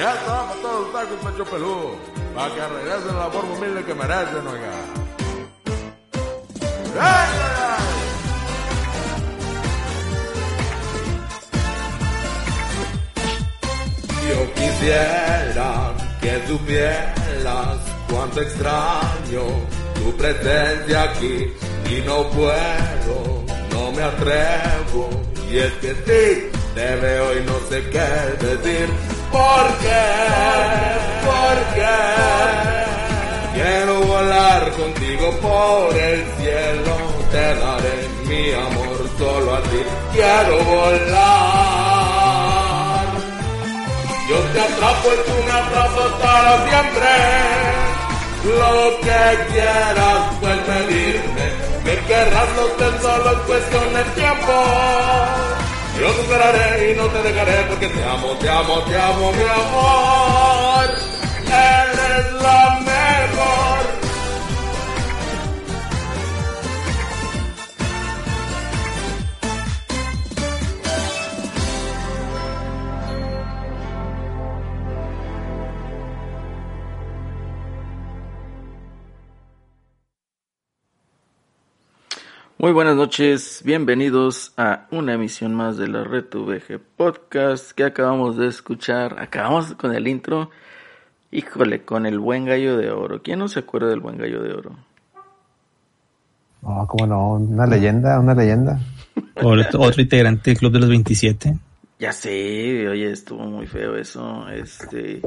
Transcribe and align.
Ya 0.00 0.14
está 0.14 0.48
para 0.48 0.62
todos 0.62 0.80
los 0.80 0.92
tacos, 0.94 1.18
pecho 1.30 1.44
peludo. 1.44 1.90
Para 2.34 2.54
que 2.54 2.68
regresen 2.68 3.18
la 3.18 3.30
forma 3.30 3.52
humilde 3.52 3.84
que 3.84 3.94
merecen, 3.94 4.46
oiga. 4.46 4.72
¡Ay, 6.98 7.28
ay, 7.44 7.56
ay! 7.68 7.84
Yo 14.30 14.38
quisiera 14.54 15.92
que 16.22 16.32
supieras 16.48 17.78
cuánto 18.08 18.40
extraño 18.40 19.42
tu 19.96 20.16
presencia 20.16 21.02
aquí 21.02 21.52
y 21.90 22.00
no 22.06 22.26
puedo, 22.30 23.44
no 23.70 23.92
me 23.92 24.02
atrevo. 24.02 25.10
Y 25.50 25.58
es 25.58 25.72
que 25.74 25.94
sí, 25.94 26.50
te 26.74 26.96
veo 26.96 27.38
y 27.38 27.44
no 27.44 27.60
sé 27.68 27.86
qué 27.90 28.46
decir. 28.46 28.89
¿Por 29.30 29.66
qué? 29.78 30.06
¿Por 31.24 31.56
qué? 31.74 31.98
Quiero 33.54 34.00
volar 34.00 34.70
contigo 34.72 35.30
por 35.40 35.96
el 35.96 36.24
cielo, 36.38 36.96
te 37.30 37.54
daré 37.54 38.08
mi 38.26 38.52
amor 38.52 38.98
solo 39.18 39.54
a 39.54 39.62
ti. 39.62 39.82
Quiero 40.12 40.64
volar. 40.64 41.90
Yo 44.28 44.38
te 44.52 44.60
atrapo 44.60 45.08
y 45.12 45.16
tú 45.26 45.36
me 45.44 45.52
atrapas 45.52 46.12
para 46.22 46.52
siempre. 46.68 47.10
Lo 48.44 49.00
que 49.00 49.22
quieras, 49.52 50.20
pues 50.40 50.58
pedirme. 50.58 51.46
Me 51.84 51.94
querrás, 52.06 52.48
no 52.56 52.64
te 52.78 52.86
solo 53.02 53.28
es 53.32 53.38
cuestión 53.46 53.86
de 53.94 54.02
tiempo. 54.20 55.59
Yo 56.00 56.10
te 56.12 56.22
esperaré 56.22 56.92
y 56.92 56.96
no 56.96 57.06
te 57.08 57.22
dejaré 57.22 57.62
porque 57.68 57.88
te 57.88 58.02
amo, 58.02 58.28
te 58.38 58.48
amo, 58.48 58.82
te 58.84 58.96
amo, 58.96 59.32
mi 59.32 59.42
amor. 59.42 60.88
Eres 61.44 62.32
la 62.42 62.80
mejor. 62.80 63.69
Muy 82.60 82.72
buenas 82.72 82.94
noches, 82.94 83.62
bienvenidos 83.64 84.52
a 84.58 84.86
una 84.90 85.14
emisión 85.14 85.54
más 85.54 85.78
de 85.78 85.88
la 85.88 86.04
Red 86.04 86.26
VG 86.30 86.78
Podcast 86.94 87.72
que 87.72 87.84
acabamos 87.84 88.36
de 88.36 88.48
escuchar. 88.48 89.18
Acabamos 89.18 89.72
con 89.76 89.94
el 89.94 90.06
intro, 90.06 90.50
híjole, 91.30 91.86
con 91.86 92.04
el 92.04 92.18
buen 92.18 92.44
gallo 92.44 92.76
de 92.76 92.90
oro. 92.90 93.22
¿Quién 93.22 93.38
no 93.38 93.48
se 93.48 93.60
acuerda 93.60 93.88
del 93.88 94.00
buen 94.00 94.18
gallo 94.18 94.42
de 94.42 94.52
oro? 94.52 94.76
No, 96.60 96.86
cómo 96.86 97.06
no, 97.06 97.30
una 97.36 97.66
leyenda, 97.66 98.20
una 98.20 98.34
leyenda. 98.34 98.78
Otro, 99.36 99.80
otro 99.80 100.02
integrante 100.02 100.50
del 100.50 100.58
Club 100.58 100.72
de 100.72 100.80
los 100.80 100.88
27. 100.90 101.56
Ya 101.98 102.12
sé, 102.12 102.86
oye, 102.90 103.10
estuvo 103.10 103.42
muy 103.42 103.68
feo 103.68 103.96
eso. 103.96 104.46
Este, 104.50 105.22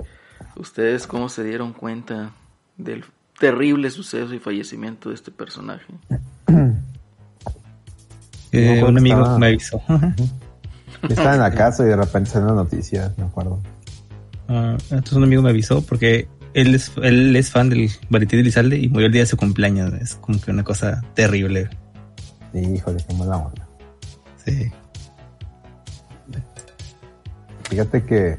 ¿ustedes 0.55 1.07
cómo 1.07 1.29
se 1.29 1.43
dieron 1.43 1.73
cuenta 1.73 2.29
del 2.77 3.03
terrible 3.39 3.89
suceso 3.89 4.35
y 4.35 4.39
fallecimiento 4.39 5.09
de 5.09 5.15
este 5.15 5.31
personaje? 5.31 5.91
Eh, 8.53 8.79
No, 8.81 8.87
un 8.89 8.97
amigo 8.97 9.17
estaba- 9.19 9.37
me 9.39 9.47
avisó. 9.47 9.81
Estaba 11.09 11.33
en 11.33 11.39
la 11.41 11.51
casa 11.51 11.83
y 11.83 11.87
de 11.87 11.95
repente 11.97 12.29
salió 12.29 12.45
una 12.47 12.63
noticia, 12.63 13.11
me 13.17 13.25
acuerdo. 13.25 13.59
Ah, 14.47 14.77
entonces 14.89 15.13
un 15.13 15.23
amigo 15.23 15.41
me 15.41 15.49
avisó 15.49 15.81
porque 15.81 16.27
él 16.53 16.75
es, 16.75 16.91
él 17.01 17.35
es 17.35 17.49
fan 17.51 17.69
del 17.69 17.89
Valentín 18.09 18.39
Elizalde 18.39 18.77
y 18.77 18.87
murió 18.87 19.07
el 19.07 19.11
día 19.11 19.23
de 19.23 19.25
su 19.25 19.35
cumpleaños. 19.35 19.91
Es 19.93 20.15
como 20.15 20.39
que 20.39 20.51
una 20.51 20.63
cosa 20.63 21.03
terrible. 21.13 21.69
Sí, 22.53 22.59
híjole, 22.59 23.03
qué 23.05 23.13
mala 23.15 23.37
onda. 23.37 23.67
Sí. 24.45 24.71
Fíjate 27.69 28.03
que 28.03 28.37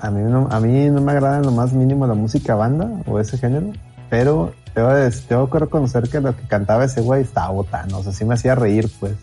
a 0.00 0.10
mí 0.10 0.20
no, 0.30 0.48
a 0.50 0.60
mí 0.60 0.90
no 0.90 1.00
me 1.00 1.12
agrada 1.12 1.38
en 1.38 1.44
lo 1.44 1.52
más 1.52 1.72
mínimo 1.72 2.06
la 2.06 2.14
música 2.14 2.54
banda 2.54 2.88
o 3.06 3.18
ese 3.18 3.38
género, 3.38 3.72
pero 4.10 4.52
tengo, 4.74 4.90
de- 4.94 5.10
tengo 5.10 5.48
que 5.50 5.58
reconocer 5.58 6.08
que 6.08 6.20
lo 6.20 6.36
que 6.36 6.42
cantaba 6.46 6.84
ese 6.84 7.00
güey 7.00 7.22
estaba 7.22 7.50
botano, 7.50 7.98
o 7.98 8.02
sea, 8.02 8.12
sí 8.12 8.24
me 8.24 8.34
hacía 8.34 8.54
reír, 8.54 8.90
pues. 9.00 9.14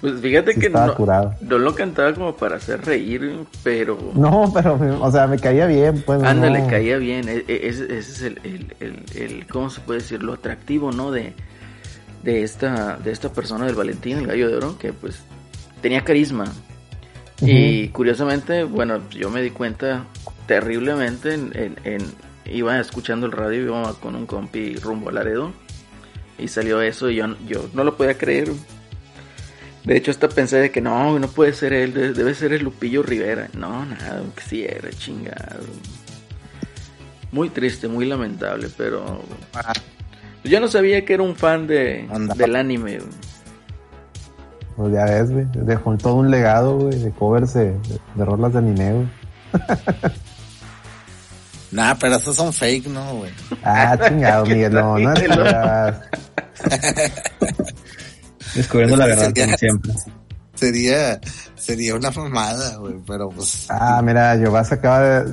Pues 0.00 0.20
fíjate 0.20 0.54
Sí 0.54 0.60
que 0.60 0.70
no, 0.70 0.94
curado. 0.94 1.34
no 1.40 1.58
lo 1.58 1.74
cantaba 1.74 2.14
como 2.14 2.36
para 2.36 2.56
hacer 2.56 2.84
reír, 2.84 3.44
pero 3.64 3.98
No, 4.14 4.50
pero, 4.54 4.78
me- 4.78 4.90
o 4.92 5.10
sea, 5.10 5.26
me 5.26 5.38
caía 5.38 5.66
bien, 5.66 6.02
pues. 6.06 6.22
ándale, 6.22 6.60
no. 6.62 6.68
caía 6.68 6.96
bien. 6.98 7.28
E- 7.28 7.44
e- 7.48 7.68
Ese, 7.68 7.84
ese 7.84 7.98
es 7.98 8.22
el, 8.22 8.40
el, 8.44 8.74
el, 8.80 9.02
el- 9.16 9.46
¿cómo 9.48 9.70
se 9.70 9.80
puede 9.80 10.00
decir? 10.00 10.22
Lo 10.22 10.34
atractivo, 10.34 10.92
¿no? 10.92 11.10
De, 11.10 11.32
de, 12.22 12.42
esta, 12.42 12.96
de 12.96 13.10
esta 13.10 13.32
persona 13.32 13.66
del 13.66 13.74
Valentín, 13.74 14.18
el 14.18 14.26
gallo 14.26 14.48
de 14.48 14.56
oro, 14.56 14.78
que 14.78 14.92
pues 14.92 15.20
tenía 15.82 16.04
carisma. 16.04 16.44
Y 17.40 17.88
curiosamente, 17.88 18.64
bueno, 18.64 19.00
yo 19.10 19.30
me 19.30 19.40
di 19.42 19.50
cuenta 19.50 20.04
terriblemente 20.46 21.34
en, 21.34 21.50
en- 21.54 21.76
en- 21.84 22.12
iba 22.52 22.78
escuchando 22.80 23.26
el 23.26 23.32
radio, 23.32 23.62
iba 23.62 23.94
con 24.00 24.14
un 24.16 24.26
compi 24.26 24.74
rumbo 24.76 25.10
a 25.10 25.12
Laredo 25.12 25.52
y 26.38 26.48
salió 26.48 26.80
eso 26.80 27.10
y 27.10 27.16
yo, 27.16 27.26
yo 27.46 27.68
no 27.74 27.84
lo 27.84 27.96
podía 27.96 28.16
creer. 28.18 28.50
De 29.84 29.96
hecho, 29.96 30.10
hasta 30.10 30.28
pensé 30.28 30.56
de 30.58 30.70
que 30.70 30.80
no, 30.80 31.18
no 31.18 31.28
puede 31.28 31.52
ser 31.54 31.72
él, 31.72 31.94
de- 31.94 32.12
debe 32.12 32.34
ser 32.34 32.52
el 32.52 32.62
Lupillo 32.62 33.02
Rivera. 33.02 33.48
No, 33.54 33.84
nada, 33.86 34.22
que 34.34 34.42
sí 34.42 34.64
era 34.64 34.90
chingado. 34.90 35.60
Muy 37.32 37.48
triste, 37.50 37.88
muy 37.88 38.04
lamentable, 38.06 38.68
pero 38.76 39.22
yo 40.44 40.60
no 40.60 40.68
sabía 40.68 41.04
que 41.04 41.14
era 41.14 41.22
un 41.22 41.36
fan 41.36 41.66
de, 41.66 42.06
Anda. 42.10 42.34
del 42.34 42.56
anime. 42.56 42.98
güey. 42.98 43.10
Pues 44.76 44.92
ya 44.92 45.04
ves, 45.06 45.30
güey. 45.30 45.46
Dejó 45.54 45.96
todo 45.96 46.14
un 46.14 46.30
legado, 46.30 46.76
güey, 46.78 46.98
de 46.98 47.10
covers 47.10 47.54
de, 47.54 47.72
de, 48.14 48.24
rolas 48.24 48.52
de 48.52 48.58
anime, 48.60 48.92
güey. 48.92 49.08
Nah, 51.70 51.94
pero 52.00 52.16
estos 52.16 52.34
son 52.34 52.50
fake, 52.50 52.86
¿no, 52.86 53.16
güey? 53.16 53.30
Ah, 53.62 53.94
chingado, 54.08 54.46
Miguel, 54.46 54.72
no, 54.72 54.98
no 54.98 55.10
Miguelón. 55.12 55.94
Descubriendo 58.58 58.96
la 58.96 59.06
verdad 59.06 59.26
sería- 59.26 59.44
como 59.46 59.56
siempre. 59.58 59.92
Sería, 60.54 61.20
sería 61.54 61.94
una 61.94 62.10
mamada, 62.10 62.76
güey, 62.78 62.96
pero 63.06 63.28
pues... 63.28 63.66
Ah, 63.70 64.02
mira, 64.04 64.34
Giovanni 64.36 64.66
se 64.66 64.74
acaba 64.74 65.00
de, 65.00 65.32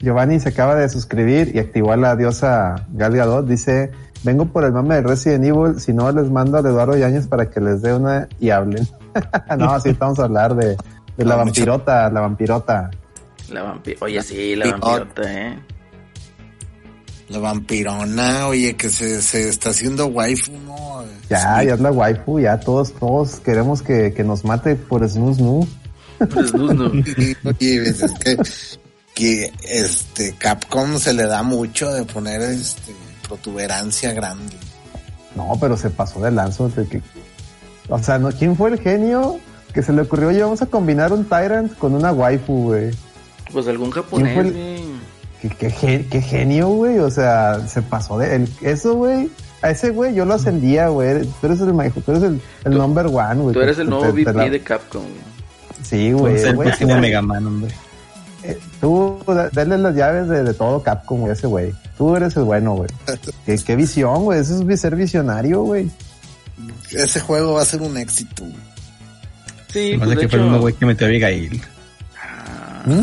Giovanni 0.00 0.40
se 0.40 0.48
acaba 0.48 0.74
de 0.74 0.88
suscribir 0.88 1.52
y 1.54 1.60
activó 1.60 1.92
a 1.92 1.96
la 1.96 2.16
diosa 2.16 2.74
Gal 2.92 3.14
Gadot. 3.16 3.46
Dice, 3.46 3.92
vengo 4.24 4.46
por 4.46 4.64
el 4.64 4.72
mame 4.72 4.96
de 4.96 5.02
Resident 5.02 5.44
Evil, 5.44 5.80
si 5.80 5.92
no 5.92 6.10
les 6.10 6.28
mando 6.28 6.56
a 6.56 6.60
Eduardo 6.60 6.96
Yáñez 6.96 7.28
para 7.28 7.48
que 7.48 7.60
les 7.60 7.82
dé 7.82 7.94
una 7.94 8.28
y 8.40 8.50
hablen. 8.50 8.86
no, 9.58 9.78
sí, 9.80 9.90
estamos 9.90 10.18
a 10.18 10.24
hablar 10.24 10.56
de, 10.56 10.70
de 10.70 10.76
la 11.24 11.36
mucho- 11.36 11.44
vampirota, 11.44 12.10
la 12.10 12.20
vampirota. 12.20 12.90
La 13.50 13.62
vampi 13.62 13.94
Oye, 14.00 14.22
sí, 14.22 14.56
la 14.56 14.70
Vampirota. 14.72 14.98
vampirota, 15.04 15.32
eh. 15.32 15.58
La 17.28 17.38
vampirona, 17.38 18.48
oye, 18.48 18.76
que 18.76 18.90
se, 18.90 19.22
se 19.22 19.48
está 19.48 19.70
haciendo 19.70 20.06
waifu, 20.06 20.52
¿no? 20.66 21.02
Ya, 21.30 21.60
Sí. 21.60 21.66
ya 21.68 21.74
es 21.74 21.80
la 21.80 21.90
waifu, 21.90 22.38
ya 22.40 22.60
todos, 22.60 22.92
todos 22.94 23.36
queremos 23.40 23.80
que, 23.82 24.12
que 24.12 24.22
nos 24.24 24.44
mate 24.44 24.76
por 24.76 25.08
Snoo 25.08 25.34
Snoo. 25.34 25.68
Pues, 26.32 26.54
no, 26.54 26.72
no. 26.72 26.84
Oye, 26.86 27.80
ves, 27.80 28.02
es 28.02 28.12
que, 28.12 28.36
que 29.14 29.52
este 29.68 30.32
Capcom 30.38 30.98
se 30.98 31.12
le 31.12 31.24
da 31.26 31.42
mucho 31.42 31.90
de 31.92 32.04
poner 32.04 32.40
este 32.42 32.94
protuberancia 33.26 34.12
grande. 34.12 34.54
No, 35.34 35.56
pero 35.60 35.76
se 35.76 35.90
pasó 35.90 36.20
de 36.20 36.30
lanzo. 36.30 36.68
de 36.68 36.86
que- 36.86 37.02
o 37.88 37.98
sea, 38.02 38.18
¿no? 38.18 38.30
¿quién 38.30 38.54
fue 38.56 38.70
el 38.70 38.78
genio 38.80 39.38
que 39.72 39.82
se 39.82 39.92
le 39.92 40.02
ocurrió? 40.02 40.28
Oye, 40.28 40.42
vamos 40.42 40.62
a 40.62 40.66
combinar 40.66 41.12
un 41.12 41.24
Tyrant 41.24 41.76
con 41.78 41.94
una 41.94 42.12
waifu, 42.12 42.64
güey. 42.66 42.90
Pues 43.52 43.66
algún 43.66 43.90
japonés. 43.90 44.36
Qué, 45.44 45.50
qué 45.58 45.70
gen- 45.70 46.08
qué 46.08 46.22
genio, 46.22 46.68
güey. 46.68 46.98
O 47.00 47.10
sea, 47.10 47.60
se 47.68 47.82
pasó 47.82 48.16
de 48.18 48.34
el- 48.36 48.48
eso, 48.62 48.94
güey. 48.94 49.28
A 49.60 49.70
ese 49.70 49.90
güey 49.90 50.14
yo 50.14 50.24
lo 50.24 50.34
ascendía, 50.34 50.88
güey. 50.88 51.26
Tú 51.40 51.46
eres 51.46 51.60
el 51.60 51.74
maestro, 51.74 52.00
tú 52.02 52.12
eres 52.12 52.22
el, 52.22 52.40
el 52.64 52.72
Tú- 52.72 52.78
number 52.78 53.06
one, 53.06 53.34
güey. 53.42 53.52
Tú 53.54 53.60
eres 53.60 53.78
el 53.78 53.90
nuevo 53.90 54.10
VP 54.12 54.32
la- 54.32 54.48
de 54.48 54.60
Capcom. 54.60 55.02
güey. 55.02 55.14
Sí, 55.82 56.12
güey. 56.12 56.40
Próximo 56.54 56.92
ese- 56.92 57.00
Mega 57.00 57.20
Man, 57.20 57.46
hombre. 57.46 57.74
eh, 58.42 58.58
Tú, 58.80 59.18
da- 59.26 59.50
dale 59.52 59.76
las 59.78 59.94
llaves 59.94 60.28
de, 60.28 60.44
de 60.44 60.54
todo 60.54 60.82
Capcom, 60.82 61.20
güey, 61.20 61.32
ese 61.32 61.46
güey. 61.46 61.72
Tú 61.98 62.16
eres 62.16 62.34
el 62.36 62.44
bueno, 62.44 62.74
güey. 62.74 62.88
qué, 63.46 63.58
qué 63.58 63.76
visión, 63.76 64.24
güey. 64.24 64.40
Eso 64.40 64.64
es 64.68 64.80
ser 64.80 64.96
visionario, 64.96 65.62
güey. 65.62 65.90
Ese 66.92 67.20
juego 67.20 67.54
va 67.54 67.62
a 67.62 67.66
ser 67.66 67.82
un 67.82 67.96
éxito. 67.98 68.44
güey. 68.44 68.54
Sí, 69.72 69.92
No 69.94 69.98
pues 70.00 70.10
sé 70.10 70.14
de 70.16 70.20
que 70.22 70.28
fue 70.28 70.38
el 70.38 70.44
mismo 70.44 70.60
güey 70.60 70.74
que 70.74 70.86
metió 70.86 71.06
a 71.06 71.10
Abigail. 71.10 71.62
Ah, 72.22 72.82
¿Mm? 72.86 73.00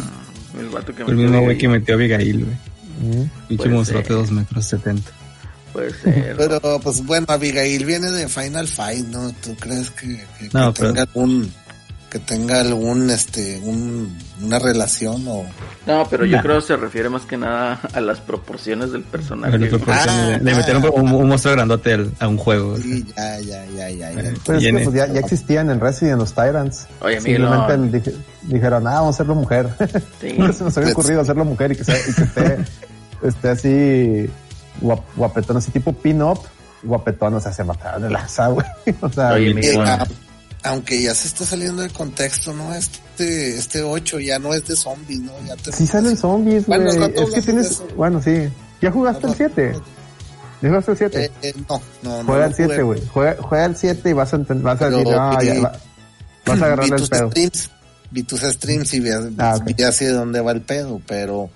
El 0.60 0.70
vato 0.70 0.94
que 0.94 1.02
el 1.04 1.08
metió 1.10 1.22
mismo 1.24 1.42
güey 1.42 1.58
que 1.58 1.68
metió 1.70 1.94
a 1.94 1.98
Abigail, 1.98 2.46
güey. 2.46 3.30
Pinche 3.48 3.70
monstruote 3.70 4.10
de 4.10 4.16
2 4.20 4.32
metros 4.32 4.66
70. 4.66 5.12
Puede 5.74 5.92
ser. 5.94 6.36
Pero 6.38 6.80
pues 6.82 7.04
bueno, 7.06 7.26
Abigail 7.30 7.86
viene 7.86 8.12
de 8.12 8.28
Final 8.28 8.68
Fight, 8.68 9.06
¿no? 9.08 9.32
¿Tú 9.42 9.56
crees 9.56 9.90
que, 9.92 10.08
que- 10.38 10.50
No, 10.54 10.74
que 10.74 10.82
pero- 10.82 10.94
tenga 10.94 11.02
algún 11.04 11.54
que 12.12 12.20
tenga 12.20 12.60
algún, 12.60 13.10
este, 13.10 13.60
un, 13.64 14.16
una 14.44 14.60
relación 14.60 15.26
o... 15.30 15.46
No, 15.88 16.06
pero 16.10 16.26
yo 16.26 16.36
Nah. 16.38 16.44
creo 16.44 16.56
que 16.60 16.68
se 16.68 16.76
refiere 16.76 17.08
más 17.10 17.22
que 17.24 17.38
nada 17.38 17.80
a 17.94 18.02
las 18.02 18.20
proporciones 18.20 18.92
del 18.92 19.04
personaje. 19.04 19.58
La 19.58 19.66
Ah, 19.88 20.06
de, 20.28 20.40
de 20.40 20.52
ah. 20.52 20.56
meter 20.56 20.76
un, 20.76 20.86
un- 20.94 21.12
un 21.14 21.30
monstruo 21.30 21.54
grandote 21.56 21.94
al- 21.94 22.12
a 22.20 22.28
un 22.28 22.36
juego. 22.38 22.76
Sí, 22.78 23.06
ya, 23.16 23.40
ya, 23.40 23.66
ya, 23.66 23.90
ya. 23.90 24.12
ya. 24.12 24.12
Eh, 24.12 24.14
Pues, 24.24 24.30
es 24.34 24.44
que, 24.44 24.58
Tiene- 24.60 24.84
pues, 24.84 24.94
ya, 24.96 25.08
ya 25.08 25.20
existían 25.22 25.70
en 25.70 25.80
Resident 25.80 26.20
los 26.20 26.34
Tyrants. 26.34 26.86
Oye, 27.00 27.22
Miguel, 27.22 27.48
Simplemente 27.48 27.78
no. 27.78 27.86
dije- 28.12 28.16
dijeron, 28.44 28.88
ah, 28.88 28.92
vamos 28.96 29.08
a 29.08 29.16
hacerlo 29.16 29.36
mujer. 29.36 29.70
Sí. 30.20 30.36
Se 30.54 30.64
nos 30.66 30.78
había 30.78 30.92
ocurrido 30.92 31.22
hacerlo 31.22 31.46
mujer 31.46 31.72
y 31.72 31.76
que, 31.78 31.84
sea, 31.86 31.96
y 31.98 32.14
que 32.14 32.22
esté, 32.24 32.58
esté 33.24 33.50
así 33.50 34.30
guap- 34.82 35.04
guapetón, 35.16 35.58
así 35.58 35.72
tipo 35.72 35.94
pin-up, 35.94 36.40
guapetón, 36.84 37.36
o 37.36 37.40
sea, 37.40 37.54
se 37.54 37.64
mataron 37.64 38.02
de 38.02 38.10
lanza, 38.10 38.48
güey. 38.48 38.66
O 39.02 39.10
sea, 39.10 39.32
Oye, 39.34 39.54
aunque 40.64 41.02
ya 41.02 41.14
se 41.16 41.28
está 41.28 41.46
saliendo 41.46 41.82
del 41.82 41.92
contexto, 41.92 42.54
¿no? 42.54 42.74
Este, 42.74 43.58
este 43.58 43.82
8 43.82 44.20
ya 44.20 44.40
no 44.40 44.54
es 44.54 44.66
de 44.68 44.76
zombies, 44.76 45.20
¿no? 45.22 45.32
Ya 45.48 45.56
te 45.56 45.72
sí 45.72 45.88
salen 45.88 46.16
zombies, 46.18 46.66
güey. 46.68 46.80
Bueno, 46.84 47.06
es 47.06 47.30
que 47.32 47.42
tienes, 47.42 47.82
bueno, 47.96 48.22
sí. 48.22 48.50
¿Ya 48.82 48.92
jugaste 48.92 49.28
el 49.28 49.36
7? 49.36 49.74
¿Ya 50.62 50.70
jugaste 50.70 50.92
el 50.92 50.98
7? 50.98 51.26
Eh, 51.26 51.32
eh, 51.42 51.54
no, 51.70 51.82
no, 52.04 52.18
no. 52.24 52.26
Juega 52.26 52.42
lo 52.42 52.48
el 52.48 52.54
7, 52.56 52.74
jugué. 52.74 52.84
güey. 52.84 53.08
Juega, 53.08 53.36
juega 53.42 53.66
el 53.66 53.76
7 53.76 54.10
y 54.10 54.14
vas 54.14 54.34
a, 54.34 54.38
vas 54.38 54.82
a 54.82 54.90
decir, 54.90 55.08
no, 55.08 55.38
vi- 55.38 55.46
ya, 55.48 55.60
va- 55.62 55.72
vas 56.46 56.62
a 56.62 56.66
agarrarle 56.66 56.96
el 56.96 57.08
pedo. 57.10 57.30
streams, 57.32 57.70
vi 58.12 58.24
tus 58.24 58.42
streams 58.42 58.94
y 58.94 59.00
vi, 59.00 59.10
Ah, 59.40 59.58
vi 59.64 59.84
así 59.84 60.06
de 60.06 60.12
dónde 60.12 60.42
va 60.42 60.52
el 60.52 60.62
pedo, 60.62 61.02
pero 61.08 61.50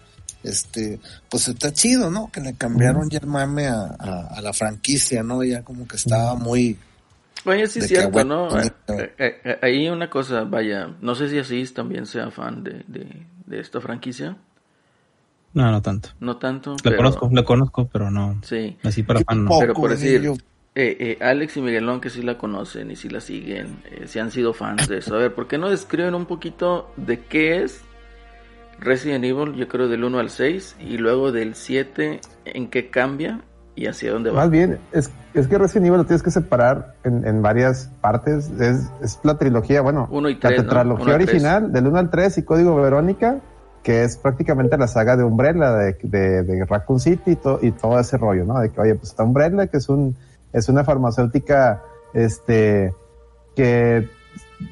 este, 0.44 1.00
pues 1.30 1.48
está 1.48 1.72
chido, 1.74 2.10
¿no? 2.12 2.30
Que 2.32 2.42
le 2.42 2.54
cambiaron 2.56 3.10
ya 3.10 3.18
el 3.20 3.28
mame 3.28 3.68
a, 3.68 3.96
a, 4.00 4.28
a 4.36 4.42
la 4.42 4.54
franquicia, 4.54 5.24
¿no? 5.24 5.44
Ya 5.44 5.64
como 5.64 5.88
que 5.88 5.96
estaba 5.98 6.36
muy, 6.36 6.78
Oye, 7.46 7.68
sí 7.68 7.80
es 7.80 7.88
que, 7.88 7.96
cierto, 7.96 8.12
bueno, 8.12 8.46
¿no? 8.46 8.50
bonito. 8.50 8.94
Eh, 9.00 9.14
eh, 9.18 9.42
eh, 9.44 9.60
Ahí 9.62 9.88
una 9.90 10.10
cosa, 10.10 10.44
vaya, 10.44 10.90
no 11.02 11.16
sé 11.16 11.30
si 11.30 11.38
Asís 11.38 11.74
también 11.74 12.06
sea 12.06 12.32
fan 12.32 12.64
de, 12.64 12.84
de, 12.88 13.08
de 13.46 13.60
esta 13.60 13.80
franquicia. 13.82 14.36
No, 15.54 15.72
no 15.72 15.82
tanto. 15.82 16.10
No 16.20 16.38
tanto. 16.38 16.72
Lo 16.72 16.78
pero- 16.84 16.98
conozco, 16.98 17.30
lo 17.32 17.46
conozco, 17.46 17.88
pero 17.92 18.12
no. 18.12 18.40
Sí. 18.44 18.78
Así 18.84 19.04
para 19.04 19.22
fan, 19.22 19.46
no. 19.46 19.58
Pero 19.60 19.74
por 19.74 19.90
decir, 19.92 20.26
eh, 20.78 20.98
eh, 21.00 21.18
Alex 21.22 21.56
y 21.58 21.62
Miguelón 21.62 22.02
que 22.02 22.10
sí 22.10 22.22
la 22.22 22.38
conocen 22.38 22.92
y 22.92 22.96
sí 22.98 23.08
la 23.10 23.22
siguen, 23.22 23.78
eh, 23.90 24.08
si 24.08 24.20
han 24.20 24.32
sido 24.32 24.54
fans 24.54 24.90
de 24.90 24.98
eso. 24.98 25.16
A 25.16 25.20
ver, 25.20 25.34
¿por 25.34 25.48
qué 25.48 25.58
no 25.58 25.70
describen 25.70 26.14
un 26.16 26.26
poquito 26.26 26.92
de 26.98 27.22
qué 27.22 27.64
es 27.64 27.82
Resident 28.80 29.24
Evil? 29.24 29.54
Yo 29.56 29.70
creo 29.70 29.88
del 29.88 30.04
1 30.04 30.20
al 30.20 30.30
6 30.30 30.76
y 30.82 30.98
luego 30.98 31.32
del 31.32 31.56
7 31.56 32.20
en 32.44 32.68
qué 32.70 32.90
cambia 32.90 33.40
y 33.76 33.88
hacia 33.88 34.12
dónde 34.14 34.32
va. 34.32 34.42
Más 34.42 34.50
bien, 34.50 34.80
es, 34.92 35.12
es 35.34 35.48
que 35.48 35.58
Resident 35.58 35.88
Evil 35.88 35.98
lo 36.00 36.06
tienes 36.06 36.24
que 36.24 36.32
separar 36.32 36.96
en, 37.04 37.28
en 37.28 37.42
varias 37.42 37.92
partes. 38.02 38.50
Es, 38.60 38.90
es 39.02 39.20
la 39.24 39.38
trilogía, 39.38 39.82
bueno, 39.82 40.08
Uno 40.12 40.30
y 40.30 40.40
tres, 40.40 40.58
la 40.58 40.64
tetralogía 40.64 41.16
original, 41.16 41.72
del 41.74 41.88
1 41.88 41.98
al 42.00 42.10
3 42.10 42.38
y 42.38 42.44
Código 42.44 42.76
Verónica, 42.76 43.40
que 43.84 44.04
es 44.04 44.18
prácticamente 44.18 44.78
la 44.78 44.88
saga 44.88 45.18
de 45.18 45.24
Umbrella, 45.24 45.74
de, 45.74 45.98
de, 46.04 46.44
de 46.44 46.66
Raccoon 46.66 47.00
City 47.00 47.32
y, 47.32 47.36
to- 47.36 47.60
y 47.62 47.72
todo 47.72 48.00
ese 48.00 48.18
rollo, 48.18 48.46
¿no? 48.46 48.60
De 48.60 48.70
que, 48.72 48.80
oye, 48.82 48.96
pues 48.96 49.10
está 49.10 49.24
Umbrella, 49.24 49.68
que 49.68 49.78
es 49.78 49.90
un 49.90 50.16
es 50.54 50.70
una 50.70 50.84
farmacéutica 50.86 51.82
este 52.14 52.94
que 53.56 54.10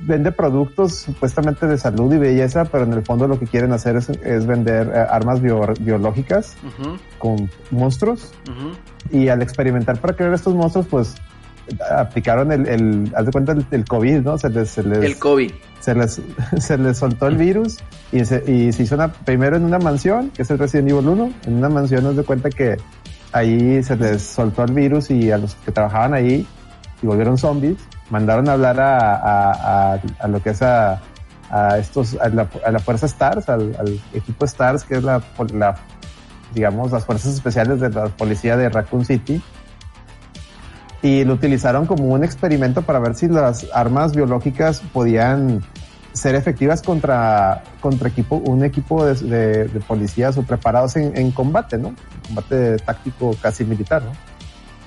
vende 0.01 0.31
productos 0.31 0.95
supuestamente 0.95 1.67
de 1.67 1.77
salud 1.77 2.13
y 2.13 2.17
belleza, 2.17 2.65
pero 2.65 2.83
en 2.85 2.93
el 2.93 3.03
fondo 3.03 3.27
lo 3.27 3.37
que 3.39 3.47
quieren 3.47 3.73
hacer 3.73 3.97
es, 3.97 4.09
es 4.09 4.45
vender 4.45 4.87
eh, 4.93 4.99
armas 5.09 5.41
bio- 5.41 5.73
biológicas 5.79 6.55
con 7.19 7.49
monstruos 7.71 8.31
y 9.11 9.27
al 9.27 9.41
experimentar 9.41 9.99
para 9.99 10.13
crear 10.15 10.33
estos 10.33 10.53
monstruos, 10.55 10.87
pues 10.89 11.15
aplicaron 11.95 12.51
el, 12.51 12.67
el 12.67 13.11
haz 13.15 13.25
de 13.25 13.31
cuenta 13.31 13.51
el, 13.53 13.65
el 13.71 13.85
COVID, 13.85 14.19
¿no? 14.21 14.37
Se 14.37 14.49
les, 14.49 14.69
se 14.69 14.83
les, 14.83 14.99
El 14.99 15.17
COVID. 15.17 15.51
se 15.79 15.95
les, 15.95 16.21
se 16.59 16.77
les 16.77 16.97
soltó 16.97 17.27
el 17.27 17.37
virus 17.37 17.77
y 18.11 18.25
se, 18.25 18.43
y 18.51 18.71
se 18.73 18.83
hizo 18.83 18.95
una, 18.95 19.11
primero 19.11 19.55
en 19.57 19.63
una 19.63 19.79
mansión, 19.79 20.29
que 20.31 20.41
es 20.41 20.51
el 20.51 20.59
Resident 20.59 20.89
Evil 20.89 21.07
1, 21.07 21.33
en 21.47 21.53
una 21.55 21.69
mansión 21.69 22.05
haz 22.05 22.15
de 22.17 22.23
cuenta 22.23 22.49
que 22.49 22.77
ahí 23.31 23.81
se 23.83 23.95
les 23.95 24.21
soltó 24.21 24.63
el 24.63 24.73
virus 24.73 25.09
y 25.09 25.31
a 25.31 25.37
los 25.37 25.55
que 25.55 25.71
trabajaban 25.71 26.13
ahí 26.13 26.45
y 27.01 27.05
volvieron 27.07 27.37
zombies, 27.37 27.77
mandaron 28.13 28.47
a 28.47 28.53
hablar 28.53 28.79
a, 28.79 29.15
a, 29.15 29.99
a, 30.19 30.27
lo 30.27 30.39
que 30.39 30.51
es 30.51 30.61
a, 30.61 31.01
estos, 31.79 32.15
a 32.21 32.29
la, 32.29 32.47
la 32.71 32.79
fuerza 32.79 33.07
STARS, 33.07 33.49
al, 33.49 33.75
al 33.79 33.99
equipo 34.13 34.45
STARS, 34.45 34.83
que 34.83 34.97
es 34.97 35.03
la, 35.03 35.19
la, 35.51 35.75
digamos, 36.53 36.91
las 36.91 37.05
fuerzas 37.05 37.33
especiales 37.33 37.79
de 37.79 37.89
la 37.89 38.05
policía 38.09 38.55
de 38.55 38.69
Raccoon 38.69 39.03
City. 39.03 39.41
Y 41.01 41.23
lo 41.25 41.33
utilizaron 41.33 41.87
como 41.87 42.05
un 42.05 42.23
experimento 42.23 42.83
para 42.83 42.99
ver 42.99 43.15
si 43.15 43.27
las 43.27 43.67
armas 43.73 44.15
biológicas 44.15 44.81
podían 44.93 45.63
ser 46.13 46.35
efectivas 46.35 46.83
contra, 46.83 47.63
contra 47.81 48.09
equipo, 48.09 48.35
un 48.35 48.63
equipo 48.63 49.03
de, 49.03 49.15
de, 49.15 49.67
de 49.69 49.79
policías 49.79 50.37
o 50.37 50.43
preparados 50.43 50.95
en, 50.97 51.17
en 51.17 51.31
combate, 51.31 51.79
¿no? 51.79 51.95
Combate 52.27 52.77
táctico 52.77 53.35
casi 53.41 53.65
militar, 53.65 54.03
¿no? 54.03 54.11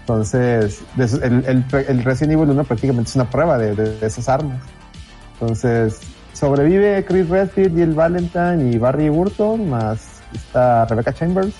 Entonces, 0.06 0.82
el, 0.96 1.44
el, 1.46 1.64
el 1.88 2.04
Resident 2.04 2.34
Evil 2.34 2.50
1 2.50 2.62
prácticamente 2.62 3.10
es 3.10 3.16
una 3.16 3.28
prueba 3.28 3.58
de, 3.58 3.74
de- 3.74 3.98
de 3.98 4.06
esas 4.06 4.28
armas. 4.28 4.60
Entonces, 5.32 5.98
sobrevive 6.32 7.04
Chris 7.04 7.28
Redfield 7.28 7.76
el 7.80 7.92
Valentine 7.92 8.70
y 8.70 8.78
Barry 8.78 9.08
Burton, 9.08 9.68
más 9.68 10.20
está 10.32 10.84
Rebecca 10.86 11.12
Chambers. 11.12 11.54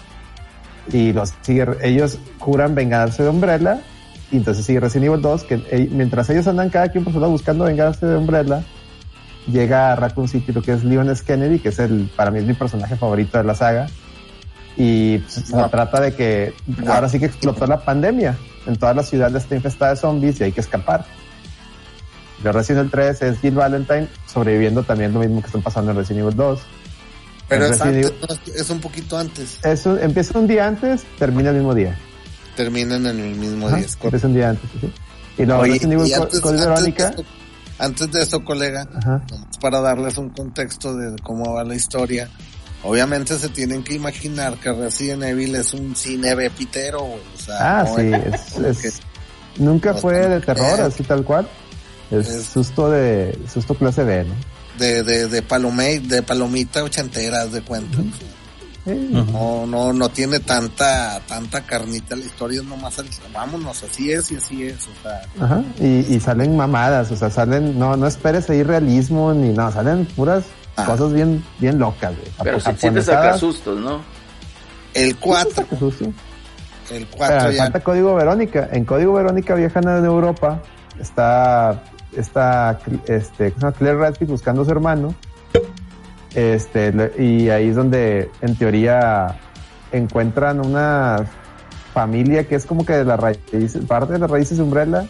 Y 0.92 1.12
los 1.12 1.34
sigue, 1.40 1.66
ellos 1.82 2.20
juran 2.38 2.76
vengarse 2.76 3.24
de 3.24 3.30
Umbrella. 3.30 3.80
Y 4.30 4.36
entonces 4.36 4.64
sigue 4.64 4.78
Resident 4.78 5.06
Evil 5.10 5.22
2, 5.22 5.42
que 5.42 5.54
eh, 5.72 5.88
mientras 5.90 6.30
ellos 6.30 6.46
andan 6.46 6.70
cada 6.70 6.88
quien 6.90 7.02
por 7.02 7.12
su 7.12 7.18
lado 7.18 7.32
buscando 7.32 7.64
vengarse 7.64 8.06
de 8.06 8.16
Umbrella, 8.16 8.62
llega 9.48 9.92
a 9.92 9.96
Raccoon 9.96 10.28
City 10.28 10.52
lo 10.52 10.62
que 10.62 10.72
es 10.72 10.84
Leon 10.84 11.10
S. 11.10 11.24
Kennedy, 11.24 11.58
que 11.58 11.70
es 11.70 11.78
el, 11.80 12.08
para 12.14 12.30
mí 12.30 12.40
mi 12.42 12.54
personaje 12.54 12.94
favorito 12.94 13.38
de 13.38 13.44
la 13.44 13.56
saga. 13.56 13.88
Y 14.76 15.22
se 15.28 15.40
trata 15.70 16.00
de 16.00 16.14
que 16.14 16.54
ahora 16.86 17.08
sí 17.08 17.18
que 17.18 17.26
explotó 17.26 17.66
la 17.66 17.82
pandemia. 17.84 18.36
En 18.66 18.76
toda 18.76 18.92
la 18.94 19.02
ciudad 19.02 19.34
está 19.34 19.54
infestada 19.54 19.92
de 19.92 19.96
zombies 20.00 20.40
y 20.40 20.44
hay 20.44 20.52
que 20.52 20.60
escapar. 20.60 21.04
De 22.42 22.52
Resident 22.52 22.92
Evil 22.92 23.16
3 23.16 23.22
es 23.22 23.38
Jill 23.40 23.54
Valentine 23.54 24.08
sobreviviendo 24.26 24.82
también 24.82 25.12
lo 25.14 25.20
mismo 25.20 25.40
que 25.40 25.46
están 25.46 25.62
pasando 25.62 25.92
en 25.92 25.96
Resident 25.96 26.24
Evil 26.24 26.36
2. 26.36 26.60
Pero 27.48 27.66
es 27.66 28.70
un 28.70 28.80
poquito 28.80 29.16
antes. 29.16 29.58
Eso 29.64 29.96
empieza 29.98 30.38
un 30.38 30.46
día 30.48 30.66
antes, 30.66 31.04
termina 31.18 31.50
el 31.50 31.56
mismo 31.56 31.74
día. 31.74 31.96
Terminan 32.56 33.06
en 33.06 33.20
el 33.20 33.34
mismo 33.36 33.68
Ajá, 33.68 33.76
día. 33.76 33.86
es 33.86 33.96
empieza 34.02 34.26
un 34.26 34.34
día 34.34 34.50
antes. 34.50 34.68
¿sí? 34.80 34.92
Y 35.38 35.46
luego 35.46 35.62
Oye, 35.62 35.72
Resident 35.74 35.92
Evil 35.94 36.06
y 36.06 36.10
Co- 36.16 36.22
antes, 36.24 36.40
Code 36.40 36.54
antes 36.54 36.66
Verónica. 36.68 37.10
de 37.10 37.24
antes 37.78 38.10
de 38.10 38.22
esto, 38.22 38.44
colega, 38.44 38.88
Ajá. 38.96 39.22
para 39.60 39.80
darles 39.80 40.16
un 40.18 40.30
contexto 40.30 40.94
de 40.96 41.14
cómo 41.22 41.54
va 41.54 41.62
la 41.64 41.74
historia. 41.74 42.28
Obviamente 42.82 43.38
se 43.38 43.48
tienen 43.48 43.82
que 43.82 43.94
imaginar 43.94 44.58
que 44.58 44.72
Resident 44.72 45.22
Evil 45.24 45.54
es 45.56 45.74
un 45.74 45.96
cine 45.96 46.34
bepitero, 46.34 47.00
güey, 47.02 47.20
o 47.34 47.38
sea, 47.40 47.80
Ah, 47.80 47.84
no 47.84 47.96
sí, 47.96 48.10
es- 48.12 48.58
es, 48.58 48.84
es- 48.84 49.00
nunca 49.58 49.92
no 49.92 49.98
fue 49.98 50.28
de 50.28 50.40
terror, 50.40 50.80
así 50.80 51.02
tal 51.02 51.24
cual. 51.24 51.48
Es, 52.10 52.28
Es- 52.28 52.44
susto 52.46 52.88
de 52.90 53.36
susto 53.52 53.74
clase 53.74 54.04
B, 54.04 54.24
¿no? 54.24 54.34
de, 54.78 55.02
de, 55.02 55.26
de, 55.28 55.40
palome, 55.42 56.00
de 56.00 56.22
palomita 56.22 56.84
ochentera, 56.84 57.46
de 57.46 57.62
cuenta. 57.62 57.98
Sí. 58.84 59.08
No, 59.10 59.66
no, 59.66 59.92
no 59.92 60.08
tiene 60.10 60.38
tanta, 60.38 61.18
tanta 61.26 61.62
carnita 61.66 62.14
la 62.14 62.24
historia, 62.24 62.60
es 62.60 62.66
nomás 62.66 62.96
el, 62.98 63.06
vámonos, 63.32 63.82
así 63.82 64.12
es 64.12 64.30
y 64.30 64.36
así 64.36 64.62
es, 64.64 64.76
o 64.86 65.02
sea, 65.02 65.22
Ajá. 65.44 65.64
Y, 65.80 66.14
y 66.14 66.20
salen 66.20 66.56
mamadas, 66.56 67.10
o 67.10 67.16
sea, 67.16 67.30
salen, 67.30 67.76
no, 67.78 67.96
no 67.96 68.06
esperes 68.06 68.48
ahí 68.48 68.62
realismo 68.62 69.34
ni 69.34 69.48
no, 69.48 69.72
salen 69.72 70.04
puras 70.04 70.44
Ah. 70.76 70.84
cosas 70.84 71.12
bien, 71.12 71.42
bien 71.58 71.78
locas, 71.78 72.12
güey. 72.16 72.28
Pero 72.42 72.58
Japo- 72.60 72.76
sí 72.78 72.90
te 72.90 73.02
saca 73.02 73.38
sustos, 73.38 73.78
¿no? 73.80 74.00
el 74.94 75.16
4, 75.16 75.66
Qué 75.68 75.76
susto. 75.76 76.04
el 76.04 76.12
Pero 77.06 77.16
4 77.16 77.50
ya, 77.52 77.62
falta 77.64 77.80
Código 77.80 78.14
Verónica. 78.14 78.68
En 78.72 78.84
Código 78.84 79.12
Verónica 79.14 79.54
viajan 79.54 79.88
a 79.88 79.98
Europa. 79.98 80.60
Está, 81.00 81.82
está, 82.16 82.78
este. 83.06 83.52
Claire 83.52 83.98
Redfield 83.98 84.30
buscando 84.30 84.62
a 84.62 84.64
su 84.64 84.70
hermano. 84.70 85.14
Este, 86.34 86.92
y 87.18 87.48
ahí 87.48 87.68
es 87.68 87.76
donde, 87.76 88.30
en 88.42 88.56
teoría, 88.56 89.38
encuentran 89.92 90.64
una 90.64 91.24
familia 91.94 92.46
que 92.46 92.54
es 92.56 92.66
como 92.66 92.84
que 92.84 92.92
de 92.92 93.04
la 93.04 93.16
raíz, 93.16 93.38
parte 93.88 94.12
de 94.14 94.18
las 94.18 94.30
raíces 94.30 94.58
de 94.58 94.62
Umbrella. 94.64 95.06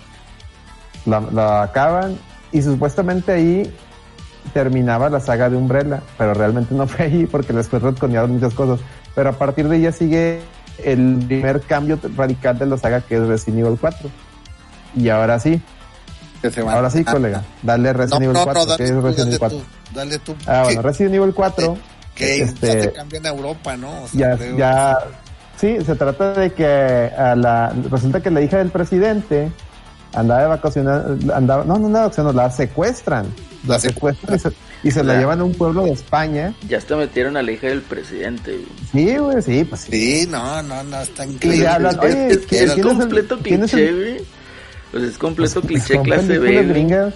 La, 1.05 1.21
la 1.21 1.63
acaban 1.63 2.17
y 2.53 2.63
supuestamente 2.63 3.33
ahí 3.33 3.73
terminaba 4.53 5.09
la 5.11 5.21
saga 5.21 5.49
de 5.51 5.57
Umbrella, 5.57 6.01
pero 6.19 6.35
realmente 6.35 6.75
no 6.75 6.87
fue 6.89 7.07
ahí 7.07 7.27
porque 7.27 7.53
después 7.53 7.83
retconearon 7.83 8.33
muchas 8.33 8.55
cosas. 8.55 8.81
Pero 9.15 9.31
a 9.31 9.33
partir 9.33 9.69
de 9.69 9.77
ella 9.79 9.93
sigue 9.93 10.41
el 10.85 11.25
primer 11.27 11.61
cambio 11.63 11.99
radical 12.17 12.59
de 12.59 12.67
la 12.67 12.77
saga 12.79 13.01
que 13.01 13.17
es 13.17 13.23
Resident 13.27 13.65
Evil 13.67 13.79
4. 13.81 14.11
Y 14.97 15.09
ahora 15.11 15.39
sí, 15.41 15.61
ahora 16.69 16.91
sí, 16.91 17.05
colega, 17.05 17.43
dale 17.63 17.93
No, 17.93 17.99
Resident 17.99 18.23
Evil 18.23 18.33
no, 18.35 18.45
4. 18.45 18.65
no, 18.67 18.77
¿Qué 18.77 18.83
dale 18.85 18.97
es 18.99 19.03
Resident 19.03 19.27
Evil 19.29 19.39
4? 19.39 19.59
tú, 19.59 19.65
dale 19.95 20.19
tú. 20.19 20.35
Ah, 20.47 20.63
bueno, 20.65 20.83
Resident 20.83 21.15
Evil 21.15 21.35
4, 21.35 21.77
que 22.15 22.43
este, 22.43 22.67
ya 22.67 22.83
se 22.83 22.93
cambia 22.93 23.19
en 23.19 23.27
Europa, 23.27 23.77
¿no? 23.77 24.03
O 24.03 24.09
sea, 24.09 24.31
ya, 24.33 24.37
creo- 24.37 24.57
ya, 24.57 24.99
sí, 25.57 25.77
se 25.85 25.95
trata 25.97 26.33
de 26.33 26.53
que 26.53 26.67
a 27.19 27.35
la, 27.35 27.73
resulta 27.91 28.21
que 28.23 28.31
la 28.31 28.41
hija 28.41 28.59
del 28.59 28.71
presidente 28.71 29.51
andaba 30.17 30.41
de 30.43 30.47
vacaciones, 30.49 30.93
andaba, 31.35 31.65
no, 31.65 31.79
no 31.79 31.87
de 31.89 31.95
vacaciones, 31.95 32.35
la 32.35 32.51
secuestran. 32.51 33.27
La 33.67 33.79
secuestran 33.79 34.37
y 34.37 34.39
se, 34.39 34.51
y 34.85 34.91
se 34.91 35.03
la 35.05 35.19
llevan 35.19 35.41
a 35.41 35.45
un 35.45 35.53
pueblo 35.53 35.85
de 35.85 35.91
España. 35.93 36.55
Ya 36.69 36.79
hasta 36.79 36.97
metieron 36.97 37.37
a 37.37 37.43
la 37.43 37.51
hija 37.53 37.67
del 37.69 37.83
presidente. 37.83 38.59
Sí, 38.93 39.17
güey, 39.17 39.43
sí, 39.43 39.65
pues 39.65 39.83
sí. 39.83 39.91
Sí, 40.23 40.27
no, 40.31 40.63
no, 40.63 40.83
no, 40.85 41.01
está 41.01 41.25
Y 41.25 41.29
le 41.29 41.33
increíble. 41.35 41.69
hablan, 41.69 41.99
oye, 42.01 42.29
es, 42.29 42.39
¿quién- 42.47 42.71
es 42.71 42.75
completo 42.85 43.39
cliché, 43.39 43.93
güey. 43.93 44.17
Pues 44.93 45.03
es 45.05 45.19
completo 45.19 45.61
Pues, 45.61 45.85
cliché 45.85 46.01
clase 46.03 46.39
B. 46.39 47.13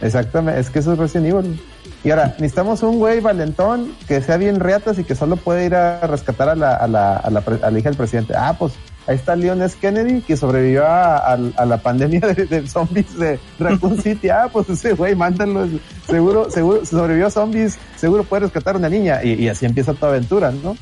Exactamente, 0.00 0.60
es 0.60 0.70
que 0.70 0.80
eso 0.80 0.92
es 0.94 0.98
Resident 0.98 1.26
Evil. 1.28 1.60
Y 2.04 2.10
ahora, 2.10 2.28
necesitamos 2.38 2.82
un 2.82 2.98
güey 2.98 3.20
valentón 3.20 3.92
que 4.08 4.20
sea 4.20 4.36
bien 4.36 4.58
reatas 4.58 4.98
y 4.98 5.04
que 5.04 5.14
solo 5.14 5.36
puede 5.36 5.66
ir 5.66 5.74
a 5.76 6.00
rescatar 6.06 6.48
a 6.48 6.56
la, 6.56 6.74
a 6.74 6.88
la, 6.88 7.16
a 7.18 7.30
la, 7.30 7.44
a 7.62 7.70
la 7.70 7.78
hija 7.78 7.88
del 7.90 7.96
presidente. 7.96 8.34
Ah, 8.36 8.56
pues 8.58 8.72
ahí 9.06 9.16
está 9.16 9.34
Leon 9.36 9.60
S. 9.62 9.76
Kennedy 9.80 10.20
que 10.22 10.36
sobrevivió 10.36 10.86
a, 10.86 11.16
a- 11.34 11.38
a 11.56 11.64
la 11.66 11.78
pandemia 11.78 12.20
de, 12.20 12.46
de 12.46 12.66
zombies 12.66 13.18
de 13.18 13.38
Raccoon 13.58 13.98
City. 14.02 14.28
Ah, 14.28 14.48
pues 14.52 14.68
ese 14.68 14.92
güey, 14.94 15.14
mándalo. 15.14 15.68
Seguro, 16.06 16.50
seguro, 16.50 16.84
sobrevivió 16.86 17.26
a 17.26 17.30
zombies, 17.30 17.76
seguro 17.96 18.24
puede 18.24 18.42
rescatar 18.44 18.74
a 18.74 18.78
una 18.78 18.88
niña. 18.88 19.22
Y, 19.24 19.32
y 19.34 19.48
así 19.48 19.66
empieza 19.66 19.94
tu 19.94 20.06
aventura, 20.06 20.50
¿no? 20.50 20.76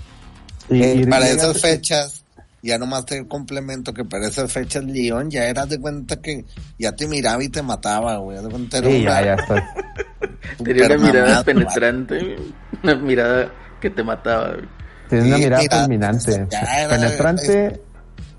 Y, 0.68 0.82
Eh, 0.82 0.94
y 0.96 1.06
para 1.06 1.28
esas 1.28 1.60
fechas, 1.60 2.22
ya 2.62 2.76
nomás 2.78 3.06
te 3.06 3.26
complemento 3.26 3.92
que 3.94 4.04
para 4.04 4.28
esas 4.28 4.52
fechas 4.52 4.84
León 4.84 5.30
ya 5.30 5.44
eras 5.46 5.68
de 5.68 5.80
cuenta 5.80 6.20
que 6.20 6.44
ya 6.78 6.92
te 6.92 7.08
miraba 7.08 7.42
y 7.42 7.48
te 7.48 7.62
mataba, 7.62 8.16
güey. 8.18 8.42
de 8.42 8.48
cuenta 8.48 8.78
era 8.78 8.88
Sí, 8.90 9.00
una- 9.02 9.20
ya, 9.20 9.24
ya 9.24 9.34
está. 9.34 9.74
Tenía 10.64 10.86
una 10.86 10.96
mirada 10.98 11.26
mamado, 11.26 11.44
penetrante, 11.44 12.36
una 12.82 12.94
mirada 12.96 13.50
que 13.80 13.88
te 13.90 14.02
mataba. 14.02 14.48
güey. 14.52 14.68
Tiene 15.08 15.26
una 15.28 15.38
mirada 15.38 15.62
mira, 15.62 15.80
fulminante. 15.80 16.46
ya 16.50 16.60
era- 16.84 16.96
Penetrante, 16.96 17.80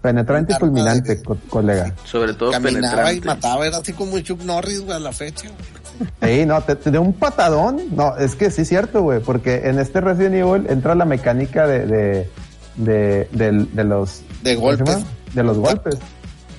penetrante 0.01 0.53
y 0.53 0.55
fulminante, 0.59 1.15
de- 1.15 1.23
co- 1.23 1.37
colega. 1.49 1.93
Sobre 2.05 2.33
todo 2.33 2.51
Caminaba 2.51 2.81
penetrante. 3.03 3.15
y 3.17 3.21
mataba, 3.21 3.67
era 3.67 3.77
así 3.77 3.93
como 3.93 4.19
Chuck 4.19 4.41
Norris, 4.43 4.81
güey, 4.81 4.95
a 4.95 4.99
la 4.99 5.11
fecha. 5.11 5.47
güey. 5.49 6.39
Sí, 6.39 6.45
no, 6.45 6.59
te, 6.61 6.75
te 6.75 6.89
dio 6.89 7.01
un 7.01 7.13
patadón. 7.13 7.79
No, 7.95 8.17
es 8.17 8.35
que 8.35 8.49
sí 8.49 8.63
es 8.63 8.67
cierto, 8.69 9.03
güey, 9.03 9.19
porque 9.19 9.67
en 9.69 9.77
este 9.79 10.01
Resident 10.01 10.35
Evil 10.35 10.65
entra 10.69 10.95
la 10.95 11.05
mecánica 11.05 11.67
de, 11.67 11.85
de, 11.85 13.29
de, 13.31 13.67
de 13.71 13.83
los... 13.83 14.21
De 14.41 14.55
¿cómo 14.55 14.71
se 14.71 14.77
golpes. 14.83 15.05
De 15.33 15.43
los 15.43 15.57
golpes. 15.59 15.97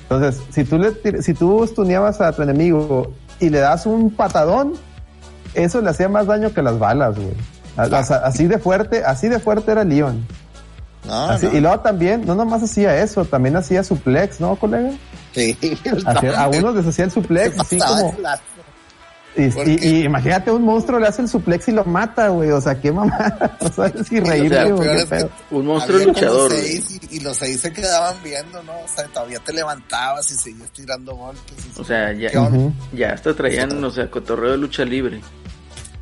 Entonces, 0.08 0.42
si 0.50 0.64
tú 0.64 0.78
le 0.78 1.22
si 1.22 1.34
tú 1.34 1.64
estuneabas 1.64 2.20
a 2.20 2.32
tu 2.32 2.42
enemigo 2.42 3.12
y 3.40 3.48
le 3.48 3.58
das 3.60 3.86
un 3.86 4.10
patadón, 4.14 4.74
eso 5.54 5.80
le 5.80 5.90
hacía 5.90 6.08
más 6.08 6.26
daño 6.26 6.52
que 6.52 6.62
las 6.62 6.78
balas, 6.78 7.16
güey. 7.16 7.32
Así 7.76 8.46
de 8.46 8.58
fuerte, 8.58 9.02
así 9.04 9.28
de 9.28 9.38
fuerte 9.40 9.72
era 9.72 9.82
Leon. 9.84 10.24
No, 11.04 11.24
Así- 11.30 11.46
no. 11.46 11.56
Y 11.56 11.60
luego 11.60 11.80
también, 11.80 12.24
no 12.24 12.34
nomás 12.34 12.62
hacía 12.62 13.02
eso, 13.02 13.24
también 13.24 13.56
hacía 13.56 13.82
suplex, 13.82 14.40
¿no, 14.40 14.56
colega? 14.56 14.90
Sí, 15.34 15.56
Hacía- 16.06 16.40
a 16.40 16.48
unos 16.48 16.74
les 16.76 16.86
hacía 16.86 17.04
el 17.06 17.10
suplex, 17.10 17.58
así 17.58 17.78
como... 17.78 18.14
Y, 19.34 19.48
¿Por 19.48 19.66
y- 19.66 19.78
y 19.80 20.04
imagínate 20.04 20.50
un 20.50 20.62
monstruo 20.62 20.98
le 21.00 21.08
hace 21.08 21.22
el 21.22 21.28
suplex 21.28 21.66
y 21.68 21.72
lo 21.72 21.86
mata, 21.86 22.28
güey. 22.28 22.50
O 22.50 22.60
sea, 22.60 22.78
qué 22.78 22.92
mamá. 22.92 23.16
No 23.62 23.68
sabes 23.72 24.06
si 24.06 24.20
sea, 24.20 24.66
o 24.74 24.78
qué 24.78 24.94
es 24.94 25.04
que. 25.06 25.28
Un 25.50 25.64
monstruo 25.68 25.98
luchador. 26.00 26.50
seis 26.52 27.00
y, 27.10 27.16
y 27.16 27.20
los 27.20 27.38
seis 27.38 27.58
se 27.62 27.72
quedaban 27.72 28.14
viendo, 28.22 28.62
¿no? 28.64 28.72
O 28.72 28.88
sea, 28.94 29.06
todavía 29.06 29.38
te 29.38 29.54
levantabas 29.54 30.30
y 30.30 30.34
seguías 30.34 30.68
tirando 30.72 31.14
golpes. 31.16 31.54
y- 31.74 31.80
O 31.80 31.82
sea, 31.82 32.12
ya, 32.12 32.28
¿Qué 32.28 32.36
onda? 32.36 32.58
Ujú. 32.58 32.72
ya 32.92 33.12
hasta 33.14 33.34
traían, 33.34 33.82
o 33.82 33.90
sea, 33.90 34.10
cotorreo 34.10 34.50
de 34.50 34.58
lucha 34.58 34.84
libre. 34.84 35.22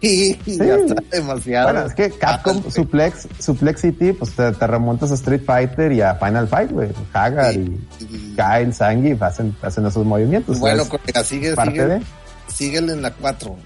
y, 0.07 0.39
y 0.47 0.57
ya 0.59 0.75
está 0.77 0.95
demasiado. 1.11 1.73
Bueno, 1.73 1.87
es 1.89 1.95
que 1.95 2.11
Capcom 2.11 2.63
Ah, 2.67 2.71
Suplex, 2.71 3.29
Suplex 3.39 3.81
City, 3.81 4.13
pues 4.13 4.33
te, 4.33 4.51
te 4.53 4.67
remontas 4.67 5.11
a 5.11 5.15
Street 5.15 5.43
Fighter 5.45 5.93
y 5.93 6.01
a 6.03 6.15
Final 6.15 6.49
Fight, 6.49 6.71
güey. 6.73 6.89
Hagar 7.13 7.53
Sí. 7.55 7.79
y 8.01 8.35
Kyle, 8.37 8.73
Zangief 8.73 9.23
hacen, 9.23 9.55
hacen 9.63 9.87
esos 9.87 10.05
movimientos. 10.07 10.59
bueno, 10.59 10.85
colega, 10.89 11.23
sigue, 11.25 11.55
parte 11.55 11.73
sigue, 11.73 11.87
de. 11.87 12.01
síguele 12.49 12.93
en 12.95 13.03
la 13.03 13.11
4. 13.13 13.57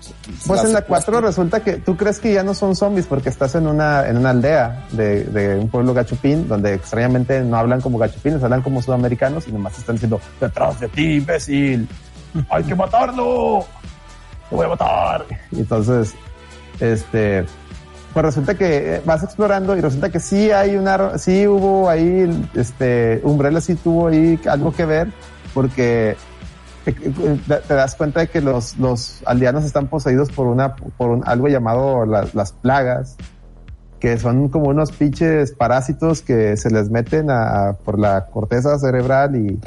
Pues 0.46 0.64
en 0.64 0.72
la 0.72 0.82
4 0.82 1.20
resulta 1.20 1.60
que 1.60 1.74
tú 1.74 1.96
crees 1.96 2.18
que 2.18 2.32
ya 2.34 2.42
no 2.42 2.52
son 2.54 2.74
zombies 2.76 3.06
porque 3.06 3.28
estás 3.28 3.54
en 3.54 3.66
una, 3.66 4.06
en 4.08 4.16
una 4.18 4.30
aldea 4.30 4.86
de, 4.92 5.24
de 5.24 5.56
un 5.56 5.68
pueblo 5.68 5.94
gachupín 5.94 6.48
donde 6.48 6.74
extrañamente 6.74 7.40
no 7.42 7.56
hablan 7.56 7.80
como 7.80 7.96
gachupines, 7.98 8.42
hablan 8.42 8.62
como 8.62 8.82
sudamericanos 8.82 9.46
y 9.48 9.52
nomás 9.52 9.78
están 9.78 9.94
diciendo, 9.96 10.20
detrás 10.40 10.80
de 10.80 10.88
ti, 10.88 11.14
imbécil, 11.14 11.88
hay 12.50 12.64
que 12.64 12.74
matarlo, 12.74 13.64
te 14.50 14.56
voy 14.56 14.66
a 14.66 14.68
matar. 14.68 15.24
Y 15.50 15.60
entonces, 15.60 16.14
este, 16.80 17.44
pues 18.12 18.24
resulta 18.26 18.54
que 18.54 18.96
eh, 18.96 19.02
vas 19.04 19.22
explorando 19.22 19.76
y 19.76 19.80
resulta 19.80 20.10
que 20.10 20.20
sí 20.20 20.50
hay 20.50 20.76
una, 20.76 21.18
sí 21.18 21.46
hubo 21.46 21.88
ahí, 21.88 22.48
este, 22.54 23.20
Umbrella 23.24 23.60
sí 23.60 23.74
tuvo 23.74 24.08
ahí 24.08 24.38
algo 24.48 24.72
que 24.72 24.84
ver 24.84 25.08
porque 25.52 26.16
te, 26.84 26.92
te 26.92 27.74
das 27.74 27.94
cuenta 27.94 28.20
de 28.20 28.28
que 28.28 28.40
los, 28.40 28.76
los 28.78 29.22
aldeanos 29.26 29.64
están 29.64 29.86
poseídos 29.88 30.30
por 30.30 30.46
una, 30.46 30.76
por 30.76 31.10
un, 31.10 31.22
algo 31.26 31.48
llamado 31.48 32.04
la- 32.04 32.26
las 32.34 32.52
plagas, 32.52 33.16
que 34.00 34.18
son 34.18 34.48
como 34.50 34.66
unos 34.68 34.92
pinches 34.92 35.52
parásitos 35.52 36.20
que 36.20 36.56
se 36.58 36.70
les 36.70 36.90
meten 36.90 37.30
a, 37.30 37.68
a- 37.68 37.72
por 37.72 37.98
la 37.98 38.26
corteza 38.26 38.78
cerebral 38.78 39.34
y, 39.36 39.58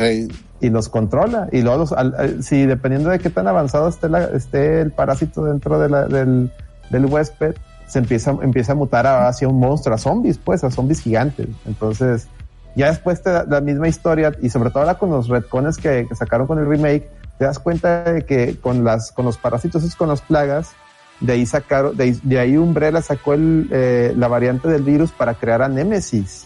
y 0.59 0.69
los 0.69 0.89
controla. 0.89 1.47
Y 1.51 1.61
luego, 1.61 1.79
los, 1.79 1.91
al- 1.91 2.15
al- 2.17 2.43
si 2.43 2.65
dependiendo 2.65 3.09
de 3.09 3.19
qué 3.19 3.29
tan 3.29 3.47
avanzado 3.47 3.87
esté, 3.89 4.81
el 4.81 4.91
parásito 4.91 5.43
dentro 5.45 5.79
del, 5.79 6.51
del 6.89 7.05
huésped, 7.05 7.55
se 7.87 7.99
empieza, 7.99 8.31
empieza 8.41 8.73
a 8.73 8.75
mutar 8.75 9.07
hacia 9.07 9.47
un 9.47 9.59
monstruo, 9.59 9.95
a 9.95 9.97
zombies, 9.97 10.37
pues, 10.37 10.63
a 10.63 10.71
zombies 10.71 10.99
gigantes. 10.99 11.47
Entonces, 11.65 12.27
ya 12.75 12.89
después 12.89 13.23
te 13.23 13.31
la 13.47 13.61
misma 13.61 13.87
historia, 13.87 14.33
y 14.41 14.49
sobre 14.49 14.69
todo 14.69 14.81
ahora 14.83 14.95
con 14.95 15.09
los 15.09 15.29
retcones 15.29 15.77
que, 15.77 16.07
sacaron 16.13 16.47
con 16.47 16.59
el 16.59 16.67
remake, 16.67 17.09
te 17.37 17.45
das 17.45 17.59
cuenta 17.59 18.03
de 18.03 18.25
que 18.25 18.59
con 18.59 18.83
las, 18.83 19.11
con 19.11 19.25
los 19.25 19.37
parásitos, 19.37 19.83
esos 19.83 19.95
con 19.95 20.09
las 20.09 20.21
plagas, 20.21 20.71
de 21.19 21.33
ahí 21.33 21.45
sacaron, 21.45 21.95
de 21.95 22.39
ahí 22.39 22.57
Umbrella 22.57 23.01
sacó 23.01 23.33
el, 23.33 23.69
eh, 23.71 24.13
la 24.15 24.27
variante 24.27 24.67
del 24.67 24.83
virus 24.83 25.11
para 25.11 25.33
crear 25.33 25.61
a 25.61 25.67
Nemesis. 25.69 26.45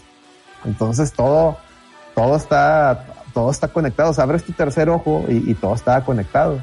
Entonces 0.64 1.12
todo, 1.12 1.56
todo 2.14 2.36
está, 2.36 3.04
todo 3.32 3.50
está 3.50 3.68
conectado. 3.68 4.10
O 4.10 4.14
sea, 4.14 4.24
abres 4.24 4.44
tu 4.44 4.52
tercer 4.52 4.88
ojo 4.88 5.24
y, 5.28 5.50
y 5.50 5.54
todo 5.54 5.74
está 5.74 6.04
conectado. 6.04 6.60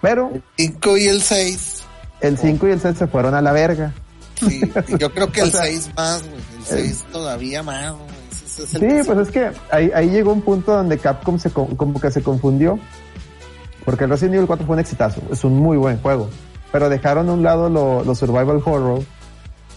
Pero 0.00 0.30
5 0.56 0.96
y 0.96 1.06
el 1.06 1.22
6. 1.22 1.82
el 2.20 2.38
5 2.38 2.68
y 2.68 2.70
el 2.72 2.80
6 2.80 2.98
se 2.98 3.06
fueron 3.06 3.34
a 3.34 3.40
la 3.42 3.52
verga. 3.52 3.92
Sí, 4.40 4.60
yo 4.98 5.12
creo 5.12 5.32
que 5.32 5.40
el 5.42 5.50
sea, 5.50 5.62
6 5.62 5.90
más, 5.96 6.22
güey. 6.22 6.34
El 6.58 6.64
6 6.64 7.04
todavía 7.12 7.62
más, 7.62 7.92
güey. 7.92 8.04
Ese- 8.30 8.44
ese 8.46 8.62
es 8.62 8.74
el 8.74 8.80
Sí, 9.02 9.06
pues 9.06 9.18
es 9.26 9.32
que 9.32 9.50
ahí, 9.70 9.90
ahí 9.94 10.10
llegó 10.10 10.32
un 10.32 10.42
punto 10.42 10.72
donde 10.72 10.98
Capcom 10.98 11.38
se 11.38 11.50
co- 11.50 11.68
como 11.76 12.00
que 12.00 12.10
se 12.10 12.22
confundió. 12.22 12.78
Porque 13.84 14.04
el 14.04 14.10
Resident 14.10 14.34
Evil 14.34 14.46
4 14.46 14.66
fue 14.66 14.74
un 14.74 14.80
exitazo. 14.80 15.20
Es 15.32 15.44
un 15.44 15.56
muy 15.56 15.76
buen 15.76 15.98
juego. 16.00 16.28
Pero 16.70 16.88
dejaron 16.90 17.28
a 17.28 17.32
un 17.32 17.42
lado 17.42 17.68
lo, 17.70 18.04
lo 18.04 18.14
survival 18.14 18.60
horror. 18.64 19.02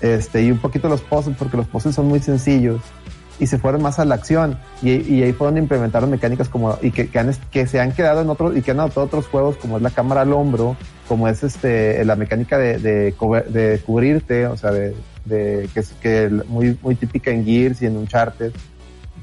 Este, 0.01 0.41
y 0.43 0.51
un 0.51 0.57
poquito 0.59 0.89
los 0.89 1.01
puzzles, 1.01 1.37
porque 1.37 1.55
los 1.57 1.67
puzzles 1.67 1.95
son 1.95 2.07
muy 2.07 2.19
sencillos. 2.19 2.81
Y 3.41 3.47
se 3.47 3.57
fueron 3.57 3.81
más 3.81 3.97
a 3.99 4.05
la 4.05 4.15
acción. 4.15 4.57
Y, 4.81 4.91
y 4.91 5.23
ahí 5.23 5.33
fue 5.33 5.47
donde 5.47 5.59
implementaron 5.61 6.09
mecánicas 6.09 6.47
como, 6.47 6.77
y 6.81 6.91
que, 6.91 7.09
que, 7.09 7.19
han, 7.19 7.31
que 7.51 7.65
se 7.67 7.79
han 7.81 7.91
quedado 7.91 8.21
en 8.21 8.29
otros, 8.29 8.55
y 8.55 8.61
que 8.61 8.71
han 8.71 8.79
adoptado 8.79 9.07
otros 9.07 9.27
juegos, 9.27 9.57
como 9.57 9.77
es 9.77 9.83
la 9.83 9.89
cámara 9.89 10.21
al 10.21 10.31
hombro, 10.31 10.77
como 11.07 11.27
es 11.27 11.43
este, 11.43 12.05
la 12.05 12.15
mecánica 12.15 12.57
de, 12.57 12.77
de, 12.77 13.13
de 13.49 13.79
cubrirte, 13.85 14.45
o 14.45 14.55
sea, 14.55 14.71
de, 14.71 14.95
de 15.25 15.67
que 15.73 15.79
es 15.81 15.89
que 16.01 16.29
muy, 16.47 16.77
muy 16.83 16.95
típica 16.95 17.31
en 17.31 17.43
Gears 17.43 17.81
y 17.81 17.87
en 17.87 17.97
Uncharted. 17.97 18.51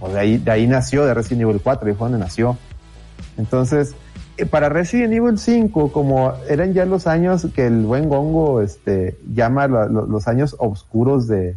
Pues 0.01 0.13
de 0.13 0.19
ahí, 0.21 0.39
de 0.39 0.51
ahí 0.51 0.67
nació, 0.67 1.07
de 1.07 1.15
Resident 1.15 1.43
Evil 1.43 1.61
4, 1.63 1.89
y 1.89 1.95
fue 1.95 2.09
donde 2.11 2.25
nació. 2.25 2.57
Entonces, 3.37 3.95
eh, 4.37 4.47
para 4.47 4.69
Resident 4.69 5.13
Evil 5.13 5.39
5, 5.39 5.93
como 5.93 6.35
eran 6.49 6.73
ya 6.73 6.85
los 6.85 7.07
años 7.07 7.47
que 7.55 7.67
el 7.67 7.83
buen 7.85 8.09
Gongo 8.09 8.63
este, 8.63 9.17
llama 9.33 9.67
lo- 9.69 9.89
lo- 9.89 10.07
los 10.07 10.29
años 10.29 10.57
oscuros 10.59 11.27
de, 11.29 11.57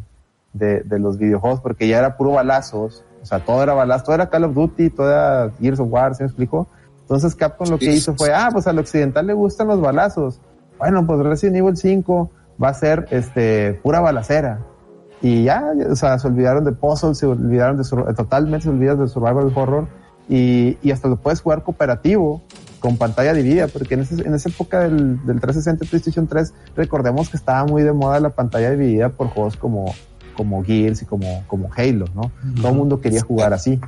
de, 0.53 0.81
de 0.81 0.99
los 0.99 1.17
videojuegos, 1.17 1.61
porque 1.61 1.87
ya 1.87 1.99
era 1.99 2.17
puro 2.17 2.31
balazos, 2.31 3.03
o 3.21 3.25
sea, 3.25 3.39
todo 3.45 3.61
era 3.63 3.73
balazos, 3.73 4.03
todo 4.05 4.15
era 4.15 4.29
Call 4.29 4.45
of 4.45 4.53
Duty, 4.55 4.89
todo 4.89 5.09
era 5.09 5.51
Gears 5.59 5.79
of 5.79 5.87
War, 5.91 6.15
¿se 6.15 6.23
me 6.23 6.27
explicó? 6.27 6.67
Entonces 7.01 7.35
Capcom 7.35 7.67
lo 7.69 7.77
que 7.77 7.85
hizo 7.93 8.15
fue, 8.15 8.33
ah, 8.33 8.49
pues 8.51 8.67
al 8.67 8.79
occidental 8.79 9.27
le 9.27 9.33
gustan 9.33 9.67
los 9.67 9.81
balazos. 9.81 10.39
Bueno, 10.77 11.05
pues 11.05 11.19
Resident 11.19 11.57
Evil 11.57 11.77
5 11.77 12.29
va 12.61 12.69
a 12.69 12.73
ser 12.73 13.07
este 13.11 13.79
pura 13.83 13.99
balacera. 13.99 14.59
Y 15.21 15.43
ya, 15.43 15.63
o 15.89 15.95
sea, 15.95 16.17
se 16.17 16.27
olvidaron 16.27 16.63
de 16.65 16.71
puzzles, 16.71 17.17
se 17.19 17.27
olvidaron 17.27 17.77
de 17.77 17.83
totalmente 18.15 18.63
se 18.63 18.69
olvidaron 18.69 19.01
de 19.01 19.07
survival 19.07 19.51
horror 19.55 19.87
y, 20.27 20.77
y 20.81 20.91
hasta 20.91 21.07
lo 21.09 21.17
puedes 21.17 21.41
jugar 21.41 21.63
cooperativo 21.63 22.41
con 22.79 22.97
pantalla 22.97 23.33
dividida, 23.33 23.67
porque 23.67 23.93
en, 23.93 23.99
ese- 23.99 24.25
en 24.27 24.33
esa 24.33 24.49
época 24.49 24.79
del, 24.79 25.23
del 25.25 25.39
360 25.39 25.85
y 25.85 25.87
PlayStation 25.87 26.25
3, 26.27 26.53
recordemos 26.75 27.29
que 27.29 27.37
estaba 27.37 27.63
muy 27.65 27.83
de 27.83 27.93
moda 27.93 28.19
la 28.19 28.29
pantalla 28.31 28.71
dividida 28.71 29.09
por 29.09 29.27
juegos 29.27 29.55
como, 29.57 29.93
como 30.31 30.63
Gears 30.63 31.01
y 31.01 31.05
como, 31.05 31.43
como 31.47 31.69
Halo, 31.75 32.05
¿no? 32.15 32.31
Todo 32.55 32.69
el 32.69 32.75
mundo 32.75 33.01
quería 33.01 33.21
jugar 33.21 33.53
así. 33.53 33.79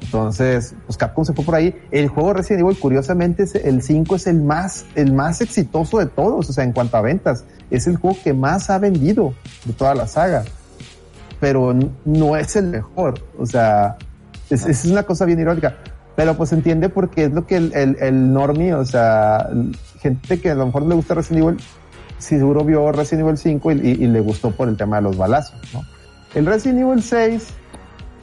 Entonces, 0.00 0.74
pues 0.86 0.96
Capcom 0.96 1.24
se 1.24 1.32
fue 1.32 1.44
por 1.44 1.54
ahí. 1.54 1.74
El 1.90 2.08
juego 2.08 2.32
Resident 2.32 2.64
Evil, 2.64 2.78
curiosamente, 2.78 3.44
el 3.64 3.82
5 3.82 4.16
es 4.16 4.26
el 4.26 4.40
más, 4.40 4.86
el 4.94 5.12
más 5.12 5.40
exitoso 5.40 5.98
de 5.98 6.06
todos, 6.06 6.48
o 6.48 6.52
sea, 6.52 6.64
en 6.64 6.72
cuanto 6.72 6.96
a 6.96 7.00
ventas. 7.00 7.44
Es 7.70 7.86
el 7.86 7.96
juego 7.96 8.16
que 8.22 8.32
más 8.32 8.70
ha 8.70 8.78
vendido 8.78 9.34
de 9.64 9.72
toda 9.72 9.94
la 9.94 10.06
saga. 10.06 10.44
Pero 11.40 11.74
no 12.04 12.36
es 12.36 12.56
el 12.56 12.66
mejor. 12.66 13.20
O 13.38 13.46
sea, 13.46 13.96
es, 14.48 14.64
es 14.66 14.84
una 14.84 15.02
cosa 15.02 15.24
bien 15.24 15.40
irónica. 15.40 15.76
Pero 16.14 16.34
pues 16.34 16.52
entiende 16.52 16.88
porque 16.88 17.24
es 17.24 17.32
lo 17.32 17.46
que 17.46 17.56
el, 17.56 17.74
el, 17.74 17.96
el 18.00 18.32
normie, 18.32 18.72
o 18.74 18.84
sea, 18.84 19.50
gente 20.00 20.40
que 20.40 20.50
a 20.50 20.54
lo 20.54 20.66
mejor 20.66 20.86
le 20.86 20.94
gusta 20.94 21.14
Resident 21.14 21.44
Evil, 21.44 21.60
seguro 22.18 22.64
vio 22.64 22.92
Resident 22.92 23.26
Evil 23.26 23.38
5 23.38 23.72
y, 23.72 23.74
y, 23.74 23.90
y 24.04 24.06
le 24.06 24.20
gustó 24.20 24.50
por 24.50 24.68
el 24.68 24.76
tema 24.76 24.96
de 24.96 25.02
los 25.02 25.16
balazos, 25.16 25.58
¿no? 25.72 25.82
El 26.34 26.46
Resident 26.46 26.80
Evil 26.80 27.02
6 27.02 27.48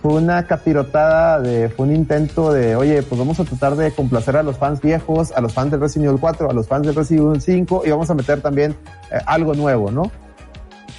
fue 0.04 0.16
una 0.16 0.46
capirotada 0.46 1.40
de, 1.40 1.70
fue 1.70 1.86
un 1.86 1.96
intento 1.96 2.52
de, 2.52 2.76
oye, 2.76 3.02
pues 3.04 3.18
vamos 3.18 3.40
a 3.40 3.46
tratar 3.46 3.78
de 3.78 3.92
complacer 3.92 4.36
a 4.36 4.44
los 4.44 4.58
fans 4.58 4.82
viejos, 4.82 5.32
a 5.32 5.40
los 5.40 5.54
fans 5.54 5.72
del 5.72 5.80
Resident 5.80 6.10
Evil 6.10 6.20
4, 6.20 6.50
a 6.50 6.54
los 6.54 6.68
fans 6.68 6.86
del 6.86 6.94
Resident 6.94 7.28
Evil 7.28 7.42
5 7.42 7.84
y 7.86 7.90
vamos 7.90 8.10
a 8.10 8.14
meter 8.14 8.42
también 8.42 8.76
eh, 9.12 9.18
algo 9.26 9.54
nuevo, 9.54 9.92
¿no? 9.92 10.12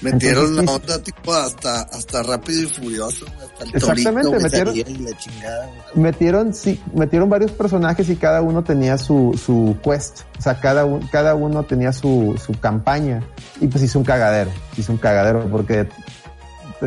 Metieron 0.03 0.59
Entonces, 0.59 0.67
la 0.67 0.73
onda 0.73 0.99
tipo 1.03 1.33
hasta, 1.33 1.81
hasta 1.83 2.23
rápido 2.23 2.63
y 2.63 2.67
furioso, 2.67 3.25
hasta 3.43 3.65
el 3.65 3.75
Exactamente, 3.75 4.31
torito, 4.31 4.41
metieron- 4.45 4.77
y 4.77 4.85
la 5.03 5.17
chingada, 5.17 5.71
metieron 5.95 6.53
sí, 6.55 6.81
metieron 6.93 7.31
varios 7.31 7.53
personajes 7.53 8.09
y 8.11 8.17
cada 8.17 8.43
uno 8.43 8.63
tenía 8.65 8.99
su, 8.99 9.39
su 9.43 9.77
quest, 9.83 10.21
o 10.39 10.43
sea, 10.43 10.61
cada, 10.61 10.85
un- 10.85 11.07
cada 11.09 11.35
uno 11.35 11.63
tenía 11.63 11.93
su, 11.93 12.39
su 12.45 12.53
campaña. 12.61 13.23
Y 13.61 13.69
pues 13.69 13.83
hizo 13.85 13.99
un 13.99 14.05
cagadero, 14.05 14.51
hizo 14.77 14.93
un 14.93 14.99
cagadero 14.99 15.47
porque 15.51 15.89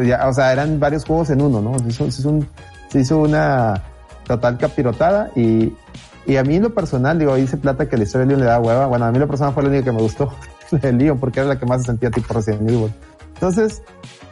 ya, 0.06 0.28
o 0.28 0.34
sea, 0.34 0.52
eran 0.54 0.80
varios 0.80 1.06
juegos 1.06 1.30
en 1.32 1.42
uno, 1.42 1.60
¿no? 1.62 1.80
Se 1.80 1.88
hizo, 1.88 2.12
se 2.12 2.22
hizo, 2.22 2.30
un- 2.30 2.48
se 2.90 3.00
hizo 3.00 3.18
una 3.20 3.84
total 4.28 4.58
capirotada 4.58 5.32
y, 5.36 5.74
y 6.28 6.36
a 6.36 6.44
mí 6.44 6.58
en 6.58 6.64
lo 6.64 6.74
personal, 6.74 7.18
digo, 7.18 7.34
dice 7.36 7.58
Plata 7.58 7.88
que 7.90 7.98
la 7.98 8.04
historia 8.04 8.26
de 8.26 8.30
Leon 8.32 8.42
le 8.42 8.46
da 8.48 8.60
hueva, 8.60 8.86
bueno, 8.86 9.06
a 9.06 9.12
mí 9.12 9.18
lo 9.18 9.28
personal 9.28 9.54
fue 9.54 9.64
la 9.64 9.70
única 9.70 9.86
que 9.86 9.92
me 9.94 10.02
gustó, 10.02 10.32
de 10.82 10.92
Leon, 10.94 11.20
porque 11.20 11.40
era 11.40 11.50
la 11.50 11.60
que 11.60 11.66
más 11.66 11.82
se 11.82 11.88
sentía 11.88 12.10
tipo 12.12 12.34
Resident 12.34 12.70
Evil. 12.70 12.94
Entonces, 13.34 13.82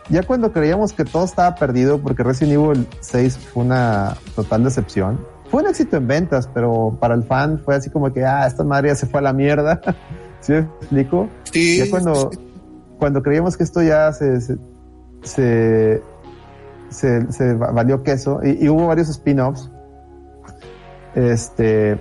ya 0.10 0.24
cuando 0.24 0.52
creíamos 0.52 0.94
que 0.94 1.06
todo 1.06 1.26
estaba 1.26 1.56
perdido, 1.56 2.00
porque 2.00 2.24
Resident 2.24 2.54
Evil 2.54 2.88
6 3.02 3.38
fue 3.38 3.64
una 3.64 4.16
total 4.36 4.64
decepción, 4.64 5.20
fue 5.50 5.62
un 5.64 5.70
éxito 5.70 5.98
en 5.98 6.08
ventas, 6.08 6.50
pero 6.54 6.98
para 7.00 7.14
el 7.16 7.24
fan 7.24 7.60
fue 7.64 7.76
así 7.76 7.90
como 7.90 8.12
que, 8.12 8.26
ah, 8.26 8.48
esta 8.48 8.64
madre 8.64 8.90
ya 8.90 8.96
se 8.96 9.06
fue 9.06 9.20
a 9.20 9.24
la 9.24 9.34
mierda. 9.34 9.80
¿Sí 10.42 10.52
me 10.54 10.60
explico? 10.60 11.30
Sí, 11.52 11.78
ya 11.78 11.90
cuando, 11.90 12.30
cuando 13.00 13.22
creíamos 13.24 13.56
que 13.58 13.64
esto 13.64 13.82
ya 13.82 14.12
se, 14.12 14.42
se, 14.42 14.58
se, 15.24 16.02
se- 16.90 17.32
se 17.32 17.54
va- 17.56 17.72
valió 17.72 18.04
queso, 18.04 18.42
y, 18.44 18.64
y 18.66 18.70
hubo 18.70 18.88
varios 18.88 19.10
spin-offs, 19.10 19.70
este, 21.16 21.98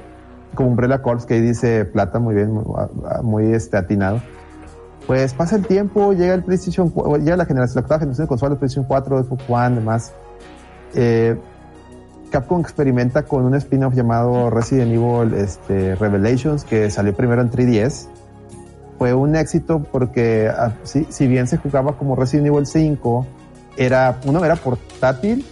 como 0.54 0.68
Umbrella 0.70 1.02
Corps, 1.02 1.24
que 1.26 1.34
ahí 1.34 1.40
dice 1.40 1.84
plata 1.84 2.18
muy 2.18 2.34
bien, 2.34 2.58
muy, 3.22 3.52
este, 3.52 3.76
atinado. 3.76 4.20
Pues 5.06 5.34
pasa 5.34 5.56
el 5.56 5.66
tiempo, 5.66 6.12
llega 6.12 6.34
el 6.34 6.42
PlayStation, 6.42 6.92
llega 7.22 7.36
la 7.36 7.44
generación, 7.44 7.76
la 7.76 7.80
octava 7.82 7.98
generación 8.00 8.24
de 8.24 8.28
consolas, 8.28 8.58
PlayStation 8.58 8.86
4, 8.86 9.24
Xbox 9.24 9.44
One, 9.48 9.74
demás. 9.76 10.12
Eh, 10.94 11.36
Capcom 12.30 12.60
experimenta 12.60 13.22
con 13.24 13.44
un 13.44 13.54
spin-off 13.54 13.94
llamado 13.94 14.50
Resident 14.50 14.92
Evil 14.92 15.34
este, 15.34 15.94
Revelations, 15.96 16.64
que 16.64 16.90
salió 16.90 17.14
primero 17.14 17.42
en 17.42 17.50
3DS. 17.50 18.08
Fue 18.98 19.12
un 19.12 19.36
éxito 19.36 19.82
porque 19.92 20.48
ah, 20.48 20.72
si, 20.84 21.04
si 21.10 21.26
bien 21.26 21.46
se 21.46 21.58
jugaba 21.58 21.96
como 21.98 22.16
Resident 22.16 22.46
Evil 22.48 22.66
5, 22.66 23.26
era, 23.76 24.18
uno 24.24 24.44
era 24.44 24.56
portátil, 24.56 25.44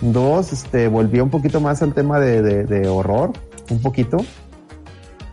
dos, 0.00 0.52
este, 0.52 0.86
volvía 0.88 1.22
un 1.24 1.30
poquito 1.30 1.60
más 1.60 1.82
al 1.82 1.92
tema 1.94 2.20
de- 2.20 2.64
de 2.64 2.88
horror, 2.88 3.32
un 3.70 3.80
poquito. 3.80 4.18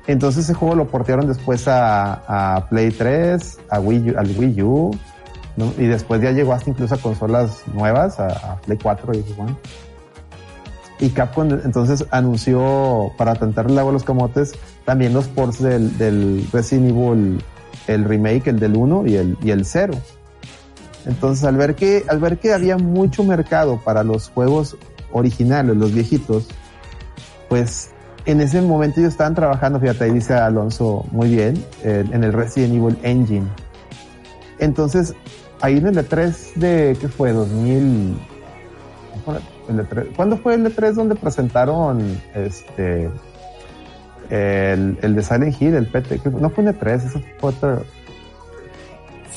Entonces 0.07 0.45
ese 0.45 0.53
juego 0.53 0.75
lo 0.75 0.87
portearon 0.87 1.27
después 1.27 1.65
a, 1.67 2.65
Play 2.69 2.91
3, 2.91 3.59
a 3.69 3.79
Wii 3.79 4.11
U, 4.11 4.19
al 4.19 4.37
Wii 4.37 4.61
U, 4.63 4.91
y 5.77 5.85
después 5.85 6.21
ya 6.21 6.31
llegó 6.31 6.53
hasta 6.53 6.69
incluso 6.69 6.95
a 6.95 6.97
consolas 6.97 7.63
nuevas, 7.73 8.19
a, 8.19 8.59
Play 8.65 8.77
4 8.81 9.13
y. 9.13 9.25
Y 11.05 11.09
Capcom 11.09 11.49
entonces 11.63 12.05
anunció 12.11 13.11
para 13.17 13.33
tentarle 13.33 13.73
el 13.73 13.79
agua 13.79 13.89
a 13.89 13.93
los 13.93 14.03
camotes 14.03 14.53
también 14.85 15.13
los 15.13 15.27
ports 15.27 15.61
del, 15.61 15.97
del 15.97 16.47
Resident 16.51 16.89
Evil, 16.91 17.43
el 17.87 18.03
remake, 18.03 18.47
el 18.47 18.59
del 18.59 18.75
1 18.75 19.07
y 19.07 19.15
el, 19.15 19.37
y 19.41 19.51
el 19.51 19.65
0. 19.65 19.93
Entonces 21.05 21.43
al 21.45 21.57
ver 21.57 21.75
que, 21.75 22.03
al 22.07 22.19
ver 22.19 22.39
que 22.39 22.53
había 22.53 22.77
mucho 22.77 23.23
mercado 23.23 23.79
para 23.83 24.03
los 24.03 24.29
juegos 24.29 24.77
originales, 25.11 25.75
los 25.77 25.93
viejitos, 25.93 26.47
pues 27.49 27.90
en 28.25 28.41
ese 28.41 28.61
momento 28.61 28.99
ellos 28.99 29.13
estaban 29.13 29.35
trabajando, 29.35 29.79
fíjate, 29.79 30.03
ahí 30.05 30.11
dice 30.11 30.33
Alonso 30.33 31.05
muy 31.11 31.29
bien, 31.29 31.63
eh, 31.83 32.05
en 32.11 32.23
el 32.23 32.33
Resident 32.33 32.73
Evil 32.75 32.97
Engine. 33.03 33.47
Entonces, 34.59 35.13
ahí 35.61 35.77
en 35.77 35.87
el 35.87 35.97
E3 35.97 36.53
de, 36.55 36.97
¿qué 36.99 37.07
fue? 37.07 37.31
2000... 37.31 38.15
el 39.69 39.77
E3 39.79 40.15
¿Cuándo 40.15 40.37
fue 40.37 40.53
el 40.55 40.65
E3 40.65 40.93
donde 40.93 41.15
presentaron 41.15 42.21
este 42.35 43.09
el, 44.29 44.97
el 45.01 45.15
de 45.15 45.23
Silent 45.23 45.61
Hill, 45.61 45.75
el 45.75 45.87
PT? 45.87 46.21
No 46.39 46.49
fue 46.49 46.63
un 46.63 46.69
E3, 46.73 47.05
eso 47.07 47.21
fue 47.39 47.49
otro- 47.49 47.83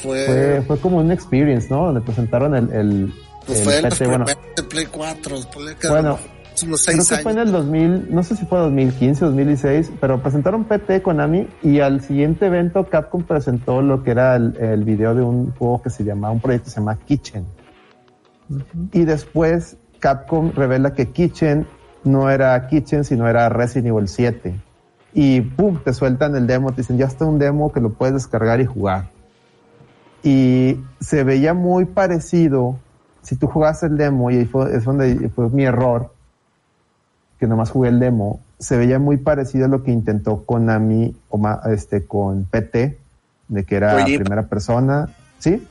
fue, 0.03 0.25
fue, 0.27 0.63
fue 0.67 0.79
como 0.79 0.99
un 0.99 1.11
experience, 1.11 1.69
¿no? 1.71 1.87
Donde 1.87 2.01
presentaron 2.03 2.55
el, 2.55 2.71
el, 2.73 3.15
pues 3.47 3.61
el 3.61 3.65
fue 3.65 3.83
PT, 3.91 4.07
bueno, 4.07 4.25
de 4.27 4.63
Play 4.65 4.87
4, 4.87 5.37
ponle 5.53 5.75
que 5.77 5.89
bueno, 5.89 6.19
unos 6.63 6.85
Creo 6.85 7.03
seis 7.03 7.09
que 7.09 7.17
fue 7.19 7.33
en 7.33 7.39
años. 7.39 7.49
el 7.49 7.53
2000, 7.53 8.15
no 8.15 8.23
sé 8.23 8.37
si 8.37 8.47
fue 8.47 8.59
2015 8.59 9.25
o 9.25 9.29
2016, 9.29 9.93
pero 10.01 10.23
presentaron 10.23 10.65
PT 10.65 11.03
Konami 11.03 11.49
y 11.63 11.81
al 11.81 12.01
siguiente 12.01 12.47
evento 12.47 12.89
Capcom 12.89 13.23
presentó 13.25 13.83
lo 13.83 14.03
que 14.03 14.13
era 14.13 14.37
el, 14.37 14.57
el 14.59 14.85
video 14.85 15.15
de 15.15 15.23
un 15.23 15.53
juego 15.53 15.83
que 15.83 15.91
se 15.91 16.05
llama, 16.05 16.31
un 16.31 16.41
proyecto 16.41 16.67
que 16.67 16.71
se 16.71 16.81
llama 16.81 16.97
Kitchen. 16.97 17.45
Y 18.93 19.05
después 19.05 19.77
Capcom 19.99 20.53
revela 20.53 20.93
que 20.93 21.11
Kitchen 21.11 21.67
no 22.05 22.31
era 22.31 22.67
Kitchen, 22.67 23.05
sino 23.05 23.27
era 23.29 23.49
Resident 23.49 23.89
Evil 23.89 24.09
7. 24.09 24.55
Y 25.15 25.41
pum, 25.41 25.79
te 25.83 25.93
sueltan 25.95 26.35
el 26.37 26.47
demo, 26.47 26.73
te 26.73 26.83
dicen, 26.83 26.99
ya 26.99 27.07
está 27.07 27.25
un 27.25 27.39
demo 27.39 27.73
que 27.73 27.81
lo 27.81 27.93
puedes 27.93 28.15
descargar 28.15 28.61
y 28.61 28.67
jugar. 28.67 29.11
Y 30.23 30.81
se 31.01 31.23
veía 31.23 31.55
muy 31.55 31.85
parecido, 31.85 32.79
si 33.23 33.37
tú 33.37 33.47
jugabas 33.47 33.83
el 33.85 33.97
demo, 33.97 34.31
y 34.31 34.39
ahí 34.39 34.45
fue, 34.45 34.75
es 34.75 34.85
donde 34.85 35.29
fue 35.29 35.49
mi 35.51 35.65
error, 35.65 36.14
que 37.45 37.49
nomás 37.49 37.69
jugué 37.71 37.91
el 37.91 38.01
demo, 38.01 38.41
se 38.59 38.79
veía 38.79 38.99
muy 38.99 39.19
parecido 39.19 39.67
a 39.67 39.69
lo 39.69 39.83
que 39.83 39.91
intentó 39.91 40.45
Konami 40.47 41.15
o 41.29 41.37
ma- 41.37 41.61
este, 41.71 42.07
con 42.07 42.45
PT, 42.47 42.99
de 43.49 43.65
que 43.65 43.77
era 43.77 43.99
Kojima. 43.99 44.19
primera 44.25 44.43
persona. 44.47 45.11
¿Sí? 45.39 45.63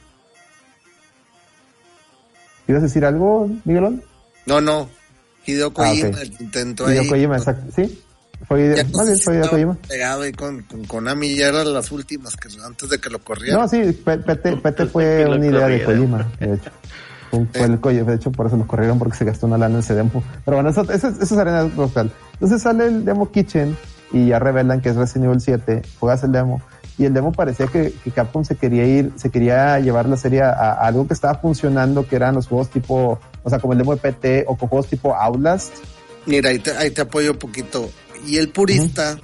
¿Ibas 2.68 2.82
a 2.82 2.86
decir 2.86 3.04
algo, 3.06 3.50
Miguelón? 3.66 4.04
No, 4.46 4.62
no. 4.62 4.88
Hideo 5.48 5.70
Ah, 5.70 5.74
Kojima 5.74 6.10
ok. 6.10 6.18
el 6.22 6.38
que 6.38 6.44
intentó 6.44 6.90
Hideo 6.92 7.02
ahí. 7.02 7.08
Kojima, 7.10 7.38
exacto. 7.38 7.72
¿Sí? 7.76 8.04
Fue, 8.48 8.76
Ya 8.76 8.84
más 8.96 9.08
bien 9.08 9.20
fue 9.20 9.34
Hideo 9.36 9.50
Kojima. 9.50 9.78
pegado 9.88 10.22
ahí 10.22 10.32
con, 10.32 10.62
con 10.64 10.86
Konami, 10.86 11.36
ya 11.36 11.48
eran 11.48 11.74
las 11.74 11.92
últimas 11.92 12.36
que 12.36 12.50
antes 12.64 12.88
de 12.90 13.00
que 13.00 13.10
lo 13.10 13.18
corrieran. 13.20 13.62
No, 13.62 13.68
sí, 13.68 13.82
PT, 13.94 14.58
PT 14.58 14.86
fue 14.86 15.26
una 15.26 15.44
idea 15.46 15.68
de. 15.68 15.84
Kojima, 15.84 16.32
de 16.40 16.54
hecho. 16.54 16.70
Fue, 17.34 17.48
fue 17.52 17.66
el 17.66 17.80
Kojima, 17.80 18.04
de 18.12 18.16
hecho, 18.16 18.32
por 18.32 18.46
eso 18.46 18.58
lo 18.58 18.68
corrieron, 18.68 19.00
porque 19.00 19.18
se 19.18 19.26
gastó 19.26 19.48
una 19.48 19.58
lana 19.58 19.76
en 19.76 19.80
ese 19.80 19.96
demo. 19.96 20.24
Pero 20.46 20.58
bueno, 20.58 20.70
eso, 20.70 20.82
eso, 20.92 21.08
eso 21.08 21.22
es 21.22 21.32
arena 21.34 21.64
local. 21.64 22.12
Entonces 22.34 22.62
sale 22.62 22.86
el 22.86 23.06
demo 23.06 23.32
Kitchen 23.32 23.76
y 24.12 24.28
ya 24.28 24.40
revelan 24.40 24.82
que 24.82 24.90
es 24.90 24.96
Resident 24.96 25.26
Evil 25.26 25.42
7, 25.42 25.82
juegas 26.00 26.24
el 26.24 26.32
demo. 26.32 26.62
Y 26.98 27.06
el 27.06 27.14
demo 27.14 27.32
parecía 27.32 27.66
que, 27.66 27.92
que 28.04 28.12
Capcom 28.12 28.46
se 28.46 28.56
quería 28.56 28.86
ir, 28.86 29.12
se 29.16 29.32
quería 29.32 29.80
llevar 29.80 30.08
la 30.08 30.16
serie 30.16 30.44
a, 30.44 30.52
a 30.52 30.74
algo 30.86 31.08
que 31.08 31.16
estaba 31.16 31.36
funcionando, 31.40 32.08
que 32.08 32.16
eran 32.16 32.36
los 32.36 32.48
juegos 32.48 32.70
tipo, 32.70 33.20
o 33.42 33.50
sea, 33.50 33.58
como 33.58 33.74
el 33.74 33.80
demo 33.80 33.96
de 33.96 34.02
PT 34.02 34.46
o 34.48 34.56
con 34.56 34.70
juegos 34.70 34.88
tipo 34.88 35.16
Outlast. 35.16 35.74
Mira, 36.28 36.50
ahí 36.50 36.60
te, 36.60 36.72
ahí 36.72 36.92
te 36.92 37.02
apoyo 37.02 37.32
un 37.32 37.40
poquito. 37.40 37.90
Y 38.28 38.38
el 38.38 38.50
purista, 38.50 39.18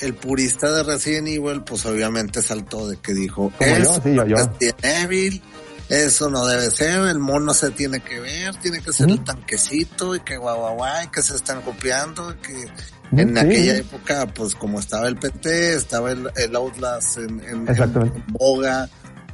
el 0.00 0.14
purista 0.14 0.72
de 0.72 0.82
Resident 0.82 1.28
Evil, 1.28 1.62
pues 1.62 1.84
obviamente 1.84 2.42
saltó 2.42 2.88
de 2.88 2.96
que 2.96 3.12
dijo, 3.12 3.52
yo, 3.60 4.00
sí, 4.02 4.14
yo, 4.14 4.24
yo. 4.24 4.36
es 4.36 4.46
Resident 4.46 4.84
Evil, 4.84 5.42
eso 5.88 6.28
no 6.28 6.46
debe 6.46 6.70
ser, 6.70 7.08
el 7.08 7.18
mono 7.18 7.54
se 7.54 7.70
tiene 7.70 8.00
que 8.00 8.20
ver, 8.20 8.54
tiene 8.56 8.80
que 8.80 8.92
ser 8.92 9.08
el 9.10 9.24
tanquecito 9.24 10.14
y 10.14 10.20
que 10.20 10.36
guau 10.36 10.58
guau 10.58 10.76
guau, 10.76 11.04
y 11.04 11.08
que 11.08 11.22
se 11.22 11.34
están 11.34 11.62
copiando, 11.62 12.32
y 12.32 12.36
que 12.36 12.68
en 13.12 13.34
sí. 13.34 13.38
aquella 13.38 13.76
época, 13.76 14.26
pues 14.26 14.54
como 14.54 14.80
estaba 14.80 15.08
el 15.08 15.16
PT, 15.16 15.74
estaba 15.74 16.12
el, 16.12 16.30
el 16.36 16.54
Outlast 16.56 17.18
en, 17.18 17.40
en 17.40 17.66
boga, 18.28 18.88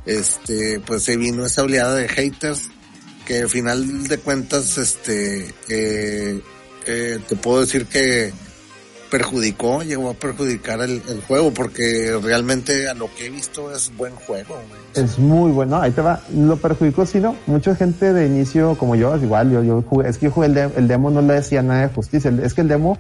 este, 0.07 0.81
pues 0.81 1.03
se 1.03 1.17
vino 1.17 1.45
esa 1.45 1.63
oleada 1.63 1.95
de 1.95 2.09
haters 2.09 2.71
que 3.27 3.41
al 3.41 3.49
final 3.49 4.07
de 4.07 4.19
cuentas, 4.19 4.79
este, 4.79 5.55
eh, 5.69 6.41
eh, 6.87 7.19
te 7.27 7.37
puedo 7.37 7.61
decir 7.61 7.87
que 7.87 8.33
perjudicó, 9.15 9.85
llegó 9.85 10.11
a 10.11 10.15
perjudicar 10.15 10.81
el, 10.81 11.01
juego, 11.29 11.55
porque 11.55 12.19
realmente 12.21 12.89
a 12.89 12.95
lo 12.95 13.09
que 13.15 13.27
he 13.27 13.31
visto 13.31 13.71
es 13.71 13.97
buen 13.97 14.13
juego. 14.17 14.57
Es 14.93 15.21
muy 15.21 15.53
bueno, 15.53 15.81
ahí 15.81 15.93
te 15.93 16.01
va. 16.01 16.21
Lo 16.35 16.57
perjudicó, 16.57 17.07
sí, 17.07 17.21
no. 17.21 17.37
Mucha 17.47 17.77
gente 17.77 18.13
de 18.13 18.27
inicio, 18.27 18.77
como 18.77 18.97
yo, 18.97 19.15
es 19.15 19.23
igual, 19.23 19.53
yo, 19.53 19.83
jugué, 19.83 20.09
es 20.09 20.19
que 20.19 20.27
yo 20.27 20.33
jugué 20.33 20.49
el, 20.49 20.55
de- 20.55 20.71
el 20.77 20.89
demo, 20.89 21.11
no 21.13 21.23
le 21.23 21.35
decía 21.35 21.63
nada 21.63 21.83
de 21.83 21.95
justicia. 21.95 22.33
Es 22.43 22.55
que 22.55 22.63
el 22.63 22.67
demo, 22.69 22.99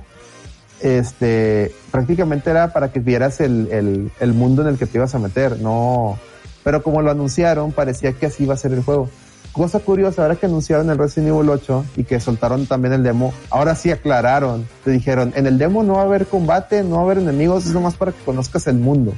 este, 0.80 1.74
prácticamente 1.90 2.48
era 2.48 2.72
para 2.72 2.92
que 2.92 3.00
vieras 3.00 3.40
el, 3.40 4.12
el 4.20 4.32
mundo 4.34 4.62
en 4.62 4.68
el 4.68 4.78
que 4.78 4.86
te 4.86 4.98
ibas 4.98 5.16
a 5.16 5.18
meter, 5.18 5.58
no. 5.58 6.16
Pero 6.62 6.84
como 6.84 7.02
lo 7.02 7.10
anunciaron, 7.10 7.72
parecía 7.72 8.12
que 8.12 8.26
así 8.26 8.44
iba 8.44 8.54
a 8.54 8.56
ser 8.56 8.72
el 8.72 8.84
juego. 8.84 9.10
Cosa 9.54 9.78
curiosa, 9.78 10.22
ahora 10.22 10.36
que 10.36 10.46
anunciaron 10.46 10.90
el 10.90 10.98
Resident 10.98 11.32
Evil 11.32 11.48
8 11.48 11.84
y 11.96 12.04
que 12.04 12.20
soltaron 12.20 12.66
también 12.66 12.92
el 12.92 13.02
demo, 13.02 13.32
ahora 13.48 13.74
sí 13.74 13.90
aclararon, 13.90 14.68
te 14.84 14.90
dijeron, 14.90 15.32
en 15.36 15.46
el 15.46 15.56
demo 15.56 15.82
no 15.82 15.94
va 15.94 16.02
a 16.02 16.04
haber 16.04 16.26
combate, 16.26 16.82
no 16.82 16.96
va 16.96 17.02
a 17.02 17.04
haber 17.04 17.18
enemigos, 17.18 17.64
es 17.64 17.72
nomás 17.72 17.94
para 17.94 18.12
que 18.12 18.22
conozcas 18.24 18.66
el 18.66 18.76
mundo. 18.76 19.14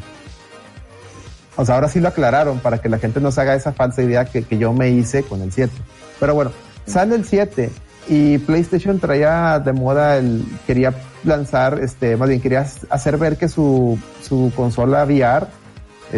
O 1.56 1.64
sea, 1.64 1.76
ahora 1.76 1.88
sí 1.88 2.00
lo 2.00 2.08
aclararon 2.08 2.60
para 2.60 2.78
que 2.78 2.90
la 2.90 2.98
gente 2.98 3.18
no 3.18 3.32
se 3.32 3.40
haga 3.40 3.54
esa 3.54 3.72
falsa 3.72 4.02
idea 4.02 4.26
que, 4.26 4.42
que 4.42 4.58
yo 4.58 4.74
me 4.74 4.90
hice 4.90 5.22
con 5.22 5.40
el 5.40 5.50
7. 5.50 5.72
Pero 6.20 6.34
bueno, 6.34 6.52
sale 6.86 7.14
el 7.14 7.24
7 7.24 7.70
y 8.08 8.38
PlayStation 8.38 9.00
traía 9.00 9.58
de 9.58 9.72
moda 9.72 10.18
el, 10.18 10.44
quería 10.66 10.94
lanzar, 11.24 11.80
este, 11.82 12.16
más 12.16 12.28
bien 12.28 12.42
quería 12.42 12.66
hacer 12.90 13.16
ver 13.16 13.38
que 13.38 13.48
su, 13.48 13.98
su 14.22 14.52
consola 14.54 15.04
VR, 15.04 15.46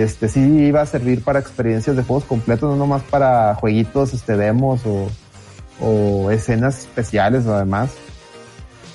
este, 0.03 0.29
sí 0.29 0.41
iba 0.41 0.81
a 0.81 0.87
servir 0.87 1.23
para 1.23 1.39
experiencias 1.39 1.97
de 1.97 2.03
juegos 2.03 2.25
completos, 2.25 2.71
no 2.71 2.77
nomás 2.77 3.03
para 3.03 3.55
jueguitos, 3.55 4.15
este, 4.15 4.37
demos 4.37 4.83
o, 5.81 6.31
escenas 6.31 6.81
especiales 6.81 7.47
o 7.47 7.57
demás. 7.57 7.95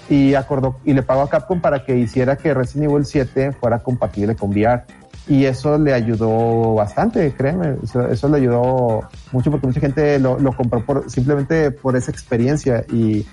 Y 0.10 0.36
acordó, 0.36 0.80
y 0.84 0.94
le 0.94 1.02
pagó 1.02 1.22
a 1.22 1.30
Capcom 1.30 1.62
para 1.62 1.86
que 1.86 1.98
hiciera 1.98 2.36
que 2.36 2.54
Resident 2.54 2.92
Evil 2.92 3.06
7 3.06 3.54
fuera 3.54 3.80
compatible 3.80 4.36
con 4.36 4.50
VR 4.52 4.84
y 5.28 5.46
eso 5.46 5.78
le 5.78 5.94
ayudó 5.94 6.76
bastante, 6.76 7.32
créeme, 7.34 7.78
eso, 8.12 8.28
le 8.28 8.38
ayudó 8.38 9.08
mucho 9.32 9.52
porque 9.52 9.68
mucha 9.68 9.80
gente 9.80 10.20
lo, 10.20 10.38
compró 10.54 10.86
por, 10.86 11.10
simplemente 11.10 11.72
por 11.72 11.96
esa 11.96 12.12
experiencia 12.12 12.86
y, 12.92 13.26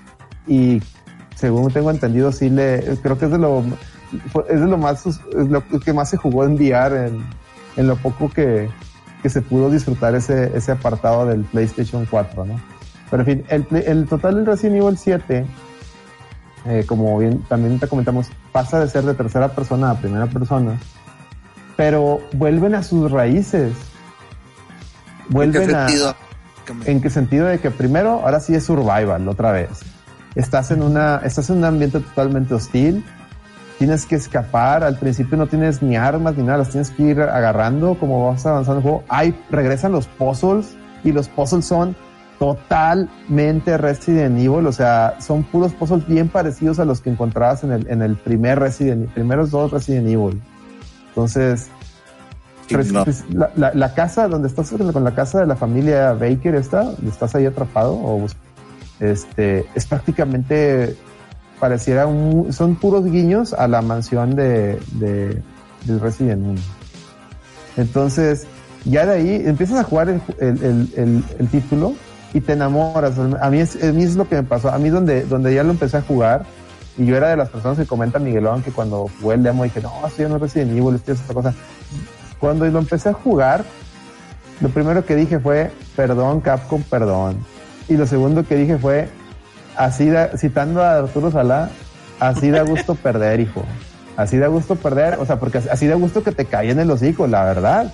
según 1.35 1.71
tengo 1.71 1.91
entendido, 1.91 2.31
sí 2.31 2.49
le, 2.49 2.97
creo 3.01 3.17
que 3.17 3.25
es 3.25 3.31
de 3.31 3.37
lo, 3.37 3.63
es 4.47 4.59
de 4.61 4.67
lo 4.67 4.77
más, 4.77 5.03
lo 5.33 5.63
que 5.83 5.91
más 5.91 6.09
se 6.09 6.17
jugó 6.17 6.45
en 6.45 6.53
VR 6.53 7.11
en 7.77 7.87
lo 7.87 7.95
poco 7.95 8.29
que, 8.29 8.69
que 9.21 9.29
se 9.29 9.41
pudo 9.41 9.69
disfrutar 9.69 10.15
ese, 10.15 10.55
ese 10.55 10.71
apartado 10.71 11.25
del 11.25 11.41
PlayStation 11.41 12.05
4, 12.09 12.45
¿no? 12.45 12.61
Pero 13.09 13.23
en 13.23 13.25
fin, 13.25 13.45
el, 13.49 13.83
el 13.85 14.07
total 14.07 14.35
del 14.35 14.45
Resident 14.45 14.81
Evil 14.81 14.97
7, 14.97 15.45
eh, 16.65 16.83
como 16.87 17.17
bien 17.17 17.41
también 17.43 17.79
te 17.79 17.87
comentamos, 17.87 18.27
pasa 18.51 18.79
de 18.79 18.87
ser 18.87 19.03
de 19.03 19.13
tercera 19.13 19.49
persona 19.49 19.91
a 19.91 19.95
primera 19.95 20.27
persona 20.27 20.77
pero 21.81 22.21
vuelven 22.33 22.75
a 22.75 22.83
sus 22.83 23.09
raíces. 23.09 23.73
Vuelven 25.29 25.63
¿En 25.63 25.67
qué 25.67 25.75
a. 25.75 25.87
sentido? 25.87 26.15
¿En 26.85 27.01
qué 27.01 27.09
sentido? 27.09 27.47
De 27.47 27.59
que 27.59 27.71
primero, 27.71 28.21
ahora 28.23 28.39
sí 28.39 28.53
es 28.53 28.65
survival, 28.65 29.27
otra 29.27 29.51
vez. 29.51 29.69
Estás 30.35 30.69
en 30.69 30.83
una, 30.83 31.21
estás 31.25 31.49
en 31.49 31.57
un 31.57 31.65
ambiente 31.65 31.99
totalmente 31.99 32.53
hostil. 32.53 33.03
Tienes 33.81 34.05
que 34.05 34.15
escapar. 34.15 34.83
Al 34.83 34.95
principio 34.95 35.39
no 35.39 35.47
tienes 35.47 35.81
ni 35.81 35.95
armas 35.95 36.37
ni 36.37 36.43
nada, 36.43 36.59
las 36.59 36.69
tienes 36.69 36.91
que 36.91 37.01
ir 37.01 37.19
agarrando 37.19 37.95
como 37.95 38.27
vas 38.27 38.45
avanzando 38.45 38.77
el 38.77 38.83
juego. 38.83 39.03
Hay, 39.09 39.35
regresan 39.49 39.91
los 39.91 40.05
puzzles 40.05 40.75
y 41.03 41.11
los 41.11 41.27
puzzles 41.27 41.65
son 41.65 41.95
totalmente 42.37 43.79
Resident 43.79 44.37
Evil, 44.37 44.67
o 44.67 44.71
sea, 44.71 45.15
son 45.19 45.41
puros 45.41 45.73
puzzles 45.73 46.07
bien 46.07 46.29
parecidos 46.29 46.77
a 46.77 46.85
los 46.85 47.01
que 47.01 47.09
encontrabas 47.09 47.63
en 47.63 47.71
el, 47.71 47.87
en 47.87 48.03
el 48.03 48.17
primer 48.17 48.59
Resident, 48.59 49.09
primeros 49.15 49.49
dos 49.49 49.71
Resident 49.71 50.07
Evil. 50.07 50.39
Entonces, 51.09 51.67
Sí, 52.67 52.93
no. 52.93 53.03
la, 53.33 53.51
la, 53.55 53.71
la, 53.73 53.93
casa 53.95 54.27
donde 54.27 54.47
estás 54.47 54.71
con 54.71 55.03
la 55.03 55.15
casa 55.15 55.39
de 55.39 55.47
la 55.47 55.55
familia 55.55 56.13
Baker 56.13 56.53
está, 56.53 56.93
estás 57.05 57.33
ahí 57.33 57.47
atrapado, 57.47 57.95
o 57.95 58.25
este, 59.01 59.65
es 59.73 59.85
prácticamente 59.87 60.95
pareciera 61.61 62.07
un, 62.07 62.51
son 62.51 62.75
puros 62.75 63.05
guiños 63.05 63.53
a 63.53 63.67
la 63.67 63.83
mansión 63.83 64.35
de, 64.35 64.79
de, 64.93 65.41
de 65.85 65.99
Resident 65.99 66.43
1. 66.43 66.59
Entonces, 67.77 68.47
ya 68.83 69.05
de 69.05 69.13
ahí 69.13 69.43
empiezas 69.45 69.77
a 69.77 69.83
jugar 69.83 70.09
el, 70.09 70.21
el, 70.39 71.23
el, 71.37 71.47
título 71.49 71.93
y 72.33 72.41
te 72.41 72.53
enamoras. 72.53 73.13
A 73.39 73.49
mí, 73.51 73.59
es, 73.59 73.75
lo 74.15 74.27
que 74.27 74.37
me 74.37 74.43
pasó. 74.43 74.71
A 74.71 74.79
mí 74.79 74.89
donde, 74.89 75.23
donde 75.23 75.53
ya 75.53 75.63
lo 75.63 75.69
empecé 75.69 75.97
a 75.97 76.01
jugar, 76.01 76.45
y 76.97 77.05
yo 77.05 77.15
era 77.15 77.29
de 77.29 77.37
las 77.37 77.49
personas 77.49 77.77
que 77.77 77.85
comenta 77.85 78.17
Miguelón 78.17 78.63
que 78.63 78.71
cuando 78.71 79.07
jugué 79.21 79.35
el 79.35 79.43
demo 79.43 79.63
dije, 79.63 79.81
no, 79.81 79.91
esto 80.07 80.23
ya 80.23 80.29
no 80.29 80.37
es 80.37 80.41
Resident 80.41 80.71
Evil, 80.71 80.95
esto 80.95 81.11
es 81.11 81.21
otra 81.21 81.33
cosa. 81.35 81.53
Cuando 82.39 82.65
lo 82.65 82.79
empecé 82.79 83.09
a 83.09 83.13
jugar, 83.13 83.63
lo 84.61 84.69
primero 84.69 85.05
que 85.05 85.15
dije 85.15 85.39
fue, 85.39 85.71
perdón 85.95 86.41
Capcom, 86.41 86.81
perdón. 86.81 87.37
Y 87.87 87.97
lo 87.97 88.07
segundo 88.07 88.43
que 88.47 88.55
dije 88.55 88.79
fue, 88.79 89.09
así 89.75 90.09
da, 90.09 90.37
citando 90.37 90.81
a 90.83 90.97
Arturo 90.97 91.31
Salá, 91.31 91.69
así 92.19 92.49
da 92.49 92.63
gusto 92.63 92.95
perder, 93.03 93.39
hijo. 93.39 93.63
Así 94.17 94.37
da 94.37 94.47
gusto 94.47 94.75
perder, 94.75 95.17
o 95.19 95.25
sea, 95.25 95.39
porque 95.39 95.59
así 95.59 95.87
da 95.87 95.95
gusto 95.95 96.23
que 96.23 96.31
te 96.31 96.45
caen 96.45 96.79
en 96.79 96.87
los 96.87 97.01
hijos, 97.01 97.29
la 97.29 97.45
verdad. 97.45 97.91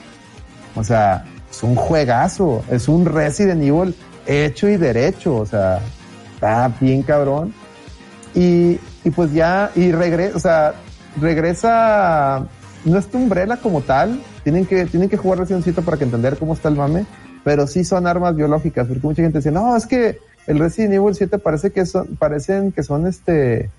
O 0.76 0.84
sea, 0.84 1.26
es 1.50 1.63
un 1.63 1.76
juegazo, 1.76 2.63
es 2.70 2.88
un 2.88 3.06
Resident 3.06 3.63
Evil 3.63 3.96
hecho 4.26 4.68
y 4.68 4.78
derecho, 4.78 5.36
o 5.38 5.46
sea, 5.46 5.80
está 6.34 6.72
bien 6.80 7.04
cabrón. 7.04 7.54
Y, 8.36 8.80
y 9.04 9.10
pues 9.16 9.32
ya, 9.34 9.72
y 9.76 9.92
regresa, 9.92 10.36
o 10.36 10.40
sea, 10.40 10.74
regresa, 11.20 12.46
no 12.86 12.98
es 12.98 13.08
tu 13.08 13.18
Umbrella 13.18 13.58
como 13.58 13.82
tal, 13.82 14.22
tienen 14.44 14.66
que, 14.66 14.86
tienen 14.86 15.10
que 15.10 15.18
jugar 15.18 15.40
Resident 15.40 15.80
para 15.82 15.98
que 15.98 16.04
entender 16.04 16.38
cómo 16.38 16.54
está 16.54 16.70
el 16.70 16.76
mame, 16.76 17.06
pero 17.44 17.68
sí 17.68 17.84
son 17.84 18.06
armas 18.06 18.36
biológicas, 18.36 18.88
porque 18.88 19.08
mucha 19.08 19.22
gente 19.22 19.40
dice, 19.40 19.52
no, 19.52 19.76
es 19.76 19.86
que 19.86 20.20
el 20.48 20.60
Resident 20.60 20.94
Evil 20.94 21.14
7 21.14 21.38
parece 21.40 21.72
que 21.72 21.86
son, 21.86 22.16
parecen 22.16 22.72
que 22.72 22.82
son 22.82 23.06
este, 23.06 23.70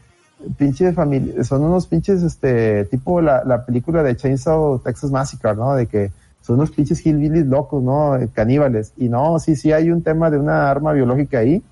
pinches 0.56 0.94
familia, 0.94 1.42
son 1.44 1.64
unos 1.64 1.86
pinches, 1.86 2.22
este, 2.22 2.84
tipo 2.84 3.20
la, 3.20 3.42
la 3.44 3.64
película 3.64 4.02
de 4.02 4.14
Chainsaw 4.14 4.78
Texas 4.80 5.10
Massacre, 5.10 5.54
¿no? 5.54 5.74
De 5.74 5.86
que 5.86 6.12
son 6.42 6.56
unos 6.56 6.70
pinches 6.70 7.04
hillbillies 7.04 7.46
locos, 7.46 7.82
¿no? 7.82 8.18
Caníbales. 8.32 8.92
Y 8.96 9.08
no, 9.08 9.38
sí, 9.38 9.56
sí 9.56 9.72
hay 9.72 9.90
un 9.90 10.02
tema 10.02 10.30
de 10.30 10.38
una 10.38 10.70
arma 10.70 10.92
biológica 10.92 11.38
ahí. 11.38 11.62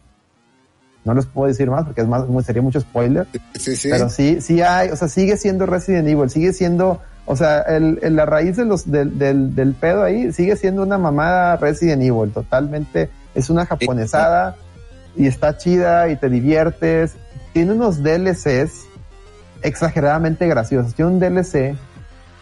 No 1.04 1.14
les 1.14 1.24
puedo 1.26 1.46
decir 1.46 1.70
más 1.70 1.84
porque 1.84 2.00
es 2.00 2.08
más, 2.08 2.24
sería 2.44 2.62
mucho 2.62 2.80
spoiler. 2.80 3.26
Sí, 3.54 3.76
sí. 3.76 3.88
Pero 3.90 4.08
sí, 4.08 4.40
sí 4.40 4.60
hay, 4.60 4.88
o 4.88 4.96
sea, 4.96 5.08
sigue 5.08 5.36
siendo 5.36 5.66
Resident 5.66 6.08
Evil, 6.08 6.28
sigue 6.28 6.52
siendo, 6.52 7.00
o 7.26 7.36
sea, 7.36 7.60
el, 7.60 8.00
el 8.02 8.16
la 8.16 8.26
raíz 8.26 8.56
de 8.56 8.64
los, 8.64 8.90
del, 8.90 9.16
del, 9.18 9.54
del, 9.54 9.74
pedo 9.74 10.02
ahí 10.02 10.32
sigue 10.32 10.56
siendo 10.56 10.82
una 10.82 10.98
mamada 10.98 11.56
Resident 11.56 12.02
Evil, 12.02 12.32
totalmente. 12.32 13.08
Es 13.34 13.50
una 13.50 13.66
japonesada 13.66 14.56
y 15.16 15.26
está 15.26 15.56
chida 15.56 16.08
y 16.08 16.16
te 16.16 16.28
diviertes. 16.28 17.14
Tiene 17.52 17.72
unos 17.72 18.02
DLCs 18.02 18.86
exageradamente 19.62 20.46
graciosos. 20.46 20.94
Tiene 20.94 21.12
un 21.12 21.20
DLC 21.20 21.76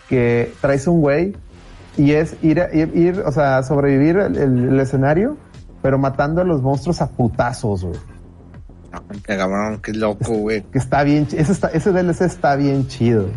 que 0.09 0.53
traes 0.61 0.87
un 0.87 1.01
güey 1.01 1.35
y 1.97 2.13
es 2.13 2.35
ir, 2.43 2.63
ir, 2.73 2.91
ir, 2.95 3.21
o 3.21 3.33
sea, 3.33 3.63
sobrevivir 3.63 4.17
el, 4.17 4.37
el, 4.37 4.69
el 4.71 4.81
escenario, 4.81 5.37
pero 5.83 5.99
matando 5.99 6.41
a 6.41 6.45
los 6.45 6.63
monstruos 6.63 7.01
a 7.01 7.09
putazos, 7.09 7.85
güey. 7.85 7.99
Qué 9.25 9.37
cabrón, 9.37 9.81
qué 9.83 9.93
loco, 9.93 10.35
güey. 10.35 10.63
Que 10.63 10.79
está 10.79 11.03
bien, 11.03 11.27
ese, 11.33 11.53
está, 11.53 11.69
ese 11.69 11.93
DLC 11.93 12.23
está 12.23 12.57
bien 12.57 12.87
chido. 12.89 13.29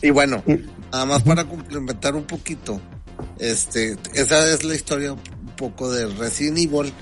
Y 0.00 0.10
bueno, 0.10 0.42
y, 0.46 0.64
nada 0.90 1.06
más 1.06 1.22
para 1.22 1.44
complementar 1.44 2.14
un 2.14 2.24
poquito, 2.24 2.80
este, 3.38 3.96
esa 4.14 4.46
es 4.48 4.64
la 4.64 4.74
historia 4.74 5.12
un 5.12 5.20
poco 5.56 5.90
de 5.90 6.06
Resident 6.06 6.58
Evil 6.58 6.92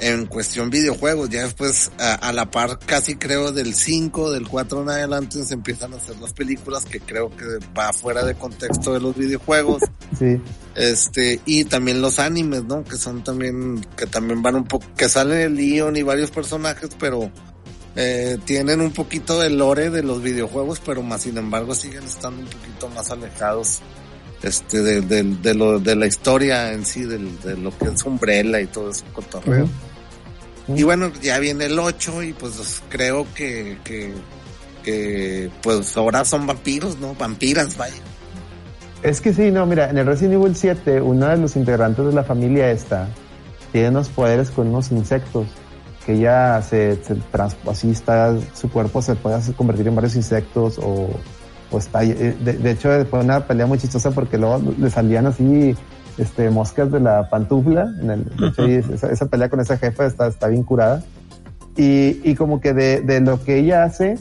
en 0.00 0.26
cuestión 0.26 0.70
videojuegos. 0.70 1.28
Ya 1.30 1.44
después, 1.44 1.90
a, 1.98 2.14
a, 2.14 2.32
la 2.32 2.50
par, 2.50 2.78
casi 2.78 3.16
creo 3.16 3.52
del 3.52 3.74
5, 3.74 4.32
del 4.32 4.48
4 4.48 4.82
en 4.82 4.88
adelante, 4.90 5.44
se 5.44 5.54
empiezan 5.54 5.92
a 5.92 5.96
hacer 5.96 6.18
las 6.18 6.32
películas 6.32 6.84
que 6.84 7.00
creo 7.00 7.34
que 7.36 7.44
va 7.76 7.92
fuera 7.92 8.24
de 8.24 8.34
contexto 8.34 8.92
de 8.92 9.00
los 9.00 9.16
videojuegos. 9.16 9.82
Sí. 10.16 10.40
Este, 10.76 11.40
y 11.44 11.64
también 11.64 12.00
los 12.00 12.18
animes, 12.20 12.64
¿no? 12.64 12.84
Que 12.84 12.96
son 12.96 13.22
también, 13.22 13.84
que 13.96 14.06
también 14.06 14.40
van 14.40 14.54
un 14.54 14.64
poco, 14.64 14.86
que 14.96 15.08
salen 15.10 15.38
el 15.40 15.56
Leon 15.56 15.96
y 15.96 16.02
varios 16.02 16.30
personajes, 16.30 16.90
pero 16.98 17.30
eh, 17.96 18.38
tienen 18.44 18.80
un 18.80 18.92
poquito 18.92 19.40
del 19.40 19.58
lore 19.58 19.90
de 19.90 20.02
los 20.02 20.22
videojuegos, 20.22 20.80
pero 20.84 21.02
más 21.02 21.22
sin 21.22 21.38
embargo 21.38 21.74
siguen 21.74 22.04
estando 22.04 22.40
un 22.40 22.46
poquito 22.46 22.88
más 22.90 23.10
alejados 23.10 23.80
este 24.42 24.82
de, 24.82 25.00
de, 25.00 25.22
de, 25.22 25.54
lo, 25.54 25.78
de 25.78 25.96
la 25.96 26.06
historia 26.06 26.72
en 26.72 26.84
sí, 26.84 27.04
de, 27.04 27.18
de 27.18 27.56
lo 27.56 27.76
que 27.76 27.86
es 27.88 28.04
Umbrella 28.04 28.60
y 28.60 28.66
todo 28.66 28.90
ese 28.90 29.04
cotorreo. 29.12 29.64
Uh 29.64 29.68
-huh. 29.68 30.78
Y 30.78 30.82
bueno, 30.82 31.12
ya 31.22 31.38
viene 31.38 31.66
el 31.66 31.78
8 31.78 32.22
y 32.24 32.32
pues 32.32 32.82
creo 32.88 33.26
que, 33.34 33.78
que, 33.84 34.12
que 34.82 35.50
pues 35.62 35.96
ahora 35.96 36.24
son 36.24 36.46
vampiros, 36.46 36.98
¿no? 36.98 37.14
Vampiras, 37.14 37.76
vaya. 37.76 37.94
Es 39.02 39.20
que 39.20 39.32
sí, 39.32 39.50
no, 39.52 39.66
mira, 39.66 39.90
en 39.90 39.98
el 39.98 40.06
Resident 40.06 40.34
Evil 40.34 40.56
7, 40.56 41.00
uno 41.00 41.28
de 41.28 41.36
los 41.36 41.54
integrantes 41.54 42.04
de 42.04 42.12
la 42.12 42.24
familia 42.24 42.70
esta 42.70 43.08
tiene 43.70 43.90
unos 43.90 44.08
poderes 44.08 44.50
con 44.50 44.68
unos 44.68 44.90
insectos 44.90 45.46
que 46.04 46.18
ya 46.18 46.62
se, 46.62 47.02
se 47.02 47.16
así 47.68 47.90
está, 47.90 48.36
su 48.54 48.70
cuerpo 48.70 49.02
se 49.02 49.16
puede 49.16 49.36
hacer, 49.36 49.54
convertir 49.54 49.88
en 49.88 49.94
varios 49.96 50.16
insectos 50.16 50.78
o, 50.78 51.10
o 51.70 51.78
está, 51.78 52.00
de, 52.00 52.32
de, 52.34 52.70
hecho 52.70 52.88
fue 53.06 53.20
una 53.20 53.40
pelea 53.46 53.66
muy 53.66 53.78
chistosa 53.78 54.10
porque 54.10 54.38
luego 54.38 54.60
le 54.78 54.90
salían 54.90 55.26
así 55.26 55.74
este 56.18 56.48
moscas 56.50 56.90
de 56.92 57.00
la 57.00 57.28
pantufla 57.28 57.86
en 58.00 58.10
el, 58.10 58.24
de 58.24 58.46
hecho, 58.48 58.64
esa, 58.94 59.08
esa, 59.10 59.26
pelea 59.26 59.48
con 59.50 59.60
esa 59.60 59.76
jefa 59.76 60.06
está, 60.06 60.28
está 60.28 60.48
bien 60.48 60.62
curada 60.62 61.02
y, 61.76 62.20
y 62.28 62.34
como 62.36 62.60
que 62.60 62.72
de, 62.72 63.00
de 63.02 63.20
lo 63.20 63.42
que 63.42 63.58
ella 63.58 63.84
hace 63.84 64.18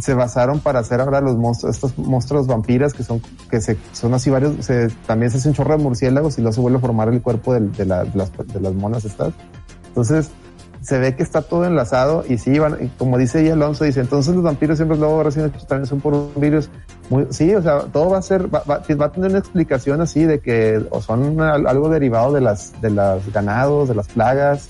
se 0.00 0.14
basaron 0.14 0.58
para 0.60 0.80
hacer 0.80 1.00
ahora 1.00 1.20
los 1.20 1.36
monstruos, 1.36 1.76
estos 1.76 1.96
monstruos 1.98 2.46
vampiras 2.48 2.92
que 2.94 3.04
son, 3.04 3.20
que 3.50 3.60
se, 3.60 3.76
son 3.92 4.12
así 4.14 4.28
varios, 4.30 4.64
se, 4.64 4.88
también 5.06 5.30
se 5.30 5.38
hace 5.38 5.48
un 5.48 5.54
chorro 5.54 5.76
de 5.76 5.82
murciélagos 5.84 6.36
y 6.38 6.40
luego 6.40 6.52
se 6.52 6.60
vuelve 6.60 6.78
a 6.78 6.80
formar 6.80 7.08
el 7.08 7.22
cuerpo 7.22 7.54
de, 7.54 7.60
de, 7.60 7.84
la- 7.84 8.02
de 8.04 8.10
las, 8.18 8.32
de 8.36 8.60
las 8.60 8.74
monas 8.74 9.04
estas. 9.04 9.32
Entonces, 9.88 10.30
se 10.84 10.98
ve 10.98 11.16
que 11.16 11.22
está 11.22 11.42
todo 11.42 11.64
enlazado 11.64 12.24
y 12.28 12.36
sí, 12.38 12.58
van, 12.58 12.90
como 12.98 13.16
dice 13.18 13.38
ahí 13.38 13.48
Alonso, 13.50 13.84
dice, 13.84 14.00
entonces 14.00 14.34
los 14.34 14.44
vampiros 14.44 14.76
siempre 14.76 14.98
luego 14.98 15.22
recién 15.22 15.50
también 15.66 15.86
son 15.86 16.00
por 16.00 16.12
un 16.14 16.30
virus. 16.36 16.68
Muy, 17.10 17.26
sí, 17.30 17.54
o 17.54 17.62
sea, 17.62 17.80
todo 17.80 18.10
va 18.10 18.18
a 18.18 18.22
ser, 18.22 18.54
va, 18.54 18.62
va- 18.68 18.82
va 19.00 19.06
a 19.06 19.12
tener 19.12 19.30
una 19.30 19.38
explicación 19.38 20.00
así 20.00 20.24
de 20.24 20.40
que 20.40 20.84
o 20.90 21.00
son 21.00 21.40
al- 21.40 21.66
algo 21.66 21.88
derivado 21.88 22.32
de 22.32 22.40
las, 22.42 22.80
de 22.80 22.90
los 22.90 23.32
ganados, 23.32 23.88
de 23.88 23.94
las 23.94 24.08
plagas 24.08 24.68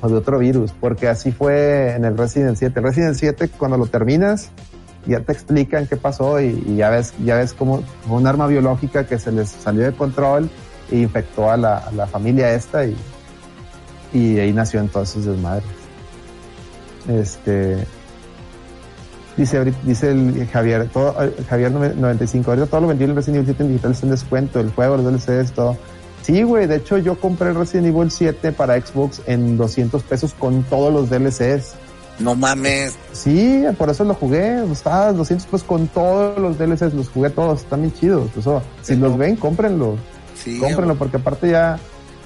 o 0.00 0.08
de 0.08 0.14
otro 0.16 0.38
virus, 0.38 0.72
porque 0.80 1.08
así 1.08 1.32
fue 1.32 1.94
en 1.94 2.04
el 2.04 2.16
Resident 2.16 2.56
7. 2.56 2.78
El 2.80 2.84
Resident 2.86 3.14
7, 3.16 3.48
cuando 3.58 3.76
lo 3.76 3.86
terminas, 3.86 4.50
ya 5.06 5.20
te 5.20 5.32
explican 5.32 5.86
qué 5.86 5.96
pasó 5.96 6.40
y, 6.40 6.76
ya 6.76 6.88
ves, 6.90 7.14
ya 7.24 7.36
ves 7.36 7.52
como 7.52 7.82
un 8.08 8.26
arma 8.26 8.46
biológica 8.46 9.06
que 9.06 9.18
se 9.18 9.32
les 9.32 9.48
salió 9.48 9.82
de 9.84 9.92
control 9.92 10.48
e 10.90 10.98
infectó 10.98 11.50
a 11.50 11.56
la, 11.56 11.78
a 11.78 11.92
la 11.92 12.06
familia 12.06 12.52
esta 12.52 12.84
y, 12.84 12.96
y 14.12 14.34
de 14.34 14.42
ahí 14.42 14.52
nació 14.52 14.80
en 14.80 14.88
todos 14.88 15.08
sus 15.10 15.24
desmadres. 15.26 15.64
Este 17.08 17.78
dice 19.36 19.72
dice 19.84 20.10
el 20.10 20.46
Javier, 20.52 20.88
todo, 20.92 21.14
eh, 21.24 21.32
Javier 21.48 21.72
nove- 21.72 21.94
95, 21.94 22.50
ahorita 22.50 22.66
todo 22.66 22.80
lo 22.82 22.88
vendido 22.88 23.10
en 23.10 23.16
Resident 23.16 23.36
Evil 23.36 23.46
7 23.46 23.62
en 23.62 23.68
digital 23.70 23.92
está 23.92 24.06
en 24.06 24.10
descuento, 24.10 24.60
el 24.60 24.70
juego, 24.72 24.96
los 24.96 25.06
DLCs, 25.06 25.52
todo. 25.52 25.76
Sí, 26.22 26.42
güey, 26.42 26.66
de 26.66 26.76
hecho 26.76 26.98
yo 26.98 27.18
compré 27.18 27.50
el 27.50 27.54
Resident 27.54 27.86
Evil 27.86 28.10
7 28.10 28.52
para 28.52 28.78
Xbox 28.80 29.22
en 29.26 29.56
200 29.56 30.02
pesos 30.02 30.34
con 30.34 30.62
todos 30.64 30.92
los 30.92 31.08
DLCs. 31.08 31.74
No 32.18 32.34
mames. 32.34 32.96
Sí, 33.12 33.62
por 33.78 33.88
eso 33.90 34.02
lo 34.02 34.12
jugué, 34.14 34.60
estaba 34.72 35.12
200 35.12 35.46
pesos 35.46 35.62
con 35.62 35.86
todos 35.86 36.36
los 36.38 36.58
DLCs, 36.58 36.92
los 36.92 37.08
jugué 37.08 37.30
todos, 37.30 37.60
están 37.60 37.82
bien 37.82 37.94
chidos. 37.94 38.28
Eso, 38.36 38.60
si 38.82 38.96
los 38.96 39.16
ven, 39.16 39.36
cómprenlos. 39.36 39.98
Sí, 40.34 40.58
cómprenlo 40.58 40.96
porque 40.96 41.16
aparte 41.18 41.48
ya 41.50 41.78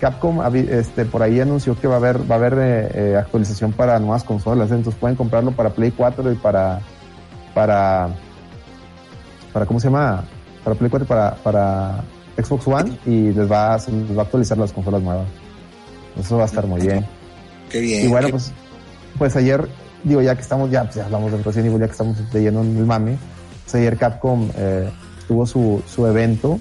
Capcom 0.03 0.41
este 0.55 1.05
por 1.05 1.23
ahí 1.23 1.39
anunció 1.39 1.79
que 1.81 1.87
va 1.87 1.95
a 1.95 1.99
haber 1.99 2.29
va 2.29 2.35
a 2.35 2.39
haber 2.39 2.55
eh, 2.59 2.91
eh, 3.13 3.17
actualización 3.17 3.71
para 3.73 4.01
nuevas 4.01 4.25
consolas. 4.25 4.69
Entonces 4.73 4.99
pueden 4.99 5.17
comprarlo 5.17 5.53
para 5.53 5.71
Play 5.71 5.93
4 5.93 6.33
y 6.33 6.35
para 6.35 6.81
para 7.55 8.09
para 9.53 9.65
cómo 9.65 9.79
se 9.79 9.87
llama 9.87 10.25
para 10.65 10.75
Play 10.75 10.91
4 10.91 11.05
y 11.05 11.09
para 11.09 11.35
para 11.37 12.03
Xbox 12.37 12.67
One 12.67 12.99
y 13.07 13.31
les 13.33 13.49
va 13.49 13.77
les 13.77 14.17
va 14.17 14.23
a 14.23 14.25
actualizar 14.25 14.59
las 14.59 14.73
consolas 14.73 15.01
nuevas. 15.03 15.27
Eso 16.19 16.37
va 16.37 16.43
a 16.43 16.47
estar 16.47 16.67
muy 16.67 16.81
bien. 16.81 17.07
Qué 17.71 17.79
bien. 17.81 18.05
y 18.05 18.09
bueno 18.09 18.27
qué- 18.27 18.33
pues 18.33 18.53
pues 19.19 19.37
ayer 19.37 19.69
digo 20.03 20.21
ya 20.21 20.35
que 20.35 20.41
estamos 20.43 20.69
ya 20.69 20.83
pues 20.83 20.97
ya 20.97 21.05
hablamos 21.05 21.31
del 21.31 21.45
Resident 21.45 21.69
Evil 21.69 21.81
ya 21.81 21.87
que 21.87 21.93
estamos 21.93 22.17
leyendo 22.33 22.63
en 22.63 22.77
el 22.77 22.87
mame 22.87 23.19
pues 23.65 23.77
ayer 23.77 23.97
Capcom 23.97 24.51
eh, 24.57 24.91
tuvo 25.29 25.47
su, 25.47 25.81
su 25.87 26.05
evento 26.09 26.59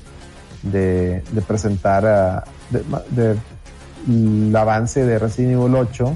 de, 0.61 1.23
de 1.31 1.41
presentar 1.41 2.05
a- 2.05 2.43
de, 2.71 4.57
avance 4.57 5.05
de 5.05 5.19
Resident 5.19 5.53
Evil 5.53 5.75
8 5.75 6.15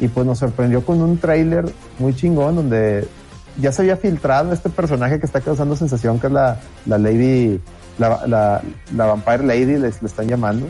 y 0.00 0.08
pues 0.08 0.26
nos 0.26 0.38
sorprendió 0.38 0.84
con 0.84 1.00
un 1.00 1.18
tráiler 1.18 1.72
muy 1.98 2.14
chingón 2.14 2.56
donde 2.56 3.06
ya 3.60 3.70
se 3.70 3.82
había 3.82 3.96
filtrado 3.96 4.52
este 4.52 4.70
personaje 4.70 5.20
que 5.20 5.26
está 5.26 5.40
causando 5.40 5.76
sensación 5.76 6.18
que 6.18 6.26
es 6.26 6.32
la, 6.32 6.58
la 6.86 6.98
Lady 6.98 7.60
la, 7.98 8.26
la, 8.26 8.62
la 8.96 9.06
Vampire 9.06 9.44
Lady 9.44 9.76
le 9.76 9.88
están 9.88 10.26
llamando 10.26 10.66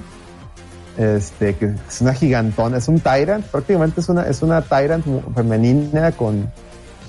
este 0.98 1.54
que 1.54 1.74
es 1.88 2.00
una 2.00 2.12
gigantona 2.12 2.76
es 2.76 2.88
un 2.88 3.00
Tyrant 3.00 3.46
prácticamente 3.46 4.00
es 4.00 4.08
una 4.08 4.24
es 4.24 4.42
una 4.42 4.60
Tyrant 4.60 5.04
femenina 5.34 6.12
con 6.12 6.50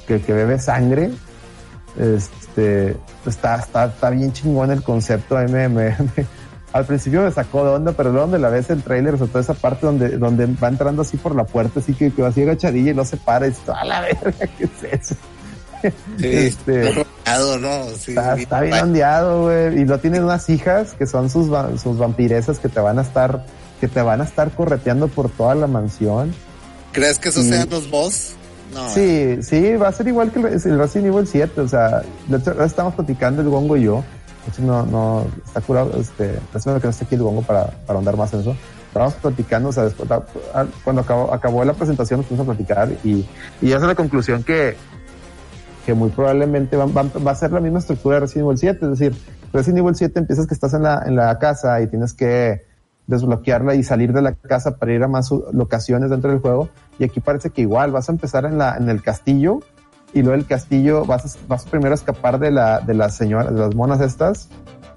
que, 0.07 0.19
bebe 0.19 0.59
sangre 0.59 1.11
este 1.97 2.95
está, 3.25 3.55
está, 3.55 3.85
está 3.85 4.09
bien 4.09 4.33
chingón 4.33 4.71
el 4.71 4.83
concepto. 4.83 5.37
A 5.37 5.45
al 6.73 6.85
principio 6.85 7.21
me 7.21 7.31
sacó 7.31 7.63
de 7.63 7.71
onda, 7.71 7.91
pero 7.91 8.09
luego 8.09 8.25
donde 8.25 8.39
la 8.39 8.49
ves 8.49 8.69
el 8.71 8.81
trailer, 8.81 9.17
sobre 9.17 9.31
todo 9.31 9.41
esa 9.41 9.53
parte 9.53 9.85
donde, 9.85 10.17
donde 10.17 10.47
va 10.47 10.67
entrando 10.67 11.03
así 11.03 11.17
por 11.17 11.35
la 11.35 11.43
puerta, 11.43 11.79
así 11.79 11.93
que, 11.93 12.11
que 12.11 12.21
va 12.23 12.29
así 12.29 12.41
agachadilla 12.41 12.91
y 12.91 12.95
no 12.95 13.05
se 13.05 13.15
para 13.17 13.45
y 13.45 13.51
dices, 13.51 13.69
a 13.69 13.85
la 13.85 14.01
verga, 14.01 14.33
¿qué 14.57 14.63
es 14.63 14.83
eso? 14.91 15.15
Sí, 16.17 16.27
este- 16.27 17.01
está 17.01 17.57
¿no? 17.59 17.83
Sí, 17.97 18.11
Está, 18.11 18.35
está 18.35 18.61
bien 18.61 18.73
ondeado, 18.75 19.43
güey. 19.43 19.81
Y 19.81 19.85
lo 19.85 19.99
tienen 19.99 20.23
unas 20.23 20.49
hijas 20.49 20.93
que 20.93 21.05
son 21.05 21.29
sus, 21.29 21.49
sus 21.81 21.97
vampiresas 21.97 22.59
que 22.59 22.69
te 22.69 22.79
van 22.79 22.99
a 22.99 23.01
estar, 23.01 23.45
que 23.81 23.89
te 23.89 24.01
van 24.01 24.21
a 24.21 24.23
estar 24.23 24.51
correteando 24.51 25.09
por 25.09 25.29
toda 25.29 25.55
la 25.55 25.67
mansión. 25.67 26.33
¿Crees 26.93 27.19
que 27.19 27.27
esos 27.29 27.45
sean 27.45 27.69
los 27.69 27.89
boss? 27.89 28.31
No. 28.73 28.89
Sí, 28.91 29.39
sí, 29.41 29.75
va 29.75 29.89
a 29.89 29.91
ser 29.91 30.07
igual 30.07 30.31
que 30.31 30.39
el, 30.39 30.45
el 30.45 30.77
Resident 30.79 31.13
Evil 31.13 31.27
7, 31.27 31.59
o 31.61 31.67
sea, 31.67 32.01
de 32.27 32.37
hecho, 32.37 32.51
ahora 32.51 32.65
estamos 32.65 32.95
platicando 32.95 33.41
el 33.41 33.49
gongo 33.49 33.75
y 33.75 33.83
yo, 33.83 34.05
no, 34.59 35.25
está 35.45 35.61
curado, 35.61 35.91
este, 35.99 36.39
lástima 36.53 36.79
que 36.79 36.85
no 36.85 36.89
esté 36.91 37.05
aquí 37.05 37.15
el 37.15 37.23
gongo 37.23 37.41
para, 37.41 37.67
para 37.85 37.99
andar 37.99 38.17
más 38.17 38.33
en 38.33 38.41
eso, 38.41 38.55
estábamos 38.87 39.13
platicando, 39.15 39.69
o 39.69 39.71
sea, 39.71 39.83
después, 39.85 40.09
cuando 40.83 41.01
acabó, 41.01 41.33
acabó 41.33 41.63
la 41.65 41.73
presentación 41.73 42.19
nos 42.19 42.27
pusimos 42.27 42.47
a 42.47 42.51
platicar 42.53 42.89
y, 43.03 43.27
y 43.61 43.71
es 43.71 43.81
la 43.81 43.95
conclusión 43.95 44.43
que, 44.43 44.75
que 45.85 45.93
muy 45.93 46.09
probablemente 46.09 46.77
va, 46.77 46.85
va- 46.85 47.31
a 47.31 47.35
ser 47.35 47.51
la 47.51 47.59
misma 47.59 47.79
estructura 47.79 48.15
de 48.15 48.19
Resident 48.21 48.45
Evil 48.47 48.57
7, 48.57 48.85
es 48.85 48.99
decir, 48.99 49.15
Resident 49.51 49.79
Evil 49.79 49.95
7 49.95 50.19
empiezas 50.19 50.47
que 50.47 50.53
estás 50.53 50.73
en 50.73 50.83
la, 50.83 51.03
en 51.05 51.15
la 51.15 51.37
casa 51.39 51.81
y 51.81 51.87
tienes 51.87 52.13
que 52.13 52.65
desbloquearla 53.07 53.75
y 53.75 53.83
salir 53.83 54.13
de 54.13 54.21
la 54.21 54.33
casa 54.33 54.77
para 54.77 54.93
ir 54.93 55.03
a 55.03 55.07
más 55.07 55.29
locaciones 55.51 56.09
dentro 56.09 56.31
del 56.31 56.39
juego. 56.39 56.69
Y 56.97 57.03
aquí 57.03 57.19
parece 57.19 57.49
que 57.49 57.61
igual 57.61 57.91
vas 57.91 58.07
a 58.07 58.13
empezar 58.13 58.45
en 58.45 58.57
la, 58.57 58.77
en 58.77 58.89
el 58.89 59.01
castillo 59.03 59.59
y 60.13 60.21
luego 60.21 60.35
el 60.35 60.45
castillo 60.45 61.05
vas 61.05 61.37
vas 61.47 61.65
primero 61.65 61.91
a 61.91 61.95
escapar 61.95 62.39
de 62.39 62.51
la, 62.51 62.79
de 62.79 62.93
las 62.93 63.15
señoras, 63.15 63.53
de 63.53 63.59
las 63.59 63.75
monas 63.75 64.01
estas 64.01 64.49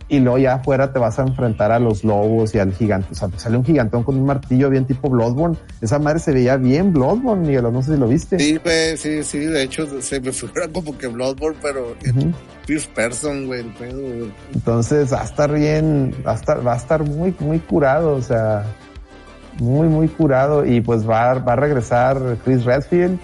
y 0.08 0.20
luego 0.20 0.38
ya 0.38 0.54
afuera 0.54 0.92
te 0.92 0.98
vas 0.98 1.18
a 1.18 1.22
enfrentar 1.22 1.72
a 1.72 1.78
los 1.78 2.04
lobos 2.04 2.54
y 2.54 2.58
al 2.58 2.72
gigante. 2.72 3.08
O 3.10 3.14
sea, 3.14 3.28
te 3.28 3.38
sale 3.38 3.56
un 3.56 3.64
gigantón 3.64 4.04
con 4.04 4.16
un 4.16 4.24
martillo 4.24 4.70
bien 4.70 4.84
tipo 4.84 5.10
Bloodborne. 5.10 5.56
Esa 5.80 5.98
madre 5.98 6.20
se 6.20 6.32
veía 6.32 6.56
bien 6.56 6.92
Bloodborne, 6.92 7.46
Miguel, 7.46 7.72
no 7.72 7.82
sé 7.82 7.94
si 7.94 7.98
lo 7.98 8.06
viste. 8.06 8.38
Sí, 8.38 8.56
güey, 8.62 8.96
sí, 8.96 9.24
sí, 9.24 9.38
de 9.38 9.64
hecho 9.64 10.00
se 10.00 10.20
me 10.20 10.32
figura 10.32 10.68
como 10.68 10.96
que 10.96 11.08
Bloodborne, 11.08 11.58
pero 11.60 11.96
Ujú. 12.08 12.32
first 12.66 12.90
person, 12.92 13.46
güey, 13.46 13.60
el 13.60 13.72
pedo, 13.74 14.00
güey. 14.00 14.32
Entonces 14.54 15.12
va 15.12 15.22
a 15.22 15.24
estar 15.24 15.52
bien, 15.52 16.14
va 16.24 16.32
a 16.32 16.36
estar, 16.36 16.64
va 16.64 16.74
a 16.74 16.76
estar 16.76 17.02
muy, 17.02 17.34
muy 17.40 17.58
curado, 17.58 18.14
o 18.14 18.22
sea, 18.22 18.64
muy, 19.58 19.88
muy 19.88 20.06
curado. 20.06 20.64
Y 20.64 20.80
pues 20.82 21.08
va, 21.08 21.34
va 21.34 21.54
a 21.54 21.56
regresar 21.56 22.36
Chris 22.44 22.64
Redfield. 22.64 23.18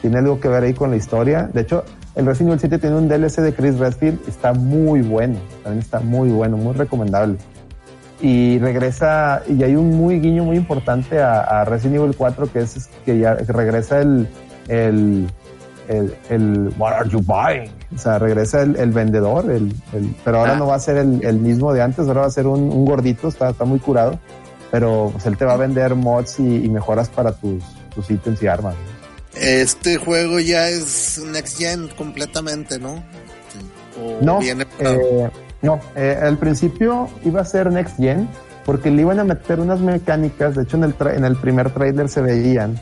Tiene 0.00 0.18
algo 0.18 0.38
que 0.40 0.48
ver 0.48 0.62
ahí 0.64 0.74
con 0.74 0.90
la 0.90 0.96
historia. 0.96 1.48
De 1.52 1.62
hecho, 1.62 1.84
el 2.14 2.24
Resident 2.26 2.50
Evil 2.50 2.60
7 2.60 2.78
tiene 2.78 2.96
un 2.96 3.08
DLC 3.08 3.40
de 3.42 3.52
Chris 3.54 3.78
Redfield. 3.78 4.20
Está 4.28 4.52
muy 4.52 5.02
bueno. 5.02 5.38
También 5.62 5.80
está 5.82 6.00
muy 6.00 6.28
bueno, 6.30 6.56
muy 6.56 6.72
recomendable. 6.74 7.36
Y 8.20 8.58
regresa, 8.58 9.42
y 9.48 9.62
hay 9.62 9.76
un 9.76 9.90
muy 9.96 10.18
guiño 10.20 10.44
muy 10.44 10.56
importante 10.56 11.20
a, 11.20 11.40
a 11.40 11.64
Resident 11.64 11.96
Evil 12.00 12.14
4, 12.16 12.52
que 12.52 12.60
es 12.60 12.88
que 13.04 13.18
ya 13.18 13.34
regresa 13.34 14.00
el, 14.00 14.26
el, 14.66 15.28
el, 15.88 16.14
el 16.28 16.74
What 16.78 16.94
are 16.94 17.08
you 17.08 17.20
buying? 17.20 17.70
O 17.94 17.98
sea, 17.98 18.18
regresa 18.18 18.62
el, 18.62 18.74
el 18.76 18.90
vendedor, 18.90 19.44
el, 19.50 19.72
el- 19.92 20.14
pero 20.24 20.40
ahora 20.40 20.54
Ah. 20.54 20.58
no 20.58 20.66
va 20.66 20.74
a 20.74 20.80
ser 20.80 20.96
el, 20.96 21.24
el 21.24 21.38
mismo 21.38 21.72
de 21.72 21.80
antes, 21.82 22.08
ahora 22.08 22.22
va 22.22 22.26
a 22.26 22.30
ser 22.30 22.48
un, 22.48 22.60
un 22.72 22.84
gordito, 22.84 23.28
está, 23.28 23.50
está 23.50 23.64
muy 23.64 23.78
curado, 23.78 24.18
pero 24.72 25.10
pues 25.12 25.24
él 25.26 25.36
te 25.36 25.44
va 25.44 25.52
a 25.54 25.56
vender 25.56 25.94
mods 25.94 26.40
y, 26.40 26.64
y 26.64 26.68
mejoras 26.68 27.08
para 27.08 27.30
tus, 27.32 27.62
tus 27.94 28.10
ítems 28.10 28.42
y 28.42 28.48
armas. 28.48 28.74
¿no? 28.74 28.97
Este 29.40 29.96
juego 29.96 30.38
ya 30.40 30.68
es 30.68 31.20
next 31.32 31.58
gen 31.58 31.88
completamente, 31.88 32.78
¿no? 32.78 33.02
O 34.00 34.18
No, 34.22 34.38
viene 34.38 34.66
eh, 34.80 35.28
no, 35.62 35.80
eh, 35.96 36.16
al 36.22 36.38
principio 36.38 37.08
iba 37.24 37.40
a 37.40 37.44
ser 37.44 37.70
Next 37.72 37.96
Gen 37.96 38.28
porque 38.64 38.90
le 38.90 39.02
iban 39.02 39.18
a 39.18 39.24
meter 39.24 39.58
unas 39.60 39.80
mecánicas, 39.80 40.54
de 40.54 40.62
hecho 40.62 40.76
en 40.76 40.84
el, 40.84 40.96
tra- 40.96 41.16
en 41.16 41.24
el 41.24 41.36
primer 41.36 41.70
trailer 41.70 42.08
se 42.08 42.20
veían, 42.20 42.78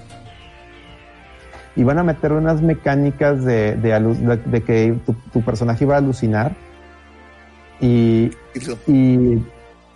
iban 1.77 1.99
a 1.99 2.03
meter 2.03 2.33
unas 2.33 2.61
mecánicas 2.61 3.45
de, 3.45 3.77
de, 3.77 3.95
alu- 3.95 4.17
de- 4.17 4.37
de 4.51 4.63
que 4.63 4.95
tu, 5.07 5.15
tu 5.33 5.43
personaje 5.43 5.85
iba 5.85 5.95
a 5.95 5.99
alucinar 5.99 6.55
y, 7.81 8.31
y 8.87 9.39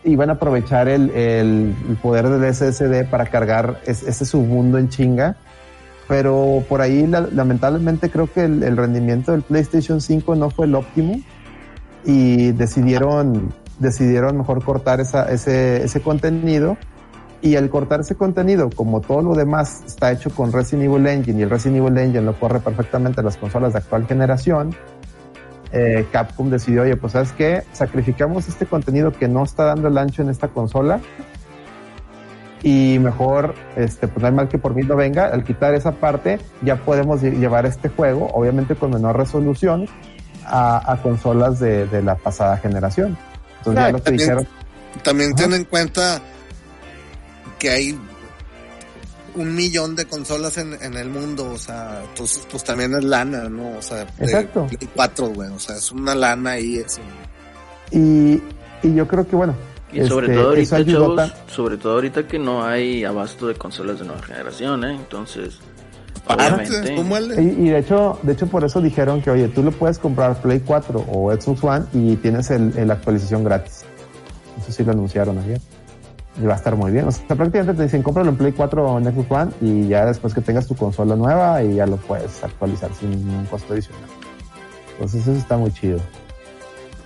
iban 0.04 0.30
a 0.30 0.34
aprovechar 0.34 0.88
el, 0.88 1.10
el- 1.10 1.74
el 1.88 1.96
poder 2.00 2.28
del 2.28 2.54
SSD 2.54 3.04
para 3.10 3.26
cargar 3.26 3.80
es- 3.86 4.02
ese 4.04 4.24
submundo 4.24 4.78
en 4.78 4.88
chinga. 4.88 5.36
Pero 6.10 6.64
por 6.68 6.80
ahí, 6.80 7.06
la- 7.06 7.20
lamentablemente, 7.32 8.10
creo 8.10 8.26
que 8.30 8.44
el, 8.44 8.64
el 8.64 8.76
rendimiento 8.76 9.30
del 9.30 9.42
PlayStation 9.42 10.00
5 10.00 10.34
no 10.34 10.50
fue 10.50 10.66
el 10.66 10.74
óptimo 10.74 11.20
y 12.04 12.50
decidieron, 12.50 13.54
decidieron 13.78 14.36
mejor 14.36 14.64
cortar 14.64 15.00
ese, 15.00 15.84
ese 15.84 16.00
contenido. 16.02 16.76
Y 17.42 17.54
al 17.56 17.70
cortar 17.70 18.00
ese 18.00 18.16
contenido, 18.16 18.68
como 18.74 19.00
todo 19.00 19.22
lo 19.22 19.34
demás 19.34 19.82
está 19.86 20.10
hecho 20.12 20.30
con 20.30 20.52
Resident 20.52 20.90
Evil 20.90 21.06
Engine 21.06 21.38
y 21.38 21.42
el 21.44 21.48
Resident 21.50 21.78
Evil 21.78 21.96
Engine 21.96 22.22
lo 22.22 22.38
corre 22.38 22.58
perfectamente 22.58 23.20
en 23.20 23.24
las 23.26 23.36
consolas 23.38 23.72
de 23.72 23.78
actual 23.78 24.06
generación, 24.06 24.74
eh, 25.72 26.04
Capcom 26.12 26.50
decidió, 26.50 26.82
oye, 26.82 26.96
pues 26.96 27.12
sabes 27.14 27.32
qué, 27.32 27.62
sacrificamos 27.72 28.48
este 28.48 28.66
contenido 28.66 29.12
que 29.12 29.28
no 29.28 29.44
está 29.44 29.64
dando 29.64 29.86
el 29.88 29.96
ancho 29.96 30.20
en 30.20 30.28
esta 30.28 30.48
consola 30.48 31.00
y 32.62 32.98
mejor, 32.98 33.54
este, 33.76 34.06
pues 34.08 34.20
no 34.22 34.26
hay 34.28 34.34
mal 34.34 34.48
que 34.48 34.58
por 34.58 34.74
mí 34.74 34.82
no 34.82 34.96
venga, 34.96 35.26
al 35.26 35.44
quitar 35.44 35.74
esa 35.74 35.92
parte 35.92 36.38
ya 36.62 36.76
podemos 36.76 37.22
lle- 37.22 37.38
llevar 37.38 37.64
este 37.66 37.88
juego, 37.88 38.28
obviamente 38.34 38.74
con 38.74 38.90
menor 38.90 39.16
resolución, 39.16 39.86
a, 40.44 40.92
a 40.92 41.00
consolas 41.02 41.58
de, 41.60 41.86
de 41.86 42.02
la 42.02 42.16
pasada 42.16 42.56
generación. 42.58 43.16
Entonces 43.58 43.82
Ah, 43.82 43.86
ya 43.86 43.92
lo 43.92 43.98
que 43.98 44.04
también- 44.04 44.18
dijeron, 44.28 44.48
También 45.02 45.34
ten 45.34 45.52
en 45.54 45.64
cuenta 45.64 46.20
que 47.58 47.70
hay 47.70 47.98
un 49.36 49.54
millón 49.54 49.94
de 49.94 50.06
consolas 50.06 50.58
en, 50.58 50.74
en 50.82 50.94
el 50.94 51.08
mundo, 51.08 51.52
o 51.52 51.58
sea, 51.58 52.02
entonces 52.08 52.44
pues 52.50 52.64
también 52.64 52.92
es 52.94 53.04
lana, 53.04 53.48
¿no? 53.48 53.78
O 53.78 53.82
sea, 53.82 54.02
Exacto. 54.18 54.66
Play 54.66 54.88
4, 54.94 55.28
güey, 55.28 55.48
o 55.50 55.58
sea, 55.58 55.76
es 55.76 55.92
una 55.92 56.14
lana 56.16 56.50
ahí 56.52 56.78
eso. 56.78 57.00
y, 57.92 58.42
y 58.82 58.94
yo 58.94 59.06
creo 59.06 59.26
que 59.28 59.36
bueno, 59.36 59.54
Y 59.92 60.06
sobre 60.06 60.26
este, 60.26 60.38
todo 60.38 60.48
ahorita, 60.50 60.84
chavos, 60.84 61.32
sobre 61.48 61.76
todo 61.76 61.94
ahorita 61.94 62.26
que 62.26 62.38
no 62.38 62.64
hay 62.64 63.04
abasto 63.04 63.48
de 63.48 63.54
consolas 63.54 63.98
de 63.98 64.06
nueva 64.06 64.22
generación, 64.22 64.84
¿eh? 64.84 64.94
Entonces, 64.94 65.58
obviamente, 66.26 66.94
¿cómo 66.94 67.16
el- 67.16 67.32
Y, 67.40 67.66
y 67.66 67.70
de 67.70 67.78
hecho, 67.78 68.18
de 68.22 68.32
hecho 68.32 68.46
por 68.46 68.64
eso 68.64 68.80
dijeron 68.80 69.20
que 69.20 69.30
oye, 69.30 69.48
tú 69.48 69.62
lo 69.62 69.72
puedes 69.72 69.98
comprar 69.98 70.40
Play 70.40 70.60
4 70.60 71.04
o 71.08 71.32
Xbox 71.32 71.64
One 71.64 71.84
y 71.92 72.16
tienes 72.16 72.50
el, 72.50 72.72
el 72.76 72.90
actualización 72.90 73.42
gratis. 73.44 73.84
Eso 74.60 74.72
sí 74.72 74.84
lo 74.84 74.92
anunciaron 74.92 75.38
ayer. 75.38 75.60
Y 76.40 76.46
va 76.46 76.54
a 76.54 76.56
estar 76.56 76.76
muy 76.76 76.92
bien. 76.92 77.08
O 77.08 77.10
sea, 77.10 77.26
prácticamente 77.26 77.74
te 77.74 77.82
dicen 77.82 78.02
cómpralo 78.02 78.30
en 78.30 78.36
Play 78.36 78.52
4 78.52 78.86
o 78.92 78.98
en 78.98 79.04
Xbox 79.04 79.30
One 79.30 79.50
y 79.60 79.88
ya 79.88 80.06
después 80.06 80.32
que 80.32 80.40
tengas 80.40 80.66
tu 80.68 80.76
consola 80.76 81.16
nueva 81.16 81.62
y 81.64 81.74
ya 81.74 81.86
lo 81.86 81.96
puedes 81.96 82.42
actualizar 82.44 82.90
sin 82.94 83.10
ningún 83.10 83.44
costo 83.46 83.72
adicional. 83.72 84.04
Entonces 84.92 85.22
eso 85.22 85.32
está 85.32 85.56
muy 85.56 85.72
chido. 85.72 85.98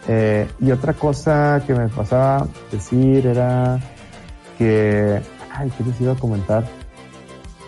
Eh, 0.06 0.46
y 0.60 0.70
otra 0.70 0.92
cosa 0.92 1.62
que 1.66 1.74
me 1.74 1.88
pasaba 1.88 2.46
decir 2.70 3.26
era 3.26 3.78
que, 4.58 5.20
ay, 5.52 5.72
¿qué 5.76 5.84
les 5.84 6.00
iba 6.00 6.12
a 6.12 6.16
comentar? 6.16 6.64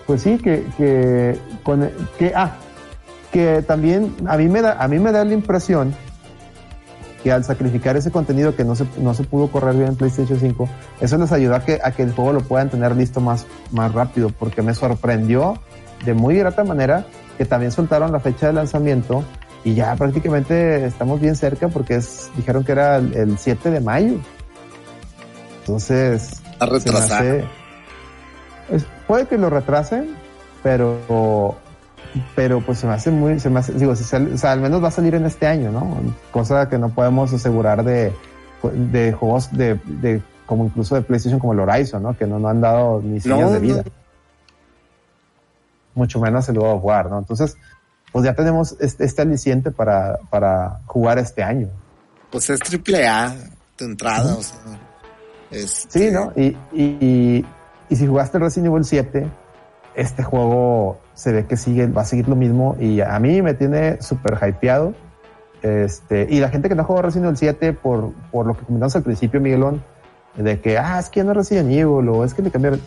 Pues 0.07 0.23
sí, 0.23 0.39
que, 0.39 0.65
que, 0.77 1.39
con, 1.63 1.91
que, 2.19 2.33
ah, 2.35 2.53
que 3.33 3.63
también 3.63 4.15
a 4.27 4.37
mí 4.37 4.49
me 4.49 4.63
da, 4.63 4.83
a 4.83 4.87
mí 4.87 4.99
me 4.99 5.13
da 5.13 5.25
la 5.25 5.33
impresión 5.33 5.95
que 7.23 7.33
al 7.33 7.43
sacrificar 7.43 7.97
ese 7.97 8.13
contenido 8.13 8.55
que 8.55 8.65
no 8.65 8.77
se, 8.77 8.87
no 8.99 9.13
se 9.15 9.25
pudo 9.25 9.51
correr 9.51 9.75
bien 9.75 9.89
en 9.89 9.97
PlayStation 9.97 10.39
5, 10.39 10.69
eso 11.01 11.19
les 11.19 11.33
ayudó 11.33 11.57
a 11.57 11.65
que, 11.65 11.81
a 11.83 11.91
que 11.91 12.03
el 12.03 12.13
juego 12.13 12.33
lo 12.33 12.41
puedan 12.43 12.71
tener 12.71 12.95
listo 12.95 13.21
más, 13.21 13.47
más 13.73 13.93
rápido, 13.93 14.31
porque 14.31 14.63
me 14.63 14.75
sorprendió 14.75 15.59
de 16.05 16.15
muy 16.15 16.37
grata 16.37 16.63
manera 16.63 17.07
que 17.37 17.45
también 17.45 17.73
soltaron 17.73 18.13
la 18.13 18.21
fecha 18.21 18.47
de 18.47 18.53
lanzamiento 18.53 19.25
y 19.67 19.75
ya 19.75 19.97
prácticamente 19.97 20.87
estamos 20.87 21.21
bien 21.21 21.35
cerca 21.35 21.67
porque 21.69 21.97
es, 21.97 22.31
dijeron 22.37 22.63
que 22.63 22.71
era 22.73 22.97
el, 22.99 23.13
el 23.15 23.37
7 23.39 23.71
de 23.71 23.81
mayo. 23.81 24.15
Entonces, 25.61 26.41
hace- 27.17 27.45
es- 28.71 28.87
puede 29.07 29.27
que 29.27 29.37
lo 29.39 29.51
retrasen, 29.51 30.15
pero 30.63 31.57
pero 32.35 32.61
pues 32.61 32.79
se 32.79 32.87
me 32.87 32.95
hace 32.95 33.11
muy, 33.11 33.39
se 33.41 33.51
me 33.51 33.59
hace, 33.61 33.73
digo, 33.73 33.95
si 33.97 34.05
sale- 34.05 34.33
o 34.33 34.39
sea, 34.39 34.53
al 34.53 34.61
menos 34.61 34.83
va 34.83 34.89
a 34.89 34.93
salir 34.93 35.15
en 35.17 35.27
este 35.27 35.47
año, 35.47 35.71
¿no? 35.71 35.97
Cosa 36.31 36.69
que 36.69 36.79
no 36.79 36.89
podemos 36.89 37.33
asegurar 37.33 37.83
de, 37.85 38.13
de 38.73 39.13
juegos 39.13 39.51
de, 39.53 39.75
de 39.85 40.23
como 40.47 40.65
incluso 40.67 40.95
de 40.95 41.03
PlayStation 41.03 41.39
como 41.41 41.53
el 41.53 41.61
Horizon, 41.61 42.03
¿no? 42.05 42.17
Que 42.17 42.27
no, 42.27 42.39
no 42.39 42.49
han 42.49 42.61
dado 42.61 43.03
ni 43.03 43.21
señas 43.21 43.41
No, 43.41 43.51
de 43.51 43.59
vida. 43.59 43.83
no. 43.85 43.91
Mucho 45.95 46.21
menos 46.21 46.49
el 46.49 46.59
God 46.59 46.73
of 46.75 46.85
War, 46.85 47.11
¿no? 47.11 47.19
Entonces, 47.19 47.57
pues 48.17 48.25
ya 48.25 48.33
tenemos 48.33 48.75
este, 48.81 49.05
este 49.05 49.21
aliciente 49.21 49.71
para, 49.71 50.19
para 50.31 50.81
jugar 50.87 51.19
este 51.19 51.43
año. 51.43 51.69
Pues 52.31 52.49
es 52.49 52.61
triple 52.61 53.07
A 53.07 53.37
de 53.77 53.85
entrada, 53.85 54.37
o 54.37 54.43
sea. 54.43 54.59
este, 55.51 55.99
Sí, 55.99 56.11
¿no? 56.11 56.33
Y, 56.35 56.57
y, 56.73 56.97
y, 56.99 57.47
y 57.91 57.97
si 57.97 58.07
jugaste 58.07 58.39
Resident 58.39 58.69
Evil 58.69 58.87
7, 58.87 59.27
este 59.97 60.23
juego 60.23 60.99
se 61.13 61.31
ve 61.31 61.45
que 61.45 61.59
sigue, 61.59 61.89
va 61.89 62.01
a 62.01 62.05
seguir 62.07 62.27
lo 62.27 62.37
mismo 62.37 62.75
y 62.81 63.03
a 63.03 63.19
mí 63.19 63.43
me 63.43 63.53
tiene 63.53 64.01
súper 64.01 64.39
hypeado. 64.49 64.95
Este, 65.61 66.27
y 66.31 66.41
la 66.41 66.49
gente 66.49 66.71
que 66.71 66.75
no 66.75 66.85
jugó 66.85 67.03
Resident 67.03 67.27
Evil 67.27 67.37
7 67.37 67.75
por, 67.75 68.15
por 68.33 68.47
lo 68.47 68.57
que 68.57 68.65
comentamos 68.65 68.97
al 68.97 69.03
principio, 69.03 69.43
Miguelón, 69.43 69.85
de 70.37 70.59
que, 70.59 70.79
ah, 70.79 70.99
es 70.99 71.11
que 71.11 71.21
ya 71.21 71.25
no 71.25 71.33
es 71.33 71.37
Resident 71.37 71.71
Evil 71.71 72.09
o 72.09 72.25
es 72.25 72.33
que 72.33 72.41
le 72.41 72.51
cambiaron. 72.51 72.81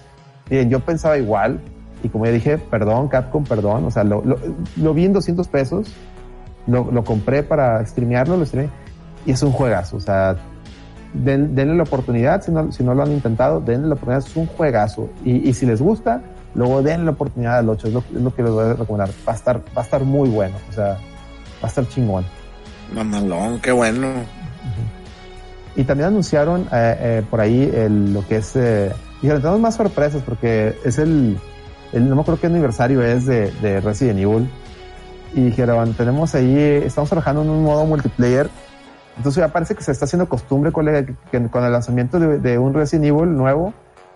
Miren, 0.50 0.72
yo 0.72 0.80
pensaba 0.80 1.20
igual 1.20 1.62
y 2.04 2.10
como 2.10 2.26
ya 2.26 2.32
dije, 2.32 2.58
perdón, 2.58 3.08
Capcom, 3.08 3.44
perdón, 3.44 3.86
o 3.86 3.92
sea, 3.92 4.04
lo, 4.04 4.24
lo, 4.24 4.38
lo 4.78 4.94
vi 4.94 5.06
en 5.06 5.14
200 5.14 5.48
pesos, 5.48 5.94
lo, 6.68 6.92
lo 6.92 7.04
compré 7.04 7.44
para 7.44 7.86
streamearlo, 7.86 8.38
lo 8.38 8.46
streamé 8.46 8.70
y 9.26 9.32
es 9.32 9.44
un 9.44 9.52
juegazo, 9.52 9.98
o 9.98 10.00
sea, 10.00 10.38
den, 11.14 11.56
denle 11.56 11.76
la 11.76 11.84
oportunidad, 11.84 12.42
si 12.42 12.52
no, 12.52 12.72
si 12.72 12.84
no 12.84 12.94
lo 12.94 13.04
han 13.04 13.12
intentado, 13.12 13.60
denle 13.62 13.88
la 13.88 13.94
oportunidad, 13.96 14.26
es 14.26 14.36
un 14.36 14.48
juegazo. 14.48 15.10
Y, 15.24 15.50
y 15.50 15.54
si 15.54 15.66
les 15.66 15.82
gusta, 15.82 16.22
luego 16.56 16.82
denle 16.82 17.06
la 17.06 17.12
oportunidad 17.12 17.58
al 17.58 17.70
8, 17.70 17.88
es 17.88 17.94
lo, 17.94 18.00
es 18.00 18.22
lo 18.22 18.34
que 18.34 18.44
les 18.44 18.52
voy 18.52 18.66
a 18.66 18.74
recomendar. 18.74 19.10
Va 19.28 19.34
a 19.34 19.36
estar, 19.36 19.58
va 19.58 19.82
a 19.82 19.86
estar 19.86 20.04
muy 20.04 20.30
bueno, 20.30 20.56
o 20.70 20.74
sea, 20.74 20.94
va 20.94 20.98
a 21.64 21.68
estar 21.68 21.88
chingón. 21.88 22.26
Mamalón, 22.94 23.60
qué 23.60 23.72
bueno. 23.72 24.08
Y 25.76 25.84
también 25.84 26.10
anunciaron 26.10 26.62
eh, 26.72 26.98
eh, 27.00 27.24
por 27.30 27.40
ahí 27.40 27.72
el, 27.74 28.14
lo 28.14 28.28
que 28.28 28.38
es, 28.38 28.56
eh, 28.56 28.92
tenemos 29.22 29.60
más 29.60 29.76
sorpresas 29.76 30.22
porque 30.24 30.76
es 30.84 30.98
el, 30.98 31.38
el 31.94 32.10
no 32.10 32.16
me 32.16 32.22
acuerdo 32.22 32.42
qué 32.42 32.48
aniversario 32.48 33.02
es 33.02 33.26
de, 33.26 33.52
de 33.52 33.82
Resident 33.82 34.20
Evil. 34.20 34.50
Y 35.34 35.42
dijeron, 35.42 35.94
tenemos 35.94 36.34
ahí, 36.34 36.58
estamos 36.58 37.10
trabajando 37.10 37.44
en 37.44 37.50
un 37.50 37.64
modo 37.64 37.86
multiplayer 37.86 38.50
entonces 39.20 39.42
ya 39.42 39.50
parece 39.50 39.76
que 39.76 39.84
se 39.84 39.92
está 39.92 40.06
haciendo 40.06 40.30
costumbre, 40.30 40.72
colega, 40.72 41.06
que, 41.30 41.50
con 41.50 41.66
el 41.66 41.74
lanzamiento 41.74 42.20
de, 42.22 42.40
de, 42.40 42.58
un 42.58 42.74
Resident 42.74 43.08
Evil 43.08 43.36
nuevo, 43.36 43.74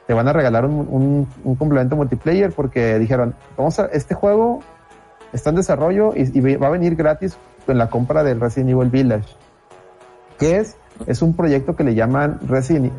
te 0.08 0.14
van 0.14 0.30
a 0.30 0.34
regalar 0.34 0.66
un, 0.66 0.88
un, 0.90 1.28
un, 1.44 1.56
complemento 1.56 1.98
multiplayer 1.98 2.54
porque 2.54 2.98
dijeron, 3.00 3.36
vamos 3.58 3.78
a, 3.80 3.88
este 3.88 4.16
juego 4.16 4.62
está 5.34 5.50
en 5.50 5.58
desarrollo 5.58 6.14
y, 6.16 6.40
y, 6.40 6.56
va 6.56 6.68
a 6.68 6.70
venir 6.70 6.96
gratis 6.96 7.38
en 7.68 7.80
la 7.80 7.90
compra 7.90 8.24
del 8.24 8.40
Resident 8.40 8.70
Evil 8.70 8.90
Village. 8.90 9.28
que 10.40 10.60
es? 10.60 10.78
Es 11.06 11.22
un 11.22 11.36
proyecto 11.36 11.76
que 11.76 11.84
le 11.84 11.96
llaman 11.96 12.40
Resident, 12.48 12.94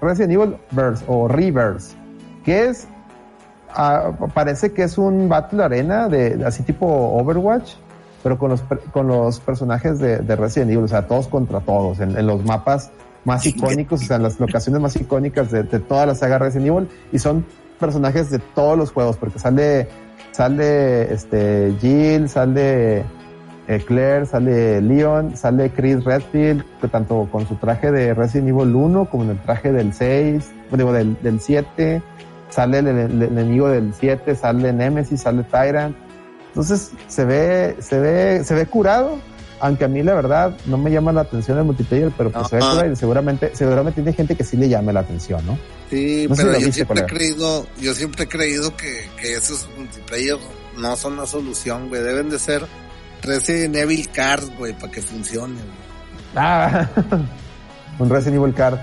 Resident 0.00 0.32
Evil 0.32 0.56
Verse 0.70 1.04
o 1.06 1.28
Reverse, 1.28 1.94
que 2.46 2.68
es, 2.68 2.88
uh, 3.76 4.28
parece 4.28 4.72
que 4.72 4.84
es 4.84 4.98
un 4.98 5.28
Battle 5.28 5.62
Arena 5.62 6.08
de 6.08 6.42
así 6.44 6.62
tipo 6.62 6.86
Overwatch, 6.86 7.74
pero 8.22 8.38
con 8.38 8.50
los, 8.50 8.62
con 8.92 9.08
los 9.08 9.40
personajes 9.40 9.98
de, 9.98 10.18
de, 10.18 10.36
Resident 10.36 10.70
Evil, 10.70 10.84
o 10.84 10.88
sea, 10.88 11.06
todos 11.06 11.28
contra 11.28 11.60
todos, 11.60 12.00
en, 12.00 12.16
en 12.16 12.26
los 12.26 12.44
mapas 12.44 12.90
más 13.24 13.46
icónicos, 13.46 14.02
o 14.02 14.04
sea, 14.04 14.16
en 14.16 14.22
las 14.22 14.38
locaciones 14.40 14.80
más 14.80 14.96
icónicas 14.96 15.50
de, 15.50 15.62
de, 15.62 15.78
toda 15.80 16.06
la 16.06 16.14
saga 16.14 16.38
Resident 16.38 16.68
Evil, 16.68 16.88
y 17.12 17.18
son 17.18 17.44
personajes 17.78 18.30
de 18.30 18.38
todos 18.38 18.78
los 18.78 18.92
juegos, 18.92 19.16
porque 19.16 19.38
sale, 19.38 19.88
sale 20.30 21.12
este 21.12 21.74
Jill, 21.80 22.28
sale 22.28 23.04
eh, 23.68 23.78
Claire, 23.86 24.26
sale 24.26 24.80
Leon, 24.80 25.36
sale 25.36 25.70
Chris 25.70 26.04
Redfield, 26.04 26.64
que 26.80 26.88
tanto 26.88 27.28
con 27.30 27.46
su 27.46 27.56
traje 27.56 27.90
de 27.92 28.14
Resident 28.14 28.48
Evil 28.48 28.74
1 28.74 29.04
como 29.06 29.24
en 29.24 29.30
el 29.30 29.38
traje 29.38 29.72
del 29.72 29.92
6, 29.92 30.50
digo, 30.72 30.92
del, 30.92 31.16
del 31.22 31.40
7, 31.40 32.02
sale 32.52 32.78
el, 32.78 32.86
el, 32.88 32.98
el 32.98 33.22
enemigo 33.22 33.68
del 33.68 33.92
7, 33.98 34.34
sale 34.34 34.72
Nemesis, 34.72 35.22
sale 35.22 35.42
Tyrant, 35.44 35.96
entonces 36.48 36.92
se 37.08 37.24
ve, 37.24 37.76
se 37.80 37.98
ve, 37.98 38.44
se 38.44 38.54
ve 38.54 38.66
curado, 38.66 39.18
aunque 39.60 39.84
a 39.84 39.88
mí 39.88 40.02
la 40.02 40.14
verdad 40.14 40.56
no 40.66 40.76
me 40.76 40.90
llama 40.90 41.12
la 41.12 41.22
atención 41.22 41.56
el 41.56 41.64
multiplayer, 41.64 42.12
pero 42.16 42.30
pues 42.30 42.46
Ajá. 42.46 42.48
se 42.48 42.56
ve 42.56 42.62
curado 42.62 42.92
y 42.92 42.96
seguramente, 42.96 43.50
seguramente 43.54 44.02
tiene 44.02 44.16
gente 44.16 44.36
que 44.36 44.44
sí 44.44 44.56
le 44.56 44.68
llame 44.68 44.92
la 44.92 45.00
atención, 45.00 45.44
¿no? 45.46 45.58
Sí, 45.88 46.26
No 46.28 46.36
pero 46.36 46.52
yo 46.52 46.58
viste, 46.58 46.72
siempre 46.72 47.00
he 47.00 47.06
creído, 47.06 47.66
yo 47.80 47.94
siempre 47.94 48.24
he 48.24 48.28
creído 48.28 48.76
que, 48.76 49.08
que 49.20 49.34
esos 49.34 49.68
multiplayer 49.78 50.36
no 50.76 50.96
son 50.96 51.16
la 51.16 51.26
solución, 51.26 51.88
güey. 51.88 52.02
Deben 52.02 52.28
de 52.28 52.38
ser 52.38 52.66
Resident 53.22 53.76
Evil 53.76 54.08
Cards, 54.10 54.50
güey, 54.58 54.72
para 54.72 54.90
que 54.92 55.00
funcione, 55.00 55.54
güey. 55.54 55.82
Ah, 56.34 56.88
un 57.98 58.10
Resident 58.10 58.42
Evil 58.42 58.54
Card. 58.54 58.78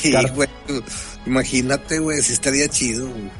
Sí, 0.00 0.14
güey. 0.34 0.48
Imagínate, 1.26 1.98
güey, 1.98 2.20
si 2.22 2.32
estaría 2.32 2.68
chido, 2.68 3.06
güey. 3.08 3.30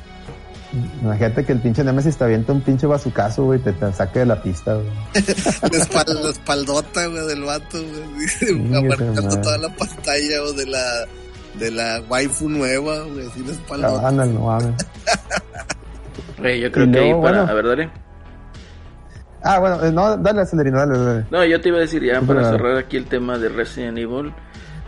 Imagínate 1.02 1.44
que 1.44 1.52
el 1.52 1.60
pinche 1.60 1.82
Nemesis 1.82 2.16
te 2.18 2.24
avienta 2.24 2.52
un 2.52 2.60
pinche 2.60 2.86
bazucazo, 2.86 3.44
güey, 3.44 3.58
te, 3.58 3.72
te 3.72 3.90
saque 3.92 4.18
de 4.20 4.26
la 4.26 4.42
pista, 4.42 4.74
güey. 4.74 4.86
La, 5.14 5.78
espal- 5.78 6.22
la 6.22 6.30
espaldota, 6.30 7.06
güey, 7.06 7.26
del 7.26 7.42
vato, 7.42 7.78
güey. 7.78 8.76
Abarcando 8.76 9.22
madre. 9.22 9.36
toda 9.42 9.58
la 9.58 9.68
pantalla, 9.74 10.42
o 10.42 10.52
de 10.52 10.66
la, 10.66 10.84
de 11.58 11.70
la 11.70 12.02
waifu 12.08 12.48
nueva, 12.50 13.00
güey, 13.04 13.26
así 13.28 13.42
la 13.44 13.52
espaldota. 13.52 13.94
Cabana, 13.94 14.26
no 14.26 14.40
mames. 14.40 14.74
Güey, 16.38 16.60
yo 16.60 16.70
creo 16.70 16.86
Y 16.86 16.92
que 16.92 16.98
ahí 17.00 17.10
para... 17.10 17.20
bueno. 17.20 17.40
A 17.48 17.52
ver, 17.54 17.66
dale. 17.66 17.90
Ah, 19.42 19.58
bueno, 19.58 19.84
eh, 19.84 19.90
no, 19.92 20.16
dale, 20.18 20.46
Celerino, 20.46 20.78
dale, 20.78 20.98
dale. 20.98 21.26
No, 21.30 21.44
yo 21.44 21.60
te 21.60 21.68
iba 21.68 21.78
a 21.78 21.80
decir 21.80 22.02
ya 22.04 22.20
Sí, 22.20 22.26
para 22.26 22.50
cerrar 22.50 22.76
aquí 22.76 22.96
el 22.96 23.06
tema 23.06 23.38
de 23.38 23.48
Resident 23.48 23.98
Evil. 23.98 24.32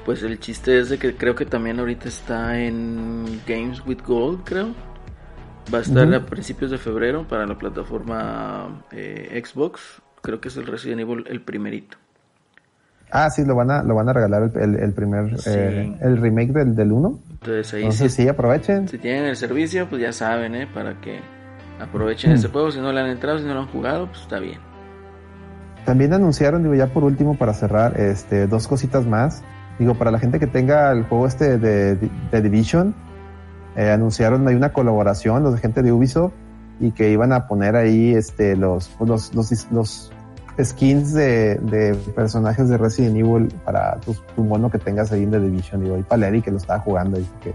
Pues 0.04 0.22
el 0.22 0.38
chiste 0.40 0.78
es 0.80 0.88
de 0.88 0.98
que 0.98 1.14
creo 1.16 1.34
que 1.34 1.44
también 1.46 1.78
ahorita 1.78 2.08
está 2.08 2.58
en 2.58 3.40
Games 3.46 3.84
with 3.86 3.98
Gold, 4.06 4.44
creo. 4.44 4.68
Va 5.72 5.78
a 5.78 5.82
estar 5.82 6.12
a 6.14 6.26
principios 6.26 6.70
de 6.70 6.78
febrero 6.78 7.26
para 7.28 7.46
la 7.46 7.56
plataforma 7.56 8.82
eh, 8.90 9.40
Xbox. 9.44 10.02
Creo 10.22 10.40
que 10.40 10.48
es 10.48 10.56
el 10.56 10.66
Resident 10.66 11.00
Evil 11.02 11.24
el 11.28 11.42
primerito. 11.42 11.96
Ah, 13.12 13.28
sí, 13.30 13.44
lo 13.44 13.54
van 13.56 13.70
a, 13.70 13.82
lo 13.82 13.94
van 13.94 14.08
a 14.08 14.12
regalar 14.12 14.50
el, 14.54 14.62
el, 14.62 14.76
el 14.82 14.92
primer, 14.92 15.38
Sí. 15.38 15.50
eh, 15.52 15.96
el 16.00 16.16
remake 16.20 16.52
del, 16.52 16.74
del 16.74 16.92
1. 16.92 17.18
Entonces 17.30 17.74
ahí 17.74 17.80
Entonces 17.82 18.12
sí, 18.14 18.22
sí, 18.22 18.28
aprovechen. 18.28 18.88
si 18.88 18.98
tienen 18.98 19.24
el 19.26 19.36
servicio, 19.36 19.88
pues 19.88 20.00
ya 20.02 20.12
saben, 20.12 20.54
¿eh? 20.54 20.66
Para 20.72 21.00
que 21.00 21.20
aprovechen 21.80 22.32
Mm. 22.32 22.34
este 22.34 22.48
juego. 22.48 22.70
Si 22.70 22.80
no 22.80 22.92
le 22.92 23.00
han 23.00 23.10
entrado, 23.10 23.38
si 23.38 23.44
no 23.44 23.54
lo 23.54 23.60
han 23.60 23.68
jugado, 23.68 24.06
pues 24.06 24.20
está 24.22 24.38
bien. 24.38 24.58
También 25.84 26.12
anunciaron, 26.12 26.62
digo, 26.62 26.74
ya 26.74 26.86
por 26.88 27.04
último, 27.04 27.36
para 27.36 27.52
cerrar, 27.52 27.98
este, 28.00 28.46
dos 28.46 28.66
cositas 28.68 29.06
más. 29.06 29.42
Digo, 29.80 29.94
para 29.94 30.10
la 30.10 30.18
gente 30.18 30.38
que 30.38 30.46
tenga 30.46 30.92
el 30.92 31.04
juego 31.04 31.26
este 31.26 31.56
de, 31.56 31.96
de 31.96 32.42
Division, 32.42 32.94
eh, 33.76 33.90
anunciaron 33.90 34.46
hay 34.46 34.54
una 34.54 34.74
colaboración, 34.74 35.42
los 35.42 35.54
de 35.54 35.60
gente 35.60 35.82
de 35.82 35.90
Ubisoft, 35.90 36.34
y 36.80 36.90
que 36.90 37.10
iban 37.10 37.32
a 37.32 37.48
poner 37.48 37.76
ahí 37.76 38.12
este, 38.12 38.56
los, 38.56 38.94
los, 39.00 39.34
los, 39.34 39.70
los 39.72 40.12
skins 40.62 41.14
de, 41.14 41.54
de 41.54 41.94
personajes 42.14 42.68
de 42.68 42.76
Resident 42.76 43.16
Evil 43.16 43.48
para 43.64 43.98
tu, 44.00 44.14
mono 44.44 44.70
que 44.70 44.78
tengas 44.78 45.12
ahí 45.12 45.22
en 45.22 45.30
The 45.30 45.40
Division. 45.40 45.82
Digo, 45.82 45.96
y 45.96 46.04
Larry 46.14 46.42
que 46.42 46.50
lo 46.50 46.58
estaba 46.58 46.80
jugando, 46.80 47.18
y 47.18 47.26
que, 47.42 47.54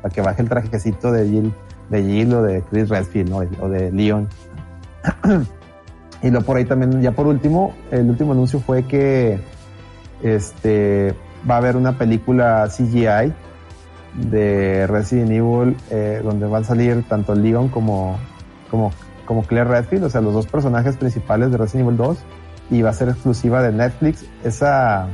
para 0.00 0.14
que 0.14 0.20
baje 0.20 0.42
el 0.42 0.48
trajecito 0.48 1.10
de 1.10 1.28
Jill, 1.28 1.52
de 1.90 2.02
Jill 2.04 2.34
o 2.34 2.42
de 2.42 2.62
Chris 2.62 2.88
Redfield, 2.88 3.30
¿no? 3.30 3.38
O 3.60 3.68
de 3.68 3.90
Leon. 3.90 4.28
Y 6.22 6.30
luego 6.30 6.46
por 6.46 6.56
ahí 6.56 6.64
también, 6.64 7.02
ya 7.02 7.12
por 7.12 7.26
último, 7.26 7.74
el 7.90 8.08
último 8.08 8.32
anuncio 8.32 8.58
fue 8.58 8.84
que 8.84 9.38
este 10.22 11.14
va 11.48 11.54
a 11.54 11.58
haber 11.58 11.76
una 11.76 11.98
película 11.98 12.68
CGI 12.68 13.32
de 14.14 14.86
Resident 14.86 15.30
Evil 15.30 15.76
eh, 15.90 16.20
donde 16.22 16.46
van 16.46 16.62
a 16.62 16.66
salir 16.66 17.04
tanto 17.08 17.34
Leon 17.34 17.68
como, 17.68 18.18
como, 18.70 19.42
Claire 19.46 19.68
Redfield, 19.68 20.04
o 20.04 20.10
sea, 20.10 20.20
los 20.20 20.34
dos 20.34 20.46
personajes 20.46 20.96
principales 20.96 21.50
de 21.50 21.56
Resident 21.56 21.88
Evil 21.88 21.96
2 21.96 22.18
y 22.70 22.82
va 22.82 22.90
a 22.90 22.92
ser 22.92 23.08
exclusiva 23.08 23.62
de 23.62 23.72
Netflix. 23.72 24.24
Esa, 24.44 25.08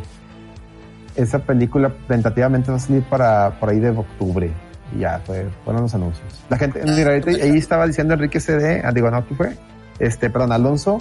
esa 1.16 1.38
película 1.40 1.92
tentativamente 2.06 2.70
va 2.70 2.76
a 2.76 2.80
salir 2.80 3.02
para 3.04 3.58
por 3.58 3.70
ahí 3.70 3.80
de 3.80 3.90
octubre. 3.90 4.50
Y 4.94 5.00
ya 5.00 5.20
fue, 5.24 5.48
fueron 5.64 5.82
los 5.82 5.94
anuncios. 5.94 6.44
La 6.48 6.58
gente, 6.58 6.82
mira, 6.84 7.12
ahí 7.12 7.56
estaba 7.56 7.86
diciendo 7.86 8.14
Enrique 8.14 8.40
CD, 8.40 8.82
ah, 8.84 8.92
digo, 8.92 9.10
no, 9.10 9.26
¿qué 9.26 9.34
fue? 9.34 9.56
Este, 9.98 10.30
perdón, 10.30 10.52
Alonso, 10.52 11.00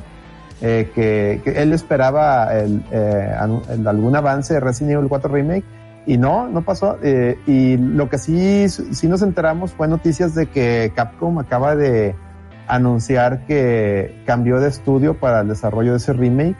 eh, 0.61 0.91
que, 0.93 1.41
que 1.43 1.61
él 1.61 1.71
esperaba 1.71 2.53
el, 2.53 2.83
eh, 2.91 3.33
algún 3.85 4.15
avance 4.15 4.55
de 4.55 4.59
Resident 4.59 4.93
Evil 4.93 5.07
4 5.07 5.31
Remake 5.31 5.65
y 6.05 6.17
no, 6.17 6.49
no 6.49 6.63
pasó. 6.63 6.97
Eh, 7.03 7.37
y 7.45 7.77
lo 7.77 8.09
que 8.09 8.17
sí, 8.17 8.67
sí 8.67 9.07
nos 9.07 9.21
enteramos 9.21 9.71
fue 9.71 9.87
noticias 9.87 10.35
de 10.35 10.47
que 10.47 10.91
Capcom 10.95 11.39
acaba 11.39 11.75
de 11.75 12.15
anunciar 12.67 13.45
que 13.45 14.21
cambió 14.25 14.59
de 14.59 14.69
estudio 14.69 15.19
para 15.19 15.41
el 15.41 15.47
desarrollo 15.47 15.91
de 15.91 15.97
ese 15.97 16.13
remake. 16.13 16.57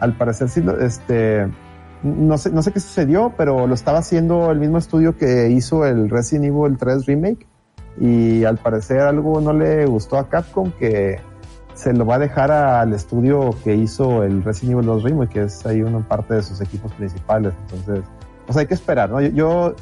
Al 0.00 0.16
parecer 0.16 0.48
sí, 0.48 0.62
este, 0.80 1.48
no 2.02 2.38
sé, 2.38 2.50
no 2.50 2.62
sé 2.62 2.72
qué 2.72 2.80
sucedió, 2.80 3.32
pero 3.36 3.66
lo 3.66 3.74
estaba 3.74 3.98
haciendo 3.98 4.50
el 4.50 4.58
mismo 4.58 4.78
estudio 4.78 5.16
que 5.16 5.48
hizo 5.48 5.86
el 5.86 6.10
Resident 6.10 6.46
Evil 6.46 6.76
3 6.78 7.06
Remake. 7.06 7.46
Y 7.98 8.44
al 8.44 8.58
parecer 8.58 9.00
algo 9.00 9.40
no 9.40 9.52
le 9.52 9.86
gustó 9.86 10.18
a 10.18 10.28
Capcom 10.28 10.72
que 10.72 11.20
se 11.74 11.92
lo 11.92 12.06
va 12.06 12.16
a 12.16 12.18
dejar 12.18 12.50
al 12.52 12.92
estudio 12.92 13.50
que 13.64 13.74
hizo 13.74 14.22
el 14.22 14.42
Resident 14.44 14.74
Evil 14.74 14.86
2 14.86 15.02
Remake, 15.02 15.32
que 15.32 15.42
es 15.42 15.64
ahí 15.66 15.82
una 15.82 16.00
parte 16.06 16.34
de 16.34 16.42
sus 16.42 16.60
equipos 16.60 16.92
principales. 16.94 17.52
Entonces, 17.62 18.04
pues 18.46 18.56
hay 18.56 18.66
que 18.66 18.74
esperar, 18.74 19.10
¿no? 19.10 19.20
Yo, 19.20 19.74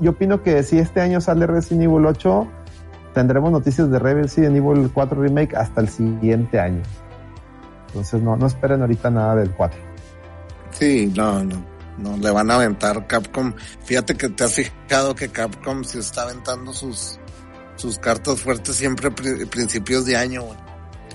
yo, 0.00 0.10
opino 0.10 0.42
que 0.42 0.62
si 0.62 0.78
este 0.78 1.00
año 1.00 1.20
sale 1.20 1.46
Resident 1.46 1.84
Evil 1.84 2.06
8, 2.06 2.46
tendremos 3.14 3.50
noticias 3.50 3.90
de 3.90 3.98
Resident 3.98 4.56
Evil 4.56 4.90
4 4.92 5.20
Remake 5.22 5.56
hasta 5.56 5.80
el 5.80 5.88
siguiente 5.88 6.60
año. 6.60 6.82
Entonces, 7.88 8.22
no, 8.22 8.36
no 8.36 8.46
esperen 8.46 8.80
ahorita 8.82 9.10
nada 9.10 9.34
del 9.36 9.50
4. 9.50 9.80
Sí, 10.70 11.12
no, 11.16 11.42
no, 11.42 11.56
no, 11.98 12.16
le 12.16 12.30
van 12.30 12.50
a 12.50 12.54
aventar 12.54 13.06
Capcom. 13.08 13.52
Fíjate 13.82 14.14
que 14.16 14.28
te 14.28 14.44
has 14.44 14.52
fijado 14.54 15.14
que 15.16 15.28
Capcom 15.28 15.82
se 15.82 15.98
está 15.98 16.22
aventando 16.22 16.72
sus, 16.72 17.18
sus 17.74 17.98
cartas 17.98 18.40
fuertes 18.40 18.76
siempre 18.76 19.08
a 19.08 19.10
pri- 19.10 19.44
principios 19.46 20.04
de 20.06 20.16
año, 20.16 20.42
güey. 20.42 20.56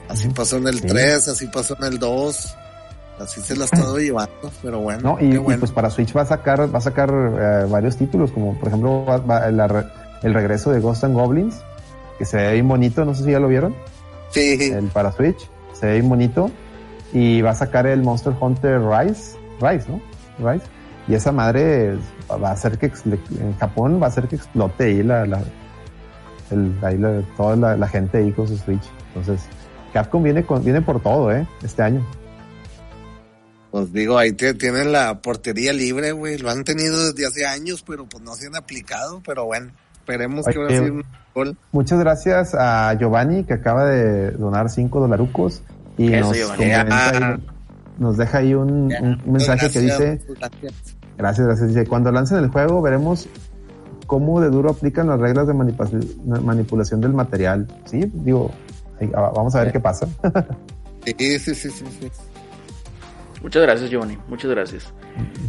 Así 0.10 0.30
pasó 0.30 0.58
en 0.58 0.68
el 0.68 0.80
Sí. 0.80 0.88
3, 0.88 1.28
así 1.28 1.48
pasó 1.48 1.76
en 1.80 1.86
el 1.94 2.00
2, 2.00 2.56
así 3.20 3.42
se 3.42 3.56
la 3.56 3.64
ha 3.64 3.66
estado 3.66 3.98
llevando, 3.98 4.52
pero 4.62 4.80
bueno, 4.80 5.18
¿no? 5.20 5.26
Y, 5.26 5.38
pues 5.58 5.72
para 5.72 5.90
Switch 5.90 6.16
va 6.16 6.22
a 6.22 6.26
sacar, 6.26 6.74
va 6.74 6.78
a 6.78 6.82
sacar 6.82 7.10
eh, 7.10 7.66
varios 7.70 7.98
títulos, 7.98 8.32
como 8.32 8.58
por 8.60 8.68
ejemplo 8.68 9.04
va- 9.06 9.18
va 9.18 9.48
el, 9.48 10.34
regreso 10.34 10.72
de 10.72 10.80
Ghost 10.80 11.04
and 11.04 11.16
Goblins, 11.16 11.56
que 12.18 12.26
se 12.26 12.38
ve 12.38 12.54
bien 12.54 12.68
bonito, 12.68 13.04
no 13.04 13.14
sé 13.16 13.24
si 13.24 13.32
ya 13.32 13.40
lo 13.40 13.48
vieron, 13.48 13.76
sí, 14.30 14.58
el 14.72 14.86
para 14.88 15.12
Switch, 15.12 15.50
se 15.74 15.88
ve 15.88 15.94
bien 15.94 16.10
bonito, 16.10 16.52
y 17.14 17.42
va 17.42 17.52
a 17.52 17.56
sacar 17.56 17.88
el 17.88 18.02
Monster 18.04 18.34
Hunter 18.40 18.82
Rise, 18.82 19.38
Rise, 19.62 19.86
¿no? 19.90 20.02
Rise, 20.52 20.66
y 21.08 21.16
esa 21.16 21.32
madre 21.32 21.98
va 22.32 22.50
a 22.50 22.54
hacer 22.54 22.78
que 22.78 22.88
en 23.40 23.58
Japón 23.58 24.00
va 24.02 24.06
a 24.08 24.10
hacer 24.10 24.28
que 24.28 24.36
explote 24.36 24.86
ahí 24.86 25.04
la, 25.04 25.26
la, 25.26 25.40
el, 26.52 26.74
ahí 26.84 26.98
la- 26.98 27.22
toda 27.38 27.56
la, 27.56 27.76
la 27.78 27.88
gente 27.88 28.20
ahí 28.20 28.32
con 28.32 28.48
su 28.48 28.58
Switch, 28.58 28.84
entonces 29.10 29.42
Capcom 29.96 30.22
viene 30.22 30.44
con, 30.46 30.62
viene 30.62 30.82
por 30.82 31.02
todo, 31.02 31.32
eh, 31.32 31.48
este 31.64 31.82
año. 31.82 32.06
pues 33.72 33.94
digo, 33.94 34.18
ahí 34.18 34.34
tienen 34.34 34.92
la 34.92 35.22
portería 35.22 35.72
libre, 35.72 36.12
güey, 36.12 36.38
lo 36.38 36.50
han 36.50 36.66
tenido 36.66 37.12
desde 37.14 37.26
hace 37.26 37.46
años, 37.46 37.82
pero 37.88 38.06
pues 38.06 38.22
no 38.22 38.34
se 38.36 38.48
han 38.48 38.58
aplicado, 38.58 39.22
pero 39.26 39.46
bueno, 39.46 39.72
esperemos 39.98 40.46
que 40.46 40.60
Oye, 40.60 40.76
ahora 40.78 40.86
sí 40.86 40.92
un 40.92 41.04
gol. 41.34 41.58
Muchas 41.72 42.00
gracias 42.00 42.54
a 42.56 42.94
Giovanni 43.00 43.46
que 43.46 43.54
acaba 43.54 43.86
de 43.86 44.32
donar 44.32 44.70
5 44.70 45.00
dolarucos 45.00 45.62
y 45.98 46.12
Eso, 46.14 46.28
nos, 46.28 46.38
Ah. 46.92 47.12
ahí- 47.14 47.44
nos 47.98 48.18
deja 48.18 48.40
ahí 48.40 48.54
un, 48.54 48.94
un 48.94 49.22
mensaje 49.32 49.70
que 49.72 49.80
dice, 49.80 50.22
gracias. 50.38 50.74
gracias, 51.18 51.48
gracias, 51.48 51.68
dice, 51.70 51.86
cuando 51.88 52.12
lancen 52.12 52.40
el 52.40 52.50
juego 52.50 52.82
veremos 52.82 53.30
cómo 54.08 54.42
de 54.42 54.50
duro 54.50 54.72
aplican 54.72 55.08
las 55.08 55.20
reglas 55.22 55.48
de 55.48 55.54
manipulación, 55.54 57.00
del 57.02 57.14
material. 57.14 57.68
Sí, 57.86 58.12
digo, 58.14 58.52
vamos 59.12 59.56
a 59.56 59.64
ver 59.64 59.72
qué 59.72 59.80
pasa. 59.80 60.08
Sí, 61.06 61.14
sí, 61.40 61.54
sí, 61.56 61.70
sí, 61.70 61.86
sí. 62.00 62.12
Muchas 63.42 63.62
gracias, 63.62 63.90
Giovanni. 63.92 64.18
Muchas 64.28 64.50
gracias. 64.52 64.94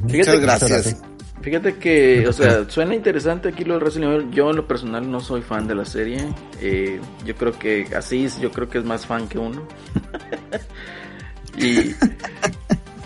Muchas 0.03 0.11
Fíjate, 0.13 0.33
que- 0.33 0.45
gracias. 0.45 1.03
fíjate 1.41 1.75
que, 1.77 2.29
o 2.29 2.33
sea, 2.33 2.69
suena 2.69 2.95
interesante 2.95 3.49
aquí 3.49 3.65
lo 3.65 3.75
del 3.75 3.83
Resident 3.83 4.13
Evil. 4.13 4.31
Yo, 4.33 4.51
en 4.51 4.57
lo 4.57 4.67
personal, 4.69 5.11
no 5.11 5.21
soy 5.21 5.41
fan 5.43 5.67
de 5.67 5.75
la 5.75 5.85
serie. 5.85 6.19
Eh, 6.61 7.01
yo 7.25 7.35
creo 7.37 7.53
que 7.59 7.87
así, 7.97 8.29
yo 8.41 8.51
creo 8.51 8.69
que 8.69 8.79
es 8.79 8.85
más 8.85 9.07
fan 9.07 9.27
que 9.29 9.39
uno. 9.39 9.63
y. 11.59 11.95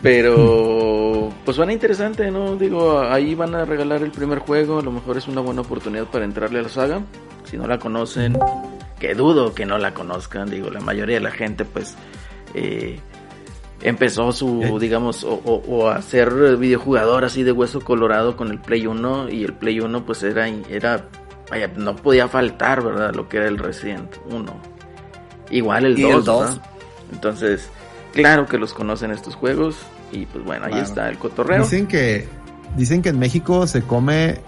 Pero, 0.03 1.29
pues 1.45 1.57
suena 1.57 1.75
interesante, 1.75 2.31
¿no? 2.31 2.57
Digo, 2.57 3.01
ahí 3.01 3.35
van 3.35 3.55
a 3.55 3.67
regalar 3.67 4.03
el 4.03 4.11
primer 4.11 4.39
juego. 4.39 4.79
A 4.79 4.83
lo 4.83 4.91
mejor 4.91 5.19
es 5.19 5.29
una 5.29 5.43
buena 5.43 5.61
oportunidad 5.61 6.07
para 6.07 6.25
entrarle 6.25 6.59
a 6.61 6.63
la 6.63 6.69
saga. 6.71 7.03
Si 7.45 7.59
no 7.59 7.67
la 7.67 7.79
conocen, 7.79 8.39
que 9.01 9.15
dudo 9.15 9.53
que 9.55 9.67
no 9.67 9.79
la 9.79 9.93
conozcan. 9.95 10.49
Digo, 10.51 10.71
la 10.71 10.79
mayoría 10.81 11.17
de 11.17 11.23
la 11.23 11.31
gente, 11.33 11.65
pues, 11.65 11.95
eh, 12.55 13.01
empezó 13.83 14.31
su, 14.33 14.63
Eh. 14.63 14.73
digamos, 14.79 15.25
o, 15.25 15.33
o, 15.45 15.55
o 15.67 15.89
a 15.89 16.01
ser 16.03 16.57
videojugador 16.59 17.25
así 17.25 17.43
de 17.43 17.51
hueso 17.53 17.81
colorado 17.81 18.37
con 18.37 18.51
el 18.51 18.59
Play 18.61 18.87
1. 18.87 19.29
Y 19.31 19.43
el 19.45 19.55
Play 19.55 19.81
1, 19.81 20.05
pues, 20.07 20.23
era, 20.23 20.47
era, 20.49 21.07
vaya, 21.51 21.69
no 21.77 21.97
podía 21.97 22.29
faltar, 22.29 22.83
¿verdad? 22.85 23.15
Lo 23.15 23.29
que 23.29 23.39
era 23.39 23.49
el 23.49 23.59
Resident 23.59 24.15
1. 24.31 24.55
Igual 25.51 25.87
el 25.87 25.99
Y 25.99 26.05
el 26.05 26.13
2, 26.13 26.25
dos. 26.25 26.45
¿verdad? 26.51 26.71
Entonces, 27.13 27.69
claro 28.13 28.47
que 28.47 28.59
los 28.59 28.73
conocen 28.73 29.11
estos 29.11 29.35
juegos. 29.35 29.77
Y 30.13 30.27
pues 30.27 30.45
bueno, 30.45 30.67
ahí 30.67 30.73
Claro. 30.73 30.87
está 30.87 31.09
el 31.09 31.19
cotorreo. 31.19 31.63
Dicen 31.63 31.87
que, 31.87 32.29
dicen 32.77 33.01
que 33.03 33.09
en 33.11 33.19
México 33.19 33.67
se 33.67 33.83
come, 33.83 34.39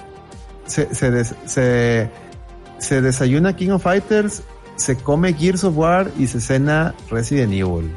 se, 0.66 0.92
se, 0.94 1.10
des- 1.10 1.34
se, 1.46 2.08
se 2.82 3.00
desayuna 3.00 3.54
King 3.56 3.70
of 3.70 3.82
Fighters, 3.84 4.42
se 4.76 4.96
come 4.96 5.32
Gears 5.32 5.64
of 5.64 5.76
War 5.76 6.10
y 6.18 6.26
se 6.26 6.40
cena 6.40 6.94
Resident 7.10 7.52
Evil. 7.52 7.90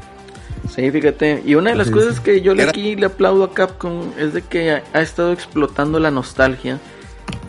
Sí, 0.73 0.89
fíjate. 0.91 1.41
Y 1.45 1.55
una 1.55 1.71
de 1.71 1.75
las 1.75 1.88
Sí, 1.88 1.93
cosas 1.93 2.15
sí. 2.15 2.21
que 2.23 2.41
yo 2.41 2.55
le 2.55 2.63
aquí 2.63 2.95
le 2.95 3.05
aplaudo 3.07 3.43
a 3.43 3.53
Capcom 3.53 4.11
es 4.17 4.33
de 4.33 4.41
que 4.41 4.71
ha, 4.71 4.83
ha 4.93 5.01
estado 5.01 5.31
explotando 5.31 5.99
la 5.99 6.11
nostalgia 6.11 6.79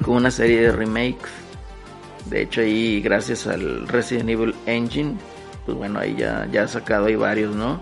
con 0.03 0.17
una 0.17 0.31
serie 0.31 0.61
de 0.63 0.73
remakes. 0.73 1.31
De 2.31 2.43
hecho, 2.43 2.61
ahí 2.61 3.01
gracias 3.01 3.47
al 3.47 3.87
Resident 3.89 4.29
Evil 4.31 4.55
Engine, 4.67 5.15
pues 5.65 5.77
bueno, 5.79 5.99
ahí 6.01 6.17
ya, 6.19 6.47
ya 6.51 6.65
ha 6.65 6.69
sacado 6.69 7.07
ahí 7.07 7.15
varios, 7.17 7.55
¿no? 7.55 7.81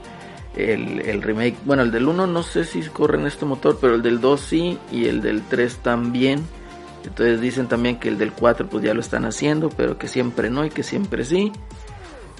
El, 0.54 1.00
el 1.00 1.22
remake, 1.22 1.56
bueno, 1.64 1.82
el 1.82 1.90
del 1.90 2.06
1 2.06 2.26
no 2.28 2.42
sé 2.44 2.64
si 2.64 2.80
corre 2.82 3.18
en 3.18 3.26
este 3.26 3.44
motor, 3.44 3.78
pero 3.80 3.94
el 3.96 4.02
del 4.02 4.20
2 4.20 4.40
sí 4.40 4.78
y 4.92 5.06
el 5.06 5.20
del 5.20 5.42
3 5.42 5.76
también. 5.78 6.42
Entonces 7.04 7.40
dicen 7.40 7.68
también 7.68 7.98
que 7.98 8.08
el 8.08 8.18
del 8.18 8.32
4 8.32 8.68
pues 8.68 8.84
ya 8.84 8.94
lo 8.94 9.00
están 9.00 9.24
haciendo, 9.24 9.68
pero 9.68 9.98
que 9.98 10.08
siempre 10.08 10.50
no 10.50 10.64
y 10.64 10.70
que 10.70 10.82
siempre 10.82 11.24
sí. 11.24 11.52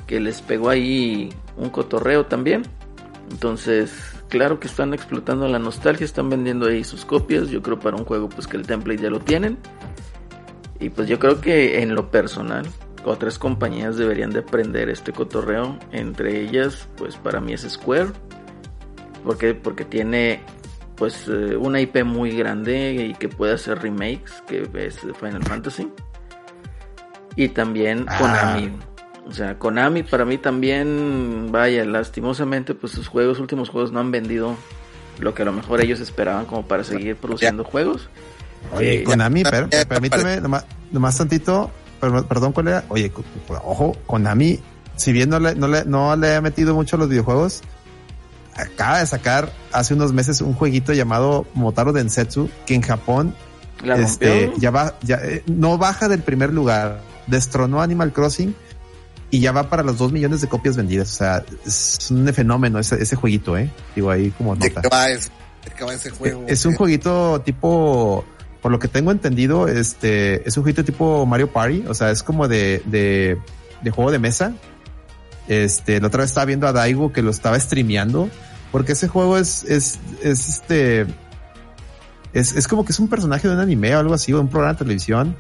Que 0.07 0.21
les 0.21 0.43
pegó 0.43 0.69
ahí 0.71 1.31
un 1.57 1.71
cotorreo 1.71 2.27
también. 2.27 2.63
Entonces, 3.31 3.93
claro 4.29 4.61
que 4.61 4.67
están 4.67 4.95
explotando 4.95 5.49
la 5.49 5.59
nostalgia, 5.59 6.05
están 6.05 6.29
vendiendo 6.29 6.67
ahí 6.67 6.85
sus 6.85 7.05
copias. 7.05 7.49
Yo 7.49 7.63
creo 7.63 7.79
para 7.79 7.97
un 7.97 8.05
juego 8.05 8.29
pues 8.29 8.47
que 8.47 8.57
el 8.57 8.67
template 8.67 9.03
ya 9.03 9.11
lo 9.11 9.21
tienen. 9.21 9.59
Y 10.81 10.91
pues 10.91 11.09
yo 11.09 11.19
creo 11.19 11.41
que 11.41 11.83
en 11.83 11.95
lo 11.95 12.11
personal, 12.11 12.67
otras 13.05 13.39
compañías 13.39 13.97
deberían 13.97 14.31
de 14.31 14.41
aprender 14.41 14.89
este 14.89 15.13
cotorreo. 15.13 15.79
Entre 15.93 16.41
ellas, 16.41 16.89
pues 16.97 17.17
para 17.17 17.41
mí 17.41 17.53
es 17.53 17.63
Square. 17.63 18.13
¿Por 19.25 19.39
qué? 19.39 19.55
Porque 19.55 19.85
tiene 19.85 20.41
pues 20.97 21.27
eh, 21.29 21.57
una 21.57 21.81
IP 21.81 22.05
muy 22.05 22.31
grande 22.37 22.95
y 23.11 23.15
que 23.15 23.29
puede 23.29 23.55
hacer 23.55 23.81
remakes, 23.81 24.43
que 24.47 24.69
es 24.75 24.99
Final 25.21 25.43
Fantasy. 25.45 25.89
Y 27.37 27.49
también 27.49 28.07
Ah. 28.09 28.19
Konami. 28.19 28.73
O 29.27 29.33
sea, 29.33 29.59
Konami 29.59 30.03
para 30.03 30.25
mí 30.25 30.37
también, 30.39 31.49
vaya, 31.51 31.85
lastimosamente, 31.85 32.75
pues 32.75 32.93
sus 32.93 33.09
juegos, 33.09 33.41
últimos 33.41 33.71
juegos 33.71 33.91
no 33.91 34.01
han 34.01 34.11
vendido 34.11 34.55
lo 35.19 35.35
que 35.35 35.43
a 35.43 35.45
lo 35.47 35.53
mejor 35.53 35.81
ellos 35.81 36.01
esperaban 36.01 36.45
como 36.45 36.67
para 36.67 36.85
seguir 36.85 37.17
produciendo 37.17 37.65
juegos. 37.65 38.09
Oye, 38.75 39.01
Eh, 39.01 39.05
Konami, 39.05 39.43
per- 39.43 39.69
ya- 39.71 39.85
permíteme 39.87 40.41
nomás, 40.41 40.67
nomás 40.91 41.17
tantito, 41.17 41.71
per- 42.01 42.25
perdón, 42.25 42.53
colega. 42.53 42.85
Oye, 42.89 43.11
ojo, 43.49 43.97
Konami, 44.07 44.61
si 44.97 45.13
bien 45.13 45.31
no 45.31 45.39
le, 45.41 45.55
no 45.55 45.69
le, 45.69 45.85
no 45.87 46.15
le 46.17 46.35
ha 46.37 46.41
metido 46.41 46.75
mucho 46.75 46.97
a 46.97 46.99
los 46.99 47.09
videojuegos, 47.09 47.63
acaba 48.57 49.01
de 49.01 49.07
sacar 49.07 49.53
hace 49.73 49.95
unos 49.95 50.13
meses 50.13 50.41
un 50.41 50.55
jueguito 50.55 50.93
llamado 50.93 51.47
Motaro 51.55 51.93
Densetsu, 51.93 52.49
que 52.67 52.75
en 52.75 52.83
Japón 52.83 53.35
La 53.83 53.97
este, 53.97 54.53
ya 54.59 54.71
va, 54.71 54.97
ya, 55.03 55.17
eh, 55.17 55.43
no 55.47 55.79
baja 55.79 56.09
del 56.09 56.23
primer 56.23 56.53
lugar, 56.53 57.01
destronó 57.27 57.83
Animal 57.83 58.13
Crossing 58.13 58.55
y 59.31 59.41
ya 59.41 59.53
va 59.53 59.69
para 59.69 59.83
los 59.83 59.99
dos 59.99 60.13
millones 60.13 60.41
de 60.41 60.49
copias 60.49 60.77
vendidas. 60.77 61.13
O 61.13 61.17
sea, 61.17 61.45
es 61.67 62.11
un 62.11 62.27
fenómeno 62.33 62.79
ese, 62.79 63.03
ese 63.03 63.17
jueguito, 63.17 63.59
eh. 63.59 63.69
Digo 63.97 64.11
ahí 64.11 64.31
como 64.31 64.55
¿De 64.55 64.71
nota. 64.71 64.89
va, 64.89 65.11
es, 65.11 65.31
de 65.65 65.71
qué 65.77 65.85
va 65.85 65.95
ese 65.95 66.11
juego? 66.11 66.45
Es 66.47 66.65
un 66.67 66.75
jueguito 66.75 67.41
tipo, 67.41 68.25
por 68.63 68.71
lo 68.71 68.79
que 68.79 68.87
tengo 68.87 69.11
entendido, 69.11 69.67
este, 69.67 70.47
es 70.47 70.57
un 70.57 70.63
jueguito 70.63 70.85
tipo 70.85 71.27
Mario 71.27 71.51
Party, 71.51 71.85
o 71.89 71.95
sea, 71.95 72.11
es 72.11 72.23
como 72.23 72.47
de, 72.47 72.81
de, 72.85 73.37
de 73.83 73.91
juego 73.91 74.13
de 74.13 74.21
mesa. 74.21 74.55
Este, 75.49 76.01
la 76.01 76.09
otra 76.09 76.23
vez 76.23 76.31
estaba 76.31 76.47
viendo 76.47 76.67
a 76.67 76.73
Daigo 76.73 77.13
que 77.13 77.23
lo 77.23 77.31
estaba 77.31 77.59
streameando, 77.59 78.29
porque 78.73 78.93
ese 78.93 79.09
juego 79.09 79.37
es, 79.39 79.65
es, 79.65 79.99
es 80.23 80.49
este, 80.49 81.07
es, 82.33 82.57
es 82.57 82.69
como 82.69 82.85
que 82.85 82.93
es 82.93 82.99
un 82.99 83.09
personaje 83.09 83.49
de 83.49 83.55
un 83.55 83.61
anime 83.61 83.95
o 83.95 83.99
algo 83.99 84.15
así, 84.15 84.33
o 84.33 84.41
un 84.41 84.49
programa 84.49 84.75
de 84.75 84.79
televisión. 84.79 85.37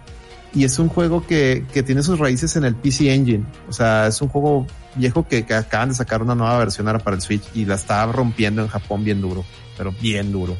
Y 0.54 0.62
es 0.62 0.78
un 0.78 0.88
juego 0.88 1.26
que, 1.26 1.66
que 1.72 1.82
tiene 1.82 2.04
sus 2.04 2.16
raíces 2.18 2.54
en 2.54 2.64
el 2.64 2.76
PC 2.76 3.12
Engine. 3.12 3.44
O 3.68 3.72
sea, 3.72 4.06
es 4.06 4.22
un 4.22 4.28
juego 4.28 4.68
viejo 4.94 5.26
que, 5.26 5.44
que 5.44 5.54
acaban 5.54 5.88
de 5.88 5.96
sacar 5.96 6.22
una 6.22 6.36
nueva 6.36 6.56
versión 6.58 6.86
ahora 6.86 7.00
para 7.00 7.16
el 7.16 7.22
Switch 7.22 7.42
y 7.54 7.64
la 7.64 7.74
está 7.74 8.06
rompiendo 8.06 8.62
en 8.62 8.68
Japón 8.68 9.02
bien 9.02 9.20
duro, 9.20 9.44
pero 9.76 9.92
bien 10.00 10.30
duro. 10.30 10.56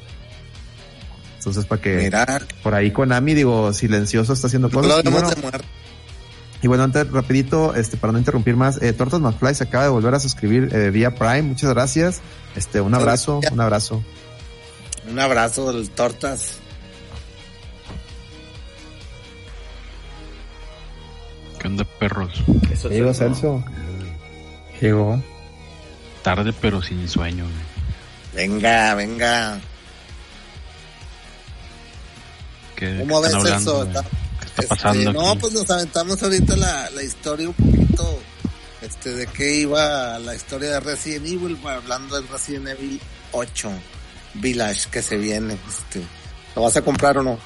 Entonces, 1.39 1.67
para 1.67 1.81
que 1.81 2.11
por 2.63 2.75
ahí 2.75 2.91
Konami, 2.91 3.35
digo, 3.35 3.73
silencioso 3.75 4.33
está 4.33 4.47
haciendo 4.47 4.69
no 4.69 4.81
lo 4.81 4.89
cosas. 4.89 5.05
Debemos 5.05 5.23
bueno, 5.43 5.59
de. 5.59 5.65
Y 6.65 6.67
bueno, 6.67 6.83
antes, 6.85 7.11
rapidito, 7.11 7.75
este, 7.75 7.99
para 7.99 8.11
no 8.15 8.19
interrumpir 8.19 8.57
más, 8.57 8.81
eh, 8.81 8.95
Tortas 8.95 9.21
McFly 9.21 9.55
se 9.55 9.65
acaba 9.65 9.85
de 9.85 9.91
volver 9.91 10.15
a 10.15 10.19
suscribir 10.19 10.75
eh, 10.75 10.89
vía 10.89 11.15
Prime. 11.15 11.43
Muchas 11.43 11.69
gracias. 11.69 12.23
Este, 12.57 12.81
un 12.81 12.95
abrazo, 12.95 13.41
un 13.53 13.61
abrazo. 13.61 14.03
Un 15.07 15.19
abrazo 15.21 15.71
del 15.71 15.91
Tortas. 15.91 16.55
¿Qué 21.61 21.69
onda, 21.69 21.85
perros? 21.85 22.43
Eso 22.73 22.89
es- 22.89 23.19
Celso. 23.19 23.63
Llegó. 24.81 25.23
Tarde, 26.23 26.55
pero 26.63 26.81
sin 26.81 27.07
sueño. 27.07 27.45
güey. 27.45 28.47
Venga, 28.49 28.95
venga. 28.95 29.61
¿Qué, 32.75 32.87
qué 32.87 32.99
¿Cómo 33.01 33.21
ves 33.21 33.35
güey? 33.35 33.53
Está- 34.57 34.61
¿Qué 34.61 34.63
está 34.63 34.75
Este, 34.75 35.05
pasando 35.05 35.13
no, 35.13 35.31
aquí? 35.31 35.39
pues 35.41 35.53
nos 35.53 35.71
aventamos 35.71 36.23
ahorita 36.23 36.57
la, 36.57 36.91
la 36.91 37.03
historia 37.03 37.49
un 37.49 37.55
poquito, 37.55 38.19
este, 38.83 39.13
de 39.15 39.27
qué 39.27 39.57
iba 39.57 40.19
la 40.19 40.35
historia 40.35 40.71
de 40.71 40.81
Resident 40.81 41.27
Evil, 41.27 41.59
hablando 41.67 42.21
de 42.21 42.27
Resident 42.29 42.69
Evil 42.69 43.01
8 43.33 43.71
Village 44.35 44.89
que 44.91 45.03
se 45.03 45.17
viene, 45.17 45.55
este, 45.69 46.03
¿lo 46.57 46.63
vas 46.63 46.77
a 46.77 46.83
comprar 46.83 47.19
o 47.19 47.23
no? 47.23 47.39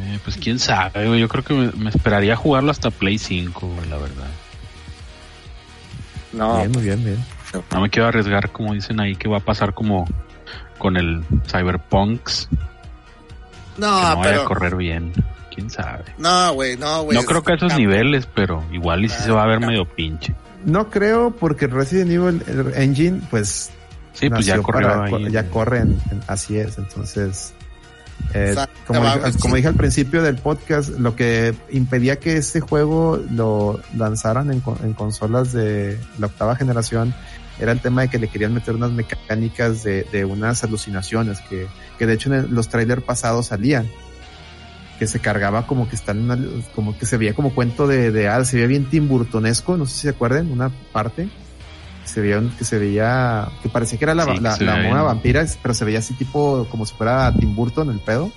Eh, 0.00 0.18
pues 0.24 0.36
quién 0.38 0.58
sabe, 0.58 1.06
güey. 1.06 1.20
Yo 1.20 1.28
creo 1.28 1.44
que 1.44 1.54
me, 1.54 1.70
me 1.72 1.90
esperaría 1.90 2.34
jugarlo 2.36 2.70
hasta 2.72 2.90
Play 2.90 3.16
5, 3.18 3.66
güey, 3.66 3.88
la 3.88 3.96
verdad. 3.98 4.26
No, 6.32 6.56
Bien, 6.58 6.72
muy 6.72 6.82
bien, 6.82 7.04
bien. 7.04 7.24
No 7.70 7.80
me 7.80 7.88
quiero 7.90 8.08
arriesgar, 8.08 8.50
como 8.50 8.74
dicen 8.74 8.98
ahí, 9.00 9.14
que 9.14 9.28
va 9.28 9.36
a 9.38 9.44
pasar 9.44 9.72
como 9.74 10.04
con 10.78 10.96
el 10.96 11.24
Cyberpunks, 11.46 12.48
que 12.50 12.56
no, 13.80 13.86
no 13.86 14.02
vaya 14.02 14.12
a 14.12 14.22
pero, 14.22 14.44
correr 14.46 14.74
bien. 14.74 15.12
Quién 15.54 15.70
sabe. 15.70 16.04
no, 16.18 16.52
güey, 16.54 16.76
no, 16.76 17.02
güey. 17.04 17.16
No 17.16 17.24
creo 17.24 17.42
que 17.42 17.52
a 17.52 17.54
esos 17.56 17.76
niveles, 17.76 18.26
pero 18.34 18.64
igual 18.72 19.04
y 19.04 19.08
si 19.08 19.22
se 19.22 19.30
va 19.30 19.44
a 19.44 19.46
ver 19.46 19.60
medio 19.60 19.84
pinche. 19.84 20.34
No 20.64 20.90
creo 20.90 21.30
porque 21.30 21.66
Resident 21.66 22.10
Evil 22.10 22.42
el 22.46 22.72
Engine, 22.82 23.20
pues, 23.30 23.70
Sí, 24.14 24.30
pues 24.30 24.46
ya 24.46 24.60
para- 24.62 25.04
ahí. 25.04 25.30
ya 25.30 25.48
corre 25.50 25.78
en- 25.80 26.00
en- 26.10 26.22
así 26.28 26.56
es. 26.56 26.78
Entonces, 26.78 27.52
eh, 28.32 28.50
O 28.52 28.54
sea, 28.54 28.68
como, 28.86 29.02
dije, 29.04 29.38
como 29.40 29.56
dije 29.56 29.68
al 29.68 29.74
principio 29.74 30.22
del 30.22 30.36
podcast, 30.36 30.88
lo 30.90 31.14
que 31.16 31.54
impedía 31.70 32.16
que 32.18 32.36
este 32.36 32.60
juego 32.60 33.20
lo 33.32 33.80
lanzaran 33.96 34.50
en, 34.52 34.60
co- 34.60 34.78
en 34.82 34.92
consolas 34.94 35.52
de 35.52 35.98
la 36.18 36.26
octava 36.26 36.56
generación 36.56 37.12
era 37.60 37.72
el 37.72 37.80
tema 37.80 38.02
de 38.02 38.08
que 38.08 38.18
le 38.18 38.28
querían 38.28 38.54
meter 38.54 38.74
unas 38.74 38.92
mecánicas 38.92 39.82
de, 39.84 40.04
de 40.10 40.24
unas 40.24 40.64
alucinaciones 40.64 41.40
que, 41.42 41.66
que 41.98 42.06
de 42.06 42.14
hecho 42.14 42.32
en 42.32 42.40
el- 42.44 42.54
los 42.54 42.68
trailers 42.68 43.02
pasados 43.02 43.46
salían 43.48 43.88
que 44.98 45.06
se 45.06 45.18
cargaba 45.20 45.66
como 45.66 45.88
que 45.88 45.96
están 45.96 46.18
en 46.18 46.24
una- 46.24 46.38
como 46.74 46.96
que 46.96 47.06
se 47.06 47.16
veía 47.16 47.34
como 47.34 47.54
cuento 47.54 47.86
de, 47.86 48.10
de 48.12 48.28
hadas, 48.28 48.48
se 48.48 48.56
veía 48.56 48.68
bien 48.68 48.84
timburtonesco, 48.88 49.76
no 49.76 49.86
sé 49.86 49.94
si 49.94 50.00
se 50.02 50.08
acuerdan, 50.10 50.50
una 50.52 50.70
parte 50.92 51.28
se 52.04 52.20
veía 52.20 52.40
que 52.58 52.64
se 52.64 52.78
veía 52.78 53.48
que 53.62 53.68
parecía 53.68 53.98
que 53.98 54.04
era 54.04 54.14
la, 54.14 54.24
Sí, 54.24 54.40
la, 54.40 54.56
la 54.58 54.76
mona 54.88 55.02
vampira, 55.02 55.44
pero 55.62 55.74
se 55.74 55.84
veía 55.84 55.98
así 56.00 56.14
tipo 56.14 56.66
como 56.70 56.84
si 56.86 56.94
fuera 56.94 57.32
Tim 57.34 57.54
Burton 57.56 57.90
el 57.90 57.98
pedo. 57.98 58.30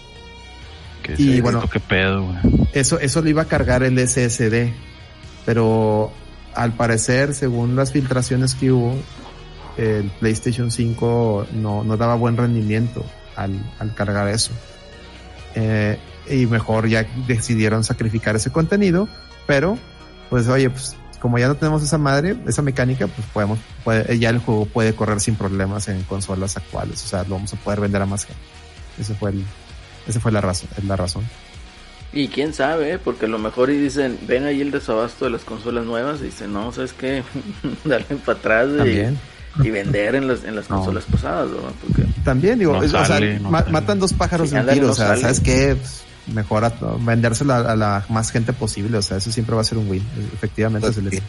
Que 1.04 1.14
y 1.14 1.16
sí, 1.18 1.42
bueno- 1.42 1.60
esto 1.60 1.70
qué 1.70 1.80
pedo. 1.80 2.26
Eso, 2.74 3.00
eso 3.00 3.22
lo 3.22 3.30
iba 3.30 3.44
a 3.44 3.46
cargar 3.46 3.84
el 3.84 4.00
SSD, 4.00 4.74
pero 5.46 6.12
al 6.56 6.74
parecer, 6.74 7.34
según 7.36 7.76
las 7.76 7.92
filtraciones 7.92 8.56
que 8.56 8.72
hubo, 8.72 8.96
el 9.78 10.10
PlayStation 10.20 10.72
5 10.72 11.48
no, 11.54 11.84
no 11.84 11.98
daba 11.98 12.16
buen 12.16 12.36
rendimiento 12.36 13.06
al, 13.36 13.52
al 13.80 13.94
cargar 13.94 14.28
eso. 14.30 14.52
Eh, 15.56 15.98
y 16.30 16.46
mejor 16.48 16.88
ya 16.88 17.06
decidieron 17.28 17.84
sacrificar 17.84 18.36
ese 18.36 18.52
contenido, 18.52 19.08
pero 19.46 19.78
pues 20.30 20.48
oye, 20.48 20.70
pues 20.70 20.96
como 21.20 21.40
ya 21.40 21.48
no 21.48 21.56
tenemos 21.56 21.82
esa 21.84 21.98
madre, 21.98 22.36
esa 22.48 22.62
mecánica, 22.62 23.08
pues 23.08 23.28
podemos, 23.34 23.60
puede, 23.84 24.20
ya 24.20 24.30
el 24.30 24.40
juego 24.40 24.66
puede 24.66 24.94
correr 24.94 25.20
sin 25.20 25.36
problemas 25.36 25.88
en 25.88 26.04
consolas 26.04 26.58
actuales, 26.58 27.04
o 27.04 27.08
sea, 27.08 27.24
lo 27.24 27.36
vamos 27.36 27.54
a 27.54 27.58
poder 27.58 27.80
vender 27.82 28.02
a 28.02 28.06
más 28.06 28.26
gente. 28.26 28.42
Ese 29.00 29.14
fue 29.16 29.32
el, 29.32 29.44
esa 30.08 30.20
fue 30.20 30.32
la 30.32 30.42
razón, 30.42 30.70
es 30.78 30.84
la 30.84 30.96
razón. 30.96 31.24
Y 32.14 32.30
quién 32.30 32.54
sabe, 32.54 32.94
¿eh? 32.94 33.00
porque 33.00 33.26
a 33.26 33.30
lo 33.30 33.38
mejor 33.40 33.70
y 33.70 33.78
dicen, 33.78 34.18
ven 34.28 34.46
ahí 34.46 34.62
el 34.62 34.72
desabasto 34.72 35.26
de 35.26 35.32
las 35.32 35.44
consolas 35.44 35.86
nuevas, 35.86 36.20
y 36.22 36.26
dicen, 36.26 36.54
no, 36.54 36.72
¿sabes 36.72 36.94
qué? 36.94 37.24
Darle 37.84 38.16
para 38.26 38.38
atrás 38.38 38.70
y, 38.86 39.66
y 39.68 39.72
vender 39.72 40.16
en 40.16 40.28
las, 40.28 40.44
en 40.44 40.56
las 40.56 40.70
No. 40.70 40.78
consolas 40.78 41.04
pasadas, 41.06 41.52
¿verdad? 41.52 41.72
Porque 41.86 42.04
También, 42.24 42.60
digo, 42.60 42.74
No 42.74 42.84
es- 42.84 42.94
o 42.94 43.06
sea, 43.06 43.20
no 43.20 43.50
ma- 43.50 43.60
sale. 43.60 43.72
matan 43.72 44.00
dos 44.00 44.14
pájaros 44.14 44.50
Sí, 44.50 44.56
de 44.56 44.62
un 44.62 44.68
tiro, 44.70 44.86
no 44.88 44.92
o 44.94 44.96
sea, 44.96 45.08
sale. 45.08 45.22
¿sabes 45.22 45.40
qué? 45.42 45.76
Pues, 45.76 46.04
mejor 46.34 46.66
a- 46.66 46.74
vendérselo 47.00 47.54
a, 47.54 47.72
a 47.72 47.76
la 47.76 48.06
más 48.10 48.32
gente 48.32 48.54
posible, 48.54 48.98
o 48.98 49.02
sea, 49.02 49.18
eso 49.18 49.32
siempre 49.32 49.56
va 49.56 49.62
a 49.62 49.66
ser 49.66 49.78
un 49.78 49.90
win, 49.90 50.04
efectivamente. 50.34 50.90
Pues 50.92 50.96
se. 51.14 51.22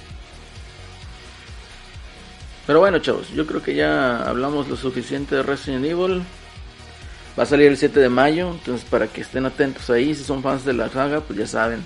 Pero 2.67 2.81
bueno, 2.81 2.99
chavos, 2.99 3.31
yo 3.31 3.47
creo 3.47 3.63
que 3.63 3.75
ya 3.75 4.23
hablamos 4.29 4.69
lo 4.69 4.77
suficiente 4.77 5.37
de 5.37 5.43
Resident 5.43 5.85
Evil. 5.87 6.23
Va 7.39 7.45
a 7.45 7.47
salir 7.47 7.69
el 7.69 7.77
7 7.79 7.99
de 8.01 8.09
mayo, 8.09 8.51
entonces 8.51 8.85
para 8.89 9.07
que 9.07 9.21
estén 9.23 9.47
atentos 9.47 9.89
ahí, 9.91 10.15
si 10.15 10.25
son 10.25 10.43
fans 10.43 10.65
de 10.65 10.75
la 10.75 10.91
saga, 10.91 11.21
pues 11.21 11.39
ya 11.39 11.47
saben. 11.47 11.81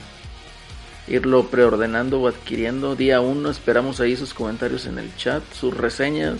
Irlo 1.07 1.47
preordenando 1.49 2.21
o 2.21 2.29
adquiriendo 2.29 2.97
día 2.97 3.21
1. 3.21 3.51
Esperamos 3.51 4.01
ahí 4.01 4.17
sus 4.17 4.35
comentarios 4.35 4.87
en 4.87 4.99
el 4.99 5.15
chat, 5.17 5.43
sus 5.53 5.77
reseñas 5.77 6.39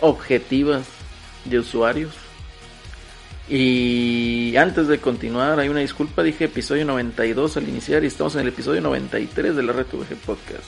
objetivas 0.00 0.84
de 1.46 1.58
usuarios. 1.58 2.12
Y 3.48 4.56
antes 4.56 4.88
de 4.88 4.98
continuar, 4.98 5.58
hay 5.60 5.68
una 5.68 5.80
disculpa, 5.80 6.22
dije 6.22 6.44
episodio 6.44 6.84
92 6.86 7.56
al 7.58 7.68
iniciar 7.68 8.02
y 8.04 8.06
estamos 8.06 8.34
en 8.36 8.42
el 8.42 8.48
episodio 8.48 8.80
93 8.80 9.54
de 9.54 9.62
la 9.62 9.72
Red 9.72 9.86
VG 9.92 10.16
Podcast. 10.24 10.64